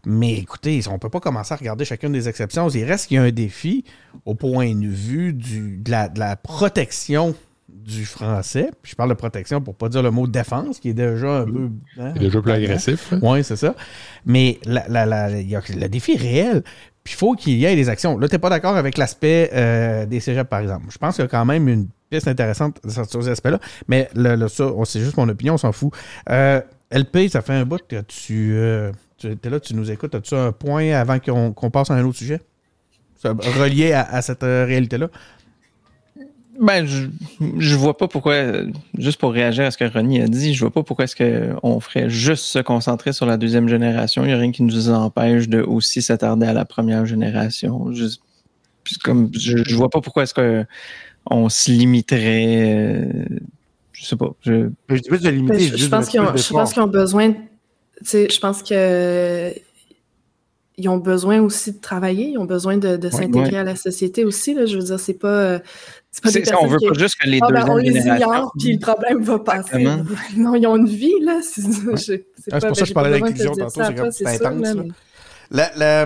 Mais 0.05 0.33
écoutez, 0.33 0.81
on 0.91 0.99
peut 0.99 1.07
pas 1.09 1.21
commencer 1.21 1.53
à 1.53 1.57
regarder 1.57 1.85
chacune 1.85 2.11
des 2.11 2.27
exceptions. 2.27 2.67
Il 2.67 2.83
reste 2.83 3.07
qu'il 3.07 3.15
y 3.15 3.17
a 3.17 3.23
un 3.23 3.31
défi 3.31 3.85
au 4.25 4.35
point 4.35 4.75
de 4.75 4.87
vue 4.87 5.31
du, 5.31 5.77
de, 5.77 5.89
la, 5.89 6.09
de 6.09 6.19
la 6.19 6.35
protection 6.35 7.33
du 7.73 8.05
français. 8.05 8.71
Puis 8.81 8.91
je 8.91 8.95
parle 8.95 9.09
de 9.09 9.15
protection 9.15 9.61
pour 9.61 9.75
pas 9.75 9.89
dire 9.89 10.01
le 10.03 10.11
mot 10.11 10.27
défense, 10.27 10.79
qui 10.79 10.89
est 10.89 10.93
déjà 10.93 11.39
un 11.39 11.45
peu. 11.45 11.69
hein, 11.99 12.11
C'est 12.15 12.19
déjà 12.19 12.41
plus 12.41 12.51
agressif. 12.51 13.13
hein. 13.13 13.19
Oui, 13.21 13.43
c'est 13.43 13.55
ça. 13.55 13.75
Mais 14.25 14.59
la, 14.65 14.87
la- 14.87 15.05
la- 15.05 15.41
y 15.41 15.55
a- 15.55 15.61
le 15.75 15.87
défi 15.87 16.13
est 16.13 16.17
réel. 16.17 16.63
Puis 17.03 17.13
il 17.13 17.17
faut 17.17 17.33
qu'il 17.35 17.53
y 17.57 17.65
ait 17.65 17.75
des 17.75 17.89
actions. 17.89 18.17
Là, 18.17 18.27
tu 18.27 18.35
n'es 18.35 18.39
pas 18.39 18.49
d'accord 18.49 18.75
avec 18.75 18.97
l'aspect 18.97 19.49
euh, 19.53 20.05
des 20.05 20.19
cégeps, 20.19 20.49
par 20.49 20.59
exemple. 20.59 20.85
Je 20.91 20.97
pense 20.97 21.15
qu'il 21.15 21.23
y 21.23 21.25
a 21.25 21.29
quand 21.29 21.45
même 21.45 21.67
une 21.67 21.87
piste 22.09 22.27
intéressante 22.27 22.79
sur 22.87 23.23
ces 23.23 23.29
aspects-là. 23.29 23.59
Mais 23.87 24.09
le, 24.15 24.35
le- 24.35 24.47
ça, 24.47 24.69
c'est 24.85 24.99
juste 24.99 25.17
mon 25.17 25.27
opinion, 25.29 25.53
on 25.55 25.57
s'en 25.57 25.71
fout. 25.71 25.91
Euh, 26.29 26.61
LP, 26.91 27.29
ça 27.29 27.41
fait 27.41 27.53
un 27.53 27.65
bout 27.65 27.81
que 27.87 28.01
tu, 28.01 28.51
euh, 28.55 28.91
tu 29.17 29.27
es 29.43 29.49
là, 29.49 29.59
tu 29.59 29.73
nous 29.75 29.89
écoutes. 29.89 30.13
As-tu 30.15 30.35
un 30.35 30.51
point 30.51 30.91
avant 30.93 31.17
qu'on 31.19 31.71
passe 31.71 31.89
à 31.89 31.93
un 31.95 32.03
autre 32.03 32.17
sujet? 32.17 32.41
Relié 33.23 33.91
à, 33.93 34.01
à 34.03 34.21
cette 34.21 34.43
réalité-là? 34.43 35.09
Ben, 36.59 36.85
je, 36.85 37.07
je 37.57 37.75
vois 37.75 37.95
pas 37.97 38.07
pourquoi, 38.09 38.35
juste 38.97 39.17
pour 39.19 39.31
réagir 39.31 39.63
à 39.63 39.71
ce 39.71 39.77
que 39.77 39.85
Ronnie 39.85 40.21
a 40.21 40.27
dit, 40.27 40.53
je 40.53 40.59
vois 40.59 40.71
pas 40.71 40.83
pourquoi 40.83 41.05
est-ce 41.05 41.15
qu'on 41.15 41.79
ferait 41.79 42.09
juste 42.09 42.43
se 42.43 42.59
concentrer 42.59 43.13
sur 43.13 43.25
la 43.25 43.37
deuxième 43.37 43.69
génération. 43.69 44.23
Il 44.23 44.27
n'y 44.27 44.33
a 44.33 44.37
rien 44.37 44.51
qui 44.51 44.63
nous 44.63 44.89
empêche 44.89 45.47
de 45.47 45.61
aussi 45.61 46.01
s'attarder 46.01 46.45
à 46.47 46.53
la 46.53 46.65
première 46.65 47.05
génération. 47.05 47.93
Je, 47.93 48.05
puis 48.83 48.97
comme, 48.97 49.29
je, 49.33 49.59
je 49.65 49.75
vois 49.75 49.89
pas 49.89 50.01
pourquoi 50.01 50.23
est-ce 50.23 50.33
qu'on 50.33 51.47
se 51.49 51.71
limiterait. 51.71 52.75
euh, 52.75 53.23
je 53.93 54.05
sais 54.05 54.15
pas. 54.17 54.33
Je, 54.41 54.69
Je 54.89 54.95
dis 54.95 55.09
pas 55.09 55.17
de 55.17 55.29
limiter, 55.29 55.59
je, 55.59 55.71
je 55.71 55.77
juste 55.77 55.89
pense 55.89 56.09
qu'ils 56.09 56.19
ont, 56.19 56.87
besoin. 56.87 57.29
de- 57.29 57.35
Tu 57.35 58.05
sais, 58.05 58.27
je 58.29 58.39
pense 58.39 58.63
que 58.63 59.53
ils 60.77 60.87
ont 60.87 60.97
besoin 60.97 61.41
aussi 61.41 61.73
de 61.73 61.79
travailler, 61.79 62.29
ils 62.29 62.37
ont 62.37 62.45
besoin 62.45 62.77
de, 62.77 62.95
de 62.95 63.09
s'intégrer 63.09 63.51
ouais. 63.51 63.57
à 63.57 63.63
la 63.65 63.75
société 63.75 64.23
aussi. 64.23 64.53
Là, 64.53 64.65
je 64.65 64.77
veux 64.77 64.83
dire, 64.83 64.97
c'est 64.99 65.13
pas, 65.19 65.27
euh, 65.27 65.59
c'est 66.11 66.23
pas 66.23 66.31
des 66.31 66.45
c'est- 66.45 66.55
on 66.55 66.67
veut 66.67 66.77
qui. 66.79 66.87
pas 66.87 66.93
juste 66.99 67.15
que 67.19 67.27
les 67.29 67.39
Ah, 67.41 67.51
ben, 67.51 67.65
on 67.69 67.77
les 67.77 67.95
ignore, 67.97 68.51
puis 68.59 68.73
le 68.73 68.79
problème 68.79 69.21
va 69.21 69.39
passer. 69.39 69.75
Exactement. 69.77 70.05
Non, 70.37 70.55
ils 70.55 70.67
ont 70.67 70.75
une 70.77 70.87
vie, 70.87 71.13
là. 71.21 71.39
C'est 71.43 71.61
c'est 71.61 72.25
Ah, 72.51 72.59
pour 72.59 72.75
ça 72.75 72.81
que 72.83 72.87
je 72.87 72.93
parlais 72.93 73.19
d'inclusion 73.19 73.53
tantôt, 73.53 73.69
ça 73.69 73.91
c'est 74.11 74.27
intense, 74.27 74.61
là, 74.61 74.73
là. 74.73 74.83
mais- 74.83 74.89
La, 75.51 75.71
la- 75.75 76.05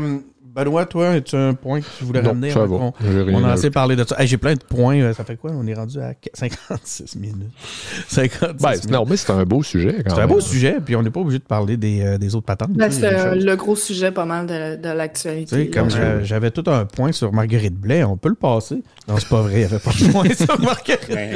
Benoît, 0.56 0.86
toi, 0.86 1.10
as-tu 1.10 1.36
un 1.36 1.56
point 1.56 1.82
que 1.82 1.86
tu 1.98 2.04
voulais 2.04 2.22
Non, 2.22 2.30
ramener? 2.30 2.52
ça 2.52 2.64
va. 2.66 2.92
rien 3.00 3.34
On 3.34 3.44
a 3.44 3.54
assez 3.54 3.72
parlé 3.72 3.96
de 3.96 4.04
ça. 4.04 4.16
Hey, 4.20 4.28
J'ai 4.28 4.38
plein 4.38 4.54
de 4.54 4.60
points. 4.64 5.00
euh, 5.00 5.14
Ça 5.14 5.24
fait 5.24 5.36
quoi? 5.36 5.50
On 5.52 5.66
est 5.66 5.74
rendu 5.74 6.00
à 6.00 6.14
56 6.32 7.16
minutes. 7.16 7.38
56 8.08 8.62
Ben, 8.62 8.70
minutes. 8.70 8.90
non, 8.92 9.06
mais 9.10 9.18
c'est 9.18 9.32
un 9.32 9.44
beau 9.46 9.64
sujet. 9.64 10.04
quand 10.06 10.14
c'est 10.16 10.22
un 10.22 10.28
beau 10.28 10.40
sujet, 10.42 10.78
puis 10.86 10.96
on 10.96 11.02
n'est 11.02 11.10
pas 11.10 11.22
obligé 11.22 11.40
de 11.40 11.44
parler 11.44 11.76
des, 11.76 12.02
euh, 12.04 12.18
des 12.20 12.36
autres 12.36 12.46
patentes. 12.46 12.72
Ben, 12.74 12.92
c'est 12.92 13.06
euh, 13.06 13.34
le 13.34 13.56
gros 13.56 13.76
sujet 13.76 14.12
pas 14.12 14.26
mal 14.26 14.46
de, 14.46 14.76
de 14.76 14.92
Tu 14.92 14.96
l'actualité. 14.96 15.70
comme 15.72 15.90
j'avais 16.22 16.52
tout 16.52 16.70
un 16.70 16.86
point 16.86 17.12
sur 17.12 17.34
Marguerite 17.34 17.74
Blais, 17.76 18.04
on 18.04 18.16
peut 18.18 18.30
le 18.30 18.36
passer. 18.36 18.84
Non, 19.08 19.16
c'est 19.18 19.30
pas 19.30 19.42
vrai, 19.42 19.54
il 19.54 19.58
n'y 19.60 19.64
avait 19.66 19.80
pas 19.80 19.92
de 19.92 20.12
point 20.12 20.30
sur 20.36 20.62
Marguerite 20.62 21.08
Blais. 21.10 21.34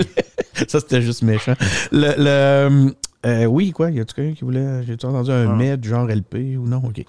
Ça, 0.68 0.80
c'était 0.80 1.02
juste 1.02 1.24
méchant. 1.24 1.54
Le, 1.92 2.14
le, 2.18 2.94
euh, 3.26 3.46
oui, 3.46 3.72
quoi, 3.72 3.90
y 3.90 4.00
a-tu 4.00 4.14
quelqu'un 4.14 4.34
qui 4.36 4.44
voulait. 4.46 4.84
J'ai-tu 4.86 5.08
entendu 5.08 5.32
un 5.32 5.50
Ah. 5.50 5.56
mais 5.58 5.76
du 5.76 5.90
genre 5.90 6.08
LP 6.08 6.56
ou 6.58 6.68
non? 6.68 6.84
OK. 6.86 7.04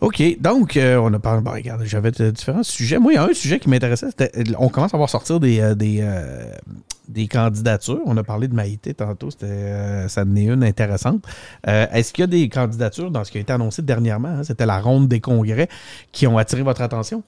OK, 0.00 0.22
donc, 0.40 0.76
euh, 0.78 0.96
on 0.96 1.12
a 1.12 1.18
parlé. 1.18 1.42
Bon, 1.42 1.50
regarde, 1.50 1.82
j'avais 1.84 2.10
différents 2.10 2.62
sujets. 2.62 2.98
Moi, 2.98 3.12
il 3.12 3.16
y 3.16 3.18
a 3.18 3.24
un 3.24 3.34
sujet 3.34 3.58
qui 3.58 3.68
m'intéressait. 3.68 4.08
On 4.58 4.68
commence 4.68 4.94
à 4.94 4.96
voir 4.96 5.10
sortir 5.10 5.40
des, 5.40 5.60
euh, 5.60 5.74
des, 5.74 5.98
euh, 6.00 6.44
des 7.08 7.28
candidatures. 7.28 8.00
On 8.06 8.16
a 8.16 8.22
parlé 8.22 8.48
de 8.48 8.54
Maïté 8.54 8.94
tantôt. 8.94 9.30
C'était, 9.30 10.08
ça 10.08 10.22
en 10.22 10.36
est 10.36 10.44
une 10.44 10.64
intéressante. 10.64 11.26
Est-ce 11.66 12.14
qu'il 12.14 12.22
y 12.22 12.24
a 12.24 12.28
des 12.28 12.48
candidatures 12.48 13.10
dans 13.10 13.24
ce 13.24 13.30
qui 13.30 13.38
a 13.38 13.40
été 13.42 13.52
annoncé 13.52 13.82
dernièrement? 13.82 14.28
hein? 14.28 14.44
C'était 14.44 14.66
la 14.66 14.80
ronde 14.80 15.06
des 15.06 15.20
congrès 15.20 15.68
qui 16.12 16.26
ont 16.26 16.38
attiré 16.38 16.62
votre 16.62 16.80
attention? 16.80 17.22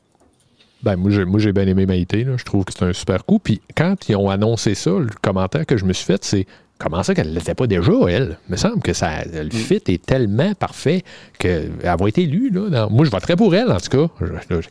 Ben, 0.82 0.96
moi, 0.96 1.10
j'ai, 1.38 1.52
bien 1.52 1.66
aimé 1.66 1.84
Maïté. 1.84 2.26
Je 2.36 2.44
trouve 2.44 2.64
que 2.64 2.72
c'est 2.72 2.84
un 2.84 2.92
super 2.92 3.24
coup. 3.26 3.38
Puis 3.38 3.60
quand 3.76 4.08
ils 4.08 4.16
ont 4.16 4.30
annoncé 4.30 4.74
ça, 4.74 4.90
le 4.90 5.10
commentaire 5.20 5.66
que 5.66 5.76
je 5.76 5.84
me 5.84 5.92
suis 5.92 6.06
fait, 6.06 6.24
c'est 6.24 6.46
comment 6.82 7.02
ça 7.02 7.14
qu'elle 7.14 7.28
ne 7.30 7.34
l'était 7.34 7.54
pas 7.54 7.66
déjà, 7.66 7.92
elle? 8.08 8.36
Il 8.48 8.52
me 8.52 8.56
semble 8.56 8.80
que 8.82 8.92
ça, 8.92 9.10
le 9.32 9.50
fit 9.50 9.80
est 9.88 10.04
tellement 10.04 10.54
parfait 10.54 11.02
qu'elle 11.38 11.70
va 11.82 11.96
être 12.08 12.18
élue. 12.18 12.50
Là, 12.50 12.68
dans- 12.70 12.90
Moi, 12.90 13.04
je 13.06 13.10
voterais 13.10 13.36
pour 13.36 13.54
elle, 13.54 13.70
en 13.70 13.78
tout 13.78 14.06
cas. 14.06 14.12
Je, 14.20 14.26
je- 14.56 14.60
je 14.60 14.68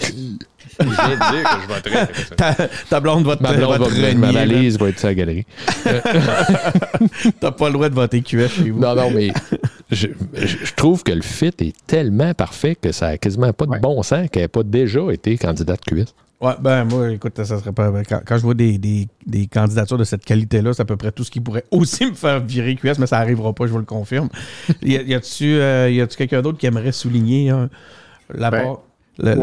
viens 0.85 0.87
de 0.87 1.31
dire 1.31 1.43
que 1.43 1.61
je 1.63 1.73
voterais. 1.73 2.07
Ta, 2.37 2.55
ta 2.89 2.99
blonde 2.99 3.25
va 3.25 3.35
te, 3.35 3.43
Ma 3.43 3.53
blonde 3.53 3.71
va 3.71 3.77
va 3.79 3.85
te 3.87 3.91
venir, 3.91 4.17
ma 4.17 4.27
là. 4.31 4.39
valise 4.45 4.77
va 4.79 4.89
être 4.89 4.99
sur 4.99 5.07
la 5.07 5.15
galerie. 5.15 5.45
T'as 7.39 7.51
pas 7.51 7.67
le 7.67 7.73
droit 7.73 7.89
de 7.89 7.95
voter 7.95 8.21
QF 8.21 8.55
chez 8.57 8.69
vous. 8.69 8.79
Non, 8.79 8.95
non, 8.95 9.09
mais 9.11 9.31
je, 9.91 10.07
je- 10.33 10.47
je 10.65 10.73
trouve 10.75 11.03
que 11.03 11.11
le 11.11 11.21
fit 11.21 11.47
est 11.59 11.75
tellement 11.87 12.33
parfait 12.33 12.75
que 12.75 12.91
ça 12.91 13.07
n'a 13.11 13.17
quasiment 13.17 13.53
pas 13.53 13.65
de 13.65 13.71
Ouais. 13.71 13.79
bon 13.79 14.01
sens 14.03 14.27
qu'elle 14.31 14.43
n'ait 14.43 14.47
pas 14.47 14.63
déjà 14.63 15.01
été 15.11 15.37
candidate 15.37 15.81
QS. 15.85 16.05
Ouais, 16.41 16.53
ben 16.59 16.85
moi, 16.85 17.11
écoute, 17.11 17.37
ça 17.43 17.59
serait 17.59 17.71
pas. 17.71 17.91
Quand, 18.03 18.21
quand 18.25 18.37
je 18.37 18.41
vois 18.41 18.55
des, 18.55 18.77
des, 18.79 19.07
des 19.27 19.45
candidatures 19.45 19.97
de 19.99 20.03
cette 20.03 20.25
qualité-là, 20.25 20.73
c'est 20.73 20.81
à 20.81 20.85
peu 20.85 20.97
près 20.97 21.11
tout 21.11 21.23
ce 21.23 21.29
qui 21.29 21.39
pourrait 21.39 21.65
aussi 21.71 22.05
me 22.07 22.13
faire 22.13 22.39
virer 22.39 22.75
QS, 22.75 22.97
mais 22.99 23.05
ça 23.05 23.19
arrivera 23.19 23.53
pas, 23.53 23.67
je 23.67 23.71
vous 23.71 23.77
le 23.77 23.85
confirme. 23.85 24.29
y 24.81 24.97
a- 24.97 25.03
y 25.03 25.13
a-tu 25.13 25.53
euh, 25.53 26.05
quelqu'un 26.07 26.41
d'autre 26.41 26.57
qui 26.57 26.65
aimerait 26.65 26.91
souligner 26.91 27.51
hein, 27.51 27.69
la 28.33 28.49
Ben, 28.49 28.63
part- 28.63 28.81
le- 29.19 29.35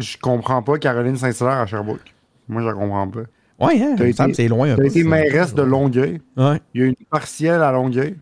je 0.00 0.16
comprends 0.18 0.62
pas 0.62 0.76
Caroline 0.78 1.16
Saint-Hilaire 1.16 1.58
à 1.60 1.66
Sherbrooke. 1.66 2.12
Moi, 2.48 2.62
je 2.62 2.66
la 2.66 2.72
comprends 2.74 3.06
pas. 3.08 3.20
Ouais, 3.60 3.80
hein, 3.80 3.94
T'as 3.96 4.32
c'est 4.32 4.48
loin 4.48 4.70
un 4.72 4.74
Tu 4.74 4.80
peu. 4.80 4.82
as 4.82 4.86
été 4.88 5.04
mairesse 5.04 5.54
de 5.54 5.62
Longueuil. 5.62 6.20
Ouais. 6.36 6.60
Il 6.74 6.80
y 6.80 6.84
a 6.84 6.86
une 6.88 6.94
partielle 7.08 7.62
à 7.62 7.70
Longueuil. 7.70 8.16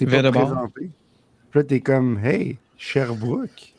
Vers 0.00 0.22
pas 0.22 0.30
présenté. 0.46 0.90
Puis 1.50 1.60
là, 1.60 1.64
t'es 1.64 1.80
comme, 1.80 2.18
hey, 2.24 2.56
Sherbrooke? 2.78 3.74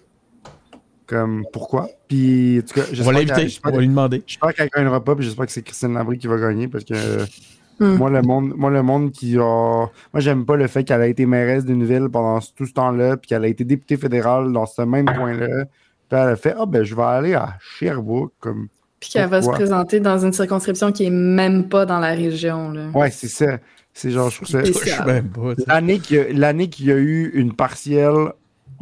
Comme, 1.12 1.44
pourquoi? 1.52 1.90
Puis, 2.08 2.60
en 2.60 2.62
tout 2.66 2.74
cas, 2.74 2.82
On 2.82 2.90
va 2.90 2.94
j'espère 2.96 3.14
l'inviter, 3.14 3.34
qu'elle- 3.36 3.52
on 3.66 3.72
va 3.76 3.82
lui 3.82 3.88
demander. 3.90 4.24
j'espère 4.26 4.54
qu'elle 4.54 4.70
gagnera 4.74 5.04
pas, 5.04 5.14
puis 5.14 5.26
j'espère 5.26 5.46
que 5.46 5.52
c'est 5.52 5.62
Christine 5.62 5.94
Labrie 5.94 6.18
qui 6.18 6.28
va 6.28 6.38
gagner, 6.38 6.70
parce 6.70 6.86
que 6.86 6.94
Hmm. 7.80 7.96
moi, 7.96 8.10
le 8.12 8.22
monde, 8.22 8.54
moi, 8.56 8.70
le 8.70 8.82
monde 8.84 9.12
qui 9.12 9.38
a... 9.38 9.42
Moi, 9.42 9.90
j'aime 10.20 10.46
pas 10.46 10.56
le 10.56 10.68
fait 10.68 10.84
qu'elle 10.84 11.02
a 11.02 11.08
été 11.08 11.26
mairesse 11.26 11.66
d'une 11.66 11.84
ville 11.84 12.08
pendant 12.10 12.40
tout 12.56 12.66
ce 12.66 12.74
temps-là, 12.74 13.18
puis 13.18 13.28
qu'elle 13.28 13.44
a 13.44 13.48
été 13.48 13.64
députée 13.66 13.98
fédérale 13.98 14.54
dans 14.54 14.66
ce 14.68 14.84
même 14.84 15.06
coin-là. 15.08 15.66
Puis 15.66 16.20
elle 16.20 16.30
a 16.30 16.36
fait, 16.38 16.54
ah, 16.58 16.66
ben, 16.66 16.84
je 16.84 16.96
vais 16.96 17.02
aller 17.04 17.34
à 17.34 17.56
Sherbrooke, 17.60 18.34
comme... 18.40 18.68
Puis 19.00 19.10
qu'elle 19.10 19.28
va 19.30 19.42
se 19.42 19.50
présenter 19.50 20.00
dans 20.00 20.20
une 20.24 20.32
circonscription 20.32 20.92
qui 20.92 21.06
est 21.06 21.10
même 21.10 21.68
pas 21.70 21.86
dans 21.88 22.00
la 22.00 22.12
région. 22.12 22.72
Là. 22.72 22.90
Ouais, 22.94 23.10
c'est 23.10 23.28
ça. 23.28 23.58
C'est 23.94 24.12
genre, 24.12 24.30
je 24.30 24.36
trouve 24.38 24.48
ça... 24.48 24.62
Qu'il 24.62 24.76
y, 26.18 26.34
l'année 26.36 26.70
qu'il 26.70 26.86
y 26.86 26.92
a 26.92 26.98
eu 26.98 27.32
une 27.34 27.54
partielle 27.54 28.32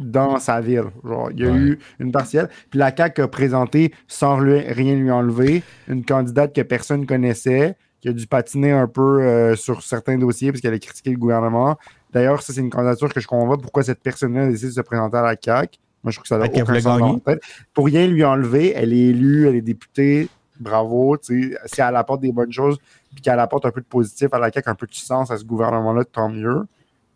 dans 0.00 0.38
sa 0.38 0.60
ville. 0.60 0.84
Genre, 1.04 1.30
il 1.32 1.40
y 1.40 1.46
a 1.46 1.50
Ouais. 1.50 1.56
eu 1.58 1.78
une 2.00 2.10
partielle. 2.10 2.48
Puis 2.70 2.78
la 2.78 2.94
CAQ 2.96 3.22
a 3.22 3.28
présenté, 3.28 3.92
sans 4.08 4.40
lui- 4.40 4.58
rien 4.60 4.94
lui 4.96 5.10
enlever, 5.10 5.62
une 5.88 6.04
candidate 6.04 6.54
que 6.54 6.62
personne 6.62 7.06
connaissait, 7.06 7.76
qui 8.00 8.08
a 8.08 8.12
dû 8.12 8.26
patiner 8.26 8.72
un 8.72 8.86
peu 8.86 9.20
euh, 9.22 9.54
sur 9.56 9.82
certains 9.82 10.16
dossiers 10.16 10.50
parce 10.50 10.62
qu'elle 10.62 10.72
a 10.74 10.78
critiqué 10.78 11.10
le 11.10 11.18
gouvernement. 11.18 11.76
D'ailleurs, 12.12 12.42
ça, 12.42 12.52
c'est 12.52 12.60
une 12.60 12.70
candidature 12.70 13.12
que 13.12 13.20
je 13.20 13.28
comprends 13.28 13.50
pas 13.56 13.62
pourquoi 13.62 13.82
cette 13.82 14.00
personne-là 14.00 14.44
a 14.44 14.48
décidé 14.48 14.68
de 14.68 14.74
se 14.74 14.80
présenter 14.80 15.18
à 15.18 15.22
la 15.22 15.36
CAQ. 15.40 15.78
Moi, 16.02 16.10
je 16.10 16.16
trouve 16.16 16.22
que 16.22 16.28
ça 16.28 16.38
n'a 16.38 16.46
aucun 16.46 16.80
sens 16.80 17.00
ma 17.24 17.34
tête. 17.34 17.42
Pour 17.74 17.84
rien 17.84 18.06
lui 18.06 18.24
enlever, 18.24 18.72
elle 18.74 18.94
est 18.94 19.08
élue, 19.08 19.46
elle 19.48 19.54
est 19.56 19.60
députée. 19.60 20.28
Bravo. 20.58 21.16
Si 21.22 21.52
elle 21.78 21.96
apporte 21.96 22.20
des 22.22 22.32
bonnes 22.32 22.52
choses, 22.52 22.78
puis 23.12 23.20
qu'elle 23.22 23.38
apporte 23.38 23.66
un 23.66 23.70
peu 23.70 23.80
de 23.82 23.86
positif 23.86 24.28
à 24.32 24.38
la 24.38 24.50
CAQ, 24.50 24.70
un 24.70 24.74
peu 24.74 24.86
de 24.86 24.94
sens 24.94 25.30
à 25.30 25.36
ce 25.36 25.44
gouvernement-là, 25.44 26.04
tant 26.04 26.30
mieux. 26.30 26.62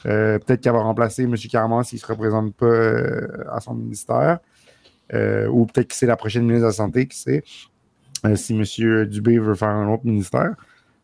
Euh, 0.07 0.39
Peut-être 0.39 0.61
qu'elle 0.61 0.73
va 0.73 0.81
remplacer 0.83 1.23
M. 1.25 1.35
Carman 1.51 1.83
s'il 1.83 1.97
ne 1.97 2.01
se 2.01 2.07
représente 2.07 2.55
pas 2.55 2.67
euh, 2.67 3.27
à 3.51 3.61
son 3.61 3.75
ministère. 3.75 4.39
Euh, 5.13 5.47
ou 5.49 5.67
peut-être 5.67 5.89
que 5.89 5.95
c'est 5.95 6.07
la 6.07 6.17
prochaine 6.17 6.43
ministre 6.43 6.63
de 6.63 6.67
la 6.67 6.73
Santé, 6.73 7.07
qui 7.07 7.19
sait, 7.19 7.43
euh, 8.27 8.37
si 8.37 8.55
M. 8.55 9.05
Dubé 9.07 9.39
veut 9.39 9.55
faire 9.55 9.69
un 9.69 9.93
autre 9.93 10.05
ministère. 10.07 10.55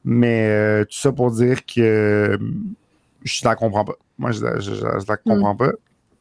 Mais 0.04 0.48
euh, 0.48 0.84
tout 0.84 0.98
ça 0.98 1.12
pour 1.12 1.30
dire 1.30 1.64
que 1.66 1.80
euh, 1.80 2.38
je 3.24 3.40
la 3.44 3.54
comprends 3.54 3.84
pas. 3.84 3.94
Moi, 4.18 4.32
je, 4.32 4.42
la- 4.42 4.58
je, 4.60 4.72
je- 4.74 4.80
je 4.80 5.06
la 5.08 5.16
comprends 5.16 5.54
pas. 5.56 5.72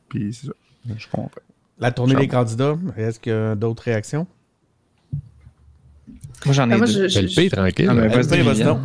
Puis 0.10 0.34
c'est 0.34 0.48
ça. 0.48 0.54
Je 0.98 1.08
comprends 1.08 1.30
pas. 1.30 1.42
La 1.80 1.92
tournée 1.92 2.16
des 2.16 2.28
candidats, 2.28 2.78
est-ce 2.98 3.20
qu'il 3.20 3.32
y 3.32 3.36
a 3.36 3.56
d'autres 3.56 3.84
réactions? 3.84 4.28
Moi, 6.46 6.54
j'en 6.54 6.70
ai 6.70 6.74
Ah, 6.74 6.78
moi, 6.78 6.88
deux. 6.88 7.08
je- 7.08 7.20
LP, 7.20 7.50
tranquille. 7.50 7.88
Ah, 7.90 7.94
ben, 7.94 8.08
vas-y, 8.10 8.42
vas-y 8.42 8.64
donc. 8.64 8.80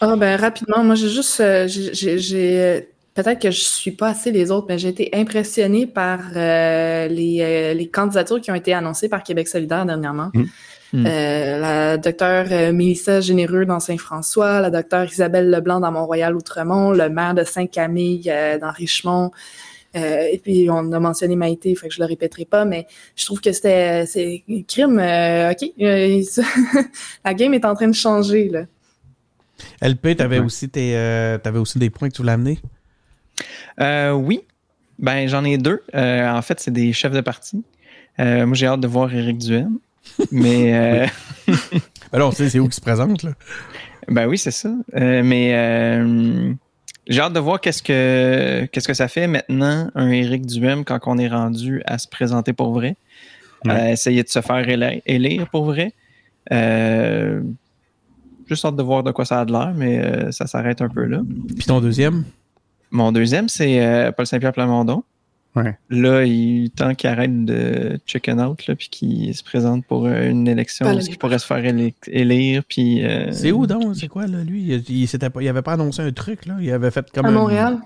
Ah 0.00 0.16
ben 0.16 0.40
rapidement, 0.40 0.82
moi 0.82 0.96
j'ai 0.96 1.08
juste 1.08 1.38
euh, 1.40 1.68
j'ai- 1.68 2.88
peut-être 3.14 3.40
que 3.40 3.50
je 3.50 3.60
suis 3.60 3.90
pas 3.92 4.08
assez 4.08 4.30
les 4.30 4.50
autres, 4.50 4.66
mais 4.68 4.78
j'ai 4.78 4.88
été 4.88 5.10
impressionnée 5.12 5.86
par 5.86 6.20
euh, 6.36 7.08
les, 7.08 7.38
euh, 7.40 7.74
les 7.74 7.88
candidatures 7.88 8.40
qui 8.40 8.50
ont 8.50 8.54
été 8.54 8.72
annoncées 8.74 9.08
par 9.08 9.22
Québec 9.22 9.48
solidaire 9.48 9.84
dernièrement. 9.86 10.30
Mm. 10.34 10.44
Mm. 10.94 11.06
Euh, 11.06 11.58
la 11.58 11.96
docteure 11.96 12.46
euh, 12.50 12.72
Mélissa 12.72 13.20
Généreux 13.22 13.64
dans 13.64 13.80
Saint-François, 13.80 14.60
la 14.60 14.68
docteure 14.70 15.06
Isabelle 15.10 15.48
Leblanc 15.50 15.80
dans 15.80 15.90
Mont-Royal-Outremont, 15.90 16.92
le 16.92 17.08
maire 17.08 17.34
de 17.34 17.44
Saint-Camille 17.44 18.24
euh, 18.30 18.58
dans 18.58 18.70
Richemont. 18.70 19.30
Euh, 19.94 20.26
et 20.32 20.38
puis 20.38 20.68
on 20.70 20.90
a 20.92 21.00
mentionné 21.00 21.36
Maïté, 21.36 21.74
fait 21.74 21.88
que 21.88 21.94
je 21.94 22.00
le 22.00 22.06
répéterai 22.06 22.46
pas, 22.46 22.64
mais 22.64 22.86
je 23.16 23.26
trouve 23.26 23.40
que 23.42 23.52
c'était 23.52 24.04
c'est 24.06 24.42
crime. 24.66 24.98
euh, 24.98 25.52
ok, 25.52 25.70
euh, 25.80 26.22
la 27.24 27.34
game 27.34 27.52
est 27.54 27.64
en 27.66 27.74
train 27.74 27.88
de 27.88 27.94
changer 27.94 28.48
là. 28.48 28.64
LP, 29.82 30.16
t'avais 30.16 30.38
Ouais. 30.40 30.44
aussi, 30.46 30.68
tes, 30.68 30.96
euh, 30.96 31.38
t'avais 31.38 31.58
aussi 31.58 31.78
des 31.78 31.90
points 31.90 32.08
que 32.08 32.14
tu 32.14 32.22
voulais 32.22 32.32
amener? 32.32 32.58
Euh, 33.80 34.12
oui. 34.12 34.42
Ben, 35.02 35.28
j'en 35.28 35.44
ai 35.44 35.58
deux. 35.58 35.82
Euh, 35.94 36.30
en 36.30 36.42
fait, 36.42 36.60
c'est 36.60 36.70
des 36.70 36.92
chefs 36.92 37.12
de 37.12 37.20
parti. 37.20 37.62
Euh, 38.20 38.46
moi, 38.46 38.54
j'ai 38.54 38.66
hâte 38.66 38.80
de 38.80 38.86
voir 38.86 39.12
Éric 39.12 39.38
Duhem. 39.38 39.78
Mais, 40.30 40.74
euh, 41.48 41.52
Ben 42.12 42.30
c'est 42.30 42.58
où 42.58 42.68
qui 42.68 42.76
se 42.76 42.80
présente, 42.80 43.22
là. 43.22 43.32
ben 44.08 44.26
oui, 44.26 44.38
c'est 44.38 44.50
ça. 44.50 44.70
Mais 44.94 46.04
j'ai 47.08 47.20
hâte 47.20 47.32
de 47.32 47.40
voir 47.40 47.60
qu'est-ce 47.60 47.82
que, 47.82 48.66
qu'est-ce 48.70 48.86
que 48.86 48.94
ça 48.94 49.08
fait 49.08 49.26
maintenant, 49.26 49.90
un 49.94 50.10
Éric 50.10 50.46
Duhem, 50.46 50.84
quand 50.84 51.00
on 51.06 51.18
est 51.18 51.28
rendu 51.28 51.82
à 51.84 51.98
se 51.98 52.06
présenter 52.06 52.52
pour 52.52 52.72
vrai. 52.72 52.96
Ouais. 53.64 53.72
À 53.72 53.92
essayer 53.92 54.22
de 54.22 54.28
se 54.28 54.40
faire 54.40 54.64
élire 55.06 55.48
pour 55.50 55.64
vrai. 55.64 55.92
Juste 58.46 58.64
hâte 58.64 58.76
de 58.76 58.82
voir 58.82 59.02
de 59.02 59.10
quoi 59.10 59.24
ça 59.24 59.40
a 59.40 59.44
de 59.44 59.52
l'air, 59.52 59.72
mais 59.74 60.30
ça 60.30 60.46
s'arrête 60.46 60.80
un 60.80 60.88
peu 60.88 61.06
là. 61.06 61.22
Puis 61.56 61.64
ton 61.64 61.80
deuxième? 61.80 62.24
Mon 62.92 63.10
deuxième, 63.10 63.48
c'est 63.48 63.84
euh, 63.84 64.12
Paul 64.12 64.26
Saint-Pierre 64.26 64.52
Plamondon. 64.52 65.02
Ouais. 65.56 65.76
Là, 65.90 66.24
il 66.24 66.70
tant 66.70 66.94
qu'il 66.94 67.10
arrête 67.10 67.44
de 67.44 67.98
chicken 68.06 68.40
out, 68.40 68.66
là, 68.66 68.74
puis 68.74 68.88
qu'il 68.88 69.34
se 69.34 69.42
présente 69.42 69.84
pour 69.84 70.06
euh, 70.06 70.30
une 70.30 70.46
élection, 70.48 70.86
Pas 70.86 70.94
où 70.94 70.98
le- 70.98 71.02
il 71.08 71.18
pourrait 71.18 71.38
se 71.38 71.44
faire 71.46 71.58
éli- 71.62 71.92
élire, 72.06 72.62
puis... 72.66 73.04
euh, 73.04 73.30
C'est 73.32 73.52
où 73.52 73.66
donc? 73.66 73.96
C'est 73.96 74.08
quoi, 74.08 74.26
là, 74.26 74.44
lui? 74.44 74.62
Il, 74.62 74.84
il, 74.88 75.06
s'était 75.08 75.28
pas, 75.28 75.42
il 75.42 75.48
avait 75.48 75.60
pas 75.60 75.72
annoncé 75.74 76.00
un 76.00 76.12
truc, 76.12 76.46
là? 76.46 76.54
Il 76.60 76.70
avait 76.70 76.90
fait 76.90 77.10
comme... 77.12 77.26
À 77.26 77.30
Montréal? 77.30 77.78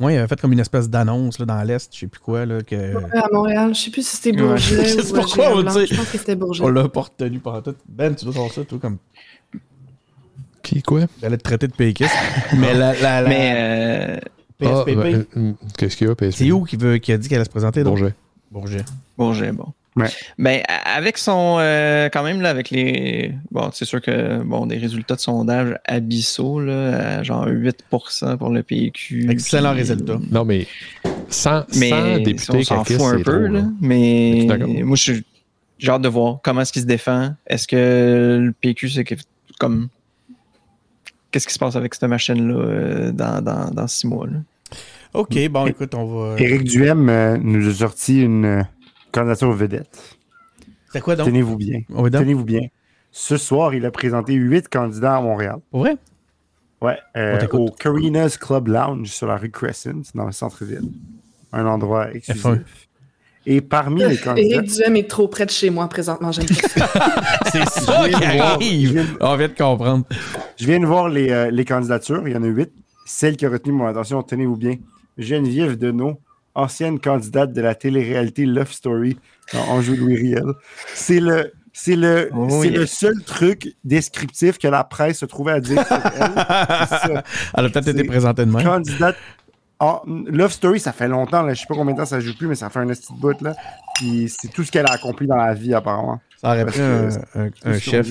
Ouais, 0.00 0.14
il 0.14 0.18
avait 0.18 0.26
fait 0.28 0.38
comme 0.40 0.52
une 0.52 0.60
espèce 0.60 0.90
d'annonce, 0.90 1.38
là, 1.38 1.46
dans 1.46 1.62
l'Est, 1.62 1.94
je 1.94 2.00
sais 2.00 2.06
plus 2.08 2.20
quoi, 2.20 2.44
là, 2.44 2.62
que... 2.62 2.74
Ouais, 2.96 3.16
à 3.18 3.26
Montréal. 3.32 3.74
Je 3.74 3.80
sais 3.80 3.90
plus 3.90 4.06
si 4.06 4.16
c'était 4.16 4.38
Ouais. 4.42 4.46
Bourget 4.48 4.84
Je 4.84 5.00
sais 5.00 5.10
ou 5.12 5.14
pas 5.14 5.22
quoi, 5.22 5.34
Gérard 5.44 5.56
on 5.56 5.62
dit. 5.80 5.86
Je 5.86 5.94
pense 5.96 6.10
que 6.10 6.18
c'était 6.18 6.34
Bourget. 6.36 6.62
On 6.64 6.68
l'a 6.68 6.88
pas 6.88 7.00
retenu 7.02 7.38
pendant 7.38 7.62
tout. 7.62 7.74
Ben, 7.88 8.14
tu 8.14 8.24
dois 8.26 8.34
savoir 8.34 8.52
ça, 8.52 8.64
toi, 8.64 8.78
comme... 8.80 8.98
Qui, 10.62 10.82
quoi? 10.82 11.02
J'allais 11.22 11.36
te 11.36 11.42
traiter 11.42 11.68
de 11.68 11.72
péquiste. 11.74 12.14
Mais 12.58 12.74
la, 12.74 12.92
la, 13.00 13.20
la 13.22 13.28
Mais 13.28 13.52
euh, 13.56 14.20
Ah, 14.62 14.84
PSPP, 14.84 14.96
ben, 14.96 15.24
euh, 15.36 15.52
Qu'est-ce 15.78 15.96
qu'il 15.96 16.06
y 16.06 16.10
a, 16.10 16.14
PSP? 16.14 16.36
c'est 16.38 16.50
où 16.52 16.64
qui, 16.64 16.76
veut, 16.76 16.98
qui 16.98 17.12
a 17.12 17.18
dit 17.18 17.28
qu'elle 17.28 17.36
allait 17.38 17.44
se 17.44 17.50
présenter? 17.50 17.82
donc? 17.84 17.98
Bourget. 17.98 18.14
Bourget. 18.50 18.84
Bourget, 19.18 19.52
bon. 19.52 19.66
Ouais. 19.96 20.08
Ben, 20.38 20.60
avec 20.86 21.18
son... 21.18 21.56
euh, 21.60 22.08
quand 22.12 22.24
même, 22.24 22.40
là, 22.40 22.50
avec 22.50 22.70
les... 22.70 23.32
Bon, 23.52 23.70
c'est 23.72 23.84
sûr 23.84 24.00
que, 24.02 24.42
bon, 24.42 24.66
des 24.66 24.76
résultats 24.76 25.14
de 25.14 25.20
sondage 25.20 25.76
abyssaux, 25.84 26.60
là, 26.60 27.18
à 27.18 27.22
genre 27.22 27.46
8% 27.46 28.36
pour 28.38 28.50
le 28.50 28.62
PQ. 28.64 29.30
Excellent 29.30 29.70
puis- 29.70 29.80
résultat. 29.80 30.18
Non, 30.32 30.44
mais 30.44 30.66
sans, 31.28 31.64
Mais 31.76 31.90
sans 31.90 32.18
député 32.18 32.52
on 32.58 32.62
s'en 32.62 32.84
fout 32.84 33.00
un 33.02 33.16
peu, 33.18 33.22
trop, 33.22 33.52
là. 33.52 33.64
Mais 33.80 34.46
moi, 34.82 34.96
je 34.96 35.02
suis- 35.02 35.24
j'ai 35.78 35.90
hâte 35.90 36.02
de 36.02 36.08
voir 36.08 36.38
comment 36.42 36.60
est-ce 36.62 36.72
qu'il 36.72 36.82
se 36.82 36.86
défend. 36.86 37.34
Est-ce 37.46 37.68
que 37.68 38.40
le 38.46 38.52
PQ, 38.52 38.88
c'est 38.88 39.04
comme... 39.60 39.88
Qu'est-ce 41.34 41.48
qui 41.48 41.54
se 41.54 41.58
passe 41.58 41.74
avec 41.74 41.92
cette 41.92 42.08
machine-là 42.08 42.54
euh, 42.54 43.10
dans, 43.10 43.42
dans, 43.42 43.68
dans 43.68 43.88
six 43.88 44.06
mois, 44.06 44.28
là? 44.28 44.38
OK, 45.14 45.36
bon, 45.48 45.66
écoute, 45.66 45.92
on 45.96 46.04
va... 46.06 46.40
Éric 46.40 46.62
Duhem 46.62 47.08
euh, 47.08 47.36
nous 47.38 47.68
a 47.68 47.72
sorti 47.74 48.22
une 48.22 48.44
euh, 48.44 48.62
candidature 49.10 49.50
vedette. 49.50 50.16
C'est 50.92 51.00
quoi, 51.00 51.16
donc? 51.16 51.26
Tenez-vous 51.26 51.56
bien. 51.56 51.80
Tenez-vous 51.90 52.44
bien. 52.44 52.68
Ce 53.10 53.36
soir, 53.36 53.74
il 53.74 53.84
a 53.84 53.90
présenté 53.90 54.34
huit 54.34 54.68
candidats 54.68 55.16
à 55.16 55.20
Montréal. 55.22 55.56
Ouais, 55.72 55.96
euh, 57.16 57.40
t'écoute. 57.40 57.60
au 57.60 57.70
Carina's 57.72 58.36
Club 58.36 58.68
Lounge 58.68 59.08
sur 59.08 59.26
la 59.26 59.36
rue 59.36 59.50
Crescent, 59.50 60.12
dans 60.14 60.26
le 60.26 60.32
centre-ville. 60.32 60.88
Un 61.52 61.66
endroit 61.66 62.14
exclusif. 62.14 62.44
F1. 62.44 62.62
Et 63.46 63.60
parmi 63.60 64.02
les 64.04 64.16
candidats, 64.18 64.56
Éric 64.56 64.72
Duhem 64.74 64.96
est 64.96 65.08
trop 65.10 65.28
près 65.28 65.44
de 65.46 65.50
chez 65.50 65.70
moi 65.70 65.88
présentement. 65.88 66.32
J'aime. 66.32 66.46
C'est 67.52 67.68
ça 67.68 68.08
qui 68.08 68.10
voir- 68.36 68.52
arrive! 68.54 68.92
viens- 68.92 69.06
On 69.20 69.36
vient 69.36 69.48
de 69.48 69.52
comprendre. 69.54 70.04
Je 70.56 70.66
viens 70.66 70.80
de 70.80 70.86
voir 70.86 71.08
les, 71.08 71.30
euh, 71.30 71.50
les 71.50 71.64
candidatures. 71.64 72.26
Il 72.26 72.32
y 72.32 72.36
en 72.36 72.42
a 72.42 72.46
huit. 72.46 72.70
Celle 73.06 73.36
qui 73.36 73.44
a 73.44 73.50
retenu 73.50 73.72
mon 73.72 73.86
attention, 73.86 74.22
tenez-vous 74.22 74.56
bien. 74.56 74.76
Geneviève 75.18 75.76
Deneau, 75.76 76.18
ancienne 76.54 76.98
candidate 76.98 77.52
de 77.52 77.60
la 77.60 77.74
télé-réalité 77.74 78.46
Love 78.46 78.72
Story 78.72 79.18
dans 79.52 79.60
Anjou 79.68 79.94
Louis 79.94 80.16
Riel. 80.16 80.44
C'est 80.94 81.20
le, 81.20 81.52
c'est 81.72 81.96
le, 81.96 82.30
Oh, 82.34 82.64
yeah. 82.64 82.78
le 82.78 82.86
seul 82.86 83.14
truc 83.26 83.74
descriptif 83.84 84.56
que 84.58 84.68
la 84.68 84.84
presse 84.84 85.18
se 85.18 85.26
trouvait 85.26 85.52
à 85.52 85.60
dire 85.60 85.86
sur 85.86 85.96
elle. 85.96 86.32
C'est 86.88 87.12
ça. 87.12 87.22
Elle 87.58 87.64
a 87.66 87.68
peut-être 87.68 87.88
été 87.88 88.04
présentée 88.04 88.46
de 88.46 88.50
même. 88.50 88.64
Candidate. 88.64 89.16
Ah, 89.80 90.02
Love 90.06 90.52
Story, 90.52 90.78
ça 90.80 90.92
fait 90.92 91.08
longtemps. 91.08 91.42
Là. 91.42 91.52
Je 91.54 91.60
sais 91.60 91.66
pas 91.66 91.74
combien 91.74 91.94
de 91.94 91.98
temps 91.98 92.06
ça 92.06 92.20
joue 92.20 92.36
plus, 92.36 92.46
mais 92.46 92.54
ça 92.54 92.70
fait 92.70 92.78
un 92.78 92.86
petit 92.86 93.12
bout. 93.18 93.40
Là. 93.42 93.54
Puis 93.96 94.28
c'est 94.28 94.48
tout 94.48 94.62
ce 94.64 94.70
qu'elle 94.70 94.86
a 94.86 94.92
accompli 94.92 95.26
dans 95.26 95.36
la 95.36 95.52
vie, 95.54 95.74
apparemment. 95.74 96.20
Ça 96.40 96.48
aurait 96.50 96.64
pris 96.66 96.80
un, 96.80 97.08
chef. 97.78 98.06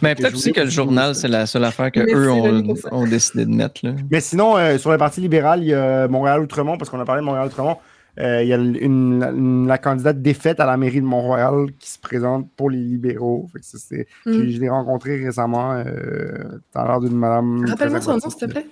Mais 0.00 0.14
peut-être 0.14 0.34
aussi 0.34 0.52
que 0.52 0.60
le 0.60 0.70
journal, 0.70 1.14
c'est 1.14 1.28
la 1.28 1.46
seule 1.46 1.64
affaire 1.64 1.90
que 1.90 2.00
Merci, 2.00 2.14
eux 2.14 2.30
ont, 2.92 3.06
décidé 3.06 3.44
de 3.44 3.50
mettre, 3.50 3.84
là. 3.84 3.92
Mais 4.10 4.20
sinon, 4.20 4.56
euh, 4.56 4.78
sur 4.78 4.90
le 4.92 4.98
Parti 4.98 5.20
libéral, 5.20 5.62
il 5.62 5.68
y 5.68 5.74
a 5.74 6.08
Montréal-Outremont, 6.08 6.78
parce 6.78 6.88
qu'on 6.90 7.00
a 7.00 7.04
parlé 7.04 7.20
de 7.20 7.26
Montréal-Outremont. 7.26 7.76
euh, 8.18 8.42
il 8.42 8.48
y 8.48 8.52
a 8.54 8.56
une, 8.56 8.76
une- 8.76 9.66
la 9.66 9.76
candidate 9.76 10.22
défaite 10.22 10.58
à 10.58 10.64
la 10.64 10.78
mairie 10.78 11.02
de 11.02 11.06
Montréal 11.06 11.66
qui 11.78 11.90
se 11.90 11.98
présente 11.98 12.48
pour 12.56 12.70
les 12.70 12.78
libéraux. 12.78 13.46
Fait 13.52 13.58
que 13.58 13.66
ça, 13.66 13.76
c'est- 13.78 14.06
Mm. 14.24 14.32
Je, 14.32 14.50
je 14.52 14.60
l'ai 14.60 14.70
rencontrée 14.70 15.22
récemment 15.22 15.74
euh, 15.74 15.84
dans 16.74 16.84
l'heure 16.84 17.00
d'une 17.00 17.16
madame. 17.16 17.66
Rappelle-moi 17.66 18.00
son 18.00 18.12
nom, 18.14 18.30
s'il 18.30 18.38
te 18.40 18.46
plaît. 18.46 18.66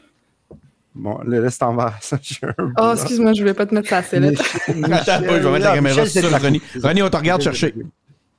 Bon, 0.94 1.18
le- 1.24 1.42
laisse 1.42 1.58
t'embarrasser. 1.58 2.16
J'ai 2.22 2.46
un 2.46 2.54
Oh, 2.78 2.92
excuse-moi, 2.94 3.32
je 3.34 3.40
voulais 3.40 3.54
pas 3.54 3.66
te 3.66 3.74
mettre 3.74 3.88
ça 3.88 3.98
à 3.98 4.00
Attends, 4.00 4.06
pas, 4.14 5.40
je 5.40 5.46
vais 5.46 5.52
mettre 5.52 5.64
la 5.64 5.74
caméra 5.74 6.02
Michel 6.02 6.22
sur. 6.24 6.40
René. 6.40 6.60
René, 6.82 7.02
on 7.02 7.10
te 7.10 7.16
regarde 7.16 7.42
chercher. 7.42 7.74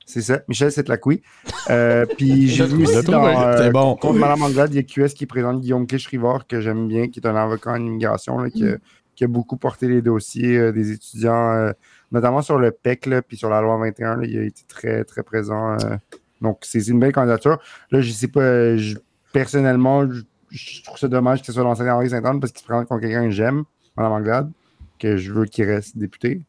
C'est 0.08 0.22
ça, 0.22 0.38
Michel 0.48 0.70
Setlacouille. 0.70 1.20
Euh, 1.68 2.06
puis 2.16 2.46
j'ai 2.48 2.64
vu 2.64 2.84
aussi 2.84 3.02
dans 3.06 3.26
euh, 3.26 3.56
C'est 3.58 3.70
bon. 3.72 3.96
contre 3.96 4.18
Mme 4.20 4.40
Anglade, 4.42 4.72
il 4.72 4.76
y 4.76 4.78
a 4.78 4.82
QS 4.84 5.14
qui 5.14 5.26
présente 5.26 5.60
Guillaume 5.60 5.84
Clich-Rivard, 5.86 6.46
que 6.46 6.60
j'aime 6.60 6.86
bien, 6.86 7.08
qui 7.08 7.18
est 7.18 7.26
un 7.26 7.34
avocat 7.34 7.72
en 7.72 7.84
immigration, 7.84 8.38
là, 8.38 8.48
qui, 8.48 8.64
a, 8.68 8.76
qui 9.16 9.24
a 9.24 9.26
beaucoup 9.26 9.56
porté 9.56 9.88
les 9.88 10.02
dossiers 10.02 10.58
euh, 10.58 10.70
des 10.72 10.92
étudiants, 10.92 11.52
euh, 11.54 11.72
notamment 12.12 12.40
sur 12.40 12.56
le 12.58 12.70
PEC, 12.70 13.06
là, 13.06 13.20
puis 13.20 13.36
sur 13.36 13.50
la 13.50 13.60
loi 13.60 13.76
21, 13.78 14.18
là, 14.18 14.26
il 14.26 14.38
a 14.38 14.42
été 14.42 14.62
très, 14.68 15.02
très 15.02 15.24
présent. 15.24 15.72
euh. 15.72 15.96
donc, 16.40 16.58
c'est 16.62 16.86
une 16.86 17.00
belle 17.00 17.12
candidature. 17.12 17.58
Là, 17.90 18.00
je 18.00 18.12
sais 18.12 18.28
pas, 18.28 18.40
euh, 18.40 18.76
je- 18.78 18.98
personnellement, 19.32 20.08
je, 20.08 20.22
je 20.50 20.82
trouve 20.82 20.98
ça 20.98 21.08
dommage 21.08 21.40
que 21.40 21.46
ce 21.46 21.52
soit 21.52 21.62
l'ancien 21.62 21.92
Henri 21.94 22.10
Saint-Anne 22.10 22.40
parce 22.40 22.52
qu'il 22.52 22.60
se 22.60 22.66
présente 22.66 22.88
contre 22.88 23.02
quelqu'un 23.02 23.24
que 23.24 23.30
j'aime, 23.30 23.64
Mme 23.96 24.12
Anglade, 24.12 24.52
que 24.98 25.16
je 25.16 25.32
veux 25.32 25.46
qu'il 25.46 25.64
reste 25.64 25.96
député. 25.96 26.42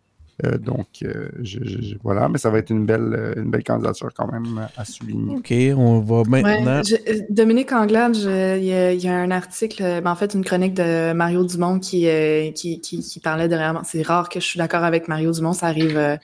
Euh, 0.45 0.59
donc, 0.59 0.85
euh, 1.03 1.29
je- 1.41 1.57
je- 1.63 1.81
je- 1.81 1.95
voilà, 2.03 2.29
mais 2.29 2.37
ça 2.37 2.51
va 2.51 2.59
être 2.59 2.69
une 2.69 2.85
belle, 2.85 3.11
euh, 3.17 3.33
une 3.41 3.49
belle 3.49 3.63
candidature 3.63 4.09
quand 4.15 4.31
même 4.31 4.67
à 4.77 4.85
souligner. 4.85 5.35
OK, 5.35 5.51
on 5.75 5.99
va 5.99 6.21
maintenant... 6.29 6.77
Ouais, 6.77 6.83
je- 6.83 7.21
Dominique 7.33 7.71
Anglade, 7.73 8.13
je- 8.15 8.55
il 8.59 8.65
y, 8.65 8.71
a- 8.73 8.93
il 8.93 9.03
y 9.03 9.07
a 9.07 9.15
un 9.15 9.31
article, 9.31 9.81
ben, 9.81 10.11
en 10.11 10.15
fait 10.15 10.35
une 10.35 10.43
chronique 10.45 10.75
de 10.75 11.11
Mario 11.13 11.43
Dumont 11.43 11.79
qui, 11.79 12.07
euh, 12.07 12.51
qui, 12.51 12.79
qui, 12.81 12.99
qui 13.01 13.19
parlait 13.19 13.47
derrière. 13.47 13.81
C'est 13.83 14.03
rare 14.03 14.29
que 14.29 14.39
je 14.39 14.45
suis 14.45 14.59
d'accord 14.59 14.83
avec 14.83 15.07
Mario 15.07 15.31
Dumont, 15.31 15.53
ça 15.53 15.65
arrive 15.67 15.97
euh, 15.97 16.17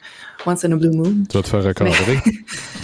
once 0.45 0.63
in 0.63 0.71
a 0.73 0.75
blue 0.75 0.91
moon. 0.91 1.15
Tu 1.27 1.35
vas 1.37 1.41
te 1.43 1.49
faire 1.49 1.63
recadrer. 1.63 2.17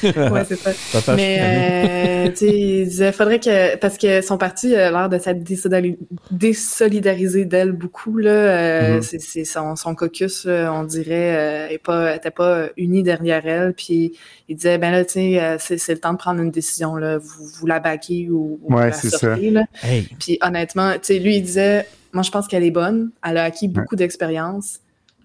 Ouais, 0.02 0.46
c'est 0.48 0.56
ça. 0.56 0.72
Ça. 1.02 1.14
Mais 1.18 1.38
euh, 1.42 2.30
tu 2.30 2.38
sais, 2.38 2.58
il 2.58 2.86
disait 2.86 3.12
faudrait 3.12 3.40
que 3.42 3.76
parce 3.76 3.98
que 3.98 4.22
son 4.22 4.38
parti 4.38 4.74
a 4.74 4.90
l'air 4.92 5.10
de 5.10 5.18
s'être 5.20 5.44
désolidari- 5.44 5.98
désolidarisé 6.32 7.44
d'elle 7.46 7.74
beaucoup 7.74 8.18
là. 8.18 8.30
euh, 8.32 8.96
Mhm. 8.96 9.02
c'est, 9.02 9.20
c'est 9.20 9.44
son, 9.44 9.76
son 9.76 9.96
caucus, 9.96 10.46
là, 10.46 10.72
on 10.74 10.84
dirait, 10.84 11.19
euh, 11.20 11.78
pas 11.84 12.16
était 12.16 12.32
pas 12.32 12.68
uni 12.78 13.04
derrière 13.04 13.46
elle. 13.46 13.74
Puis 13.74 14.14
il 14.48 14.56
disait 14.56 14.78
ben 14.78 14.92
là, 14.92 15.06
tu 15.06 15.14
sais, 15.14 15.42
euh, 15.42 15.58
c'est, 15.60 15.78
c'est 15.78 15.94
le 15.94 16.00
temps 16.00 16.14
de 16.14 16.18
prendre 16.18 16.42
une 16.42 16.52
décision 16.52 16.96
là. 16.96 17.18
Vous, 17.18 17.46
vous 17.46 17.68
la 17.68 17.80
baquez 17.80 18.30
ou, 18.30 18.60
ou 18.64 18.74
Ouais, 18.76 18.84
vous 18.84 18.88
la 18.90 18.92
c'est 18.94 19.10
ça. 19.10 19.18
sortez, 19.20 19.50
là. 19.52 19.64
Hey, 19.84 20.08
Puis 20.20 20.38
honnêtement, 20.42 20.94
tu 20.94 21.00
sais, 21.04 21.20
lui, 21.20 21.38
il 21.38 21.44
disait, 21.44 21.88
moi, 22.14 22.24
je 22.24 22.32
pense 22.32 22.48
qu'elle 22.48 22.64
est 22.64 22.72
bonne. 22.72 23.12
Elle 23.28 23.38
a 23.38 23.44
acquis 23.44 23.68
beaucoup 23.68 23.96
d'expérience. 23.96 24.80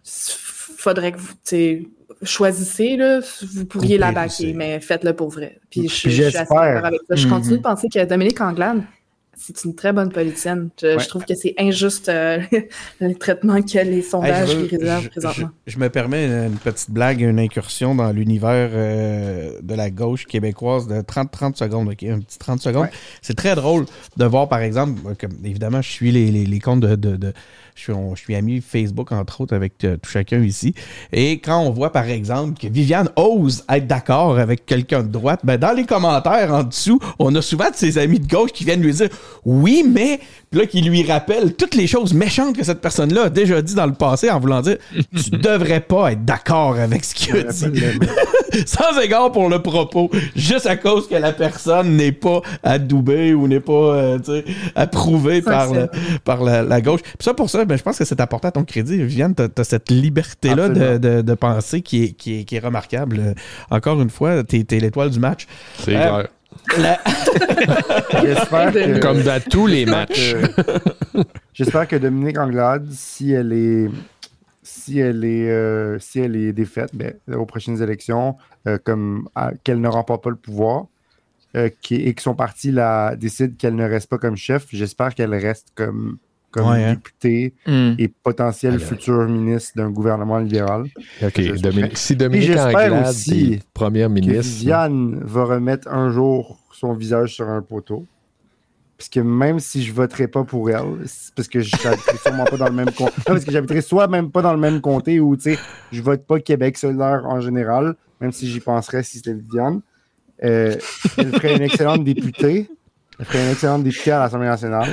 Faudrait 0.04 1.12
que 1.12 1.18
vous, 1.18 1.34
choisissez, 2.22 2.96
là. 2.96 3.20
Vous 3.54 3.64
pourriez 3.66 3.98
la 3.98 4.12
baquer, 4.12 4.52
mais 4.52 4.80
faites-le 4.80 5.14
pour 5.14 5.30
vrai. 5.30 5.58
Puis 5.70 5.88
je, 5.88 6.02
Puis 6.02 6.10
je 6.10 6.22
suis 6.28 6.36
assez 6.36 6.36
d'accord 6.54 6.84
avec 6.84 7.00
ça. 7.08 7.14
Je 7.16 7.26
Mhm. 7.26 7.32
continue 7.32 7.56
de 7.58 7.62
penser 7.62 7.88
que 7.88 8.04
Dominique 8.04 8.40
Anglade, 8.40 8.82
c'est 9.36 9.64
une 9.64 9.74
très 9.74 9.92
bonne 9.92 10.10
politicienne. 10.10 10.68
Je, 10.80 11.06
trouve 11.08 11.24
que 11.24 11.34
c'est 11.34 11.54
injuste 11.58 12.08
euh, 12.08 12.40
le 13.00 13.14
traitement 13.14 13.60
que 13.62 13.78
les 13.78 14.02
sondages 14.02 14.48
Hey, 14.50 14.54
je, 14.54 14.60
veux- 14.60 14.66
lui 14.68 14.76
réservent 14.76 15.02
je- 15.04 15.08
présentement. 15.08 15.50
je- 15.66 15.78
me 15.78 15.88
permets 15.90 16.26
une, 16.26 16.56
petite 16.56 16.90
blague, 16.90 17.20
une 17.20 17.38
incursion 17.38 17.94
dans 17.94 18.10
l'univers 18.12 18.70
euh, 18.72 19.60
de 19.62 19.74
la 19.74 19.90
gauche 19.90 20.26
québécoise 20.26 20.86
de 20.86 21.00
30-30 21.00 21.56
secondes? 21.56 21.88
Un 21.88 21.94
petit 22.20 22.38
30 22.38 22.60
secondes. 22.60 22.84
Ouais. 22.84 22.90
C'est 23.22 23.36
très 23.36 23.54
drôle 23.54 23.86
de 24.16 24.24
voir, 24.24 24.48
par 24.48 24.60
exemple, 24.60 25.00
comme, 25.20 25.32
évidemment, 25.44 25.82
je 25.82 25.90
suis 25.90 26.10
les, 26.12 26.30
les, 26.30 26.46
les 26.46 26.60
comptes 26.60 26.80
de... 26.80 26.94
de- 26.96 27.16
de- 27.16 27.32
je, 27.74 27.82
suis, 27.82 27.92
on- 27.92 28.14
je 28.14 28.20
suis 28.22 28.34
ami 28.34 28.60
Facebook, 28.60 29.10
entre 29.12 29.40
autres, 29.40 29.54
avec 29.54 29.82
euh, 29.84 29.96
tout 29.96 30.10
chacun 30.10 30.40
ici. 30.42 30.74
Et 31.12 31.38
quand 31.38 31.58
on 31.60 31.70
voit, 31.70 31.90
par 31.92 32.08
exemple, 32.08 32.58
que 32.60 32.68
Viviane 32.68 33.08
ose 33.16 33.64
être 33.68 33.86
d'accord 33.86 34.38
avec 34.38 34.64
quelqu'un 34.66 35.02
de 35.02 35.08
droite, 35.08 35.40
ben, 35.44 35.56
dans 35.58 35.72
les 35.72 35.84
commentaires 35.84 36.52
en 36.52 36.62
dessous, 36.62 37.00
on 37.18 37.34
a 37.34 37.42
souvent 37.42 37.70
de 37.70 37.76
ses 37.76 37.98
amis 37.98 38.20
de 38.20 38.26
gauche 38.28 38.52
qui 38.52 38.64
viennent 38.64 38.82
lui 38.82 38.92
dire 38.92 39.08
«Oui, 39.44 39.84
mais...» 39.88 40.20
Puis 40.50 40.60
là, 40.60 40.66
qui 40.66 40.82
lui 40.82 41.02
rappellent 41.02 41.54
toutes 41.54 41.74
les 41.74 41.88
choses 41.88 42.14
méchantes 42.14 42.56
que 42.56 42.62
cette 42.62 42.80
personne-là 42.80 43.22
a 43.24 43.28
déjà 43.28 43.60
dit 43.60 43.74
dans 43.74 43.86
le 43.86 43.94
passé 43.94 44.30
en 44.30 44.38
voulant 44.38 44.60
dire 44.60 44.76
«Tu 45.16 45.30
devrais 45.32 45.80
pas 45.80 46.12
être 46.12 46.24
d'accord 46.24 46.76
avec 46.76 47.04
ce 47.04 47.12
qu'il 47.14 47.36
a 47.36 47.42
dit.» 47.42 47.64
sans 48.66 48.98
égard 49.00 49.32
pour 49.32 49.48
le 49.48 49.60
propos, 49.60 50.10
juste 50.36 50.66
à 50.66 50.76
cause 50.76 51.08
que 51.08 51.14
la 51.14 51.32
personne 51.32 51.96
n'est 51.96 52.12
pas 52.12 52.40
adoubée 52.62 53.34
ou 53.34 53.48
n'est 53.48 53.60
pas 53.60 53.72
euh, 53.72 54.18
approuvée 54.74 55.40
Ça, 55.42 55.50
par, 55.50 55.68
c'est- 55.68 55.74
le- 55.74 55.88
par 56.24 56.42
la, 56.44 56.62
la 56.62 56.80
gauche. 56.80 57.00
Puis 57.02 57.14
ça, 57.20 57.34
pour 57.34 57.50
ça, 57.50 57.64
ben, 57.64 57.76
je 57.76 57.82
pense 57.82 57.98
que 57.98 58.04
c'est 58.04 58.20
apporté 58.20 58.48
à 58.48 58.52
ton 58.52 58.64
crédit. 58.64 58.96
Viviane, 58.98 59.34
tu 59.34 59.42
as, 59.42 59.64
cette 59.64 59.90
liberté-là 59.90 60.68
de, 60.68 60.80
Absolument. 60.80 60.98
de, 61.16 61.22
de 61.22 61.34
penser 61.34 61.80
qui 61.82 62.04
est, 62.04 62.08
qui, 62.12 62.40
est, 62.40 62.44
qui 62.44 62.56
est 62.56 62.60
remarquable. 62.60 63.34
Encore 63.70 64.00
une 64.02 64.10
fois, 64.10 64.44
tu 64.44 64.64
es, 64.70 64.78
l'étoile 64.80 65.10
du 65.10 65.18
match. 65.20 65.46
C'est 65.78 65.96
Euh, 65.96 66.00
clair. 66.00 66.28
La- 66.78 67.00
que. 68.22 68.98
Comme 69.00 69.22
dans 69.22 69.40
tous 69.50 69.66
les 69.66 69.86
matchs. 69.86 70.34
J'espère 71.52 71.86
que 71.88 71.96
Dominique 71.96 72.38
Anglade, 72.38 72.86
si 72.92 73.32
elle 73.32 73.52
est, 73.52 73.88
si 74.64 74.98
elle 74.98 75.24
est, 75.24 75.48
euh, 75.50 75.98
si 76.00 76.18
elle 76.18 76.34
est 76.34 76.52
défaite 76.52 76.90
ben, 76.94 77.12
aux 77.32 77.46
prochaines 77.46 77.80
élections, 77.82 78.36
euh, 78.66 78.78
comme 78.82 79.28
à- 79.36 79.52
qu'elle 79.62 79.80
ne 79.80 79.86
remporte 79.88 80.24
pas 80.24 80.30
le 80.30 80.36
pouvoir, 80.36 80.86
euh, 81.56 81.68
qui- 81.82 81.96
et 81.96 82.14
que 82.14 82.22
son 82.22 82.34
parti 82.34 82.72
la, 82.72 83.14
décide 83.14 83.56
qu'elle 83.56 83.76
ne 83.76 83.84
reste 83.88 84.08
pas 84.08 84.18
comme 84.18 84.36
chef, 84.36 84.66
j'espère 84.72 85.14
qu'elle 85.14 85.34
reste 85.34 85.68
comme, 85.76 86.16
comme 86.50 86.68
Ouais, 86.70 86.82
hein. 86.84 86.94
députée 86.94 87.52
Hmm. 87.66 87.94
et 87.98 88.08
potentiel 88.08 88.74
Alors. 88.74 88.86
futur 88.86 89.28
ministre 89.28 89.72
d'un 89.76 89.90
gouvernement 89.90 90.38
libéral. 90.38 90.84
OK. 91.22 91.32
Je- 91.40 91.60
Dominique- 91.60 91.98
si 91.98 92.14
Et 92.14 92.16
Dominique 92.16 92.46
j'espère 92.46 92.66
Anglade 92.92 93.08
aussi 93.08 93.52
est 93.54 93.68
première 93.74 94.08
Que 94.08 94.12
ministre. 94.14 94.42
Viviane 94.58 95.20
va 95.22 95.44
remettre 95.44 95.88
un 95.88 96.10
jour 96.10 96.58
son 96.72 96.94
visage 96.94 97.34
sur 97.34 97.48
un 97.48 97.60
poteau. 97.62 98.06
Parce 98.96 99.08
que 99.08 99.20
même 99.20 99.58
si 99.58 99.82
je 99.82 99.92
voterai 99.92 100.28
pas 100.28 100.44
pour 100.44 100.70
elle, 100.70 101.06
parce 101.34 101.48
que 101.48 101.60
j'habiterai 101.60 102.16
sûrement 102.16 102.44
pas 102.44 102.56
dans 102.56 102.68
le 102.68 102.74
même 102.74 102.92
comté. 102.92 103.12
parce 103.26 103.44
que 103.44 103.50
j'habiterai 103.50 103.80
soit 103.80 104.06
même 104.06 104.30
pas 104.30 104.42
dans 104.42 104.52
le 104.52 104.60
même 104.60 104.80
comté 104.80 105.18
ou, 105.18 105.36
tu 105.36 105.54
sais, 105.54 105.58
je 105.90 106.00
vote 106.00 106.24
pas 106.26 106.38
Québec 106.38 106.78
solidaire 106.78 107.22
en 107.26 107.40
général, 107.40 107.96
même 108.20 108.32
si 108.32 108.48
j'y 108.48 108.60
penserais 108.60 109.02
si 109.02 109.18
c'était 109.18 109.34
Viviane. 109.34 109.80
Euh, 110.42 110.76
elle 111.16 111.32
ferait 111.32 111.56
une 111.56 111.62
excellente 111.62 112.04
députée. 112.04 112.68
Elle 113.18 113.24
ferait 113.24 113.44
une 113.44 113.52
excellente 113.52 113.84
députée 113.84 114.12
à 114.12 114.20
l'Assemblée 114.20 114.46
nationale. 114.46 114.90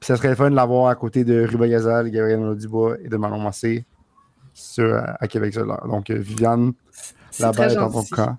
Puis 0.00 0.06
ça 0.06 0.16
serait 0.16 0.30
le 0.30 0.34
fun 0.34 0.50
de 0.50 0.56
l'avoir 0.56 0.88
à 0.88 0.94
côté 0.94 1.24
de 1.24 1.46
Ruba 1.46 1.68
Gazal, 1.68 2.10
Gabriel 2.10 2.40
Nadeau-Dubois 2.40 2.96
et 3.04 3.08
de 3.08 3.16
Manon 3.16 3.38
Massé 3.38 3.84
sur, 4.54 4.94
à 4.94 5.28
Québec 5.28 5.54
solidaire. 5.54 5.86
Donc, 5.86 6.10
euh, 6.10 6.18
Viviane, 6.18 6.72
balle 7.38 7.72
est 7.72 7.78
en 7.78 7.90
ton 7.90 8.04
camp. 8.04 8.36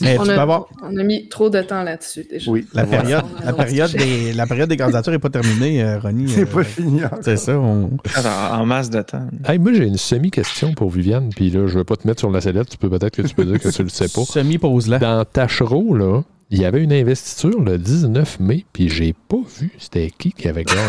Mais 0.00 0.18
On 0.18 0.24
tu 0.24 0.30
a, 0.30 0.34
peux 0.34 0.40
avoir... 0.40 0.66
on 0.82 0.96
a 0.96 1.02
mis 1.02 1.28
trop 1.28 1.50
de 1.50 1.60
temps 1.62 1.82
là-dessus 1.82 2.26
déjà. 2.28 2.50
Oui, 2.50 2.66
La 2.74 2.84
période, 2.84 3.24
la, 3.44 3.52
période 3.52 3.92
des, 3.92 4.32
la 4.32 4.46
période 4.46 4.68
des 4.68 4.76
candidatures 4.76 5.12
n'est 5.12 5.18
pas 5.18 5.30
terminée, 5.30 5.82
euh, 5.82 5.98
Ronnie. 5.98 6.28
C'est 6.28 6.42
Euh, 6.42 6.46
pas 6.46 6.64
fini. 6.64 7.04
encore. 7.04 7.18
C'est 7.22 7.36
ça. 7.36 7.58
On... 7.58 7.90
Alors, 8.14 8.60
en 8.60 8.66
masse 8.66 8.90
de 8.90 9.02
temps. 9.02 9.26
Hey, 9.46 9.58
moi, 9.58 9.72
j'ai 9.74 9.84
une 9.86 9.96
semi-question 9.98 10.74
pour 10.74 10.90
Viviane, 10.90 11.30
puis 11.34 11.50
là, 11.50 11.66
je 11.66 11.78
veux 11.78 11.84
pas 11.84 11.96
te 11.96 12.06
mettre 12.06 12.20
sur 12.20 12.30
la 12.30 12.40
sellette. 12.40 12.68
Tu 12.70 12.76
peux 12.78 12.88
peut-être 12.90 13.16
que 13.16 13.22
tu 13.22 13.34
peux 13.34 13.44
dire 13.44 13.60
que 13.60 13.68
tu 13.68 13.82
le 13.82 13.88
sais 13.88 14.08
pas. 14.08 14.22
Semi-pause 14.24 14.88
là. 14.88 14.98
Dans 14.98 15.24
Tachereau, 15.24 15.94
là, 15.94 16.22
il 16.50 16.60
y 16.60 16.64
avait 16.64 16.82
une 16.82 16.92
investiture 16.92 17.60
le 17.62 17.78
19 17.78 18.40
mai, 18.40 18.64
puis 18.72 18.88
j'ai 18.88 19.12
pas 19.28 19.36
vu 19.60 19.70
c'était 19.78 20.10
qui 20.16 20.32
qui 20.32 20.48
avait 20.48 20.64
gagné. 20.64 20.80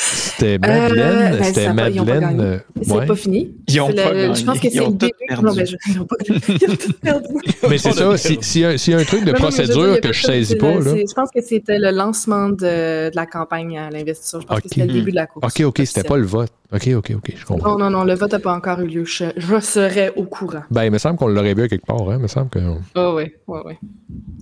C'était 0.00 0.58
Madeleine. 0.58 1.36
ben, 1.38 1.42
c'était 1.44 1.72
Madeleine. 1.72 2.40
euh, 2.40 2.58
C'est 2.82 2.92
ouais. 2.92 3.06
pas 3.06 3.16
fini. 3.16 3.52
Ils 3.66 3.80
ont 3.80 3.92
pas 3.92 4.12
le-. 4.12 4.32
Je 4.34 4.44
pense 4.44 4.60
que 4.60 4.70
c'est 4.70 4.78
le 4.78 4.84
tout 4.84 4.92
début. 4.92 5.12
perdu. 5.26 5.44
Non, 5.44 5.54
ben, 5.54 5.66
je- 5.66 5.76
ils 5.88 6.00
ont 6.00 6.04
pas- 6.04 6.16
ils 6.28 6.70
ont 6.70 6.76
tout 6.76 6.92
perdu. 7.02 7.34
Mais 7.68 7.78
c'est 7.78 7.92
ça, 7.92 8.16
si- 8.16 8.38
s'il 8.40 8.60
y, 8.60 8.64
a- 8.64 8.78
s'il 8.78 8.92
y 8.92 8.96
a 8.96 9.00
un 9.00 9.04
truc 9.04 9.20
de 9.24 9.26
Non, 9.26 9.32
non, 9.32 9.36
je 9.36 9.42
procédure 9.42 10.00
que 10.00 10.12
je 10.12 10.22
saisis 10.22 10.54
pas, 10.56 10.74
le- 10.74 10.84
là. 10.84 10.90
c'est- 10.92 11.04
Je 11.10 11.14
pense 11.14 11.30
que 11.34 11.40
c'était 11.42 11.78
le 11.80 11.90
lancement 11.90 12.48
de, 12.48 13.10
de 13.10 13.16
la 13.16 13.26
campagne 13.26 13.76
à 13.76 13.90
l'investiture. 13.90 14.40
Je 14.40 14.46
pense 14.46 14.58
Ok. 14.58 14.62
que 14.62 14.68
c'était 14.68 14.86
le 14.86 14.92
début 14.92 15.10
de 15.10 15.16
la 15.16 15.26
course. 15.26 15.44
Ok, 15.46 15.64
ok, 15.66 15.82
c'était 15.84 16.04
pas 16.04 16.16
le 16.16 16.26
vote. 16.26 16.50
Ok, 16.72 16.88
ok, 16.94 17.12
ok, 17.16 17.32
je 17.36 17.44
comprends. 17.44 17.72
Non, 17.72 17.78
non, 17.78 17.90
non, 17.90 18.04
le 18.04 18.14
vote 18.14 18.30
n'a 18.32 18.38
pas 18.38 18.52
encore 18.54 18.78
eu 18.80 18.86
lieu. 18.86 19.04
Je, 19.04 19.24
je 19.36 19.60
serais 19.60 20.12
au 20.14 20.24
courant. 20.24 20.62
Ben, 20.70 20.84
il 20.84 20.92
me 20.92 20.98
semble 20.98 21.16
qu'on 21.18 21.26
l'aurait 21.28 21.54
vu 21.54 21.62
à 21.62 21.68
quelque 21.68 21.86
part, 21.86 22.08
hein. 22.08 22.14
Il 22.18 22.22
me 22.22 22.28
semble 22.28 22.50
que. 22.50 22.58
Oh, 22.94 23.14
oui, 23.16 23.32
oui, 23.48 23.58
oui. 23.64 23.72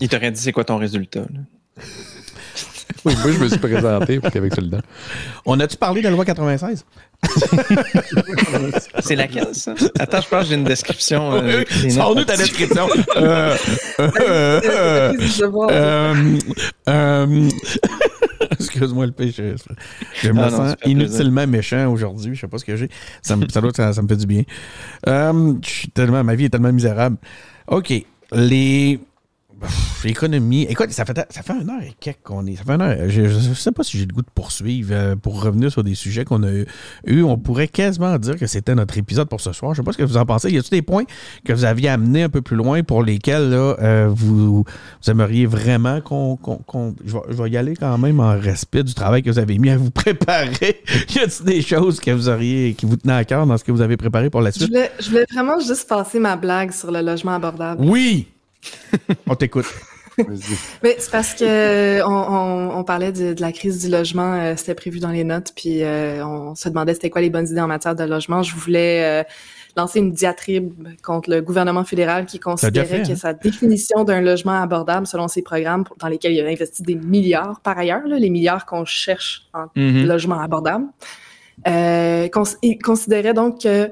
Il 0.00 0.08
t'aurait 0.08 0.30
dit 0.32 0.40
c'est 0.40 0.52
quoi 0.52 0.64
ton 0.64 0.76
résultat. 0.76 1.20
là? 1.20 1.82
Oui, 3.04 3.14
moi, 3.22 3.32
je 3.32 3.38
me 3.38 3.48
suis 3.48 3.58
présenté 3.58 4.20
pour 4.20 4.30
qu'avec 4.30 4.54
celui-là. 4.54 4.78
On 5.44 5.58
a-tu 5.60 5.76
parlé 5.76 6.00
de 6.00 6.06
la 6.06 6.10
loi 6.12 6.24
96? 6.24 6.84
C'est 9.00 9.16
laquelle, 9.16 9.54
ça? 9.54 9.74
Attends, 9.98 10.20
je 10.20 10.28
pense 10.28 10.42
que 10.42 10.48
j'ai 10.48 10.54
une 10.54 10.64
description. 10.64 11.32
euh, 11.34 11.64
Sors-nous 11.90 12.24
ta 12.24 12.36
description. 12.36 12.86
Euh, 13.16 13.56
euh, 14.00 14.60
euh, 14.64 15.12
euh, 15.70 16.38
euh, 16.88 17.48
Excuse-moi 18.58 19.06
le 19.06 19.12
péché. 19.12 19.54
Je 20.22 20.30
me 20.30 20.40
Ah 20.42 20.50
sens 20.50 20.74
inutilement 20.84 21.46
méchant 21.46 21.90
aujourd'hui. 21.90 22.34
Je 22.34 22.40
sais 22.42 22.48
pas 22.48 22.58
ce 22.58 22.64
que 22.64 22.76
j'ai. 22.76 22.88
Ça, 23.22 23.36
me- 23.36 23.48
ça, 23.48 23.60
doit- 23.60 23.72
ça, 23.74 23.92
ça 23.92 24.02
me 24.02 24.08
fait 24.08 24.16
du 24.16 24.26
bien. 24.26 24.42
Euh, 25.08 25.54
je 25.64 25.68
suis 25.70 25.88
tellement, 25.90 26.22
ma 26.24 26.34
vie 26.34 26.44
est 26.46 26.50
tellement 26.50 26.72
misérable. 26.72 27.16
OK. 27.68 27.92
Les. 28.32 29.00
L'économie. 30.04 30.62
Écoute, 30.68 30.90
ça 30.90 31.04
fait, 31.04 31.18
ça 31.30 31.42
fait 31.42 31.52
un 31.52 31.68
heure 31.68 31.82
et 31.82 31.94
quelques 31.98 32.22
qu'on 32.22 32.46
est. 32.46 32.56
Ça 32.56 32.64
fait 32.64 32.72
un 32.72 32.80
heure. 32.80 33.08
Je, 33.08 33.26
je 33.28 33.54
sais 33.54 33.72
pas 33.72 33.82
si 33.82 33.98
j'ai 33.98 34.06
le 34.06 34.12
goût 34.14 34.22
de 34.22 34.30
poursuivre 34.32 34.90
euh, 34.92 35.16
pour 35.16 35.42
revenir 35.42 35.72
sur 35.72 35.82
des 35.82 35.94
sujets 35.94 36.24
qu'on 36.24 36.42
a 36.42 36.50
eu. 37.06 37.22
On 37.22 37.36
pourrait 37.38 37.66
quasiment 37.68 38.16
dire 38.18 38.36
que 38.36 38.46
c'était 38.46 38.74
notre 38.74 38.96
épisode 38.98 39.28
pour 39.28 39.40
ce 39.40 39.52
soir. 39.52 39.72
Je 39.74 39.80
sais 39.80 39.84
pas 39.84 39.92
ce 39.92 39.98
que 39.98 40.04
vous 40.04 40.16
en 40.16 40.26
pensez. 40.26 40.50
Y 40.50 40.58
a-t-il 40.58 40.70
des 40.78 40.82
points 40.82 41.04
que 41.44 41.52
vous 41.52 41.64
aviez 41.64 41.88
amenés 41.88 42.22
un 42.24 42.28
peu 42.28 42.42
plus 42.42 42.56
loin 42.56 42.82
pour 42.82 43.02
lesquels 43.02 43.50
là, 43.50 43.76
euh, 43.80 44.08
vous, 44.10 44.64
vous 44.64 45.10
aimeriez 45.10 45.46
vraiment 45.46 46.00
qu'on. 46.00 46.38
je, 47.04 47.12
vais, 47.14 47.20
je 47.30 47.42
vais 47.42 47.50
y 47.50 47.56
aller 47.56 47.74
quand 47.74 47.96
même 47.98 48.20
en 48.20 48.38
respect 48.38 48.84
du 48.84 48.94
travail 48.94 49.22
que 49.22 49.30
vous 49.30 49.38
avez 49.38 49.58
mis 49.58 49.70
à 49.70 49.76
vous 49.78 49.90
préparer. 49.96 50.82
y 51.14 51.18
a-t-il 51.18 51.44
des 51.46 51.62
choses 51.62 51.98
que 52.00 52.10
vous 52.10 52.28
auriez 52.28 52.74
qui 52.74 52.86
vous 52.86 52.96
tenaient 52.96 53.14
à 53.14 53.24
cœur 53.24 53.46
dans 53.46 53.56
ce 53.58 53.64
que 53.64 53.72
vous 53.72 53.80
avez 53.80 53.96
préparé 53.96 54.30
pour 54.30 54.40
la 54.42 54.50
Je 54.50 54.56
suite? 54.56 54.68
voulais, 54.68 54.90
je 55.00 55.08
voulais 55.08 55.26
vraiment 55.32 55.58
juste 55.58 55.88
passer 55.88 56.20
ma 56.20 56.36
blague 56.36 56.70
sur 56.72 56.90
le 56.92 57.00
logement 57.00 57.34
abordable. 57.34 57.82
Oui! 57.84 58.28
On 59.26 59.34
t'écoute. 59.34 59.66
Vas-y. 60.18 60.56
Mais 60.82 60.96
c'est 60.98 61.10
parce 61.10 61.34
que 61.34 62.02
on, 62.02 62.08
on, 62.10 62.78
on 62.78 62.84
parlait 62.84 63.12
de, 63.12 63.34
de 63.34 63.40
la 63.42 63.52
crise 63.52 63.84
du 63.84 63.90
logement, 63.90 64.32
euh, 64.32 64.54
c'était 64.56 64.74
prévu 64.74 64.98
dans 64.98 65.10
les 65.10 65.24
notes, 65.24 65.52
puis 65.54 65.82
euh, 65.82 66.24
on 66.26 66.54
se 66.54 66.70
demandait 66.70 66.94
c'était 66.94 67.10
quoi 67.10 67.20
les 67.20 67.28
bonnes 67.28 67.46
idées 67.46 67.60
en 67.60 67.66
matière 67.66 67.94
de 67.94 68.02
logement. 68.04 68.42
Je 68.42 68.54
voulais 68.56 69.04
euh, 69.04 69.24
lancer 69.76 69.98
une 69.98 70.12
diatribe 70.12 70.72
contre 71.02 71.28
le 71.28 71.42
gouvernement 71.42 71.84
fédéral 71.84 72.24
qui 72.24 72.38
considérait 72.40 72.86
fait, 72.86 73.02
que 73.02 73.12
hein? 73.12 73.16
sa 73.16 73.34
définition 73.34 74.04
d'un 74.04 74.22
logement 74.22 74.58
abordable, 74.62 75.06
selon 75.06 75.28
ses 75.28 75.42
programmes 75.42 75.84
pour- 75.84 75.98
dans 75.98 76.08
lesquels 76.08 76.32
il 76.32 76.40
a 76.40 76.48
investi 76.48 76.82
des 76.82 76.94
milliards 76.94 77.60
par 77.60 77.76
ailleurs, 77.76 78.06
là, 78.06 78.18
les 78.18 78.30
milliards 78.30 78.64
qu'on 78.64 78.86
cherche 78.86 79.42
en 79.52 79.66
Mhm. 79.76 80.06
logement 80.06 80.40
abordable, 80.40 80.86
euh, 81.68 82.28
cons- 82.28 82.56
il 82.62 82.78
considérait 82.78 83.34
donc 83.34 83.62
que 83.64 83.90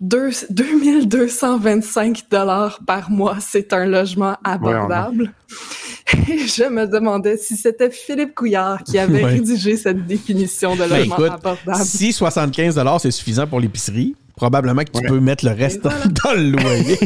deux- 0.00 0.30
2225 0.50 2.24
dollars 2.30 2.80
par 2.86 3.10
mois, 3.10 3.36
c'est 3.40 3.72
un 3.72 3.86
logement 3.86 4.36
abordable. 4.44 5.32
Et 6.28 6.38
je 6.46 6.68
me 6.68 6.86
demandais 6.86 7.36
si 7.36 7.56
c'était 7.56 7.90
Philippe 7.90 8.34
Couillard 8.34 8.82
qui 8.84 8.98
avait 8.98 9.16
Ouais. 9.24 9.30
rédigé 9.32 9.76
cette 9.76 10.06
définition 10.06 10.74
de 10.74 10.80
Ben, 10.80 10.98
logement 10.98 11.16
écoute, 11.16 11.30
abordable. 11.32 11.84
Si 11.84 12.12
75 12.12 12.80
c'est 13.00 13.10
suffisant 13.10 13.46
pour 13.46 13.58
l'épicerie, 13.60 14.14
probablement 14.36 14.82
que 14.84 14.90
tu 14.92 15.00
Ouais. 15.00 15.08
peux 15.08 15.20
mettre 15.20 15.44
le 15.44 15.52
reste 15.52 15.82
voilà. 15.82 16.04
dans 16.24 16.32
le 16.34 16.50
loyer. 16.50 16.98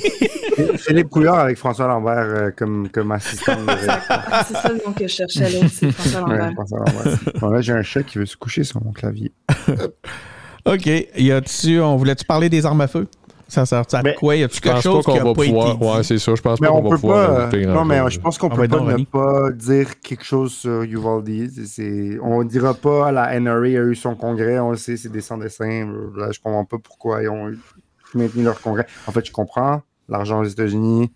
Philippe 0.77 1.09
Couillard 1.09 1.39
avec 1.39 1.57
François 1.57 1.87
Lambert 1.87 2.19
euh, 2.19 2.51
comme, 2.55 2.89
comme 2.91 3.13
assistant. 3.13 3.55
de- 3.57 3.71
c'est 4.49 4.55
ça 4.57 4.69
le 4.69 4.83
nom 4.85 4.93
que 4.93 5.07
je 5.07 5.15
cherchais, 5.15 5.49
là, 5.49 5.67
c'est 5.73 5.91
François 5.93 6.21
Lambert. 6.21 6.53
François 6.55 6.79
Lambert. 6.81 7.19
Bon, 7.41 7.49
là, 7.51 7.61
j'ai 7.63 7.73
un 7.73 7.83
chat 7.83 8.03
qui 8.03 8.19
veut 8.19 8.27
se 8.27 8.37
coucher 8.37 8.65
sur 8.65 8.83
mon 8.85 8.93
clavier. 8.93 9.33
OK. 10.67 10.87
Y 10.87 11.33
a-tu, 11.33 11.81
on 11.81 11.97
voulait-tu 11.97 12.25
parler 12.25 12.49
des 12.49 12.65
armes 12.67 12.81
à 12.81 12.87
feu? 12.89 13.07
Ça 13.49 13.67
sert 13.67 13.85
à 13.93 14.03
Ben, 14.03 14.15
quoi? 14.15 14.37
Y 14.37 14.45
a-tu 14.45 14.57
Je 14.57 14.61
quelque 14.61 14.75
pense 14.75 14.83
chose 14.85 15.05
qu'on 15.05 15.15
va 15.15 15.25
pas 15.25 15.43
pouvoir. 15.45 15.75
été 15.75 15.85
Ouais, 15.85 16.03
c'est 16.05 16.19
ça. 16.19 16.35
Je 16.37 16.41
pense 16.41 16.61
Mais 16.61 16.69
pas 16.69 16.73
on 16.73 16.77
qu'on 16.83 16.83
va 16.89 16.95
peut 16.95 17.01
pouvoir 17.01 17.51
pas. 17.51 17.57
euh, 17.57 17.67
non, 17.67 17.85
mais 17.85 18.01
je 18.09 18.21
pense 18.21 18.39
qu'on 18.39 18.47
Ah 18.49 18.55
peut 18.55 18.61
ouais, 18.61 18.69
pas 18.69 18.79
ne 18.81 18.91
Ronnie. 18.93 19.05
pas 19.07 19.51
dire 19.51 19.99
quelque 20.01 20.25
chose 20.25 20.53
sur 20.53 20.85
c'est- 21.67 22.19
On 22.23 22.45
dira 22.45 22.75
pas 22.75 23.11
la 23.11 23.35
NRA 23.41 23.57
a 23.59 23.67
eu 23.67 23.97
son 23.97 24.15
congrès, 24.15 24.61
on 24.61 24.71
le 24.71 24.77
sait, 24.77 24.97
c'est 24.97 25.09
des 25.11 25.21
sans-dessins. 25.21 25.85
Là, 26.17 26.31
je 26.31 26.39
comprends 26.39 26.65
pas 26.65 26.79
pourquoi 26.79 27.23
ils 27.25 27.29
ont 27.29 27.51
maintenu 28.15 28.45
leur 28.45 28.61
congrès. 28.61 28.87
En 29.09 29.13
fait, 29.13 29.27
je 29.27 29.33
comprends. 29.33 29.83
L'argent 30.09 30.41
aux 30.41 30.45
États-Unis 30.45 31.11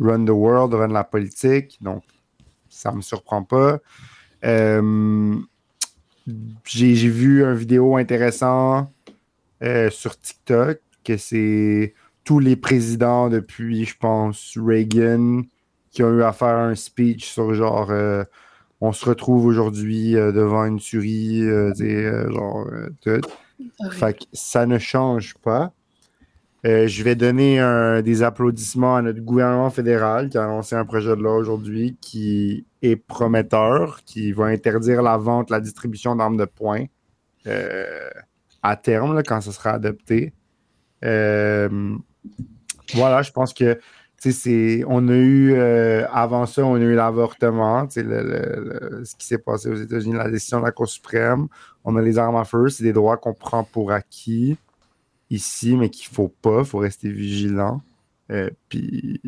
run 0.00 0.24
the 0.24 0.30
world, 0.30 0.72
run 0.72 0.88
la 0.88 1.04
politique. 1.04 1.76
Donc, 1.82 2.02
ça 2.70 2.92
me 2.92 3.02
surprend 3.02 3.42
pas. 3.42 3.78
Euh, 4.44 5.34
j'ai 6.64 6.94
vu 7.08 7.44
une 7.44 7.54
vidéo 7.54 7.96
intéressante 7.96 8.90
euh, 9.62 9.90
sur 9.90 10.18
TikTok 10.18 10.80
que 11.04 11.16
c'est 11.16 11.94
tous 12.24 12.38
les 12.38 12.56
présidents 12.56 13.28
depuis, 13.28 13.84
je 13.84 13.96
pense, 13.96 14.56
Reagan 14.56 15.42
qui 15.90 16.02
ont 16.02 16.12
eu 16.12 16.22
à 16.22 16.32
faire 16.32 16.56
un 16.56 16.74
speech 16.74 17.26
sur 17.26 17.54
genre 17.54 17.90
euh, 17.90 18.24
on 18.80 18.92
se 18.92 19.04
retrouve 19.04 19.46
aujourd'hui 19.46 20.16
euh, 20.16 20.32
devant 20.32 20.64
une 20.64 20.80
tuerie, 20.80 21.42
genre 22.30 22.66
tout. 23.02 23.20
Fait 23.92 24.14
que 24.14 24.24
ça 24.32 24.66
ne 24.66 24.78
change 24.78 25.34
pas. 25.34 25.72
Euh, 26.64 26.86
je 26.86 27.02
vais 27.02 27.14
donner 27.14 27.60
des 28.02 28.22
applaudissements 28.22 28.96
à 28.96 29.02
notre 29.02 29.20
gouvernement 29.20 29.68
fédéral 29.68 30.30
qui 30.30 30.38
a 30.38 30.44
annoncé 30.44 30.74
un 30.74 30.86
projet 30.86 31.10
de 31.10 31.22
loi 31.22 31.36
aujourd'hui 31.36 31.98
qui 32.00 32.64
est 32.80 32.96
prometteur, 32.96 34.00
qui 34.04 34.32
va 34.32 34.46
interdire 34.46 35.02
la 35.02 35.18
vente, 35.18 35.50
la 35.50 35.60
distribution 35.60 36.16
d'armes 36.16 36.38
de 36.38 36.46
poing 36.46 36.86
euh, 37.46 38.08
à 38.62 38.76
terme, 38.76 39.22
quand 39.26 39.42
ce 39.42 39.52
sera 39.52 39.72
adopté. 39.72 40.32
Euh, 41.04 41.96
voilà, 42.94 43.20
je 43.20 43.30
pense 43.30 43.52
que 43.52 43.78
on 44.86 45.08
a 45.08 45.12
eu, 45.12 45.54
avant 45.54 46.46
ça, 46.46 46.64
on 46.64 46.76
a 46.76 46.78
eu 46.78 46.94
l'avortement, 46.94 47.86
le- 47.94 49.04
ce 49.04 49.14
qui 49.16 49.26
s'est 49.26 49.36
passé 49.36 49.68
aux 49.68 49.74
États-Unis, 49.74 50.14
la 50.14 50.30
décision 50.30 50.60
de 50.60 50.64
la 50.64 50.72
Cour 50.72 50.88
suprême. 50.88 51.46
On 51.84 51.94
a 51.96 52.00
les 52.00 52.16
armes 52.16 52.36
à 52.36 52.44
feu, 52.44 52.70
c'est 52.70 52.84
des 52.84 52.94
droits 52.94 53.18
qu'on 53.18 53.34
prend 53.34 53.64
pour 53.64 53.92
acquis 53.92 54.56
ici, 55.30 55.76
mais 55.76 55.90
qu'il 55.90 56.12
faut 56.12 56.28
pas, 56.28 56.60
il 56.60 56.64
faut 56.64 56.78
rester 56.78 57.10
vigilant. 57.10 57.82
Euh, 58.30 58.50
puis, 58.68 59.20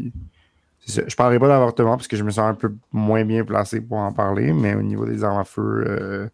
ça. 0.86 1.02
je 1.06 1.16
parlerai 1.16 1.38
pas 1.38 1.48
d'avortement 1.48 1.96
parce 1.96 2.08
que 2.08 2.16
je 2.16 2.24
me 2.24 2.30
sens 2.30 2.50
un 2.50 2.54
peu 2.54 2.74
moins 2.92 3.24
bien 3.24 3.44
placé 3.44 3.80
pour 3.80 3.98
en 3.98 4.12
parler, 4.12 4.52
mais 4.52 4.74
au 4.74 4.82
niveau 4.82 5.04
des 5.06 5.24
armes 5.24 5.40
à 5.40 5.44
feu, 5.44 5.84
euh, 5.86 6.28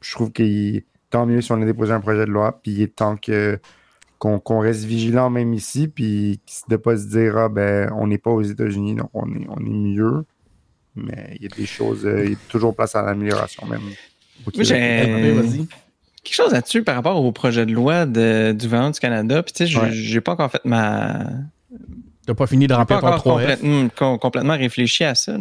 je 0.00 0.12
trouve 0.12 0.32
qu'il 0.32 0.84
tant 1.10 1.26
mieux 1.26 1.40
si 1.40 1.52
on 1.52 1.60
a 1.62 1.64
déposé 1.64 1.92
un 1.92 2.00
projet 2.00 2.26
de 2.26 2.30
loi, 2.30 2.60
puis 2.62 2.72
il 2.72 2.82
est 2.82 2.96
temps 2.96 3.16
que 3.16 3.58
qu'on 4.18 4.60
reste 4.60 4.84
vigilant 4.84 5.28
même 5.28 5.52
ici, 5.52 5.86
puis 5.86 6.40
de 6.68 6.76
pas 6.76 6.96
se 6.96 7.06
dire 7.08 7.36
ah 7.36 7.50
ben 7.50 7.92
on 7.94 8.06
n'est 8.06 8.16
pas 8.16 8.30
aux 8.30 8.40
États-Unis, 8.40 8.94
donc 8.94 9.10
on 9.12 9.26
est 9.34 9.46
on 9.48 9.58
est 9.58 9.68
mieux. 9.68 10.24
Mais 10.96 11.36
il 11.36 11.42
y 11.42 11.46
a 11.46 11.54
des 11.54 11.66
choses, 11.66 12.06
euh, 12.06 12.24
il 12.24 12.30
y 12.30 12.34
a 12.34 12.38
toujours 12.48 12.74
place 12.74 12.94
à 12.94 13.02
l'amélioration 13.02 13.66
même. 13.66 13.80
Moi, 13.80 14.64
j'ai. 14.64 15.66
Quelque 16.24 16.34
chose 16.34 16.52
là-dessus 16.52 16.82
par 16.82 16.94
rapport 16.96 17.22
au 17.24 17.30
projet 17.32 17.64
de 17.66 17.72
loi 17.72 18.06
de- 18.06 18.52
du 18.52 18.66
gouvernement 18.66 18.90
du 18.90 18.98
Canada. 19.00 19.42
Puis, 19.42 19.52
tu 19.52 19.58
sais, 19.58 19.66
j'ai- 19.70 19.78
Ouais. 19.78 19.92
j'ai 19.92 20.20
pas 20.20 20.32
encore 20.32 20.50
fait 20.50 20.64
ma. 20.64 21.24
T'as 22.26 22.32
pas 22.34 22.46
fini 22.46 22.66
de 22.66 22.72
remplir 22.72 23.00
ton 23.00 23.06
encore 23.08 23.18
3F. 23.20 23.40
complètement, 23.60 23.88
com- 23.94 24.18
complètement 24.18 24.56
réfléchi 24.56 25.04
à 25.04 25.14
ça. 25.14 25.36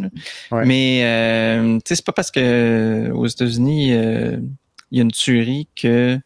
Ouais. 0.52 0.66
Mais, 0.66 1.02
euh, 1.06 1.76
tu 1.78 1.82
sais, 1.88 1.96
c'est 1.96 2.06
pas 2.06 2.12
parce 2.12 2.30
que 2.30 3.10
aux 3.14 3.26
États-Unis, 3.26 3.94
euh, 3.94 4.38
il 4.92 4.98
y 4.98 5.00
a 5.00 5.04
une 5.04 5.12
tuerie 5.12 5.68
que 5.82 6.20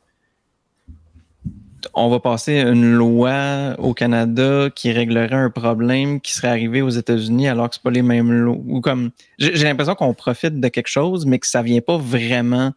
on 1.94 2.10
va 2.10 2.20
passer 2.20 2.60
une 2.60 2.92
loi 2.94 3.76
au 3.78 3.94
Canada 3.94 4.70
qui 4.76 4.92
réglerait 4.92 5.36
un 5.36 5.50
problème 5.50 6.20
qui 6.22 6.34
serait 6.34 6.48
arrivé 6.50 6.82
aux 6.82 6.90
États-Unis 6.90 7.48
alors 7.48 7.70
que 7.70 7.76
c'est 7.76 7.84
pas 7.84 7.92
les 7.92 8.02
mêmes 8.02 8.32
lois. 8.32 8.58
Ou 8.68 8.82
comme, 8.82 9.12
j'ai 9.40 9.56
j'ai 9.56 9.64
l'impression 9.66 9.96
qu'on 9.96 10.14
profite 10.14 10.60
de 10.60 10.68
quelque 10.70 10.88
chose, 10.90 11.26
mais 11.26 11.40
que 11.40 11.48
ça 11.48 11.62
vient 11.62 11.82
pas 11.82 11.98
vraiment 11.98 12.74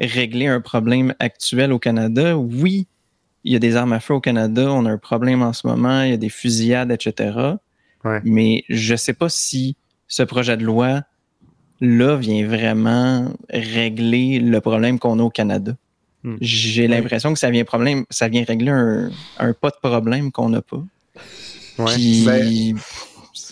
régler 0.00 0.46
un 0.46 0.60
problème 0.60 1.14
actuel 1.18 1.72
au 1.72 1.78
Canada. 1.78 2.36
Oui, 2.36 2.86
il 3.44 3.52
y 3.52 3.56
a 3.56 3.58
des 3.58 3.76
armes 3.76 3.92
à 3.92 4.00
feu 4.00 4.14
au 4.14 4.20
Canada, 4.20 4.72
on 4.72 4.86
a 4.86 4.90
un 4.90 4.98
problème 4.98 5.42
en 5.42 5.52
ce 5.52 5.66
moment, 5.66 6.02
il 6.02 6.10
y 6.10 6.14
a 6.14 6.16
des 6.16 6.28
fusillades, 6.28 6.90
etc. 6.90 7.38
Ouais. 8.04 8.20
Mais 8.24 8.64
je 8.68 8.94
sais 8.96 9.12
pas 9.12 9.28
si 9.28 9.76
ce 10.08 10.22
projet 10.22 10.56
de 10.56 10.64
loi 10.64 11.02
là 11.80 12.16
vient 12.16 12.46
vraiment 12.46 13.32
régler 13.50 14.40
le 14.40 14.60
problème 14.60 14.98
qu'on 14.98 15.18
a 15.18 15.22
au 15.22 15.30
Canada. 15.30 15.76
Hmm. 16.24 16.36
J'ai 16.40 16.88
l'impression 16.88 17.32
que 17.32 17.38
ça 17.38 17.50
vient 17.50 17.64
problème, 17.64 18.04
ça 18.10 18.28
vient 18.28 18.44
régler 18.44 18.70
un, 18.70 19.10
un 19.38 19.52
pas 19.52 19.70
de 19.70 19.76
problème 19.80 20.32
qu'on 20.32 20.48
n'a 20.48 20.62
pas. 20.62 20.82
Ouais. 21.78 21.94
Puis, 21.94 22.24
Ben, 22.24 22.78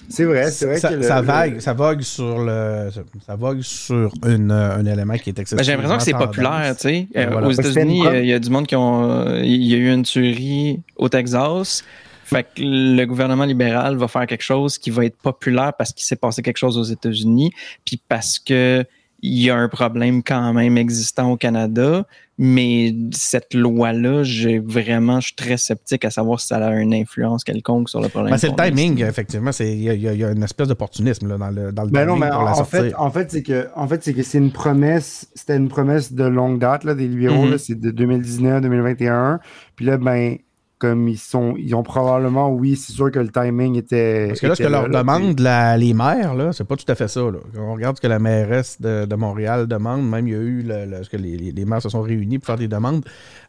c'est 0.08 0.24
vrai, 0.24 0.50
c'est 0.50 0.66
vrai 0.66 0.78
ça, 0.78 0.88
que 0.90 0.94
le- 0.94 1.02
ça 1.02 1.20
le- 1.20 1.26
vague, 1.26 1.60
ça 1.60 1.72
vogue 1.72 2.00
sur 2.02 2.38
le, 2.44 2.90
ça 3.26 3.34
vogue 3.36 3.60
sur 3.62 4.12
une, 4.26 4.50
euh, 4.50 4.76
un 4.76 4.86
élément 4.86 5.14
qui 5.18 5.30
est 5.30 5.38
excessif. 5.38 5.56
Ben, 5.56 5.62
j'ai 5.62 5.72
l'impression 5.72 5.96
que 5.98 6.02
c'est 6.02 6.12
populaire, 6.12 6.74
tu 6.76 6.82
sais. 6.82 7.08
Euh, 7.16 7.28
Voilà. 7.30 7.46
Aux 7.46 7.50
que 7.50 7.60
États-Unis, 7.60 8.06
euh, 8.06 8.20
il 8.20 8.26
y 8.28 8.32
a 8.32 8.38
du 8.38 8.50
monde 8.50 8.66
qui 8.66 8.76
ont. 8.76 9.36
Il 9.42 9.62
y 9.64 9.74
a 9.74 9.78
eu 9.78 9.92
une 9.92 10.02
tuerie 10.02 10.80
au 10.96 11.08
Texas. 11.08 11.82
Fait 12.26 12.42
que 12.44 12.48
le 12.62 13.04
gouvernement 13.04 13.44
libéral 13.44 13.96
va 13.96 14.08
faire 14.08 14.26
quelque 14.26 14.42
chose 14.42 14.78
qui 14.78 14.88
va 14.90 15.04
être 15.04 15.16
populaire 15.18 15.72
parce 15.76 15.92
qu'il 15.92 16.04
s'est 16.06 16.16
passé 16.16 16.40
quelque 16.40 16.56
chose 16.56 16.78
aux 16.78 16.82
États-Unis, 16.84 17.50
puis 17.84 18.00
parce 18.08 18.38
que 18.38 18.82
il 19.22 19.40
y 19.42 19.50
a 19.50 19.56
un 19.56 19.68
problème 19.68 20.22
quand 20.22 20.52
même 20.54 20.76
existant 20.78 21.30
au 21.32 21.36
Canada. 21.36 22.06
Mais 22.36 22.92
cette 23.12 23.54
loi-là, 23.54 24.24
j'ai 24.24 24.58
vraiment, 24.58 25.20
je 25.20 25.26
suis 25.26 25.36
très 25.36 25.56
sceptique 25.56 26.04
à 26.04 26.10
savoir 26.10 26.40
si 26.40 26.48
ça 26.48 26.56
a 26.56 26.74
une 26.80 26.92
influence 26.92 27.44
quelconque 27.44 27.88
sur 27.88 28.00
le 28.00 28.08
problème. 28.08 28.32
Ben, 28.32 28.38
c'est 28.38 28.48
le 28.48 28.56
timing, 28.56 29.04
effectivement. 29.04 29.52
c'est- 29.52 29.72
Il 29.72 29.82
y, 29.82 29.88
a- 29.90 29.94
y 29.94 30.18
y 30.18 30.24
une 30.24 30.42
espèce 30.42 30.66
d'opportunisme 30.66 31.28
là, 31.28 31.38
dans 31.38 31.50
le, 31.50 31.70
dans 31.70 31.84
le 31.84 31.90
Ben 31.90 32.06
non, 32.06 32.16
mais 32.16 32.28
pour 32.30 32.40
en, 32.40 32.44
la 32.44 32.50
en 32.50 32.54
sortir. 32.56 32.80
fait, 32.82 32.94
en 32.96 33.10
fait, 33.10 33.30
c'est 33.30 33.42
que, 33.44 33.68
en 33.76 33.86
fait, 33.86 34.02
c'est 34.02 34.14
que 34.14 34.22
c'est 34.24 34.38
une 34.38 34.50
promesse, 34.50 35.28
c'était 35.34 35.56
une 35.56 35.68
promesse 35.68 36.12
de 36.12 36.24
longue 36.24 36.58
date 36.58 36.82
là, 36.84 36.94
des 36.94 37.06
libéraux, 37.06 37.44
Mhm. 37.44 37.50
là, 37.52 37.58
c'est 37.58 37.78
de 37.78 37.90
2019-2021. 37.92 39.38
Puis 39.76 39.86
là, 39.86 39.96
ben, 39.96 40.36
comme 40.84 41.08
ils 41.08 41.16
sont, 41.18 41.54
ils 41.56 41.74
ont 41.74 41.82
probablement, 41.82 42.50
oui, 42.50 42.76
c'est 42.76 42.92
sûr 42.92 43.10
que 43.10 43.18
le 43.18 43.28
timing 43.30 43.76
était. 43.76 44.28
Parce 44.28 44.40
que 44.40 44.46
là, 44.48 44.54
ce 44.54 44.62
que 44.62 44.68
leur 44.68 44.88
demande 44.88 45.40
la- 45.40 45.76
les 45.76 45.94
maires, 45.94 46.34
là, 46.34 46.52
c'est 46.52 46.64
pas 46.64 46.76
tout 46.76 46.84
à 46.88 46.94
fait 46.94 47.08
ça. 47.08 47.20
Là. 47.22 47.38
Quand 47.54 47.62
on 47.62 47.74
regarde 47.74 47.96
ce 47.96 48.02
que 48.02 48.06
la 48.06 48.18
mairesse 48.18 48.80
de, 48.80 49.04
de 49.06 49.14
Montréal 49.14 49.66
demande, 49.66 50.08
même 50.08 50.26
il 50.28 50.32
y 50.32 50.36
a 50.36 50.40
eu 50.40 50.62
le, 50.62 50.84
le- 50.84 51.02
ce 51.02 51.08
que 51.10 51.16
les, 51.16 51.36
les- 51.36 51.52
les 51.52 51.64
maires 51.64 51.80
se 51.82 51.88
sont 51.88 52.02
réunis 52.02 52.38
pour 52.38 52.46
faire 52.46 52.56
des 52.58 52.68
demandes. 52.68 53.04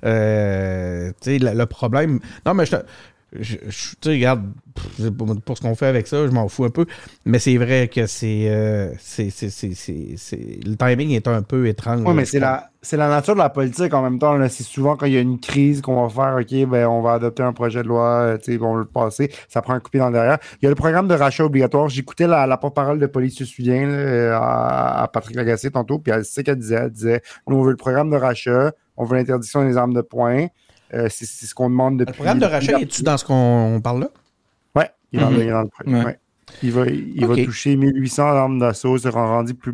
Euh, 0.06 1.12
tu 1.22 1.32
sais, 1.32 1.40
le, 1.40 1.54
le 1.58 1.66
problème. 1.66 2.20
Non, 2.46 2.54
mais 2.54 2.66
je 2.66 2.72
te- 2.78 2.86
je- 3.40 3.58
je- 3.68 3.90
tu 3.92 3.96
sais, 4.04 4.10
regarde, 4.12 4.44
pff, 4.76 5.12
pour, 5.12 5.58
ce 5.58 5.62
qu'on 5.62 5.76
fait 5.76 5.88
avec 5.88 6.08
ça, 6.08 6.26
je 6.26 6.32
m'en 6.32 6.48
fous 6.48 6.66
un 6.66 6.70
peu. 6.70 6.86
Mais 7.26 7.40
c'est 7.40 7.58
vrai 7.58 7.88
que 7.88 8.06
c'est, 8.08 8.46
euh, 8.50 8.94
c'est, 9.00 9.30
c'est, 9.30 9.50
le 10.66 10.76
timing 10.76 11.12
est 11.12 11.28
un 11.28 11.42
peu 11.42 11.68
étrange. 11.68 12.02
Oui, 12.06 12.14
mais 12.14 12.26
c'est 12.26 12.40
la, 12.40 12.70
c'est 12.82 12.98
la 12.98 13.10
nature 13.10 13.34
de 13.34 13.40
la 13.40 13.50
politique 13.50 13.94
en 13.94 14.02
même 14.02 14.20
temps. 14.20 14.38
C'est 14.50 14.64
souvent 14.64 14.96
quand 14.96 15.06
il 15.06 15.14
y 15.14 15.18
a 15.18 15.22
une 15.22 15.40
crise 15.40 15.82
qu'on 15.82 16.06
va 16.06 16.10
faire, 16.10 16.38
OK, 16.40 16.70
ben, 16.70 16.88
on 16.88 17.02
va 17.02 17.14
adopter 17.14 17.44
un 17.44 17.54
projet 17.54 17.82
de 17.84 17.88
loi, 17.88 18.38
euh, 18.48 18.58
on 18.62 18.74
va 18.74 18.80
le 18.80 18.86
passer. 18.86 19.32
Ça 19.50 19.62
prend 19.62 19.74
un 19.74 19.80
coup 19.80 19.88
de 19.88 19.92
pied 19.92 20.00
dans 20.00 20.08
le 20.08 20.14
derrière. 20.14 20.38
Il 20.62 20.66
y 20.66 20.68
a 20.68 20.70
le 20.70 20.76
programme 20.76 21.08
de 21.08 21.16
rachat 21.16 21.46
obligatoire. 21.46 21.90
J'écoutais 21.90 22.28
la, 22.28 22.46
la 22.48 22.58
porte-parole 22.58 23.00
de 23.00 23.06
Police 23.08 23.36
Suffien 23.36 23.90
à, 24.34 25.04
à 25.04 25.08
Patrick 25.08 25.36
Lagacé 25.36 25.72
tantôt, 25.72 26.00
puis 26.00 26.12
elle 26.14 26.26
sait 26.26 26.44
qu'elle 26.44 26.58
disait. 26.60 26.76
Elle 26.76 26.92
disait 26.92 27.22
Nous, 27.48 27.56
on 27.58 27.64
veut 27.64 27.72
le 27.72 27.78
programme 27.78 28.10
de 28.10 28.18
rachat, 28.18 28.72
on 28.98 29.06
veut 29.06 29.18
l'interdiction 29.18 29.66
des 29.66 29.78
armes 29.78 29.94
de 29.94 30.02
poing. 30.02 30.48
Euh, 30.94 31.08
c'est, 31.10 31.26
ce 31.26 31.54
qu'on 31.56 31.70
demande 31.70 31.98
depuis. 32.00 32.12
Le 32.12 32.16
programme 32.16 32.40
de 32.40 32.46
rachat, 32.46 32.80
es-tu 32.80 33.02
dans 33.04 33.18
ce 33.18 33.26
qu'on 33.26 33.82
parle 33.84 34.02
là? 34.02 34.10
Ouais, 34.76 34.90
il 35.12 35.20
est 35.20 35.24
dans, 35.24 35.30
le- 35.30 35.38
il 35.38 35.48
est 35.48 35.52
dans 35.52 35.62
le 35.64 35.68
projet. 35.68 35.90
Ouais. 35.98 36.06
ouais. 36.06 36.20
Il, 36.62 36.72
va, 36.72 36.86
il 36.88 37.26
Ok. 37.26 37.38
va 37.38 37.44
toucher 37.44 37.76
1800 37.76 38.24
armes 38.24 38.60
d'assaut, 38.60 38.98
sera 38.98 39.26
rendu 39.26 39.56
plus, 39.56 39.74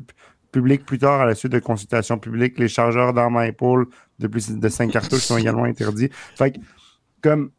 public 0.52 0.86
plus 0.86 0.98
tard 0.98 1.22
à 1.22 1.26
la 1.26 1.36
suite 1.36 1.52
de 1.52 1.60
consultations 1.60 2.18
publiques. 2.18 2.58
Les 2.58 2.68
chargeurs 2.70 3.14
d'armes 3.14 3.38
à 3.38 3.48
épaule 3.48 3.88
de 4.20 4.28
plus 4.28 4.50
de 4.52 4.70
5 4.70 4.90
cartouches 4.92 5.22
sont 5.24 5.38
également 5.38 5.66
interdits. 5.66 6.10
Fait 6.36 6.52
que, 6.54 6.60
comme, 7.22 7.52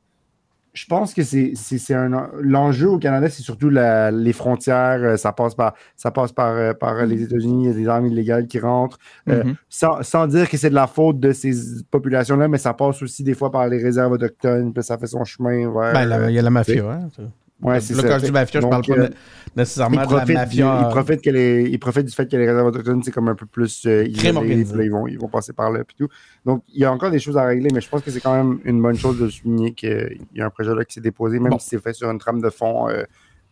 je 0.74 0.86
pense 0.86 1.12
que 1.12 1.23
c'est, 1.23 1.53
c'est, 1.55 1.77
c'est 1.78 1.93
un, 1.94 2.31
l'enjeu 2.40 2.89
au 2.89 2.99
Canada, 2.99 3.28
c'est 3.28 3.43
surtout 3.43 3.69
la- 3.69 4.11
les 4.11 4.32
frontières. 4.32 5.01
euh, 5.03 5.16
Ça 5.16 5.32
passe 5.32 5.55
par, 5.55 5.74
ça 5.97 6.11
passe 6.11 6.32
par, 6.32 6.53
euh, 6.57 6.73
par 6.73 7.05
les 7.05 7.23
États-Unis. 7.23 7.65
Il 7.65 7.69
y 7.69 7.70
a 7.70 7.74
des 7.77 7.89
armes 7.89 8.07
illégales 8.07 8.47
qui 8.47 8.59
rentrent. 8.59 8.99
Euh, 9.28 9.44
Mhm. 9.44 9.55
sans, 9.69 10.03
sans 10.03 10.27
dire 10.27 10.49
que 10.49 10.57
c'est 10.57 10.70
de 10.70 10.74
la 10.74 10.86
faute 10.86 11.20
de 11.20 11.32
ces 11.32 11.53
populations-là, 11.90 12.49
mais 12.49 12.59
ça 12.59 12.73
passe 12.74 13.03
aussi 13.03 13.23
des 13.23 13.35
fois 13.35 13.51
par 13.51 13.69
les 13.69 13.82
réserves 13.82 14.12
autochtones, 14.12 14.73
puis 14.73 14.82
ça 14.82 14.97
fait 14.97 15.07
son 15.07 15.24
chemin 15.24 15.70
vers. 15.73 15.93
Ben, 15.93 16.05
la- 16.07 16.31
il 16.31 16.35
y 16.35 16.39
a 16.39 16.43
la 16.43 16.51
mafia. 16.51 16.90
Hein, 16.90 17.09
ça. 17.15 17.23
Ouais, 17.62 17.80
c'est 17.80 17.94
ça. 17.94 18.02
quand 18.09 18.18
je 18.18 18.24
dis 18.26 18.30
mafia, 18.32 18.60
je 18.60 18.66
parle 18.66 18.84
pas 18.84 18.93
euh, 18.94 19.09
né- 19.09 19.14
nécessairement 19.56 20.02
ils 20.02 20.09
de 20.09 20.14
la 20.16 20.24
du, 20.24 20.32
mafia. 20.34 20.80
ils, 20.82 20.89
profitent 20.90 21.22
que 21.22 21.30
les, 21.30 21.68
ils 21.70 21.78
profitent 21.78 22.06
du 22.06 22.12
fait 22.12 22.26
que 22.30 22.36
les 22.36 22.47
réserves 22.48 22.66
autochtones, 22.66 23.02
c'est 23.02 23.10
comme 23.12 23.28
un 23.28 23.34
peu 23.34 23.47
plus 23.47 23.84
euh, 23.86 24.05
là, 24.05 24.84
ils, 24.84 24.90
vont, 24.90 25.06
ils 25.06 25.18
vont 25.18 25.28
passer 25.28 25.52
par 25.52 25.70
là 25.70 25.84
puis 25.84 25.97
tout. 25.98 26.09
Donc, 26.44 26.62
il 26.72 26.80
y 26.80 26.84
a 26.84 26.93
encore 26.93 27.10
des 27.10 27.18
choses 27.18 27.36
à 27.36 27.44
régler, 27.44 27.68
mais 27.72 27.80
je 27.80 27.89
pense 27.89 28.02
que 28.02 28.10
c'est 28.10 28.20
quand 28.20 28.34
même 28.36 28.59
une 28.64 28.80
bonne 28.82 28.97
chose 28.97 29.18
de 29.18 29.28
souligner 29.28 29.72
qu'il 29.72 30.18
y 30.34 30.40
a 30.40 30.47
un 30.47 30.51
projet 30.51 30.74
là 30.74 30.84
qui 30.84 30.94
s'est 30.94 31.01
déposé, 31.01 31.39
même 31.39 31.51
Bon. 31.51 31.59
si 31.59 31.68
c'est 31.70 31.82
fait 31.82 31.93
sur 31.93 32.10
une 32.10 32.18
trame 32.18 32.40
de 32.40 32.51
fond 32.51 32.89
euh, 32.89 33.02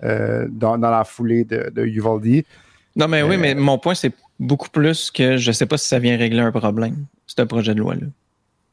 euh, 0.02 0.46
dans, 0.50 0.78
dans 0.78 0.90
la 0.90 1.04
foulée 1.04 1.44
de, 1.44 1.70
de 1.70 1.84
Uvalde. 1.84 2.44
Non, 2.96 3.06
mais 3.08 3.22
oui, 3.22 3.36
Euh, 3.36 3.38
mais 3.38 3.54
mon 3.54 3.78
point, 3.78 3.94
c'est 3.94 4.12
beaucoup 4.38 4.70
plus 4.70 5.10
que 5.10 5.36
je 5.36 5.52
sais 5.52 5.66
pas 5.66 5.78
si 5.78 5.86
ça 5.86 5.98
vient 5.98 6.16
régler 6.16 6.40
un 6.40 6.50
problème, 6.50 7.04
ce 7.26 7.42
projet 7.42 7.74
de 7.74 7.78
loi-là. 7.80 8.06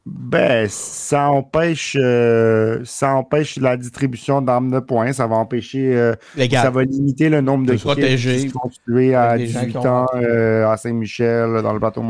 Ben, 0.10 0.68
ça 0.70 1.30
empêche, 1.30 1.98
euh, 2.00 2.80
ça 2.86 3.14
empêche 3.16 3.58
la 3.58 3.76
distribution 3.76 4.42
d'armes 4.42 4.72
de 4.72 4.80
poing. 4.80 5.12
Ça 5.12 5.28
va 5.28 5.36
empêcher, 5.36 5.96
euh, 5.96 6.14
ça 6.52 6.70
va 6.70 6.84
limiter 6.84 7.28
le 7.30 7.42
nombre 7.42 7.66
de 7.66 7.74
protéger. 7.76 8.38
qui 8.38 8.48
se 8.48 8.54
font 8.54 8.70
tuer 8.86 9.16
à 9.16 9.24
Avec 9.32 9.48
des 9.48 9.52
gens 9.54 9.60
18 9.62 9.72
qui 9.72 9.78
ont- 9.78 9.86
ans 9.90 10.06
euh, 10.16 10.68
à 10.70 10.78
Saint-Michel, 10.78 11.62
dans 11.62 11.74
le 11.74 11.80
bateau 11.80 12.02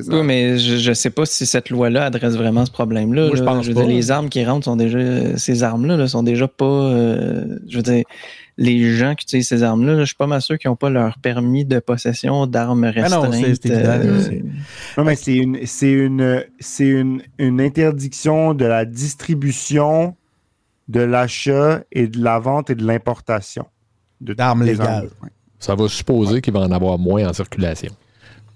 sais, 0.00 0.04
ça. 0.04 0.12
Oui, 0.14 0.22
mais 0.26 0.58
je, 0.58 0.76
je 0.76 0.92
sais 0.92 1.10
pas 1.10 1.24
si 1.24 1.46
cette 1.46 1.70
loi-là 1.70 2.04
adresse 2.04 2.36
vraiment 2.36 2.66
ce 2.66 2.70
problème-là. 2.72 3.30
Je 3.34 3.42
pense 3.42 3.66
veux 3.68 3.74
pas. 3.74 3.80
dire, 3.86 3.90
les 3.96 4.10
armes 4.10 4.28
qui 4.28 4.44
rentrent 4.44 4.64
sont 4.64 4.76
déjà, 4.76 4.98
ces 5.38 5.62
armes-là 5.62 5.96
là, 5.96 6.08
sont 6.08 6.22
déjà 6.22 6.48
pas, 6.48 6.64
euh, 6.66 7.58
je 7.68 7.76
veux 7.76 7.82
dire, 7.82 8.04
les 8.58 8.94
gens 8.96 9.14
qui 9.14 9.24
utilisent 9.24 9.48
ces 9.48 9.62
armes-là, 9.62 9.94
là, 9.94 10.00
je 10.00 10.06
suis 10.06 10.14
pas 10.14 10.26
mal 10.26 10.42
sûr 10.42 10.58
qu'ils 10.58 10.70
n'ont 10.70 10.76
pas 10.76 10.90
leur 10.90 11.18
permis 11.18 11.64
de 11.64 11.78
possession 11.78 12.46
d'armes 12.46 12.84
Ah 12.84 13.08
non, 13.08 13.22
restreintes. 13.22 13.56
c'est- 13.62 13.70
euh, 13.70 14.40
Non, 14.98 15.04
mais 15.04 15.16
c'est 15.16 15.34
une, 15.36 15.66
c'est 15.66 15.90
une, 15.92 16.44
c'est 16.60 16.86
une, 16.88 17.22
une 17.38 17.60
interdiction 17.60 18.52
de 18.54 18.64
la 18.66 18.84
distribution, 18.84 20.16
de 20.88 21.00
l'achat 21.00 21.82
et 21.92 22.06
de 22.08 22.22
la 22.22 22.38
vente 22.38 22.68
et 22.70 22.74
de 22.74 22.84
l'importation. 22.84 23.66
de 24.20 24.34
D'armes 24.34 24.62
légales. 24.64 25.08
Ça 25.58 25.74
va 25.74 25.88
supposer 25.88 26.40
qu'il 26.40 26.52
va 26.52 26.60
en 26.60 26.70
avoir 26.72 26.98
moins 26.98 27.26
en 27.28 27.32
circulation. 27.32 27.92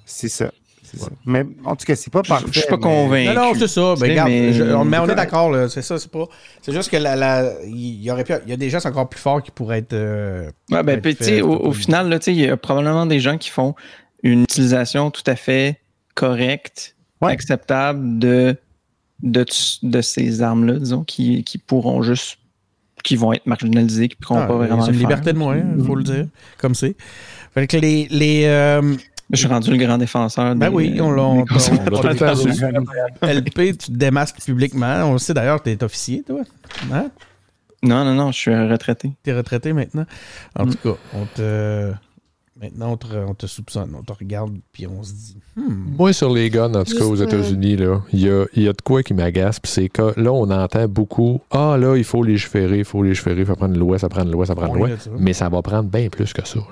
C'est 0.04 0.28
ça. 0.28 0.52
C'est 0.90 0.98
ça. 1.00 1.08
Mais 1.24 1.44
en 1.64 1.76
tout 1.76 1.84
cas, 1.84 1.96
c'est 1.96 2.12
pas 2.12 2.22
parfait. 2.22 2.46
je 2.50 2.60
suis 2.60 2.68
pas 2.68 2.76
mais- 2.76 2.82
convaincu. 2.82 3.28
Non, 3.28 3.34
non, 3.34 3.52
c'est 3.58 3.68
ça. 3.68 3.94
Ben, 4.00 4.10
regarde, 4.10 4.28
mais- 4.30 4.52
je- 4.52 4.62
on, 4.62 4.84
mais 4.84 4.98
on 4.98 5.02
est 5.04 5.06
correct. 5.06 5.16
d'accord, 5.16 5.50
là. 5.50 5.68
C'est 5.68 5.82
ça, 5.82 5.98
c'est 5.98 6.10
pas. 6.10 6.24
C'est 6.62 6.72
juste 6.72 6.90
que 6.90 6.96
la, 6.96 7.16
la- 7.16 7.52
il 7.64 8.02
y 8.02 8.10
aurait 8.10 8.24
pu, 8.24 8.32
y 8.46 8.52
a 8.52 8.56
des 8.56 8.70
gestes 8.70 8.86
encore 8.86 9.08
plus 9.08 9.20
forts 9.20 9.42
qui 9.42 9.50
pourraient 9.50 9.78
être. 9.78 9.92
euh, 9.92 10.50
Ouais, 10.70 10.82
ben, 10.82 11.00
puis, 11.00 11.14
tu 11.16 11.24
faits, 11.24 11.34
sais, 11.36 11.42
au, 11.42 11.52
au 11.52 11.72
final, 11.72 12.08
là, 12.08 12.18
tu 12.18 12.26
sais, 12.26 12.32
il 12.32 12.40
y 12.40 12.48
a 12.48 12.56
probablement 12.56 13.06
des 13.06 13.20
gens 13.20 13.36
qui 13.38 13.50
font 13.50 13.74
une 14.22 14.42
utilisation 14.42 15.10
tout 15.10 15.22
à 15.26 15.36
fait 15.36 15.80
correcte, 16.14 16.94
Ouais. 17.20 17.32
acceptable 17.32 18.18
de, 18.18 18.56
de, 19.22 19.44
de 19.82 20.00
ces 20.00 20.42
armes-là, 20.42 20.74
disons, 20.78 21.04
qui, 21.04 21.44
qui 21.44 21.58
pourront 21.58 22.02
juste, 22.02 22.38
qui 23.04 23.16
vont 23.16 23.32
être 23.32 23.46
marginalisées, 23.46 24.08
qui 24.08 24.16
pourront 24.16 24.40
Ah, 24.40 24.46
pas 24.46 24.54
vraiment 24.56 24.82
c'est 24.82 24.90
une 24.92 24.98
liberté 24.98 25.32
de 25.32 25.38
moins, 25.38 25.58
il 25.78 25.84
faut 25.84 25.94
le 25.94 26.02
dire, 26.02 26.26
comme 26.58 26.74
c'est. 26.74 26.96
Fait 27.54 27.66
que 27.66 27.76
les. 27.76 28.06
les 28.10 28.42
euh, 28.46 28.94
Je 29.32 29.36
suis 29.38 29.48
rendu 29.48 29.70
le 29.70 29.76
grand 29.76 29.98
défenseur. 29.98 30.54
ben 30.54 30.68
des- 30.70 30.74
oui, 30.74 31.00
on 31.00 31.10
l'a. 31.10 31.44
LP, 33.22 33.76
tu 33.76 33.76
te 33.88 33.92
démasques 33.92 34.40
publiquement. 34.44 35.02
On 35.04 35.12
le 35.14 35.18
sait 35.18 35.34
d'ailleurs, 35.34 35.62
tu 35.62 35.70
es 35.70 35.82
officier, 35.82 36.22
toi. 36.26 36.42
Hein? 36.92 37.10
Non, 37.82 38.04
non, 38.04 38.14
non, 38.14 38.32
je 38.32 38.38
suis 38.38 38.54
retraité. 38.54 39.12
Tu 39.24 39.30
es 39.30 39.34
retraité 39.36 39.72
maintenant. 39.72 40.06
En 40.58 40.66
Mm. 40.66 40.70
tout 40.74 40.78
cas, 40.92 40.98
on 41.14 41.26
te. 41.34 41.92
Maintenant, 42.58 42.92
on 42.92 42.96
te, 42.96 43.06
on 43.28 43.34
te 43.34 43.46
soupçonne, 43.46 43.94
on 43.98 44.02
te 44.02 44.14
regarde, 44.14 44.56
puis 44.72 44.86
on 44.86 45.02
se 45.02 45.12
dit. 45.12 45.36
Hmm. 45.56 45.94
Moi, 45.98 46.14
sur 46.14 46.32
les 46.32 46.48
guns, 46.48 46.72
en 46.74 46.84
tout 46.84 46.96
cas, 46.96 47.04
aux 47.04 47.20
euh, 47.20 47.26
États-Unis, 47.26 47.76
là, 47.76 48.00
il 48.14 48.20
y 48.20 48.30
a, 48.30 48.46
il 48.54 48.62
y 48.62 48.68
a 48.68 48.72
de 48.72 48.80
quoi 48.80 49.02
qui 49.02 49.12
m'agace. 49.12 49.60
Puis 49.60 49.70
c'est 49.70 49.88
que 49.90 50.18
là, 50.18 50.32
on 50.32 50.48
entend 50.50 50.88
beaucoup 50.88 51.42
Ah, 51.50 51.76
là, 51.78 51.96
il 51.98 52.04
faut 52.04 52.22
légiférer, 52.22 52.78
il 52.78 52.84
faut 52.86 53.02
légiférer, 53.02 53.40
il 53.40 53.46
faut 53.46 53.56
prendre 53.56 53.74
une 53.74 53.78
loi, 53.80 53.98
ça 53.98 54.08
prend 54.08 54.22
une 54.22 54.30
loi, 54.30 54.46
ça 54.46 54.54
prend 54.54 54.68
une 54.74 54.82
Oui, 54.82 54.88
loi. 54.88 54.98
Mais 55.18 55.34
ça 55.34 55.50
va 55.50 55.60
prendre 55.60 55.90
bien 55.90 56.08
plus 56.08 56.32
que 56.32 56.46
ça. 56.48 56.58
là. 56.60 56.64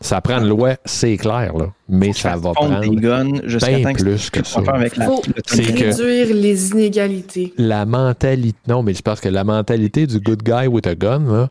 Ça 0.00 0.20
prend 0.20 0.38
une 0.38 0.48
loi, 0.48 0.76
c'est 0.84 1.16
clair, 1.16 1.56
là. 1.56 1.72
Mais 1.88 2.12
ça 2.12 2.36
va 2.36 2.52
Fondre 2.54 2.78
des 2.80 2.86
prendre 2.86 3.00
guns 3.00 3.32
bien 3.42 3.82
temps 3.82 3.92
que 3.94 4.02
plus 4.02 4.30
que 4.30 4.46
ça. 4.46 4.60
avec 4.68 4.96
la, 4.96 5.06
Faut 5.06 5.22
le 5.26 5.34
C'est 5.44 5.62
que- 5.74 5.84
réduire 5.86 6.36
les 6.36 6.70
inégalités. 6.70 7.52
la 7.58 7.84
mentalité. 7.84 8.56
Non, 8.68 8.82
mais 8.84 8.94
c'est 8.94 9.04
parce 9.04 9.20
que 9.20 9.28
la 9.28 9.42
mentalité 9.42 10.06
du 10.06 10.20
good 10.20 10.42
guy 10.44 10.68
with 10.68 10.86
a 10.86 10.94
gun, 10.94 11.20
là, 11.26 11.48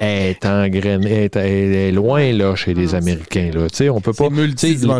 est 0.00 0.44
engrenée, 0.46 1.30
est, 1.34 1.92
loin 1.92 2.32
là, 2.32 2.54
chez 2.56 2.74
les 2.74 2.94
Ah, 2.94 2.98
Américains. 2.98 3.50
Là. 3.54 3.68
Tu 3.70 3.76
sais, 3.76 3.88
on 3.90 4.00
peut 4.00 4.12
pas. 4.12 4.28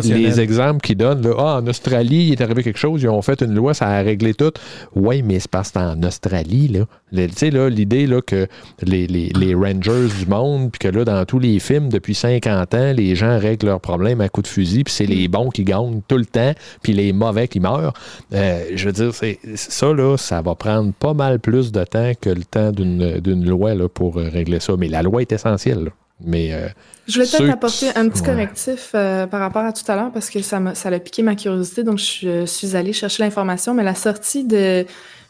Les 0.03 0.39
exemples 0.39 0.81
qu'ils 0.81 0.97
donnent, 0.97 1.21
là, 1.21 1.33
ah, 1.37 1.59
en 1.61 1.67
Australie, 1.67 2.27
il 2.27 2.31
est 2.33 2.41
arrivé 2.41 2.63
quelque 2.63 2.79
chose, 2.79 3.01
ils 3.01 3.09
ont 3.09 3.21
fait 3.21 3.41
une 3.41 3.53
loi, 3.53 3.73
ça 3.73 3.87
a 3.87 4.01
réglé 4.01 4.33
tout. 4.33 4.51
Oui, 4.95 5.21
mais 5.23 5.39
c'est 5.39 5.49
parce 5.51 5.71
que 5.71 5.79
en 5.79 6.01
Australie. 6.03 6.67
Là. 6.69 6.85
Tu 7.13 7.29
sais, 7.35 7.49
là, 7.51 7.69
l'idée 7.69 8.07
là, 8.07 8.21
que 8.21 8.47
les, 8.83 9.07
les- 9.07 9.29
les 9.35 9.53
Rangers 9.55 10.07
du 10.19 10.25
monde, 10.27 10.71
puis 10.71 10.79
que 10.79 10.87
là, 10.87 11.03
dans 11.05 11.25
tous 11.25 11.39
les 11.39 11.59
films, 11.59 11.89
depuis 11.89 12.13
50 12.15 12.73
ans, 12.73 12.93
les 12.95 13.15
gens 13.15 13.37
règlent 13.39 13.67
leurs 13.67 13.81
problèmes 13.81 14.21
à 14.21 14.29
coups 14.29 14.49
de 14.49 14.53
fusil, 14.53 14.83
puis 14.83 14.93
c'est 14.93 15.05
les 15.05 15.27
bons 15.27 15.49
qui 15.49 15.63
gagnent 15.63 16.01
tout 16.07 16.17
le 16.17 16.25
temps, 16.25 16.53
puis 16.81 16.93
les 16.93 17.11
mauvais 17.13 17.47
qui 17.47 17.59
meurent. 17.59 17.93
Euh, 18.33 18.63
je 18.75 18.85
veux 18.85 18.91
dire, 18.91 19.13
c'est, 19.13 19.39
ça, 19.55 19.91
là, 19.93 20.17
ça 20.17 20.41
va 20.41 20.55
prendre 20.55 20.93
pas 20.93 21.13
mal 21.13 21.39
plus 21.39 21.71
de 21.71 21.83
temps 21.83 22.11
que 22.19 22.29
le 22.29 22.43
temps 22.43 22.71
d'une, 22.71 23.19
d'une 23.19 23.45
loi 23.47 23.73
là, 23.75 23.87
pour 23.89 24.17
euh, 24.17 24.29
régler 24.31 24.59
ça. 24.59 24.74
Mais 24.77 24.87
la 24.87 25.01
loi 25.01 25.21
est 25.21 25.31
essentielle. 25.31 25.85
là. 25.85 25.91
Mais 26.21 26.53
euh, 26.53 26.69
Je 27.07 27.15
voulais 27.15 27.25
peut-être 27.29 27.49
apporter 27.53 27.89
un 27.95 28.07
petit 28.07 28.21
Ouais. 28.21 28.27
correctif 28.27 28.91
euh, 28.95 29.27
par 29.27 29.41
rapport 29.41 29.63
à 29.65 29.73
tout 29.73 29.83
à 29.91 29.95
l'heure 29.97 30.11
parce 30.13 30.29
que 30.29 30.41
ça 30.41 30.61
ça 30.73 30.87
a 30.89 30.99
piqué 30.99 31.23
ma 31.23 31.35
curiosité, 31.35 31.83
donc 31.83 31.97
je 31.97 32.03
suis, 32.05 32.27
je 32.27 32.45
suis 32.45 32.75
allée 32.75 32.93
chercher 32.93 33.23
l'information. 33.23 33.73
Mais 33.73 33.83
la 33.83 33.95
sortie 33.95 34.45
de, 34.45 34.85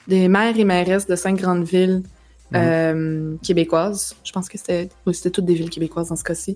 des 0.07 0.27
maires 0.27 0.57
et 0.57 0.63
mairesses 0.63 1.07
de 1.07 1.15
cinq 1.15 1.37
grandes 1.41 1.63
villes 1.63 2.03
euh, 2.53 3.35
québécoises, 3.41 4.15
je 4.23 4.31
pense 4.31 4.47
que 4.47 4.57
c'était 4.59 4.89
oui, 5.07 5.19
toutes 5.33 5.45
des 5.45 5.55
villes 5.55 5.71
québécoises 5.71 6.09
dans 6.09 6.15
ce 6.15 6.23
cas-ci, 6.23 6.55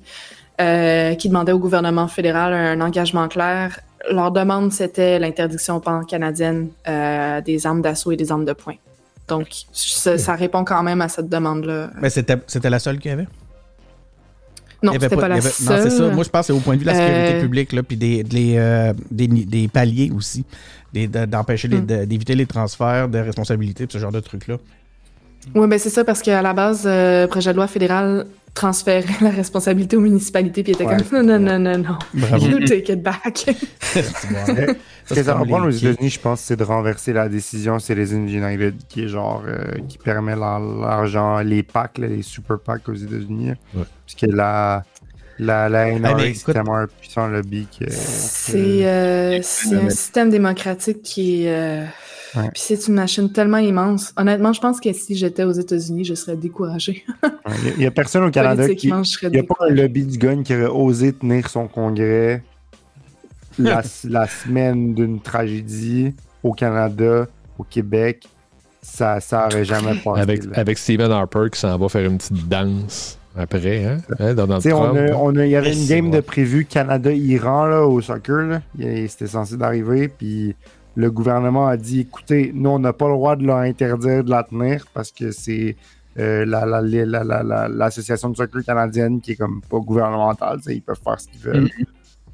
qui 1.20 1.28
demandaient 1.30 1.52
au 1.52 1.60
gouvernement 1.60 2.08
fédéral 2.08 2.54
un 2.54 2.80
engagement 2.82 3.28
clair. 3.28 3.80
Leur 4.12 4.32
demande, 4.32 4.72
c'était 4.72 5.18
l'interdiction 5.20 5.80
pan-canadienne 5.80 6.70
des 6.86 7.66
armes 7.66 7.82
d'assaut 7.82 8.12
et 8.12 8.16
des 8.16 8.32
armes 8.32 8.46
de 8.46 8.54
poing. 8.54 8.76
Donc, 9.30 9.48
ça, 9.72 10.18
ça 10.18 10.36
répond 10.36 10.64
quand 10.64 10.84
même 10.84 11.02
à 11.02 11.08
cette 11.10 11.30
demande-là. 11.30 11.92
Mais 12.02 12.10
c'était, 12.10 12.38
la 12.70 12.80
seule 12.80 13.00
qu'il 13.00 13.12
y 13.12 13.14
avait? 13.14 13.28
Non, 14.82 14.94
c'était 14.94 15.10
pas, 15.16 15.28
la 15.28 15.36
avait- 15.36 15.50
seule. 15.50 15.78
Non, 15.78 15.84
c'est 15.84 15.90
ça. 15.98 16.08
Moi, 16.10 16.24
je 16.24 16.30
pense 16.30 16.48
que 16.48 16.54
c'est 16.54 16.58
au 16.58 16.62
point 16.62 16.76
de 16.76 16.80
vue 16.80 16.86
de 16.86 16.92
la 16.92 16.96
sécurité 16.96 17.36
Euh, 17.36 17.42
publique, 17.42 17.72
là, 17.74 17.84
puis 17.84 17.98
des, 17.98 18.24
des, 18.24 18.56
euh, 18.58 18.94
des, 19.12 19.68
paliers 19.68 20.12
aussi, 20.16 20.46
d'empêcher 20.94 21.68
Hmm. 21.68 21.86
d'éviter 21.86 22.36
les 22.36 22.46
transferts 22.46 23.10
de 23.10 23.20
responsabilités, 23.20 23.88
puis 23.88 23.94
ce 23.98 24.02
genre 24.02 24.12
de 24.12 24.22
trucs-là. 24.22 24.56
Oui, 25.56 25.68
ben 25.68 25.78
c'est 25.80 25.90
ça, 25.90 26.04
parce 26.04 26.22
qu'à 26.22 26.42
la 26.42 26.54
base, 26.54 26.84
le 26.86 27.26
projet 27.28 27.52
de 27.52 27.58
loi 27.58 27.68
fédéral 27.68 28.26
transférait 28.54 29.06
la 29.22 29.30
responsabilité 29.30 29.96
aux 29.96 30.02
municipalités, 30.02 30.64
puis 30.64 30.72
il 30.74 30.76
était 30.76 30.86
Ouais. 30.86 30.98
comme 31.10 31.26
non, 31.26 31.40
non, 31.40 31.60
non, 31.60 31.78
non, 31.78 31.98
non. 32.14 32.38
You 32.38 32.60
take 32.66 32.92
it 32.94 33.02
back. 33.02 33.46
Ce 33.82 34.00
que 34.00 35.16
c'est 35.16 35.24
ça 35.24 35.34
va 35.34 35.46
prendre 35.46 35.66
aux 35.66 35.70
les- 35.70 35.86
États-Unis, 35.88 36.10
je 36.10 36.20
pense, 36.20 36.42
c'est 36.42 36.56
de 36.56 36.64
renverser 36.64 37.14
la 37.14 37.30
décision 37.30 37.80
Citizens 37.80 38.28
United, 38.28 38.76
qui 38.88 39.04
est 39.04 39.08
genre, 39.08 39.44
euh, 39.48 39.64
qui 39.88 39.98
permet 39.98 40.36
la- 40.36 40.60
l'argent, 40.60 41.40
les 41.40 41.64
PAC, 41.64 41.98
là, 41.98 42.08
les 42.08 42.22
super 42.22 42.60
PAC 42.60 42.88
aux 42.90 42.94
États-Unis. 42.94 43.54
Ouais. 43.74 43.84
Puisque 44.06 44.32
la, 44.34 44.84
la, 45.40 45.68
la 45.70 45.92
NRA, 45.92 46.16
mais 46.16 46.34
c'est 46.34 46.52
tellement 46.52 46.76
un 46.78 46.88
puissant 46.88 47.28
lobby 47.28 47.68
que. 47.80 47.86
c'est 47.90 48.86
euh, 48.86 49.40
c'est 49.42 49.76
un 49.76 49.90
système 49.90 50.30
démocratique 50.30 51.02
qui 51.02 51.46
est. 51.46 51.52
euh, 51.52 51.86
Ouais. 52.36 52.50
Puis 52.54 52.62
c'est 52.66 52.88
une 52.88 52.94
machine 52.96 53.32
tellement 53.32 53.58
immense. 53.58 54.14
Honnêtement, 54.18 54.54
je 54.54 54.62
pense 54.62 54.80
que 54.80 54.92
si 54.94 55.16
j'étais 55.16 55.44
aux 55.44 55.52
États-Unis, 55.52 56.06
je 56.06 56.14
serais 56.14 56.38
découragée. 56.38 57.04
Il 57.76 57.80
n'y 57.80 57.86
a, 57.86 57.92
personne 57.92 58.24
au 58.24 58.32
Canada 58.32 58.68
qui. 58.76 58.88
Il 59.24 59.30
n'y 59.30 59.40
a 59.40 59.44
pas 59.44 59.56
un 59.62 59.70
lobby 59.74 60.06
du 60.06 60.18
gun 60.18 60.44
qui 60.44 60.54
aurait 60.56 60.66
osé 60.68 61.14
tenir 61.14 61.50
son 61.50 61.68
congrès 61.68 62.44
la, 63.60 63.82
la 64.04 64.28
semaine 64.28 64.94
d'une 64.94 65.20
tragédie 65.20 66.14
au 66.44 66.54
Canada, 66.54 67.28
au 67.58 67.64
Québec. 67.64 68.28
Ça 68.82 69.20
ça 69.20 69.48
aurait 69.48 69.66
jamais 69.66 69.96
passé. 70.04 70.22
avec, 70.22 70.46
là. 70.46 70.52
avec 70.56 70.78
Stephen 70.78 71.12
Harper 71.12 71.48
qui 71.52 71.60
s'en 71.60 71.78
va 71.78 71.90
faire 71.90 72.06
une 72.10 72.18
petite 72.18 72.48
danse 72.48 73.18
après, 73.38 73.86
hein? 73.86 73.98
hein, 74.20 74.60
sais, 74.60 74.74
on 74.74 74.96
a, 74.96 75.12
on 75.14 75.36
a- 75.36 75.46
il 75.46 75.52
y 75.52 75.56
avait 75.56 75.74
une 75.74 75.86
game 75.88 76.12
de 76.12 76.20
prévu 76.20 76.66
Canada-Iran 76.66 77.66
là, 77.66 77.86
au 77.86 78.02
soccer. 78.02 78.42
Là. 78.48 78.62
Il- 78.78 79.10
C'était 79.10 79.28
censé 79.28 79.56
d'arriver. 79.58 80.08
Puis 80.08 80.56
le 81.04 81.10
gouvernement 81.12 81.68
a 81.68 81.78
dit 81.78 82.02
écoutez, 82.02 82.52
nous, 82.54 82.72
on 82.72 82.80
n'a 82.80 82.94
pas 82.94 83.08
le 83.08 83.14
droit 83.20 83.36
de 83.36 83.46
leur 83.50 83.58
interdire 83.72 84.24
de 84.24 84.30
la 84.30 84.44
tenir 84.44 84.86
parce 84.94 85.12
que 85.12 85.32
c'est 85.32 85.76
euh, 86.18 86.44
la- 86.46 86.66
la- 86.66 86.82
la- 86.82 87.06
la- 87.06 87.24
la- 87.24 87.44
la- 87.44 87.68
l'association 87.70 88.30
de 88.30 88.36
soccer 88.36 88.64
canadienne 88.66 89.22
qui 89.22 89.32
est 89.34 89.36
comme 89.36 89.62
pas 89.70 89.80
gouvernementale. 89.80 90.60
Ils 90.68 90.82
peuvent 90.82 91.00
faire 91.04 91.20
ce 91.20 91.28
qu'ils 91.30 91.42
veulent. 91.42 91.70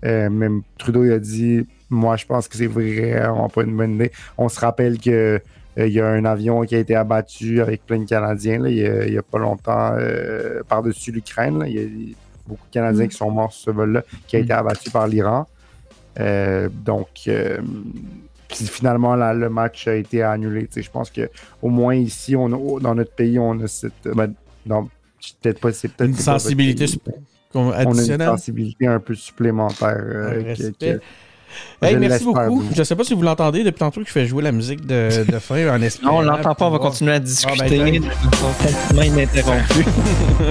Euh, 0.03 0.29
même 0.29 0.61
Trudeau 0.77 1.03
il 1.05 1.11
a 1.13 1.19
dit 1.19 1.65
moi, 1.89 2.15
je 2.15 2.25
pense 2.25 2.47
que 2.47 2.57
c'est 2.57 2.67
vraiment 2.67 3.47
pas 3.49 3.63
une 3.63 3.75
bonne 3.77 3.93
idée. 3.95 4.11
On 4.37 4.49
se 4.49 4.59
rappelle 4.59 4.97
que. 4.99 5.39
euh, 5.77 5.87
Il 5.87 5.93
y 5.93 5.99
a 5.99 6.07
un 6.07 6.23
avion 6.25 6.61
qui 6.67 6.73
a 6.75 6.79
été 6.79 6.95
abattu 6.95 7.61
avec 7.61 7.85
plein 7.85 7.99
de 7.99 8.05
Canadiens 8.15 8.59
là, 8.63 8.69
il 8.69 9.13
y 9.13 9.17
a, 9.17 9.21
pas 9.21 9.37
longtemps 9.39 9.91
par-dessus 10.69 11.11
l'Ukraine. 11.11 11.63
Il 11.67 11.73
y 11.73 11.79
a 11.79 12.15
beaucoup 12.47 12.65
de 12.69 12.73
Canadiens 12.73 13.05
Mm. 13.05 13.09
qui 13.09 13.17
sont 13.17 13.29
morts 13.29 13.51
sur 13.51 13.65
ce 13.65 13.71
vol-là, 13.77 14.01
qui 14.27 14.37
a 14.37 14.39
été 14.39 14.53
abattu 14.53 14.89
par 14.89 15.05
l'Iran. 15.07 15.45
Donc, 16.89 17.29
puis 18.55 18.65
finalement, 18.67 19.15
là, 19.15 19.33
le 19.33 19.49
match 19.49 19.87
a 19.87 19.95
été 19.95 20.21
annulé. 20.23 20.67
Je 20.75 20.89
pense 20.89 21.09
que 21.11 21.29
au 21.61 21.69
moins 21.69 21.95
ici, 21.95 22.35
on 22.35 22.47
a- 22.47 22.79
dans 22.79 22.95
notre 22.95 23.13
pays, 23.13 23.37
on 23.39 23.59
a 23.61 23.67
cette. 23.67 23.93
ben, 24.05 24.33
non, 24.65 24.89
peut-être 25.41 25.59
pas. 25.59 25.71
C'est 25.73 25.89
peut-être 25.89 26.09
Une 26.09 26.15
pas 26.15 26.21
sensibilité 26.21 26.85
mais 27.07 27.13
On 27.87 27.97
a 27.97 28.03
une 28.03 28.17
sensibilité 28.19 28.87
un 28.87 28.99
peu 28.99 29.15
supplémentaire. 29.15 29.95
euh, 29.97 30.29
Un 30.39 30.43
que- 30.43 30.47
respect. 30.47 30.93
que- 30.95 31.01
Hey, 31.81 31.93
je 31.93 31.99
merci 31.99 32.23
beaucoup. 32.25 32.63
Je 32.75 32.83
sais 32.83 32.95
pas 32.95 33.03
si 33.03 33.13
vous 33.13 33.21
l'entendez 33.21 33.63
depuis 33.63 33.79
tantôt 33.79 34.01
que 34.01 34.07
je 34.07 34.11
fais 34.11 34.25
jouer 34.25 34.41
la 34.43 34.51
musique 34.51 34.85
de, 34.85 35.25
de 35.31 35.39
fin 35.39 35.67
en 35.75 35.81
espérant. 35.81 36.13
Non, 36.13 36.17
on 36.19 36.21
l'entend 36.21 36.55
pas, 36.55 36.65
on 36.67 36.71
va 36.71 36.79
continuer 36.79 37.13
à 37.13 37.19
discuter 37.19 37.79
ben, 37.79 38.01
complètement 38.41 39.01
ininterrompue. 39.01 39.85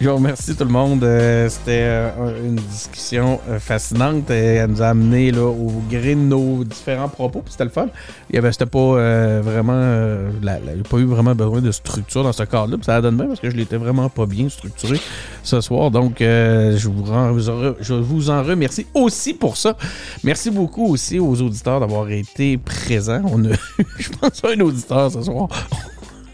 Je 0.00 0.08
vous 0.08 0.14
remercie 0.14 0.54
tout 0.54 0.64
le 0.64 0.70
monde. 0.70 1.02
Euh, 1.04 1.48
C'était 1.48 1.82
euh, 1.82 2.10
une 2.46 2.54
discussion 2.56 3.40
euh, 3.48 3.58
fascinante. 3.58 4.30
Et 4.30 4.34
elle 4.56 4.70
nous 4.70 4.82
a 4.82 4.88
amené 4.88 5.30
là, 5.32 5.42
au 5.44 5.82
gré 5.90 6.14
de 6.14 6.20
nos 6.20 6.64
différents 6.64 7.08
propos. 7.08 7.42
C'était 7.48 7.64
le 7.64 7.70
fun. 7.70 7.88
Il 8.30 8.36
y 8.36 8.38
avait 8.38 8.52
c'était 8.52 8.66
pas 8.66 8.78
euh, 8.78 9.40
vraiment. 9.42 9.72
euh, 9.74 10.30
la- 10.42 10.54
la- 10.60 10.72
il 10.72 10.74
n'y 10.76 10.80
a 10.80 10.84
pas 10.88 10.98
eu 10.98 11.04
vraiment 11.04 11.34
besoin 11.34 11.60
de 11.60 11.70
structure 11.72 12.22
dans 12.22 12.32
ce 12.32 12.44
cadre-là. 12.44 12.76
Ça 12.82 13.00
donne 13.00 13.16
bien 13.16 13.26
parce 13.26 13.40
que 13.40 13.50
je 13.50 13.56
l'étais 13.56 13.76
vraiment 13.76 14.08
pas 14.08 14.26
bien 14.26 14.48
structuré 14.48 15.00
ce 15.42 15.60
soir. 15.60 15.90
Donc, 15.90 16.20
euh, 16.20 16.76
je, 16.76 16.88
vous 16.88 17.10
en 17.12 17.34
je 17.80 17.94
vous 17.94 18.30
en 18.30 18.42
remercie 18.42 18.86
aussi 18.94 19.34
pour 19.34 19.56
ça. 19.56 19.76
Merci 20.24 20.50
beaucoup 20.50 20.86
aussi 20.86 21.18
aux 21.18 21.40
auditeurs 21.40 21.80
d'avoir 21.80 22.10
été 22.10 22.56
présents. 22.58 23.22
On 23.32 23.44
a, 23.44 23.54
je 23.98 24.08
pense, 24.10 24.42
un 24.44 24.60
auditeur 24.60 25.10
ce 25.12 25.22
soir. 25.22 25.48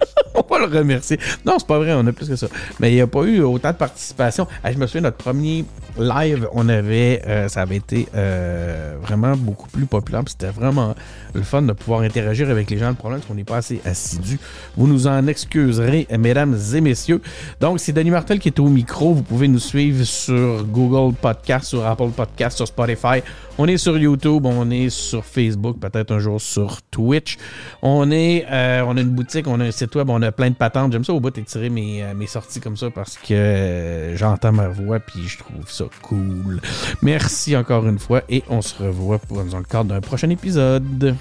On 0.35 0.43
pas 0.43 0.59
le 0.59 0.65
remercier. 0.65 1.19
Non, 1.47 1.55
c'est 1.59 1.67
pas 1.67 1.79
vrai, 1.79 1.93
on 1.95 2.05
a 2.07 2.13
plus 2.13 2.29
que 2.29 2.35
ça. 2.35 2.49
Mais 2.81 2.91
il 2.91 2.95
n'y 2.97 3.01
a 3.01 3.07
pas 3.07 3.23
eu 3.23 3.41
autant 3.41 3.71
de 3.71 3.77
participation. 3.77 4.49
Ah, 4.65 4.73
je 4.73 4.79
me 4.79 4.87
souviens, 4.87 5.03
notre 5.03 5.17
premier 5.17 5.65
live, 5.97 6.49
on 6.53 6.69
avait, 6.69 7.23
euh, 7.27 7.47
ça 7.49 7.63
avait 7.63 7.77
été 7.77 8.09
euh, 8.17 8.97
vraiment 9.01 9.37
beaucoup 9.37 9.69
plus 9.69 9.87
populaire. 9.87 10.23
C'était 10.27 10.49
vraiment 10.49 10.97
le 11.35 11.43
fun 11.43 11.63
de 11.63 11.73
pouvoir 11.73 12.01
interagir 12.01 12.51
avec 12.51 12.69
les 12.69 12.79
gens. 12.79 12.89
Le 12.89 12.95
problème, 12.95 13.21
c'est 13.23 13.29
qu'on 13.29 13.35
n'est 13.35 13.45
pas 13.45 13.59
assez 13.59 13.81
assidus. 13.85 14.41
Vous 14.77 14.89
nous 14.89 15.07
en 15.07 15.27
excuserez, 15.29 16.09
mesdames 16.19 16.59
et 16.75 16.81
messieurs. 16.81 17.21
Donc, 17.61 17.79
c'est 17.79 17.93
Denis 17.93 18.11
Martel 18.11 18.41
qui 18.41 18.49
est 18.49 18.59
au 18.59 18.69
micro. 18.69 19.15
Vous 19.15 19.23
pouvez 19.23 19.47
nous 19.47 19.61
suivre 19.61 20.05
sur 20.05 20.65
Google 20.65 21.15
Podcast, 21.15 21.67
sur 21.67 21.87
Apple 21.87 22.11
Podcast, 22.11 22.57
sur 22.57 22.67
Spotify. 22.67 23.23
On 23.57 23.69
est 23.69 23.77
sur 23.77 23.97
YouTube, 23.97 24.47
on 24.47 24.69
est 24.73 24.91
sur 24.91 25.25
Facebook, 25.25 25.79
peut-être 25.79 26.11
un 26.11 26.19
jour 26.19 26.41
sur 26.41 26.83
Twitch. 26.91 27.39
On 27.83 28.11
est, 28.11 28.45
euh, 28.51 28.83
on 28.85 28.97
a 28.97 29.01
une 29.01 29.11
boutique, 29.11 29.47
on 29.47 29.61
a 29.61 29.65
un 29.65 29.71
site 29.71 29.84
web, 29.95 30.11
on 30.11 30.23
a 30.23 30.33
plein 30.33 30.51
de 30.51 30.55
patentes. 30.55 30.93
J'aime 30.93 31.05
ça 31.05 31.13
au 31.13 31.21
bout 31.21 31.31
d'étirer 31.31 31.71
mes, 31.71 32.03
euh, 32.03 32.15
mes 32.15 32.27
sorties 32.27 32.61
comme 32.61 32.77
ça 32.77 32.91
parce 32.91 33.17
que 33.17 33.35
euh, 33.35 34.17
j'entends 34.17 34.53
ma 34.53 34.69
voix 34.69 35.01
puis 35.01 35.27
je 35.27 35.39
trouve 35.39 35.71
ça 35.71 35.85
cool. 36.03 36.61
Merci 37.03 37.57
encore 37.57 37.87
une 37.87 37.99
fois 37.99 38.23
et 38.29 38.43
on 38.49 38.63
se 38.63 38.83
revoit 38.83 39.19
pour, 39.19 39.45
dans 39.45 39.59
le 39.59 39.65
cadre 39.65 39.91
d'un 39.91 40.01
prochain 40.01 40.31
épisode. 40.31 41.17